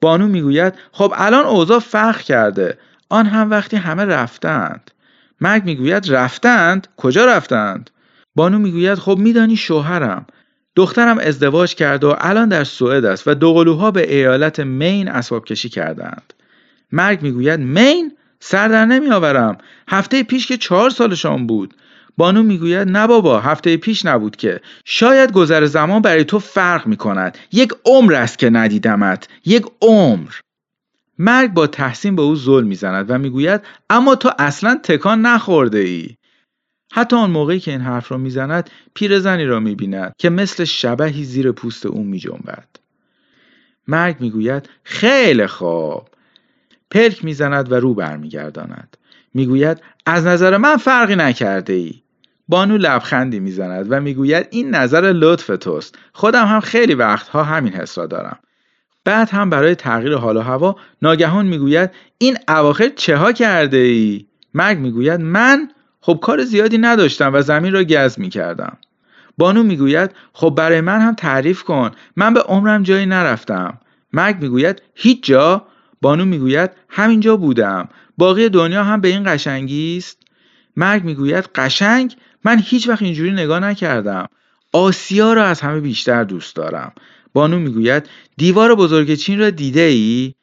بانو 0.00 0.28
می‌گوید 0.28 0.74
خب 0.92 1.12
الان 1.16 1.44
اوضاع 1.44 1.78
فرق 1.78 2.20
کرده. 2.20 2.78
آن 3.08 3.26
هم 3.26 3.50
وقتی 3.50 3.76
همه 3.76 4.04
رفتند. 4.04 4.90
مرگ 5.40 5.64
می‌گوید 5.64 6.12
رفتند؟ 6.12 6.88
کجا 6.96 7.24
رفتند؟ 7.24 7.90
بانو 8.34 8.58
می‌گوید 8.58 8.98
خب 8.98 9.18
میدانی 9.18 9.56
شوهرم. 9.56 10.26
دخترم 10.76 11.18
ازدواج 11.18 11.74
کرده 11.74 12.06
و 12.06 12.14
الان 12.18 12.48
در 12.48 12.64
سوئد 12.64 13.04
است 13.04 13.28
و 13.28 13.34
دوقلوها 13.34 13.90
به 13.90 14.16
ایالت 14.16 14.60
مین 14.60 15.08
اسباب 15.08 15.44
کشی 15.44 15.68
کردند. 15.68 16.34
مرگ 16.92 17.22
می‌گوید 17.22 17.60
مین؟ 17.60 18.12
سر 18.40 18.68
در 18.68 18.86
نمیآورم. 18.86 19.58
هفته 19.88 20.22
پیش 20.22 20.46
که 20.46 20.56
چهار 20.56 20.90
سالشان 20.90 21.46
بود. 21.46 21.74
بانو 22.16 22.42
می‌گوید 22.42 22.88
نه 22.88 23.06
بابا 23.06 23.40
هفته 23.40 23.76
پیش 23.76 24.06
نبود 24.06 24.36
که. 24.36 24.60
شاید 24.84 25.32
گذر 25.32 25.64
زمان 25.64 26.02
برای 26.02 26.24
تو 26.24 26.38
فرق 26.38 26.86
می‌کند. 26.86 27.38
یک 27.52 27.72
عمر 27.84 28.14
است 28.14 28.38
که 28.38 28.50
ندیدمت. 28.50 29.28
یک 29.46 29.64
عمر. 29.82 30.30
مرگ 31.18 31.52
با 31.52 31.66
تحسین 31.66 32.16
به 32.16 32.22
او 32.22 32.36
ظلم 32.36 32.66
می‌زند 32.66 33.06
و 33.08 33.18
می‌گوید 33.18 33.60
اما 33.90 34.14
تو 34.14 34.30
اصلا 34.38 34.80
تکان 34.82 35.20
نخورده 35.20 35.78
ای 35.78 36.16
حتی 36.94 37.16
آن 37.16 37.30
موقعی 37.30 37.60
که 37.60 37.70
این 37.70 37.80
حرف 37.80 38.12
را 38.12 38.18
می‌زند 38.18 38.70
پیرزنی 38.94 39.44
را 39.44 39.60
می‌بیند 39.60 40.14
که 40.18 40.30
مثل 40.30 40.64
شبهی 40.64 41.24
زیر 41.24 41.52
پوست 41.52 41.86
او 41.86 42.04
میجنبد. 42.04 42.68
مرگ 43.88 44.16
می‌گوید 44.20 44.68
خیلی 44.84 45.46
خوب. 45.46 46.02
پلک 46.90 47.24
می‌زند 47.24 47.72
و 47.72 47.74
رو 47.74 47.94
برمیگرداند. 47.94 48.96
می‌گوید 49.34 49.82
از 50.06 50.26
نظر 50.26 50.56
من 50.56 50.76
فرقی 50.76 51.16
نکرده 51.16 51.72
ای 51.72 51.94
بانو 52.48 52.76
لبخندی 52.76 53.40
می‌زند 53.40 53.86
و 53.90 54.00
می‌گوید 54.00 54.46
این 54.50 54.74
نظر 54.74 55.12
لطف 55.12 55.46
توست. 55.46 55.98
خودم 56.12 56.46
هم 56.46 56.60
خیلی 56.60 56.94
وقتها 56.94 57.44
همین 57.44 57.72
حس 57.72 57.98
را 57.98 58.06
دارم. 58.06 58.38
بعد 59.04 59.30
هم 59.30 59.50
برای 59.50 59.74
تغییر 59.74 60.14
حال 60.14 60.36
و 60.36 60.40
هوا 60.40 60.76
ناگهان 61.02 61.46
می‌گوید 61.46 61.90
این 62.18 62.36
اواخر 62.48 62.88
چه 62.88 63.16
ها 63.16 63.32
کرده 63.32 63.76
ای؟ 63.76 64.26
مرگ 64.54 64.78
می‌گوید 64.78 65.20
من 65.20 65.68
خب 66.04 66.18
کار 66.22 66.44
زیادی 66.44 66.78
نداشتم 66.78 67.34
و 67.34 67.42
زمین 67.42 67.72
را 67.72 67.84
گز 67.84 68.20
می‌کردم. 68.20 68.76
بانو 69.38 69.62
می‌گوید 69.62 70.10
خب 70.32 70.54
برای 70.56 70.80
من 70.80 71.00
هم 71.00 71.14
تعریف 71.14 71.62
کن. 71.62 71.90
من 72.16 72.34
به 72.34 72.40
عمرم 72.40 72.82
جایی 72.82 73.06
نرفتم. 73.06 73.78
مرگ 74.12 74.42
می‌گوید 74.42 74.82
هیچ 74.94 75.24
جا؟ 75.24 75.66
بانو 76.00 76.24
می‌گوید 76.24 76.70
همینجا 76.88 77.36
بودم. 77.36 77.88
باقی 78.18 78.48
دنیا 78.48 78.84
هم 78.84 79.00
به 79.00 79.08
این 79.08 79.34
قشنگی 79.34 79.96
است. 79.96 80.18
مرگ 80.76 81.04
می‌گوید 81.04 81.48
قشنگ؟ 81.54 82.16
من 82.44 82.60
هیچ 82.64 82.88
وقت 82.88 83.02
اینجوری 83.02 83.32
نگاه 83.32 83.60
نکردم. 83.60 84.26
آسیا 84.72 85.32
را 85.32 85.44
از 85.44 85.60
همه 85.60 85.80
بیشتر 85.80 86.24
دوست 86.24 86.56
دارم. 86.56 86.92
بانو 87.32 87.58
می‌گوید 87.58 88.08
دیوار 88.36 88.74
بزرگ 88.74 89.14
چین 89.14 89.38
را 89.38 89.50
دیده 89.50 89.80
ای؟ 89.80 90.34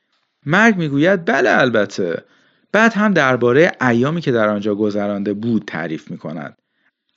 مرگ 0.45 0.75
می‌گوید 0.75 1.25
بله 1.25 1.49
البته. 1.49 2.23
بعد 2.71 2.93
هم 2.93 3.13
درباره 3.13 3.71
ایامی 3.81 4.21
که 4.21 4.31
در 4.31 4.49
آنجا 4.49 4.75
گذرانده 4.75 5.33
بود 5.33 5.63
تعریف 5.67 6.11
می 6.11 6.17
کند. 6.17 6.57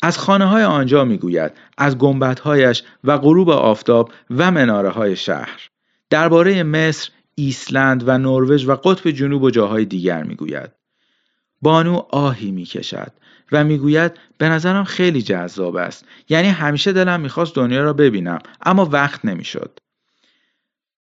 از 0.02 0.18
خانه 0.18 0.46
های 0.46 0.64
آنجا 0.64 1.04
می‌گوید 1.04 1.52
از 1.78 1.98
گنبدهایش 1.98 2.82
و 3.04 3.18
غروب 3.18 3.50
آفتاب 3.50 4.12
و 4.30 4.50
مناره 4.50 4.88
های 4.88 5.16
شهر. 5.16 5.68
درباره 6.10 6.62
مصر 6.62 7.10
ایسلند 7.34 8.08
و 8.08 8.18
نروژ 8.18 8.68
و 8.68 8.74
قطب 8.74 9.10
جنوب 9.10 9.42
و 9.42 9.50
جاهای 9.50 9.84
دیگر 9.84 10.22
می‌گوید. 10.22 10.70
بانو 11.62 12.02
آهی 12.10 12.50
می‌کشد 12.50 13.12
و 13.52 13.64
می‌گوید 13.64 14.12
به 14.38 14.48
نظرم 14.48 14.84
خیلی 14.84 15.22
جذاب 15.22 15.76
است. 15.76 16.04
یعنی 16.28 16.48
همیشه 16.48 16.92
دلم 16.92 17.20
می‌خواست 17.20 17.54
دنیا 17.54 17.82
را 17.84 17.92
ببینم 17.92 18.38
اما 18.62 18.84
وقت 18.84 19.24
نمی‌شد. 19.24 19.78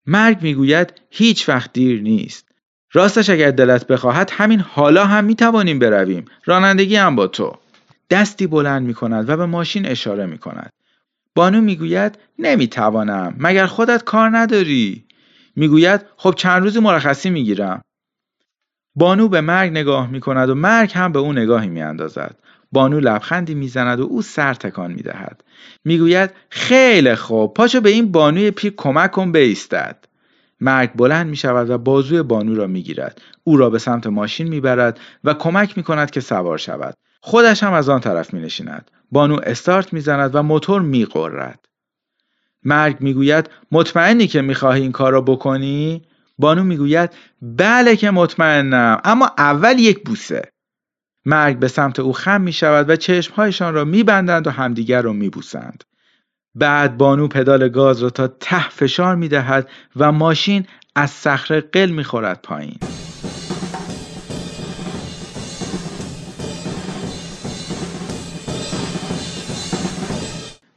مرگ 0.05 0.41
می‌گوید 0.41 0.93
هیچ 1.09 1.49
وقت 1.49 1.73
دیر 1.73 2.01
نیست. 2.01 2.50
راستش 2.93 3.29
اگر 3.29 3.51
دلت 3.51 3.87
بخواهد 3.87 4.31
همین 4.33 4.59
حالا 4.59 5.05
هم 5.05 5.23
می‌توانیم 5.23 5.79
برویم 5.79 6.25
رانندگی 6.45 6.95
هم 6.95 7.15
با 7.15 7.27
تو 7.27 7.57
دستی 8.09 8.47
بلند 8.47 8.87
می 8.87 8.93
کند 8.93 9.29
و 9.29 9.37
به 9.37 9.45
ماشین 9.45 9.85
اشاره 9.85 10.25
می 10.25 10.37
کند. 10.37 10.69
بانو 11.35 11.61
می‌گوید 11.61 12.19
نمی‌توانم 12.39 13.35
مگر 13.37 13.65
خودت 13.65 14.03
کار 14.03 14.37
نداری 14.37 15.05
می‌گوید 15.55 16.01
خب 16.17 16.33
چند 16.37 16.63
روزی 16.63 16.79
مرخصی 16.79 17.29
می‌گیرم 17.29 17.81
بانو 18.95 19.27
به 19.27 19.41
مرگ 19.41 19.71
نگاه 19.71 20.09
می 20.09 20.19
کند 20.19 20.49
و 20.49 20.55
مرگ 20.55 20.91
هم 20.93 21.11
به 21.11 21.19
او 21.19 21.33
نگاهی 21.33 21.69
می 21.69 21.81
اندازد. 21.81 22.35
بانو 22.71 22.99
لبخندی 22.99 23.53
می‌زند 23.53 23.99
و 23.99 24.03
او 24.03 24.21
سر 24.21 24.53
تکان 24.53 24.91
می 24.91 25.01
دهد. 25.01 25.43
می‌گوید 25.85 26.29
خیلی 26.49 27.15
خوب 27.15 27.53
پاچو 27.53 27.81
به 27.81 27.89
این 27.89 28.11
بانوی 28.11 28.51
پیر 28.51 28.73
کمک 28.77 29.11
کن 29.11 29.31
بیستد. 29.31 30.00
مرگ 30.61 30.93
بلند 30.93 31.27
می 31.27 31.35
شود 31.35 31.69
و 31.69 31.77
بازوی 31.77 32.21
بانو 32.21 32.55
را 32.55 32.67
می 32.67 32.81
گیرد. 32.81 33.21
او 33.43 33.57
را 33.57 33.69
به 33.69 33.79
سمت 33.79 34.07
ماشین 34.07 34.47
می 34.47 34.59
برد 34.59 34.99
و 35.23 35.33
کمک 35.33 35.77
می 35.77 35.83
کند 35.83 36.11
که 36.11 36.19
سوار 36.19 36.57
شود. 36.57 36.95
خودش 37.21 37.63
هم 37.63 37.73
از 37.73 37.89
آن 37.89 37.99
طرف 37.99 38.33
می 38.33 38.41
نشیند. 38.41 38.91
بانو 39.11 39.39
استارت 39.43 39.93
می 39.93 40.01
زند 40.01 40.35
و 40.35 40.43
موتور 40.43 40.81
می 40.81 41.05
قرد. 41.05 41.65
مرگ 42.63 42.97
می‌گوید 42.99 43.49
مطمئنی 43.71 44.27
که 44.27 44.41
می‌خواهی 44.41 44.81
این 44.81 44.91
کار 44.91 45.11
را 45.11 45.21
بکنی؟ 45.21 46.01
بانو 46.37 46.63
می‌گوید 46.63 47.09
بله 47.41 47.95
که 47.95 48.11
مطمئنم 48.11 49.01
اما 49.03 49.31
اول 49.37 49.79
یک 49.79 50.03
بوسه 50.03 50.51
مرگ 51.25 51.59
به 51.59 51.67
سمت 51.67 51.99
او 51.99 52.13
خم 52.13 52.41
می 52.41 52.53
شود 52.53 52.89
و 52.89 52.95
چشمهایشان 52.95 53.73
را 53.73 53.85
میبندند 53.85 54.47
و 54.47 54.49
همدیگر 54.49 55.01
را 55.01 55.13
میبوسند 55.13 55.83
بعد 56.55 56.97
بانو 56.97 57.27
پدال 57.27 57.69
گاز 57.69 58.03
را 58.03 58.09
تا 58.09 58.27
ته 58.27 58.69
فشار 58.69 59.15
می 59.15 59.27
دهد 59.27 59.69
و 59.95 60.11
ماشین 60.11 60.65
از 60.95 61.11
صخره 61.11 61.61
قل 61.61 61.89
می 61.89 62.03
خورد 62.03 62.39
پایین. 62.43 62.77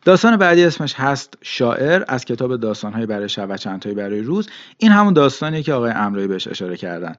داستان 0.04 0.36
بعدی 0.36 0.64
اسمش 0.64 0.94
هست 0.94 1.34
شاعر 1.42 2.04
از 2.08 2.24
کتاب 2.24 2.56
داستانهای 2.56 3.06
برای 3.06 3.28
شب 3.28 3.46
و 3.50 3.56
چندتایی 3.56 3.94
برای 3.94 4.20
روز. 4.20 4.48
این 4.78 4.92
همون 4.92 5.12
داستانیه 5.12 5.62
که 5.62 5.72
آقای 5.72 5.90
امرایی 5.90 6.28
بهش 6.28 6.48
اشاره 6.48 6.76
کردن. 6.76 7.14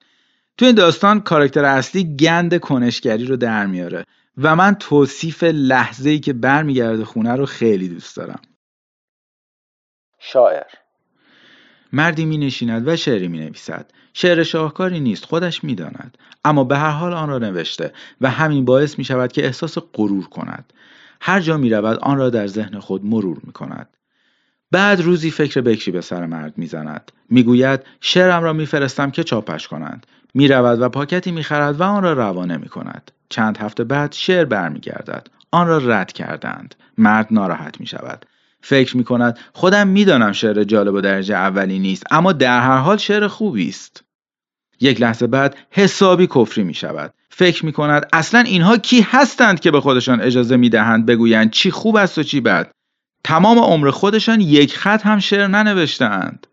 تو 0.58 0.66
این 0.66 0.76
داستان 0.76 1.22
کاراکتر 1.22 1.66
اصلی 1.66 2.16
گند 2.16 2.58
کنشگری 2.58 3.26
رو 3.26 3.38
در 3.38 3.66
میاره. 3.66 4.06
و 4.38 4.56
من 4.56 4.76
توصیف 4.76 5.44
لحظه 5.44 6.10
ای 6.10 6.20
که 6.20 6.34
برمیگرده 6.34 7.06
خونه 7.06 7.36
رو 7.36 7.46
خیلی 7.46 7.90
دوست 7.90 8.18
دارم. 8.18 8.42
شاعر. 10.20 10.64
مردی 11.94 12.26
می 12.26 12.38
نشیند 12.38 12.88
و 12.88 12.96
شعری 12.96 13.28
می 13.28 13.40
نویسد 13.40 13.92
شعر 14.14 14.44
شاهکاری 14.44 15.00
نیست 15.00 15.26
خودش 15.26 15.64
می 15.64 15.76
داند. 15.76 16.18
اما 16.46 16.64
به 16.64 16.78
هر 16.78 16.90
حال 16.90 17.14
آن 17.14 17.30
را 17.30 17.38
نوشته 17.38 17.94
و 18.22 18.30
همین 18.30 18.66
باعث 18.66 18.98
می 18.98 19.04
شود 19.04 19.32
که 19.32 19.46
احساس 19.46 19.78
غرور 19.94 20.28
کند. 20.28 20.74
هر 21.22 21.40
جا 21.40 21.58
می 21.58 21.70
رود 21.70 22.00
آن 22.00 22.18
را 22.18 22.30
در 22.30 22.48
ذهن 22.48 22.80
خود 22.80 23.06
مرور 23.06 23.38
می 23.44 23.54
کند 23.54 23.90
بعد 24.72 25.02
روزی 25.02 25.32
فکر 25.32 25.62
بکری 25.62 25.92
به 25.92 26.02
سر 26.02 26.26
مرد 26.26 26.58
می‌زند. 26.58 27.12
می‌گوید 27.30 27.84
شعرم 28.02 28.44
را 28.44 28.54
میفرستم 28.54 29.12
که 29.12 29.24
چاپش 29.24 29.68
کنند. 29.68 30.08
می 30.34 30.48
رود 30.48 30.82
و 30.82 30.90
پاکتی 30.90 31.32
می 31.32 31.44
خرد 31.44 31.80
و 31.80 31.84
آن 31.84 32.04
را 32.04 32.14
روانه 32.14 32.58
می 32.58 32.70
کند. 32.70 33.12
چند 33.30 33.58
هفته 33.58 33.84
بعد 33.84 34.14
شعر 34.14 34.46
برمیگردد. 34.46 35.28
آن 35.52 35.68
را 35.68 35.78
رد 35.78 36.12
کردند. 36.12 36.76
مرد 36.98 37.28
ناراحت 37.32 37.80
می 37.80 37.88
شود. 37.88 38.26
فکر 38.62 38.98
می 38.98 39.04
کند 39.04 39.40
خودم 39.54 39.88
می‌دانم 39.88 40.32
شعر 40.32 40.64
جالب 40.64 40.94
و 40.94 41.02
درجه 41.02 41.36
اولی 41.36 41.80
نیست 41.80 42.04
اما 42.12 42.34
در 42.34 42.62
هر 42.62 42.78
حال 42.78 42.98
شعر 42.98 43.28
خوبی 43.28 43.70
است. 43.70 44.04
یک 44.80 45.02
لحظه 45.02 45.28
بعد 45.28 45.58
حسابی 45.70 46.28
کفری 46.28 46.64
می 46.64 46.74
شود. 46.74 47.14
فکر 47.30 47.66
می 47.66 47.72
کند 47.72 48.08
اصلا 48.14 48.40
اینها 48.40 48.78
کی 48.78 49.02
هستند 49.02 49.60
که 49.60 49.72
به 49.72 49.82
خودشان 49.82 50.22
اجازه 50.22 50.58
می 50.58 50.70
دهند 50.70 51.06
بگویند 51.06 51.52
چی 51.52 51.72
خوب 51.72 51.96
است 51.96 52.18
و 52.18 52.24
چی 52.24 52.42
بد. 52.42 52.72
تمام 53.24 53.60
عمر 53.60 53.90
خودشان 53.90 54.42
یک 54.42 54.78
خط 54.78 55.06
هم 55.06 55.20
شعر 55.20 55.48
ننوشتهاند. 55.48 56.48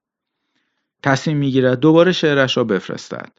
تصمیم 1.02 1.36
می‌گیرد 1.36 1.80
دوباره 1.80 2.12
شعرش 2.12 2.56
را 2.56 2.64
بفرستد. 2.64 3.32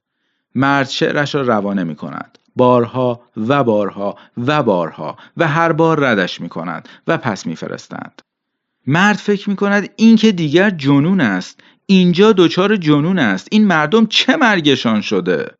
مرد 0.55 0.89
شعرش 0.89 1.35
را 1.35 1.41
روانه 1.41 1.83
می 1.83 1.95
کند. 1.95 2.37
بارها 2.55 3.21
و 3.37 3.63
بارها 3.63 4.15
و 4.37 4.63
بارها 4.63 5.17
و 5.37 5.47
هر 5.47 5.71
بار 5.71 5.99
ردش 5.99 6.41
می 6.41 6.49
کند 6.49 6.89
و 7.07 7.17
پس 7.17 7.45
میفرستند. 7.45 8.21
مرد 8.87 9.15
فکر 9.15 9.49
می 9.49 9.55
کند 9.55 9.89
این 9.95 10.15
که 10.15 10.31
دیگر 10.31 10.69
جنون 10.69 11.21
است. 11.21 11.59
اینجا 11.85 12.31
دچار 12.31 12.75
جنون 12.75 13.19
است. 13.19 13.47
این 13.51 13.67
مردم 13.67 14.05
چه 14.05 14.35
مرگشان 14.35 15.01
شده؟ 15.01 15.51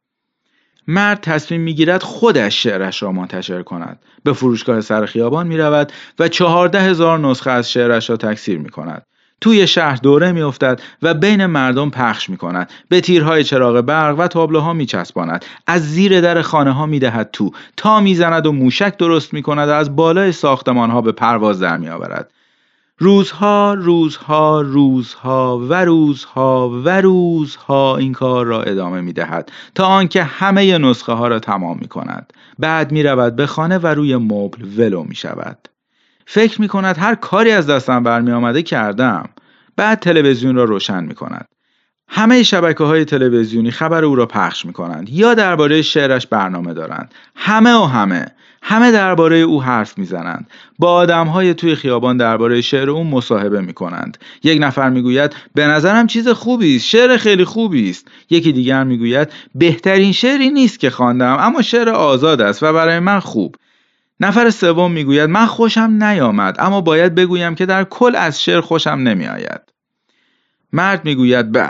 مرد 0.88 1.22
تصمیم 1.22 1.62
می‌گیرد 1.62 2.04
خودش 2.04 2.64
شعرش 2.64 3.04
را 3.04 3.12
منتشر 3.12 3.64
کند. 3.64 4.00
به 4.24 4.34
فروشگاه 4.34 4.82
سر 4.82 5.06
خیابان 5.06 5.48
می 5.48 5.58
رود 5.58 5.92
و 6.20 6.28
چهارده 6.28 6.82
هزار 6.82 7.20
نسخه 7.20 7.52
از 7.52 7.72
شعرش 7.72 8.10
را 8.10 8.18
تکثیر 8.18 8.60
می 8.60 8.70
کند 8.70 9.06
توی 9.44 9.68
شهر 9.68 9.96
دوره 9.96 10.32
میافتد 10.32 10.82
و 11.02 11.14
بین 11.14 11.46
مردم 11.46 11.90
پخش 11.90 12.30
می 12.30 12.38
کند 12.38 12.70
به 12.90 13.02
تیرهای 13.02 13.44
چراغ 13.44 13.82
برق 13.82 14.20
و 14.20 14.28
تابلوها 14.28 14.74
می 14.74 14.86
چسباند 14.86 15.46
از 15.68 15.92
زیر 15.92 16.22
در 16.22 16.42
خانه 16.42 16.72
ها 16.72 16.86
می 16.86 17.00
دهد 17.00 17.30
تو. 17.34 17.52
تا 17.78 18.00
می‌زند 18.00 18.46
و 18.46 18.52
موشک 18.52 18.98
درست 18.98 19.34
می 19.34 19.42
کند 19.42 19.70
و 19.70 19.72
از 19.72 19.96
بالای 19.96 20.32
ساختمان 20.32 20.90
ها 20.92 21.02
به 21.02 21.12
پرواز 21.12 21.60
در 21.60 21.78
می 21.78 21.90
آورد 21.90 22.32
روزها 22.98 23.74
روزها 23.74 24.62
روزها 24.62 25.60
و 25.60 25.74
روزها 25.74 26.70
و 26.70 27.02
روزها 27.02 27.98
این 27.98 28.14
کار 28.14 28.46
را 28.46 28.64
ادامه 28.64 29.02
می 29.02 29.14
دهد 29.14 29.52
تا 29.76 29.86
آنکه 29.86 30.24
همه 30.24 30.78
نسخه 30.78 31.14
ها 31.14 31.28
را 31.28 31.40
تمام 31.40 31.78
می 31.82 31.88
کند 31.88 32.34
بعد 32.60 32.92
می 32.92 33.04
رود 33.04 33.36
به 33.36 33.46
خانه 33.46 33.78
و 33.78 33.88
روی 33.88 34.18
مبل 34.18 34.80
ولو 34.80 35.04
می 35.04 35.16
شود 35.16 35.68
فکر 36.26 36.62
می 36.62 36.68
کند 36.68 36.98
هر 36.98 37.16
کاری 37.16 37.52
از 37.52 37.68
دستم 37.68 38.04
برمی 38.04 38.32
آمده 38.32 38.64
کردم. 38.64 39.30
بعد 39.76 40.00
تلویزیون 40.00 40.56
را 40.56 40.64
روشن 40.64 41.04
می 41.04 41.16
کند 41.16 41.48
همه 42.08 42.44
شبکه 42.44 42.84
های 42.84 43.06
تلویزیونی 43.06 43.72
خبر 43.72 44.06
او 44.06 44.16
را 44.16 44.26
پخش 44.26 44.66
می 44.66 44.74
کنند 44.74 45.10
یا 45.10 45.34
درباره 45.34 45.82
شعرش 45.82 46.28
برنامه 46.28 46.74
دارند. 46.74 47.14
همه 47.36 47.74
و 47.74 47.84
همه. 47.84 48.26
همه 48.66 48.92
درباره 48.92 49.38
او 49.38 49.64
حرف 49.64 49.98
می‌زنند. 49.98 50.50
با 50.80 50.94
آدم 50.94 51.28
های 51.28 51.54
توی 51.54 51.76
خیابان 51.76 52.18
درباره 52.18 52.62
شعر 52.62 52.90
او 52.90 53.04
مصاحبه 53.04 53.62
می 53.62 53.74
کنند 53.74 54.18
یک 54.44 54.62
نفر 54.62 54.90
می‌گوید 54.90 55.36
به 55.56 55.68
نظرم 55.68 56.08
چیز 56.08 56.28
خوبی 56.28 56.76
است. 56.76 56.86
شعر 56.86 57.18
خیلی 57.18 57.46
خوبی 57.46 57.90
است. 57.90 58.08
یکی 58.30 58.52
دیگر 58.52 58.84
می‌گوید 58.84 59.32
بهترین 59.56 60.12
شعری 60.12 60.50
نیست 60.50 60.80
که 60.80 60.90
خواندم 60.90 61.38
اما 61.40 61.62
شعر 61.62 61.90
آزاد 61.90 62.42
است 62.42 62.64
و 62.64 62.74
برای 62.74 63.00
من 63.00 63.20
خوب. 63.20 63.56
نفر 64.20 64.50
سوم 64.50 64.92
می‌گوید 64.92 65.30
من 65.30 65.46
خوشم 65.46 65.98
نیامد 66.04 66.56
اما 66.60 66.82
باید 66.82 67.16
بگویم 67.16 67.56
که 67.56 67.66
در 67.66 67.84
کل 67.84 68.16
از 68.16 68.44
شعر 68.44 68.62
خوشم 68.62 68.90
نمیآید 68.90 69.62
مرد 70.74 71.06
می‌گوید 71.06 71.52
به 71.52 71.70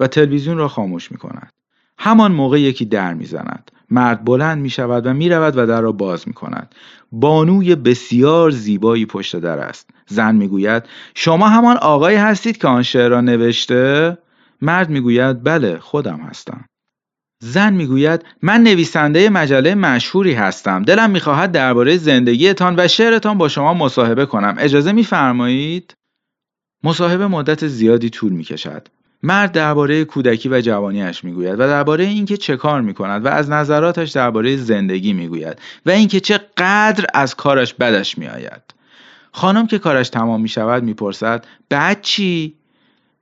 و 0.00 0.06
تلویزیون 0.06 0.56
را 0.56 0.68
خاموش 0.68 1.12
می 1.12 1.18
کند. 1.18 1.52
همان 1.98 2.32
موقع 2.32 2.60
یکی 2.60 2.84
در 2.84 3.14
می‌زند. 3.14 3.70
مرد 3.90 4.24
بلند 4.24 4.58
می 4.62 4.70
شود 4.70 5.06
و 5.06 5.12
می 5.12 5.28
رود 5.28 5.56
و 5.56 5.66
در 5.66 5.80
را 5.80 5.92
باز 5.92 6.28
می 6.28 6.34
کند. 6.34 6.74
بانوی 7.12 7.74
بسیار 7.74 8.50
زیبایی 8.50 9.06
پشت 9.06 9.36
در 9.36 9.58
است. 9.58 9.90
زن 10.06 10.34
می 10.34 10.48
گوید 10.48 10.82
شما 11.14 11.48
همان 11.48 11.76
آقای 11.76 12.14
هستید 12.14 12.56
که 12.58 12.68
آن 12.68 12.82
شعر 12.82 13.08
را 13.08 13.20
نوشته؟ 13.20 14.18
مرد 14.62 14.90
می 14.90 15.00
گوید 15.00 15.44
بله 15.44 15.78
خودم 15.78 16.16
هستم. 16.16 16.64
زن 17.44 17.72
می‌گوید 17.72 18.24
من 18.42 18.62
نویسنده 18.62 19.30
مجله 19.30 19.74
مشهوری 19.74 20.32
هستم. 20.32 20.82
دلم 20.82 21.10
می‌خواهد 21.10 21.52
درباره 21.52 21.96
زندگیتان 21.96 22.74
و 22.78 22.88
شعرتان 22.88 23.38
با 23.38 23.48
شما 23.48 23.74
مصاحبه 23.74 24.26
کنم. 24.26 24.56
اجازه 24.58 24.92
میفرمایید؟ 24.92 25.94
مصاحبه 26.84 27.26
مدت 27.26 27.66
زیادی 27.66 28.10
طول 28.10 28.32
می‌کشد. 28.32 28.88
مرد 29.22 29.52
درباره 29.52 30.04
کودکی 30.04 30.48
و 30.48 30.60
جوانیش 30.60 31.24
می‌گوید 31.24 31.54
و 31.54 31.56
درباره 31.56 32.04
اینکه 32.04 32.36
چه 32.36 32.56
کار 32.56 32.80
می‌کند 32.80 33.24
و 33.24 33.28
از 33.28 33.50
نظراتش 33.50 34.10
درباره 34.10 34.56
زندگی 34.56 35.12
می‌گوید 35.12 35.58
و 35.86 35.90
اینکه 35.90 36.20
چه 36.20 36.40
قدر 36.56 37.06
از 37.14 37.34
کارش 37.34 37.74
بدش 37.74 38.18
میآید. 38.18 38.74
خانم 39.32 39.66
که 39.66 39.78
کارش 39.78 40.08
تمام 40.08 40.40
می‌شود 40.40 40.82
می‌پرسد 40.82 41.46
بعد 41.68 42.00
چی؟ 42.02 42.54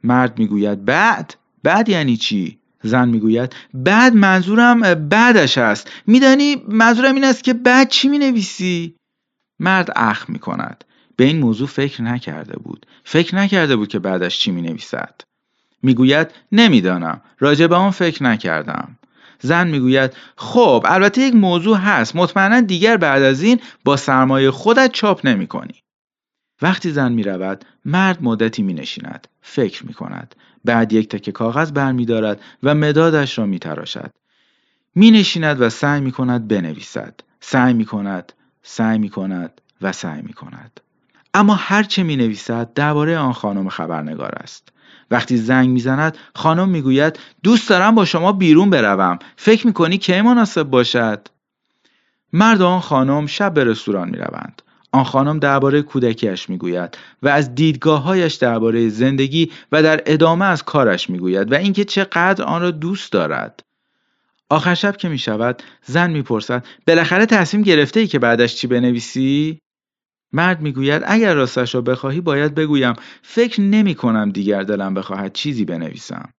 مرد 0.05 0.38
می‌گوید 0.38 0.84
بعد؟ 0.84 1.34
بعد 1.62 1.88
یعنی 1.88 2.16
چی؟ 2.16 2.60
زن 2.82 3.09
می‌گوید. 3.09 3.57
بعد 3.74 4.15
منظورم 4.15 4.94
بعدش 4.94 5.59
است. 5.59 5.90
میدانی 6.07 6.62
منظورم 6.69 7.15
این 7.15 7.24
است 7.24 7.44
که 7.44 7.52
بعد 7.52 7.89
چی 7.89 8.09
می‌نویسی؟ 8.09 8.94
مرد 9.59 9.93
اخ 9.97 10.31
می‌کند. 10.31 10.85
به 11.16 11.24
این 11.24 11.39
موضوع 11.39 11.69
فکر 11.69 12.02
نکرده 12.02 12.59
بود. 12.59 12.86
فکر 13.05 13.36
نکرده 13.36 13.77
بود 13.77 13.89
که 13.89 13.98
بعدش 13.98 14.39
چی 14.39 14.51
می‌نویسد. 14.51 15.20
می‌گوید 15.82 16.31
نمی‌دانم. 16.52 17.20
راجع 17.39 17.66
به 17.66 17.74
آن 17.74 17.90
فکر 17.90 18.23
نکردم. 18.23 18.98
زن 19.40 19.69
می‌گوید 19.69 20.12
خب 20.36 20.86
البته 20.89 21.23
یک 21.23 21.35
موضوع 21.35 21.77
هست. 21.77 22.16
مطمئنا 22.16 22.61
دیگر 22.61 22.97
بعد 22.97 23.23
از 23.23 23.43
این 23.43 23.61
با 23.85 23.97
سرمایه 23.97 24.51
خودت 24.51 24.93
چاپ 24.93 25.27
نمی 25.27 25.47
کنی. 25.47 25.74
وقتی 26.62 26.90
زن 26.90 27.12
می 27.12 27.23
رود 27.23 27.65
مرد 27.85 28.23
مدتی 28.23 28.62
می 28.62 28.74
نشیند 28.74 29.28
فکر 29.43 29.86
می 29.86 29.94
کند 29.94 30.35
بعد 30.65 30.93
یک 30.93 31.09
تکه 31.09 31.32
کاغذ 31.32 31.73
برمیدارد 31.73 32.41
و 32.62 32.74
مدادش 32.74 33.39
را 33.39 33.47
می 33.47 33.59
تراشد 33.59 34.11
می 34.95 35.11
نشیند 35.11 35.61
و 35.61 35.70
سعی 35.70 36.01
می 36.01 36.12
کند 36.12 36.49
بنویسد. 36.49 37.20
سعی 37.41 37.73
می 37.73 37.85
کند 37.85 38.32
سعی 38.62 38.99
می 38.99 39.09
کند 39.09 39.61
و 39.82 39.93
سعی 39.93 40.23
می 40.23 40.32
کند 40.32 40.81
اما 41.35 41.55
هرچه 41.55 42.03
می 42.03 42.16
نویسد 42.16 42.73
درباره 42.74 43.19
آن 43.19 43.32
خانم 43.32 43.69
خبرنگار 43.69 44.32
است. 44.35 44.69
وقتی 45.11 45.37
زنگ 45.37 45.69
می‌زند 45.69 46.19
خانم 46.35 46.69
می‌گوید 46.69 47.19
دوست 47.43 47.69
دارم 47.69 47.95
با 47.95 48.05
شما 48.05 48.32
بیرون 48.32 48.70
بروم. 48.70 49.19
فکر 49.37 49.66
می‌کنی 49.66 49.99
کی 49.99 50.20
مناسب 50.20 50.62
باشد؟ 50.62 51.28
مرد 52.32 52.62
آن 52.62 52.81
خانم 52.81 53.27
شب 53.27 53.55
به 53.55 53.65
رستوران 53.65 54.09
می‌روند. 54.11 54.62
آن 54.93 55.05
خانم 55.05 55.39
درباره 55.39 55.83
کودکیش 55.83 56.49
می‌گوید 56.49 56.99
و 57.23 57.29
از 57.29 57.55
دیدگاههایش 57.55 58.35
درباره 58.35 58.89
زندگی 58.89 59.51
و 59.73 59.83
در 59.83 60.03
ادامه 60.07 60.45
از 60.45 60.62
کارش 60.62 61.11
می‌گوید 61.11 61.53
و 61.53 61.55
اینکه 61.55 61.85
چقدر 61.85 62.45
آن 62.45 62.62
را 62.62 62.71
دوست 62.71 63.12
دارد 63.12 63.61
آخر 64.51 64.75
شب 64.75 64.97
که 64.97 65.09
می 65.09 65.19
شود 65.19 65.62
زن 65.85 66.11
می‌پرسد 66.11 66.65
بالاخره 66.87 67.27
تصمیم 67.27 67.62
گرفته 67.62 68.01
ای 68.01 68.07
که 68.07 68.19
بعدش 68.19 68.55
چی 68.57 68.67
بنویسی 68.67 69.61
مرد 70.33 70.61
می‌گوید 70.61 71.03
اگر 71.07 71.35
راستش 71.35 71.75
را 71.75 71.81
بخواهی 71.81 72.21
باید 72.21 72.55
بگویم 72.55 72.95
فکر 73.23 73.61
نمی 73.61 73.95
کنم 73.95 74.31
دیگر 74.31 74.62
دلم 74.62 74.95
بخواهد 74.95 75.33
چیزی 75.33 75.65
بنویسم. 75.65 76.33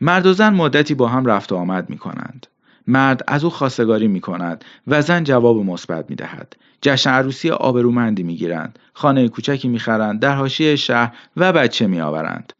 مرد 0.00 0.26
و 0.26 0.32
زن 0.32 0.54
مدتی 0.54 0.94
با 0.94 1.08
هم 1.08 1.26
رفت 1.26 1.52
و 1.52 1.56
آمد 1.56 1.90
می 1.90 1.98
کنند. 1.98 2.46
مرد 2.86 3.24
از 3.26 3.44
او 3.44 3.50
خواستگاری 3.50 4.08
می 4.08 4.20
کند 4.20 4.64
و 4.86 5.02
زن 5.02 5.24
جواب 5.24 5.56
مثبت 5.56 6.10
می 6.10 6.16
دهد. 6.16 6.56
جشن 6.82 7.10
عروسی 7.10 7.50
آبرومندی 7.50 8.22
می 8.22 8.36
گیرند. 8.36 8.78
خانه 8.92 9.28
کوچکی 9.28 9.68
می 9.68 9.78
خرند. 9.78 10.20
در 10.20 10.34
حاشیه 10.34 10.76
شهر 10.76 11.14
و 11.36 11.52
بچه 11.52 11.86
می 11.86 12.00
آورند. 12.00 12.52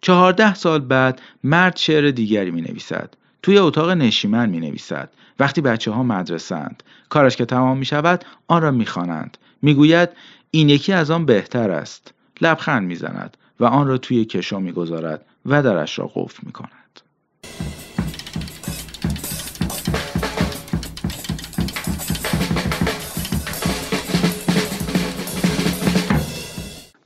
چهارده 0.00 0.54
سال 0.54 0.80
بعد 0.80 1.20
مرد 1.44 1.76
شعر 1.76 2.10
دیگری 2.10 2.50
می 2.50 2.62
نویسد. 2.62 3.14
توی 3.42 3.58
اتاق 3.58 3.90
نشیمن 3.90 4.50
می 4.50 4.60
نویسد. 4.60 5.10
وقتی 5.40 5.60
بچه 5.60 5.90
ها 5.90 6.02
مدرسند. 6.02 6.82
کارش 7.08 7.36
که 7.36 7.44
تمام 7.44 7.78
می 7.78 7.84
شود 7.84 8.24
آن 8.48 8.62
را 8.62 8.70
می 8.70 8.86
خوانند. 8.86 9.38
می‌گوید 9.62 10.08
این 10.50 10.68
یکی 10.68 10.92
از 10.92 11.10
آن 11.10 11.26
بهتر 11.26 11.70
است 11.70 12.14
لبخند 12.40 12.86
می‌زند 12.86 13.36
و 13.60 13.64
آن 13.64 13.86
را 13.86 13.98
توی 13.98 14.24
کشو 14.24 14.60
می‌گذارد 14.60 15.24
و 15.46 15.62
درش 15.62 15.98
را 15.98 16.10
قفل 16.14 16.46
می‌کند 16.46 16.81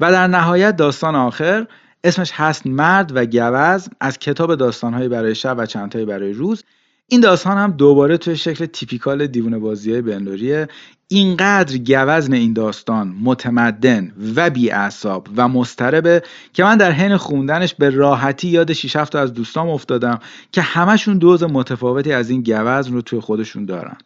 و 0.01 0.13
در 0.13 0.27
نهایت 0.27 0.77
داستان 0.77 1.17
آخر 1.17 1.67
اسمش 2.05 2.33
هست 2.35 2.67
مرد 2.67 3.17
و 3.17 3.25
گوز 3.25 3.91
از 4.01 4.19
کتاب 4.19 4.55
داستانهایی 4.55 5.09
برای 5.09 5.35
شب 5.35 5.55
و 5.59 5.67
چندتایی 5.67 6.05
برای 6.05 6.33
روز. 6.33 6.65
این 7.09 7.21
داستان 7.21 7.59
هم 7.59 7.73
دوباره 7.73 8.17
توی 8.17 8.37
شکل 8.37 8.67
تیپیکال 8.67 9.27
دیوونه 9.27 9.59
بازی 9.59 9.93
های 9.93 10.03
بندوریه 10.03 10.69
اینقدر 11.09 11.77
گوزن 11.77 12.33
این 12.33 12.53
داستان 12.53 13.17
متمدن 13.23 14.13
و 14.37 14.51
بی 14.51 14.71
اعصاب 14.71 15.29
و 15.37 15.49
مستربه 15.49 16.23
که 16.53 16.65
من 16.65 16.77
در 16.77 16.91
حین 16.91 17.17
خوندنش 17.17 17.75
به 17.75 17.91
راحتی 17.91 18.49
یاد 18.49 18.73
6 18.73 18.93
تا 18.93 19.21
از 19.21 19.35
دوستام 19.35 19.69
افتادم 19.69 20.19
که 20.53 20.63
همشون 20.63 21.19
دوز 21.19 21.43
متفاوتی 21.43 22.13
از 22.13 22.31
این 22.31 22.43
گوزن 22.43 22.95
رو 22.95 23.03
توی 23.03 23.21
خودشون 23.21 23.65
دارن. 23.65 23.97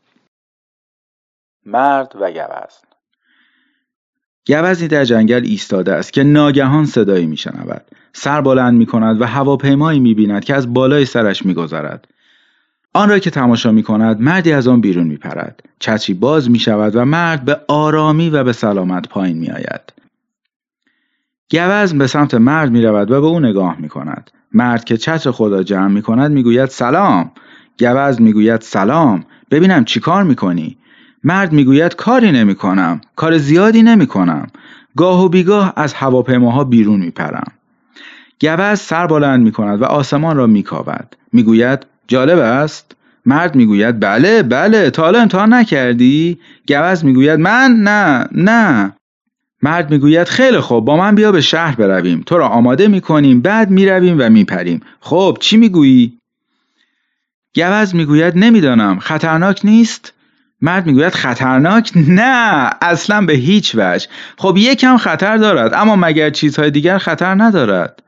مرد 1.67 2.13
و 2.21 2.31
گوزن 2.31 2.90
گوزنی 4.47 4.89
در 4.89 5.05
جنگل 5.05 5.43
ایستاده 5.45 5.95
است 5.95 6.13
که 6.13 6.23
ناگهان 6.23 6.87
صدایی 6.87 7.27
میشنود 7.27 7.83
سر 8.13 8.41
بلند 8.41 8.79
می 8.79 8.87
کند 8.87 9.21
و 9.21 9.25
هواپیمایی 9.25 10.01
می 10.01 10.15
بیند 10.15 10.45
که 10.45 10.55
از 10.55 10.75
بالای 10.75 11.05
سرش 11.05 11.47
می 11.47 11.55
گذارد. 11.55 12.09
آن 12.95 13.09
را 13.09 13.19
که 13.19 13.31
تماشا 13.31 13.73
می 13.73 13.83
کند 13.83 14.21
مردی 14.21 14.53
از 14.53 14.69
آن 14.69 14.81
بیرون 14.81 15.07
می 15.07 15.17
پرد. 15.17 15.63
چتری 15.79 16.15
باز 16.15 16.51
می 16.51 16.59
شود 16.59 16.97
و 16.97 17.05
مرد 17.05 17.45
به 17.45 17.61
آرامی 17.69 18.31
و 18.31 18.45
به 18.45 18.53
سلامت 18.53 19.09
پایین 19.09 19.39
می 19.39 19.51
آید. 19.51 19.93
گوزن 21.51 21.99
به 21.99 22.07
سمت 22.07 22.35
مرد 22.35 22.71
می 22.71 22.83
رود 22.83 23.11
و 23.11 23.21
به 23.21 23.27
او 23.27 23.41
نگاه 23.41 23.77
می 23.81 23.89
کند. 23.89 24.31
مرد 24.53 24.85
که 24.85 24.97
چتر 24.97 25.31
خدا 25.31 25.63
جمع 25.63 25.89
می 25.89 26.03
کند 26.03 26.31
می 26.31 26.43
گوید 26.43 26.69
سلام. 26.69 27.31
گوزن 27.79 28.23
می 28.23 28.33
گوید 28.33 28.61
سلام. 28.61 29.25
ببینم 29.51 29.85
چی 29.85 30.01
کار 30.01 30.23
می 30.23 30.37
کنی؟ 30.37 30.77
مرد 31.25 31.53
می 31.53 31.65
گوید 31.65 31.97
کاری 31.97 32.33
نمی 32.33 32.55
کنم. 32.55 33.01
کار 33.17 33.39
زیادی 33.39 33.83
نمی 33.83 34.07
کنم. 34.07 34.47
گاه 34.97 35.25
و 35.25 35.29
بیگاه 35.29 35.73
از 35.77 35.95
هواپیماها 35.95 36.65
بیرون 36.65 37.01
می 37.01 37.11
پرم. 37.11 37.53
گوز 38.41 38.81
سر 38.81 39.07
بلند 39.07 39.43
می 39.43 39.53
کند 39.53 39.83
و 39.83 39.85
آسمان 39.85 40.37
را 40.37 40.47
می 40.47 40.63
کاود. 40.63 41.17
می 41.33 41.43
گوید 41.43 41.87
جالب 42.09 42.39
است 42.39 42.97
مرد 43.27 43.55
می‌گوید 43.55 44.01
بله 44.01 44.43
بله 44.43 44.91
تا 44.91 45.03
حالا 45.03 45.21
امتحان 45.21 45.55
نکردی 45.55 46.39
گوز 46.69 47.05
می‌گوید 47.05 47.41
من 47.41 47.73
نه 47.73 48.27
نه 48.35 48.93
مرد 49.63 49.91
می‌گوید 49.91 50.29
خیلی 50.29 50.61
خوب 50.61 50.85
با 50.85 50.97
من 50.97 51.15
بیا 51.15 51.33
به 51.33 51.41
شهر 51.41 51.75
برویم 51.77 52.23
تو 52.27 52.39
را 52.39 52.49
آماده 52.49 52.89
می‌کنیم 52.89 53.41
بعد 53.41 53.71
می‌رویم 53.71 54.17
و 54.19 54.29
میپریم 54.29 54.81
خب 55.01 55.37
چی 55.41 55.57
می‌گویی 55.57 56.19
گوز 57.57 57.95
می‌گوید 57.95 58.37
نمی‌دانم 58.37 58.99
خطرناک 58.99 59.61
نیست 59.65 60.13
مرد 60.63 60.87
می‌گوید 60.87 61.15
خطرناک 61.15 61.93
نه 61.95 62.71
اصلا 62.83 63.27
به 63.27 63.33
هیچ 63.33 63.75
وجه 63.75 64.09
خب 64.39 64.55
یکم 64.57 64.97
خطر 64.97 65.37
دارد 65.37 65.75
اما 65.75 65.97
مگر 65.97 66.31
چیزهای 66.31 66.71
دیگر 66.71 66.99
خطر 66.99 67.35
ندارد 67.35 68.03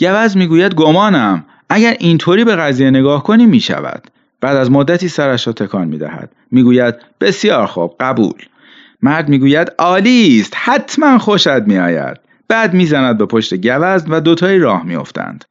گوز 0.00 0.36
می‌گوید 0.36 0.74
گمانم 0.74 1.44
اگر 1.68 1.96
اینطوری 2.00 2.44
به 2.44 2.56
قضیه 2.56 2.90
نگاه 2.90 3.22
کنی 3.22 3.46
می 3.46 3.60
شود. 3.60 4.10
بعد 4.40 4.56
از 4.56 4.70
مدتی 4.70 5.08
سرش 5.08 5.46
را 5.46 5.52
تکان 5.52 5.88
می 5.88 5.98
دهد. 5.98 6.32
می 6.50 6.62
گوید 6.62 6.94
بسیار 7.20 7.66
خوب 7.66 7.96
قبول. 8.00 8.42
مرد 9.02 9.28
می 9.28 9.38
گوید 9.38 9.72
عالی 9.78 10.40
است 10.40 10.52
حتما 10.56 11.18
خوشت 11.18 11.48
می 11.48 11.78
آید. 11.78 12.16
بعد 12.48 12.74
می‌زند 12.74 13.18
به 13.18 13.26
پشت 13.26 13.54
گوزن 13.54 14.10
و 14.10 14.20
دوتایی 14.20 14.58
راه 14.58 14.84
میافتند. 14.86 15.44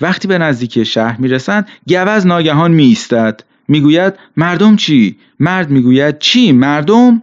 وقتی 0.00 0.28
به 0.28 0.38
نزدیکی 0.38 0.84
شهر 0.84 1.16
می‌رسند 1.20 1.68
گوز 1.88 2.26
ناگهان 2.26 2.70
می 2.70 2.84
ایستد. 2.84 3.40
می‌گوید 3.68 4.14
مردم 4.36 4.76
چی؟ 4.76 5.16
مرد 5.40 5.70
می‌گوید 5.70 6.18
چی؟ 6.18 6.52
مردم؟ 6.52 7.22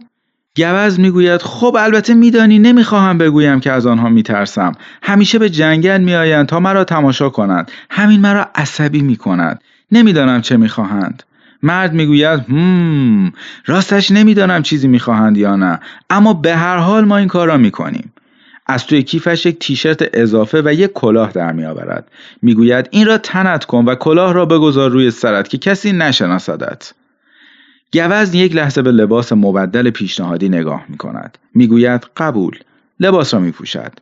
گوز 0.56 1.00
می‌گوید 1.00 1.42
خب 1.42 1.76
البته 1.78 2.14
میدانی 2.14 2.58
نمی‌خواهم 2.58 3.18
بگویم 3.18 3.60
که 3.60 3.72
از 3.72 3.86
آنها 3.86 4.08
میترسم 4.08 4.72
همیشه 5.02 5.38
به 5.38 5.50
جنگل 5.50 6.00
میآیند 6.00 6.46
تا 6.46 6.60
مرا 6.60 6.84
تماشا 6.84 7.28
کنند 7.28 7.70
همین 7.90 8.20
مرا 8.20 8.46
عصبی 8.54 9.00
می‌کند 9.00 9.60
نمی‌دانم 9.92 10.40
چه 10.40 10.56
می‌خواهند 10.56 11.22
مرد 11.62 11.92
می‌گوید 11.92 12.40
هم 12.40 13.32
راستش 13.66 14.10
نمی‌دانم 14.10 14.62
چیزی 14.62 14.88
می‌خواهند 14.88 15.36
یا 15.36 15.56
نه 15.56 15.80
اما 16.10 16.34
به 16.34 16.56
هر 16.56 16.76
حال 16.76 17.04
ما 17.04 17.16
این 17.16 17.28
کار 17.28 17.48
را 17.48 17.56
می‌کنیم 17.56 18.12
از 18.66 18.86
توی 18.86 19.02
کیفش 19.02 19.46
یک 19.46 19.58
تیشرت 19.58 20.10
اضافه 20.12 20.62
و 20.64 20.72
یک 20.72 20.92
کلاه 20.92 21.32
در 21.32 21.52
میآورد 21.52 22.10
می‌گوید 22.42 22.88
این 22.90 23.06
را 23.06 23.18
تنت 23.18 23.64
کن 23.64 23.84
و 23.84 23.94
کلاه 23.94 24.32
را 24.32 24.46
بگذار 24.46 24.90
روی 24.90 25.10
سرت 25.10 25.48
که 25.48 25.58
کسی 25.58 25.92
نشناسدت 25.92 26.92
گوزن 27.92 28.34
یک 28.34 28.56
لحظه 28.56 28.82
به 28.82 28.92
لباس 28.92 29.32
مبدل 29.32 29.90
پیشنهادی 29.90 30.48
نگاه 30.48 30.84
می 30.88 30.96
کند. 30.96 31.38
می 31.54 31.66
گوید 31.66 32.06
قبول. 32.16 32.58
لباس 33.00 33.34
را 33.34 33.40
می 33.40 33.50
پوشد. 33.50 33.92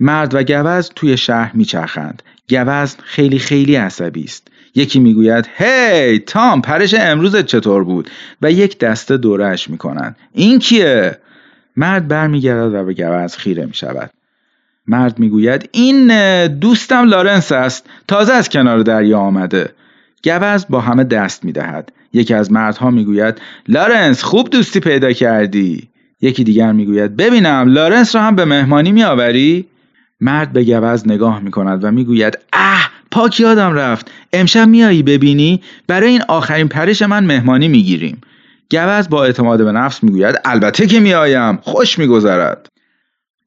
مرد 0.00 0.34
و 0.34 0.42
گوز 0.42 0.90
توی 0.94 1.16
شهر 1.16 1.50
می 1.54 1.64
چرخند. 1.64 2.22
گوزن 2.48 2.96
خیلی 3.04 3.38
خیلی 3.38 3.76
عصبی 3.76 4.24
است. 4.24 4.48
یکی 4.74 5.00
می‌گوید 5.00 5.48
هی 5.56 6.18
تام 6.18 6.62
پرش 6.62 6.94
امروزت 6.98 7.46
چطور 7.46 7.84
بود 7.84 8.10
و 8.42 8.52
یک 8.52 8.78
دسته 8.78 9.16
دورش 9.16 9.70
می‌کنند 9.70 10.16
این 10.32 10.58
کیه 10.58 11.18
مرد 11.80 12.08
برمیگردد 12.08 12.74
و 12.74 12.84
به 12.84 12.94
گوز 12.94 13.36
خیره 13.36 13.66
می‌شود. 13.66 14.10
مرد 14.86 15.18
می‌گوید 15.18 15.68
این 15.72 16.06
دوستم 16.46 17.08
لارنس 17.08 17.52
است. 17.52 17.86
تازه 18.08 18.32
از 18.32 18.48
کنار 18.48 18.78
دریا 18.78 19.18
آمده. 19.18 19.72
گوز 20.24 20.66
با 20.68 20.80
همه 20.80 21.04
دست 21.04 21.44
می‌دهد. 21.44 21.92
یکی 22.12 22.34
از 22.34 22.52
مردها 22.52 22.90
می‌گوید 22.90 23.40
لارنس 23.68 24.22
خوب 24.22 24.50
دوستی 24.50 24.80
پیدا 24.80 25.12
کردی. 25.12 25.88
یکی 26.20 26.44
دیگر 26.44 26.72
می‌گوید 26.72 27.16
ببینم 27.16 27.68
لارنس 27.68 28.14
را 28.14 28.22
هم 28.22 28.36
به 28.36 28.44
مهمانی 28.44 28.92
میآوری؟ 28.92 29.66
مرد 30.20 30.52
به 30.52 30.64
گوز 30.64 31.08
نگاه 31.08 31.40
می‌کند 31.40 31.84
و 31.84 31.90
می‌گوید 31.90 32.38
اه 32.52 32.90
پاک 33.10 33.40
یادم 33.40 33.74
رفت. 33.74 34.10
امشب 34.32 34.68
میایی 34.68 35.02
ببینی؟ 35.02 35.62
برای 35.86 36.08
این 36.08 36.22
آخرین 36.28 36.68
پرش 36.68 37.02
من 37.02 37.24
مهمانی 37.24 37.68
می‌گیریم. 37.68 38.20
گوز 38.70 39.08
با 39.08 39.24
اعتماد 39.24 39.64
به 39.64 39.72
نفس 39.72 40.04
می‌گوید 40.04 40.40
البته 40.44 40.86
که 40.86 41.00
میآیم. 41.00 41.56
خوش 41.56 41.98
میگذرد. 41.98 42.68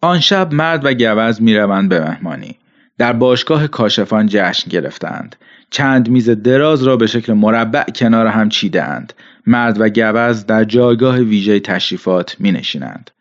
آن 0.02 0.20
شب 0.20 0.54
مرد 0.54 0.86
و 0.86 0.94
گوز 0.94 1.42
می‌روند 1.42 1.90
به 1.90 2.00
مهمانی. 2.00 2.58
در 2.98 3.14
باشگاه 3.14 3.68
کاشفان 3.68 4.28
جشن 4.30 4.70
گرفتند. 4.70 5.36
چند 5.70 6.10
میز 6.10 6.30
دراز 6.30 6.84
را 6.84 6.98
به 6.98 7.08
شکل 7.08 7.34
مربع 7.34 7.84
کنار 7.84 8.28
هم 8.28 8.50
چیدهاند. 8.50 9.14
مرد 9.48 9.82
و 9.82 9.90
گوز 9.90 10.46
در 10.46 10.64
جایگاه 10.64 11.18
ویژه 11.18 11.60
تشریفات 11.60 12.36
می 12.40 12.52
نشینند. 12.52 13.12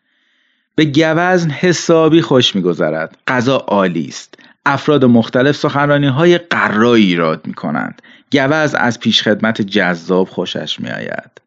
به 0.75 0.85
گوزن 0.85 1.49
حسابی 1.49 2.21
خوش 2.21 2.55
میگذرد. 2.55 3.17
غذا 3.27 3.57
عالی 3.57 4.07
است. 4.07 4.35
افراد 4.65 5.05
مختلف 5.05 5.55
سخنرانی 5.55 6.07
های 6.07 6.37
قرایی 6.37 7.05
ایراد 7.05 7.47
می 7.47 7.53
کنند 7.53 8.01
گوز 8.31 8.75
از 8.75 8.99
پیشخدمت 8.99 9.61
جذاب 9.61 10.27
خوشش 10.27 10.79
می 10.79 10.89
آید 10.89 11.42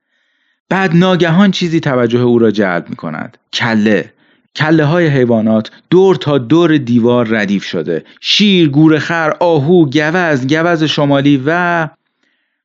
بعد 0.69 0.97
ناگهان 0.97 1.51
چیزی 1.51 1.81
توجه 1.81 2.19
او 2.19 2.39
را 2.39 2.51
جلب 2.51 2.91
می 2.91 2.97
کند 2.97 3.39
کله. 3.53 4.13
کله 4.57 4.85
های 4.85 5.07
حیوانات 5.07 5.71
دور 5.91 6.17
تا 6.17 6.39
دور 6.39 6.77
دیوار 6.77 7.29
ردیف 7.29 7.65
شده. 7.65 8.05
شیر، 8.21 8.69
گورخر، 8.69 9.37
آهو، 9.41 9.91
گوز، 9.91 10.47
گوز 10.47 10.83
شمالی 10.83 11.43
و 11.47 11.89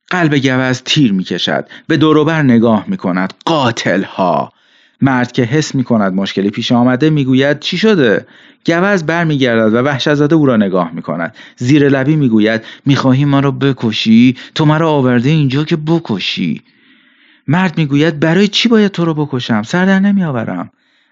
قلب 0.08 0.34
گوز 0.34 0.82
تیر 0.82 1.12
می 1.12 1.24
کشد 1.24 1.68
به 1.88 1.96
دوروبر 1.96 2.42
نگاه 2.42 2.84
می 2.88 2.96
کند 2.96 3.34
قاتل 3.44 4.02
ها 4.02 4.52
مرد 5.00 5.32
که 5.32 5.42
حس 5.42 5.74
می 5.74 5.84
کند 5.84 6.12
مشکلی 6.12 6.50
پیش 6.50 6.72
آمده 6.72 7.10
می‌گوید 7.10 7.60
چی 7.60 7.78
شده؟ 7.78 8.26
گوز 8.68 9.06
برمیگردد 9.06 9.74
و 9.74 9.76
وحشت 9.76 10.14
زده 10.14 10.34
او 10.34 10.46
را 10.46 10.56
نگاه 10.56 10.90
می 10.92 11.02
کند 11.02 11.34
زیر 11.56 11.88
لبی 11.88 12.16
می‌گوید 12.16 12.64
می‌خواهی 12.86 13.24
ما 13.24 13.40
را 13.40 13.50
بکشی؟ 13.50 14.36
تو 14.54 14.64
مرا 14.64 14.90
آورده 14.90 15.28
اینجا 15.28 15.64
که 15.64 15.76
بکشی. 15.76 16.62
مرد 17.48 17.78
می‌گوید 17.78 18.20
برای 18.20 18.48
چی 18.48 18.68
باید 18.68 18.92
تو 18.92 19.04
را 19.04 19.14
بکشم؟ 19.14 19.62
سر 19.62 19.86
در 19.86 20.00
نمیآورم. 20.00 20.70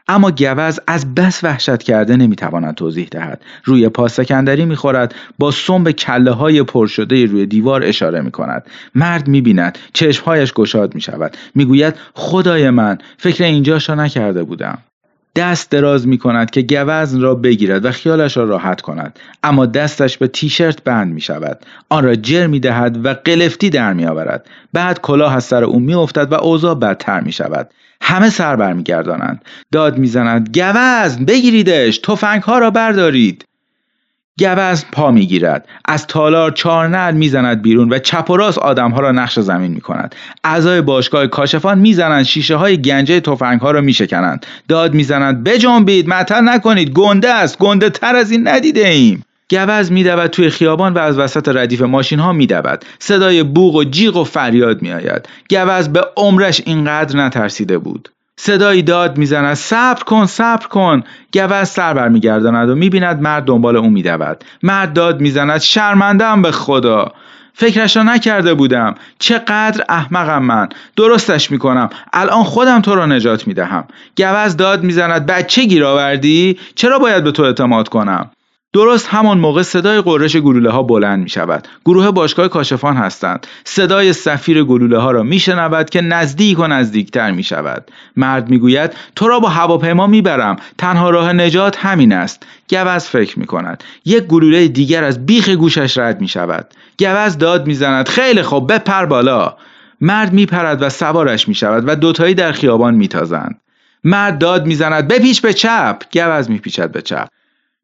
اما 0.08 0.30
گوز 0.30 0.80
از 0.86 1.14
بس 1.14 1.44
وحشت 1.44 1.82
کرده 1.82 2.16
نمی‌تواند 2.16 2.74
توضیح 2.74 3.08
دهد. 3.10 3.42
روی 3.64 3.88
پا 3.88 4.08
سکندری 4.08 4.64
می‌خورد 4.64 5.14
با 5.38 5.50
سنب 5.50 5.90
کله 5.90 6.30
های 6.30 6.62
پر 6.62 6.86
شده 6.86 7.26
روی 7.26 7.46
دیوار 7.46 7.84
اشاره 7.84 8.20
می 8.20 8.30
کند 8.30 8.66
مرد 8.94 9.28
می‌بیند 9.28 9.78
چشمهایش 9.92 10.52
گشاد 10.52 10.94
می 10.94 11.00
شود 11.00 11.36
می‌گوید 11.54 11.94
خدای 12.14 12.70
من 12.70 12.98
فکر 13.18 13.44
اینجاش 13.44 13.88
را 13.88 13.94
نکرده 13.94 14.44
بودم. 14.44 14.78
دست 15.36 15.70
دراز 15.70 16.08
می 16.08 16.18
کند 16.18 16.50
که 16.50 16.62
گوزن 16.62 17.20
را 17.20 17.34
بگیرد 17.34 17.84
و 17.84 17.90
خیالش 17.90 18.36
را 18.36 18.44
راحت 18.44 18.80
کند. 18.80 19.18
اما 19.42 19.66
دستش 19.66 20.18
به 20.18 20.28
تیشرت 20.28 20.84
بند 20.84 21.12
می 21.12 21.20
شود 21.20 21.58
آن 21.88 22.04
را 22.04 22.14
جر 22.14 22.46
می 22.46 22.60
دهد 22.60 23.06
و 23.06 23.14
قلفتی 23.14 23.70
در 23.70 23.92
می 23.92 24.06
آورد 24.06 24.46
بعد 24.72 25.00
کلاه 25.00 25.36
از 25.36 25.44
سر 25.44 25.64
او 25.64 25.78
می 25.78 25.94
افتد 25.94 26.32
و 26.32 26.34
اوضاع 26.34 26.74
بدتر 26.74 27.20
می 27.20 27.32
شود 27.32 27.70
همه 28.02 28.30
سر 28.30 28.56
برمیگردانند. 28.56 29.44
داد 29.72 29.98
می‌زنند 29.98 30.58
گوزن 30.58 31.24
بگیریدش 31.24 31.98
تفنگ 31.98 32.42
ها 32.42 32.58
را 32.58 32.70
بردارید. 32.70 33.44
گوزن 34.40 34.84
پا 34.92 35.10
می‌گیرد. 35.10 35.68
از 35.84 36.06
تالار 36.06 36.50
چهار 36.50 36.88
نعل 36.88 37.14
می‌زند 37.14 37.62
بیرون 37.62 37.92
و 37.92 37.98
چپ 37.98 38.30
و 38.30 38.36
راست 38.36 38.58
آدمها 38.58 39.00
را 39.00 39.12
نقش 39.12 39.38
زمین 39.38 39.72
می‌کند. 39.72 40.14
اعضای 40.44 40.80
باشگاه 40.80 41.26
کاشفان 41.26 41.78
می‌زنند 41.78 42.24
شیشه 42.24 42.56
های 42.56 42.82
گنجه 42.82 43.20
تفنگ 43.20 43.60
ها 43.60 43.70
را 43.70 43.80
میشکنند. 43.80 44.46
داد 44.68 44.94
می‌زنند 44.94 45.44
بجنبید 45.44 46.08
مطر 46.08 46.40
نکنید 46.40 46.90
گنده 46.90 47.30
است 47.34 47.58
گنده 47.58 47.90
تر 47.90 48.16
از 48.16 48.30
این 48.30 48.48
ندیده 48.48 48.88
ایم 48.88 49.24
گوز 49.50 49.92
میدود 49.92 50.26
توی 50.26 50.50
خیابان 50.50 50.94
و 50.94 50.98
از 50.98 51.18
وسط 51.18 51.48
ردیف 51.48 51.82
ماشین 51.82 52.18
ها 52.18 52.32
میدود. 52.32 52.84
صدای 52.98 53.42
بوغ 53.42 53.74
و 53.74 53.84
جیغ 53.84 54.16
و 54.16 54.24
فریاد 54.24 54.82
میآید. 54.82 55.28
گوز 55.50 55.88
به 55.88 56.04
عمرش 56.16 56.62
اینقدر 56.64 57.16
نترسیده 57.18 57.78
بود. 57.78 58.08
صدایی 58.42 58.82
داد 58.82 59.18
می‌زند. 59.18 59.54
صبر 59.54 60.02
کن 60.02 60.26
صبر 60.26 60.66
کن. 60.66 61.02
گوز 61.34 61.68
سر 61.68 61.94
برمیگرداند 61.94 62.68
و 62.68 62.74
می‌بیند 62.74 63.20
مرد 63.20 63.44
دنبال 63.44 63.76
او 63.76 63.90
میدود. 63.90 64.44
مرد 64.62 64.92
داد 64.92 65.20
می‌زند. 65.20 65.60
شرمندم 65.60 66.42
به 66.42 66.50
خدا. 66.50 67.12
فکرش 67.54 67.96
را 67.96 68.02
نکرده 68.02 68.54
بودم. 68.54 68.94
چقدر 69.18 69.84
احمقم 69.88 70.42
من. 70.42 70.68
درستش 70.96 71.50
می‌کنم. 71.50 71.90
الان 72.12 72.44
خودم 72.44 72.80
تو 72.80 72.94
را 72.94 73.06
نجات 73.06 73.46
می‌دهم. 73.46 73.84
گوز 74.16 74.56
داد 74.56 74.82
می‌زند. 74.82 75.26
بچه 75.26 75.64
گیر 75.64 75.84
آوردی؟ 75.84 76.58
چرا 76.74 76.98
باید 76.98 77.24
به 77.24 77.32
تو 77.32 77.42
اعتماد 77.42 77.88
کنم؟ 77.88 78.30
درست 78.72 79.06
همان 79.08 79.38
موقع 79.38 79.62
صدای 79.62 80.00
قررش 80.00 80.36
گلوله 80.36 80.70
ها 80.70 80.82
بلند 80.82 81.22
می 81.22 81.28
شود. 81.28 81.68
گروه 81.84 82.10
باشگاه 82.10 82.48
کاشفان 82.48 82.96
هستند. 82.96 83.46
صدای 83.64 84.12
سفیر 84.12 84.64
گلوله 84.64 84.98
ها 84.98 85.10
را 85.10 85.22
می 85.22 85.38
شنود 85.38 85.90
که 85.90 86.00
نزدیک 86.00 86.58
و 86.58 86.66
نزدیکتر 86.66 87.30
می 87.30 87.42
شود. 87.42 87.90
مرد 88.16 88.50
می 88.50 88.58
گوید 88.58 88.92
تو 89.16 89.28
را 89.28 89.40
با 89.40 89.48
هواپیما 89.48 90.06
می 90.06 90.22
برم. 90.22 90.56
تنها 90.78 91.10
راه 91.10 91.32
نجات 91.32 91.76
همین 91.76 92.12
است. 92.12 92.46
گوز 92.70 93.04
فکر 93.04 93.38
می 93.38 93.46
کند. 93.46 93.84
یک 94.04 94.24
گلوله 94.24 94.68
دیگر 94.68 95.04
از 95.04 95.26
بیخ 95.26 95.48
گوشش 95.48 95.98
رد 95.98 96.20
می 96.20 96.28
شود. 96.28 96.66
گوز 96.98 97.38
داد 97.38 97.66
می 97.66 97.74
زند. 97.74 98.08
خیلی 98.08 98.42
خوب 98.42 98.72
بپر 98.72 99.06
بالا. 99.06 99.56
مرد 100.00 100.32
می 100.32 100.46
پرد 100.46 100.82
و 100.82 100.88
سوارش 100.88 101.48
می 101.48 101.54
شود 101.54 101.84
و 101.86 101.96
دوتایی 101.96 102.34
در 102.34 102.52
خیابان 102.52 102.94
می 102.94 103.08
تازند. 103.08 103.60
مرد 104.04 104.38
داد 104.38 104.66
می‌زند 104.66 105.08
بپیچ 105.08 105.42
به 105.42 105.52
چپ 105.52 106.02
گوز 106.12 106.50
میپیچد 106.50 106.92
به 106.92 107.02
چپ 107.02 107.28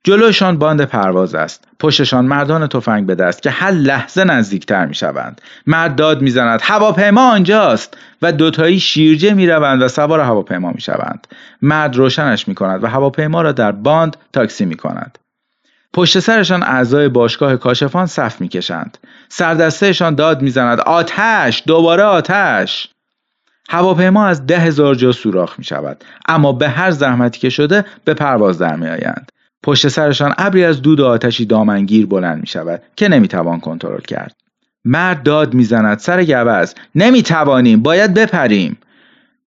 جلوشان 0.06 0.58
باند 0.58 0.84
پرواز 0.84 1.34
است. 1.34 1.64
پشتشان 1.80 2.24
مردان 2.24 2.66
تفنگ 2.66 3.06
به 3.06 3.14
دست 3.14 3.42
که 3.42 3.50
هر 3.50 3.70
لحظه 3.70 4.24
نزدیکتر 4.24 4.86
می‌شوند. 4.86 5.40
مرد 5.66 5.96
داد 5.96 6.22
می‌زند 6.22 6.60
هواپیما 6.62 7.30
آنجاست. 7.30 7.96
و 8.22 8.32
دوتایی 8.32 8.80
شیرجه 8.80 9.34
می‌روند 9.34 9.82
و 9.82 9.88
سوار 9.88 10.20
هواپیما 10.20 10.72
می‌شوند. 10.72 11.26
مرد 11.62 11.96
روشنش 11.96 12.48
می‌کند 12.48 12.84
و 12.84 12.86
هواپیما 12.86 13.42
را 13.42 13.52
در 13.52 13.72
باند 13.72 14.16
تاکسی 14.32 14.64
می‌کند. 14.64 15.18
پشت 15.92 16.18
سرشان 16.18 16.62
اعضای 16.62 17.08
باشگاه 17.08 17.56
کاشفان 17.56 18.06
صف 18.06 18.40
می‌کشند. 18.40 18.98
سردستهشان 19.28 20.14
داد 20.14 20.42
می‌زند 20.42 20.80
آتش 20.80 21.62
دوباره 21.66 22.02
آتش! 22.02 22.88
هواپیما 23.68 24.26
از 24.26 24.46
ده 24.46 24.58
هزار 24.58 24.94
جا 24.94 25.12
سوراخ 25.12 25.58
می 25.58 25.64
شود 25.64 26.04
اما 26.28 26.52
به 26.52 26.68
هر 26.68 26.90
زحمتی 26.90 27.40
که 27.40 27.48
شده 27.50 27.84
به 28.04 28.14
پرواز 28.14 28.58
در 28.58 28.76
می 28.76 28.86
آیند. 28.86 29.30
پشت 29.66 29.88
سرشان 29.88 30.34
ابری 30.38 30.64
از 30.64 30.82
دود 30.82 31.00
آتشی 31.00 31.44
دامنگیر 31.44 32.06
بلند 32.06 32.40
می 32.40 32.46
شود 32.46 32.82
که 32.96 33.08
نمی 33.08 33.28
توان 33.28 33.60
کنترل 33.60 34.00
کرد. 34.00 34.36
مرد 34.84 35.22
داد 35.22 35.54
می‌زند 35.54 35.98
سر 35.98 36.24
گوز 36.24 36.74
نمی 36.94 37.22
توانیم 37.22 37.82
باید 37.82 38.14
بپریم. 38.14 38.76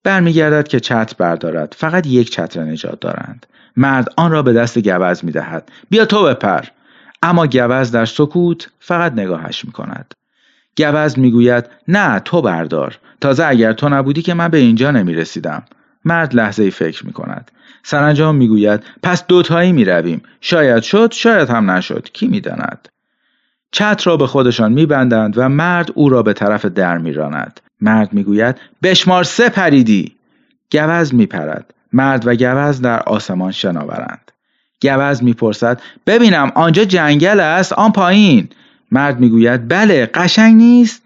برمیگردد 0.04 0.68
که 0.68 0.80
چتر 0.80 1.16
بردارد. 1.18 1.76
فقط 1.78 2.08
یک 2.08 2.30
چتر 2.30 2.64
نجات 2.64 3.00
دارند. 3.00 3.46
مرد 3.78 4.08
آن 4.18 4.32
را 4.32 4.42
به 4.42 4.54
دست 4.54 4.80
گوز 4.80 5.24
می 5.24 5.32
دهد 5.32 5.72
بیا 5.90 6.06
تو 6.06 6.24
بپر. 6.24 6.66
اما 7.24 7.48
گوز 7.48 7.92
در 7.92 8.06
سکوت 8.06 8.70
فقط 8.80 9.14
نگاهش 9.14 9.66
می 9.66 9.72
کند 9.72 10.14
گوز 10.76 11.20
می‌گوید 11.20 11.66
نه 11.88 12.20
تو 12.20 12.42
بردار. 12.42 12.98
تازه 13.22 13.46
اگر 13.46 13.74
تو 13.74 13.90
نبودی 13.90 14.22
که 14.22 14.34
من 14.34 14.48
به 14.48 14.58
اینجا 14.58 14.92
نمی 14.92 15.14
رسیدم 15.14 15.64
مرد 16.06 16.36
لحظه 16.36 16.64
ای 16.64 16.72
فکر 16.72 17.06
می 17.06 17.14
کند 17.14 17.52
سرانجام 17.88 18.36
می‌گوید 18.36 18.84
پس 19.04 19.28
دوتایی 19.28 19.72
می 19.72 19.86
رویم 19.86 20.22
شاید 20.42 20.84
شد 20.84 21.12
شاید 21.14 21.50
هم 21.50 21.72
نشد. 21.72 22.10
کی 22.14 22.28
می‌داند؟ 22.28 22.90
چت 23.72 24.02
را 24.08 24.18
به 24.18 24.28
خودشان 24.28 24.72
میبندند 24.72 25.38
و 25.38 25.50
مرد 25.50 25.92
او 25.94 26.10
را 26.10 26.24
به 26.24 26.34
طرف 26.34 26.66
در 26.66 26.98
میراند. 26.98 27.60
مرد 27.82 28.14
می‌گوید 28.14 28.56
بشمار 28.84 29.24
سه 29.24 29.50
پریدی 29.50 30.16
گوز 30.72 31.14
میپرد. 31.14 31.74
مرد 31.94 32.28
و 32.28 32.36
گوز 32.36 32.82
در 32.82 33.00
آسمان 33.00 33.52
شناورند. 33.52 34.32
گوز 34.82 35.24
می‌پرسد 35.24 35.82
ببینم 36.08 36.52
آنجا 36.56 36.84
جنگل 36.84 37.40
است؟ 37.40 37.74
آن 37.74 37.92
پایین. 37.92 38.50
مرد 38.92 39.20
می‌گوید 39.20 39.68
بله 39.68 40.06
قشنگ 40.06 40.56
نیست. 40.56 41.02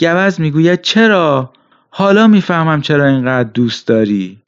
گوز 0.00 0.40
می‌گوید 0.40 0.82
چرا؟ 0.82 1.52
حالا 1.90 2.26
می‌فهمم 2.26 2.80
چرا 2.80 3.06
اینقدر 3.06 3.48
دوست 3.48 3.86
داری. 3.86 4.39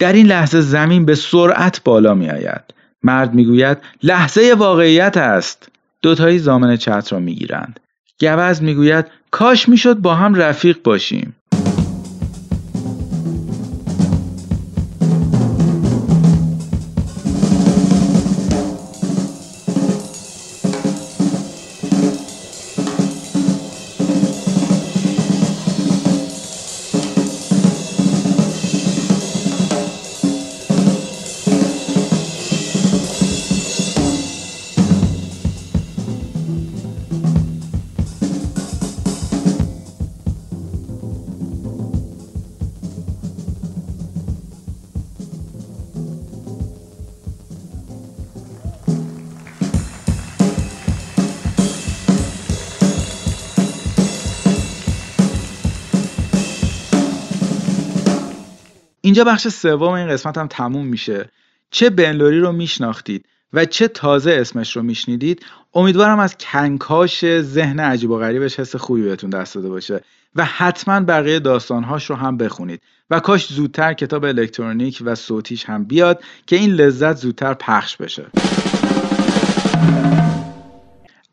در 0.00 0.12
این 0.12 0.26
لحظه 0.26 0.60
زمین 0.60 1.04
به 1.04 1.14
سرعت 1.14 1.84
بالا 1.84 2.14
می 2.14 2.30
آید. 2.30 2.74
مرد 3.02 3.34
می‌گوید 3.34 3.78
لحظه 4.02 4.54
واقعیت 4.58 5.16
است. 5.16 5.68
دوتایی 6.02 6.38
زامن 6.38 6.76
چتر 6.76 7.16
را 7.16 7.18
می‌گیرند. 7.18 7.80
گوز 8.20 8.62
می‌گوید 8.62 9.06
کاش 9.30 9.68
می‌شد 9.68 9.98
با 9.98 10.14
هم 10.14 10.34
رفیق 10.34 10.82
باشیم 10.84 11.36
اینجا 59.10 59.24
بخش 59.24 59.48
سوم 59.48 59.92
این 59.92 60.08
قسمت 60.08 60.38
هم 60.38 60.46
تموم 60.46 60.86
میشه. 60.86 61.28
چه 61.70 61.90
بنلوری 61.90 62.40
رو 62.40 62.52
میشناختید 62.52 63.24
و 63.52 63.64
چه 63.64 63.88
تازه 63.88 64.32
اسمش 64.32 64.76
رو 64.76 64.82
میشنیدید؟ 64.82 65.46
امیدوارم 65.74 66.18
از 66.18 66.36
کنکاش 66.36 67.40
ذهن 67.40 67.80
عجیب 67.80 68.10
و 68.10 68.18
غریبش 68.18 68.60
حس 68.60 68.76
خوبی 68.76 69.02
بهتون 69.02 69.30
دست 69.30 69.54
داده 69.54 69.68
باشه 69.68 70.00
و 70.36 70.44
حتما 70.44 71.00
بقیه 71.00 71.38
داستانهاش 71.38 72.10
رو 72.10 72.16
هم 72.16 72.36
بخونید. 72.36 72.80
و 73.10 73.20
کاش 73.20 73.52
زودتر 73.52 73.92
کتاب 73.92 74.24
الکترونیک 74.24 75.02
و 75.04 75.14
صوتیش 75.14 75.64
هم 75.64 75.84
بیاد 75.84 76.22
که 76.46 76.56
این 76.56 76.70
لذت 76.70 77.16
زودتر 77.16 77.54
پخش 77.54 77.96
بشه. 77.96 78.26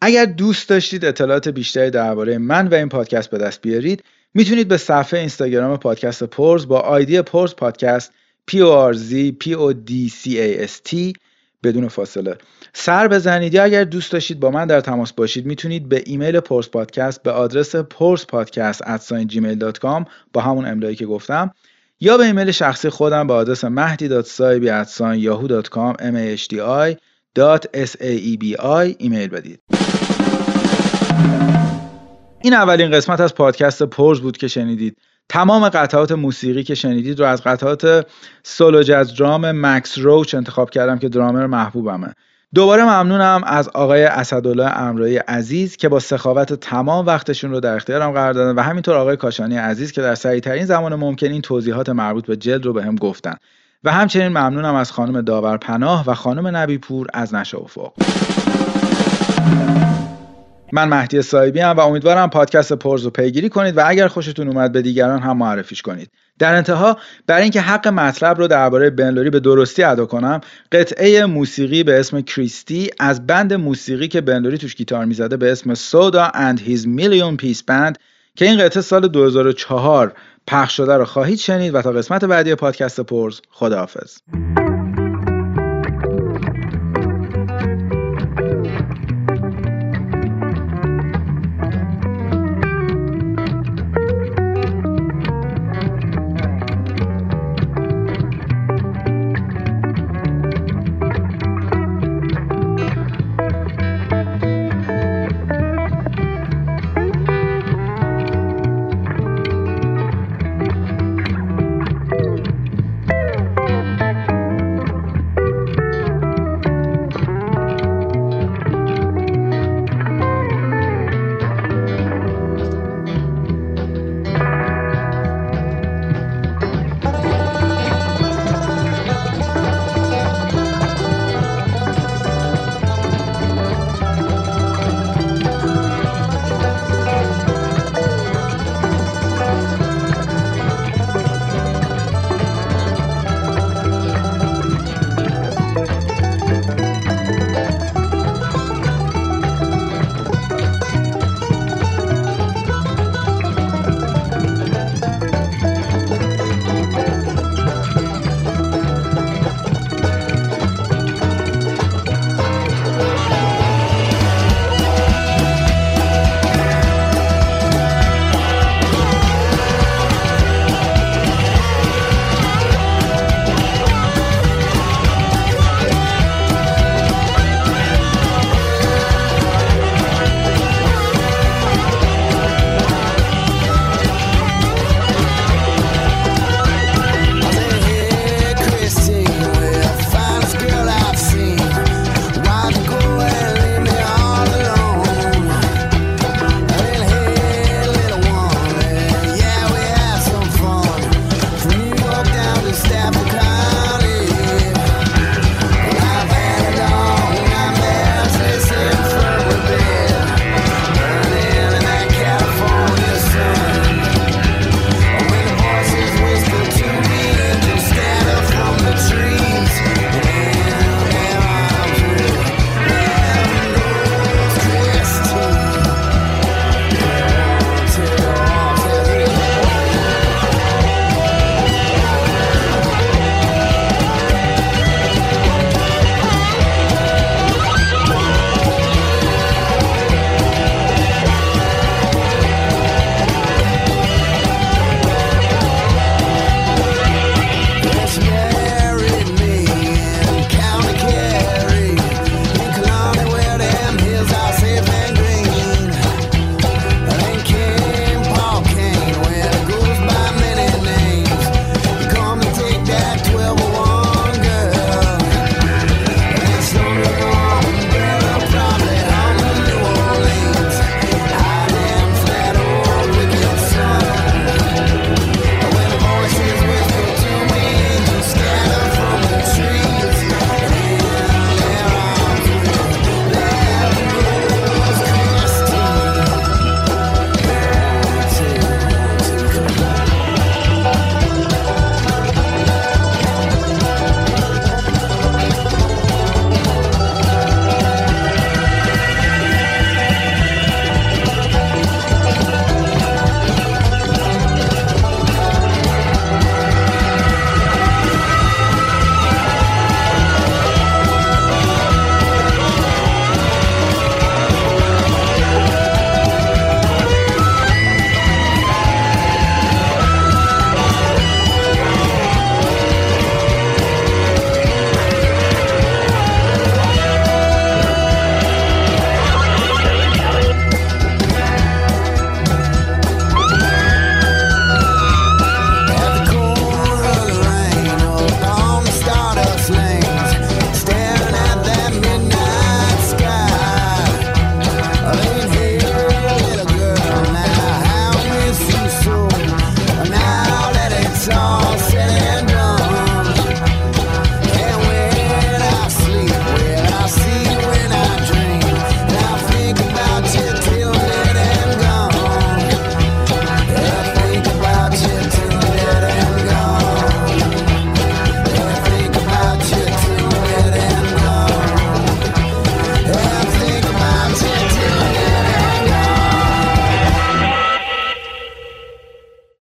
اگر 0.02 0.26
دوست 0.26 0.70
داشتید 0.70 1.06
اطلاعات 1.06 1.48
بیشتری 1.48 1.90
درباره 1.90 2.38
من 2.38 2.68
و 2.68 2.74
این 2.74 2.90
پادکست 2.90 3.30
به 3.30 3.38
دست 3.38 3.62
بیارید 3.62 4.04
می‌تونید 4.34 4.68
به 4.68 4.78
صفحه 4.78 5.20
اینستاگرام 5.20 5.78
پادکست 5.78 6.24
پورز 6.24 6.68
با 6.68 6.80
آیدی 6.80 7.22
پورز 7.22 7.56
پادکست 7.56 8.12
P 8.52 8.56
O 8.56 8.94
R 8.94 8.98
Z 8.98 9.32
P 9.44 9.54
O 9.54 9.74
D 9.74 10.10
C 10.10 10.28
A 10.28 10.68
S 10.68 10.92
T 10.92 11.14
بدون 11.64 11.88
فاصله 11.88 12.38
سر 12.74 13.08
بزنید. 13.08 13.54
یا 13.54 13.64
اگر 13.64 13.84
دوست 13.84 14.12
داشتید 14.12 14.40
با 14.40 14.52
من 14.52 14.68
در 14.68 14.82
تماس 14.82 15.14
باشید 15.14 15.46
می‌تونید 15.46 15.90
به 15.90 16.04
ایمیل 16.06 16.40
پورز 16.40 16.70
پادکست 16.70 17.24
به 17.24 17.32
آدرس 17.32 17.76
پورز 17.76 18.26
پادکست 18.26 18.84
gmail.com 19.08 20.06
با 20.34 20.42
همون 20.42 20.66
املایی 20.66 20.96
که 20.96 21.06
گفتم 21.06 21.52
یا 22.00 22.18
به 22.18 22.24
ایمیل 22.24 22.52
شخصی 22.52 22.90
خودم 22.90 23.28
به 23.28 23.34
آدرس 23.34 23.64
مهدی.صاحبی 23.64 24.68
yahoo.com 24.68 25.96
m 25.98 26.16
ایمیل 29.00 29.28
بدید. 29.28 29.60
این 32.42 32.54
اولین 32.54 32.92
قسمت 32.92 33.20
از 33.20 33.36
پادکست 33.36 33.84
پرز 33.84 34.20
بود 34.20 34.38
که 34.38 34.48
شنیدید. 34.48 34.98
تمام 35.30 35.70
قطعات 35.70 36.12
موسیقی 36.12 36.64
که 36.64 36.76
شنیدید 36.76 37.20
رو 37.20 37.26
از 37.26 37.44
قطعات 37.44 38.08
سولو 38.44 38.84
جاز 38.84 39.16
درام 39.16 39.52
مکس 39.66 39.98
روچ 39.98 40.36
انتخاب 40.36 40.70
کردم 40.70 41.00
که 41.00 41.10
درامر 41.10 41.46
محبوبمه. 41.46 42.14
دوباره 42.56 42.84
ممنونم 42.84 43.42
از 43.46 43.70
آقای 43.70 44.04
اسدالله 44.04 44.78
امرایی 44.78 45.18
عزیز 45.18 45.78
که 45.78 45.90
با 45.90 46.00
سخاوت 46.00 46.54
تمام 46.54 47.06
وقتشون 47.06 47.52
رو 47.52 47.60
در 47.60 47.76
اختیارم 47.76 48.12
قرار 48.12 48.34
دادن 48.34 48.60
و 48.60 48.62
همینطور 48.62 48.96
آقای 48.96 49.18
کاشانی 49.18 49.58
عزیز 49.58 49.92
که 49.92 50.02
در 50.02 50.16
سریعترین 50.16 50.66
زمان 50.66 50.96
ممکن 50.96 51.32
این 51.32 51.42
توضیحات 51.42 51.90
مربوط 51.90 52.26
به 52.26 52.36
جلد 52.36 52.66
رو 52.66 52.74
به 52.74 52.84
هم 52.84 52.96
گفتن. 52.96 53.36
و 53.84 53.92
همچنین 53.92 54.28
ممنونم 54.28 54.76
از 54.76 54.92
خانم 54.92 55.22
داور 55.22 55.58
پناه 55.58 56.04
و 56.08 56.14
خانم 56.14 56.58
نبیپور 56.58 57.08
از 57.14 57.34
نشه 57.34 57.58
افق 57.58 57.94
من 60.72 60.90
مهدی 60.90 61.22
صاحبی‌ام 61.22 61.78
و 61.78 61.80
امیدوارم 61.80 62.30
پادکست 62.30 62.74
پورز 62.74 63.04
رو 63.04 63.10
پیگیری 63.10 63.50
کنید 63.50 63.78
و 63.78 63.82
اگر 63.86 64.08
خوشتون 64.08 64.48
اومد 64.48 64.72
به 64.72 64.82
دیگران 64.82 65.20
هم 65.20 65.38
معرفیش 65.38 65.82
کنید. 65.82 66.10
در 66.40 66.56
انتها 66.56 66.98
برای 67.28 67.42
اینکه 67.42 67.62
حق 67.62 67.88
مطلب 67.88 68.38
رو 68.38 68.48
درباره 68.48 68.90
بن 68.90 69.03
لوری 69.03 69.30
به 69.30 69.40
درستی 69.40 69.84
ادا 69.84 70.06
کنم 70.06 70.42
قطعه 70.72 71.26
موسیقی 71.26 71.84
به 71.84 72.00
اسم 72.00 72.22
کریستی 72.22 72.90
از 73.00 73.28
band 73.28 73.54
موسیقی 73.54 74.08
که 74.08 74.22
بن 74.22 74.34
لوری 74.34 74.58
توش 74.58 74.76
گیتار 74.76 75.06
می‌زده 75.06 75.38
به 75.38 75.52
اسم 75.52 75.74
Soda 75.74 76.32
and 76.34 76.60
His 76.60 76.88
Million 76.88 77.38
Piece 77.38 77.64
Band 77.64 77.98
که 78.36 78.46
این 78.46 78.60
قطعه 78.60 78.82
سال 78.82 79.08
2004 79.08 80.14
پخش 80.48 80.78
شده 80.78 80.94
رو 80.94 81.06
خواهید 81.06 81.40
شنید 81.40 81.76
و 81.76 81.82
تا 81.82 81.92
قسمت 81.92 82.26
بعدی 82.26 82.56
پادکست 82.56 83.02
پورز 83.02 83.40
خداحافظ. 83.52 84.18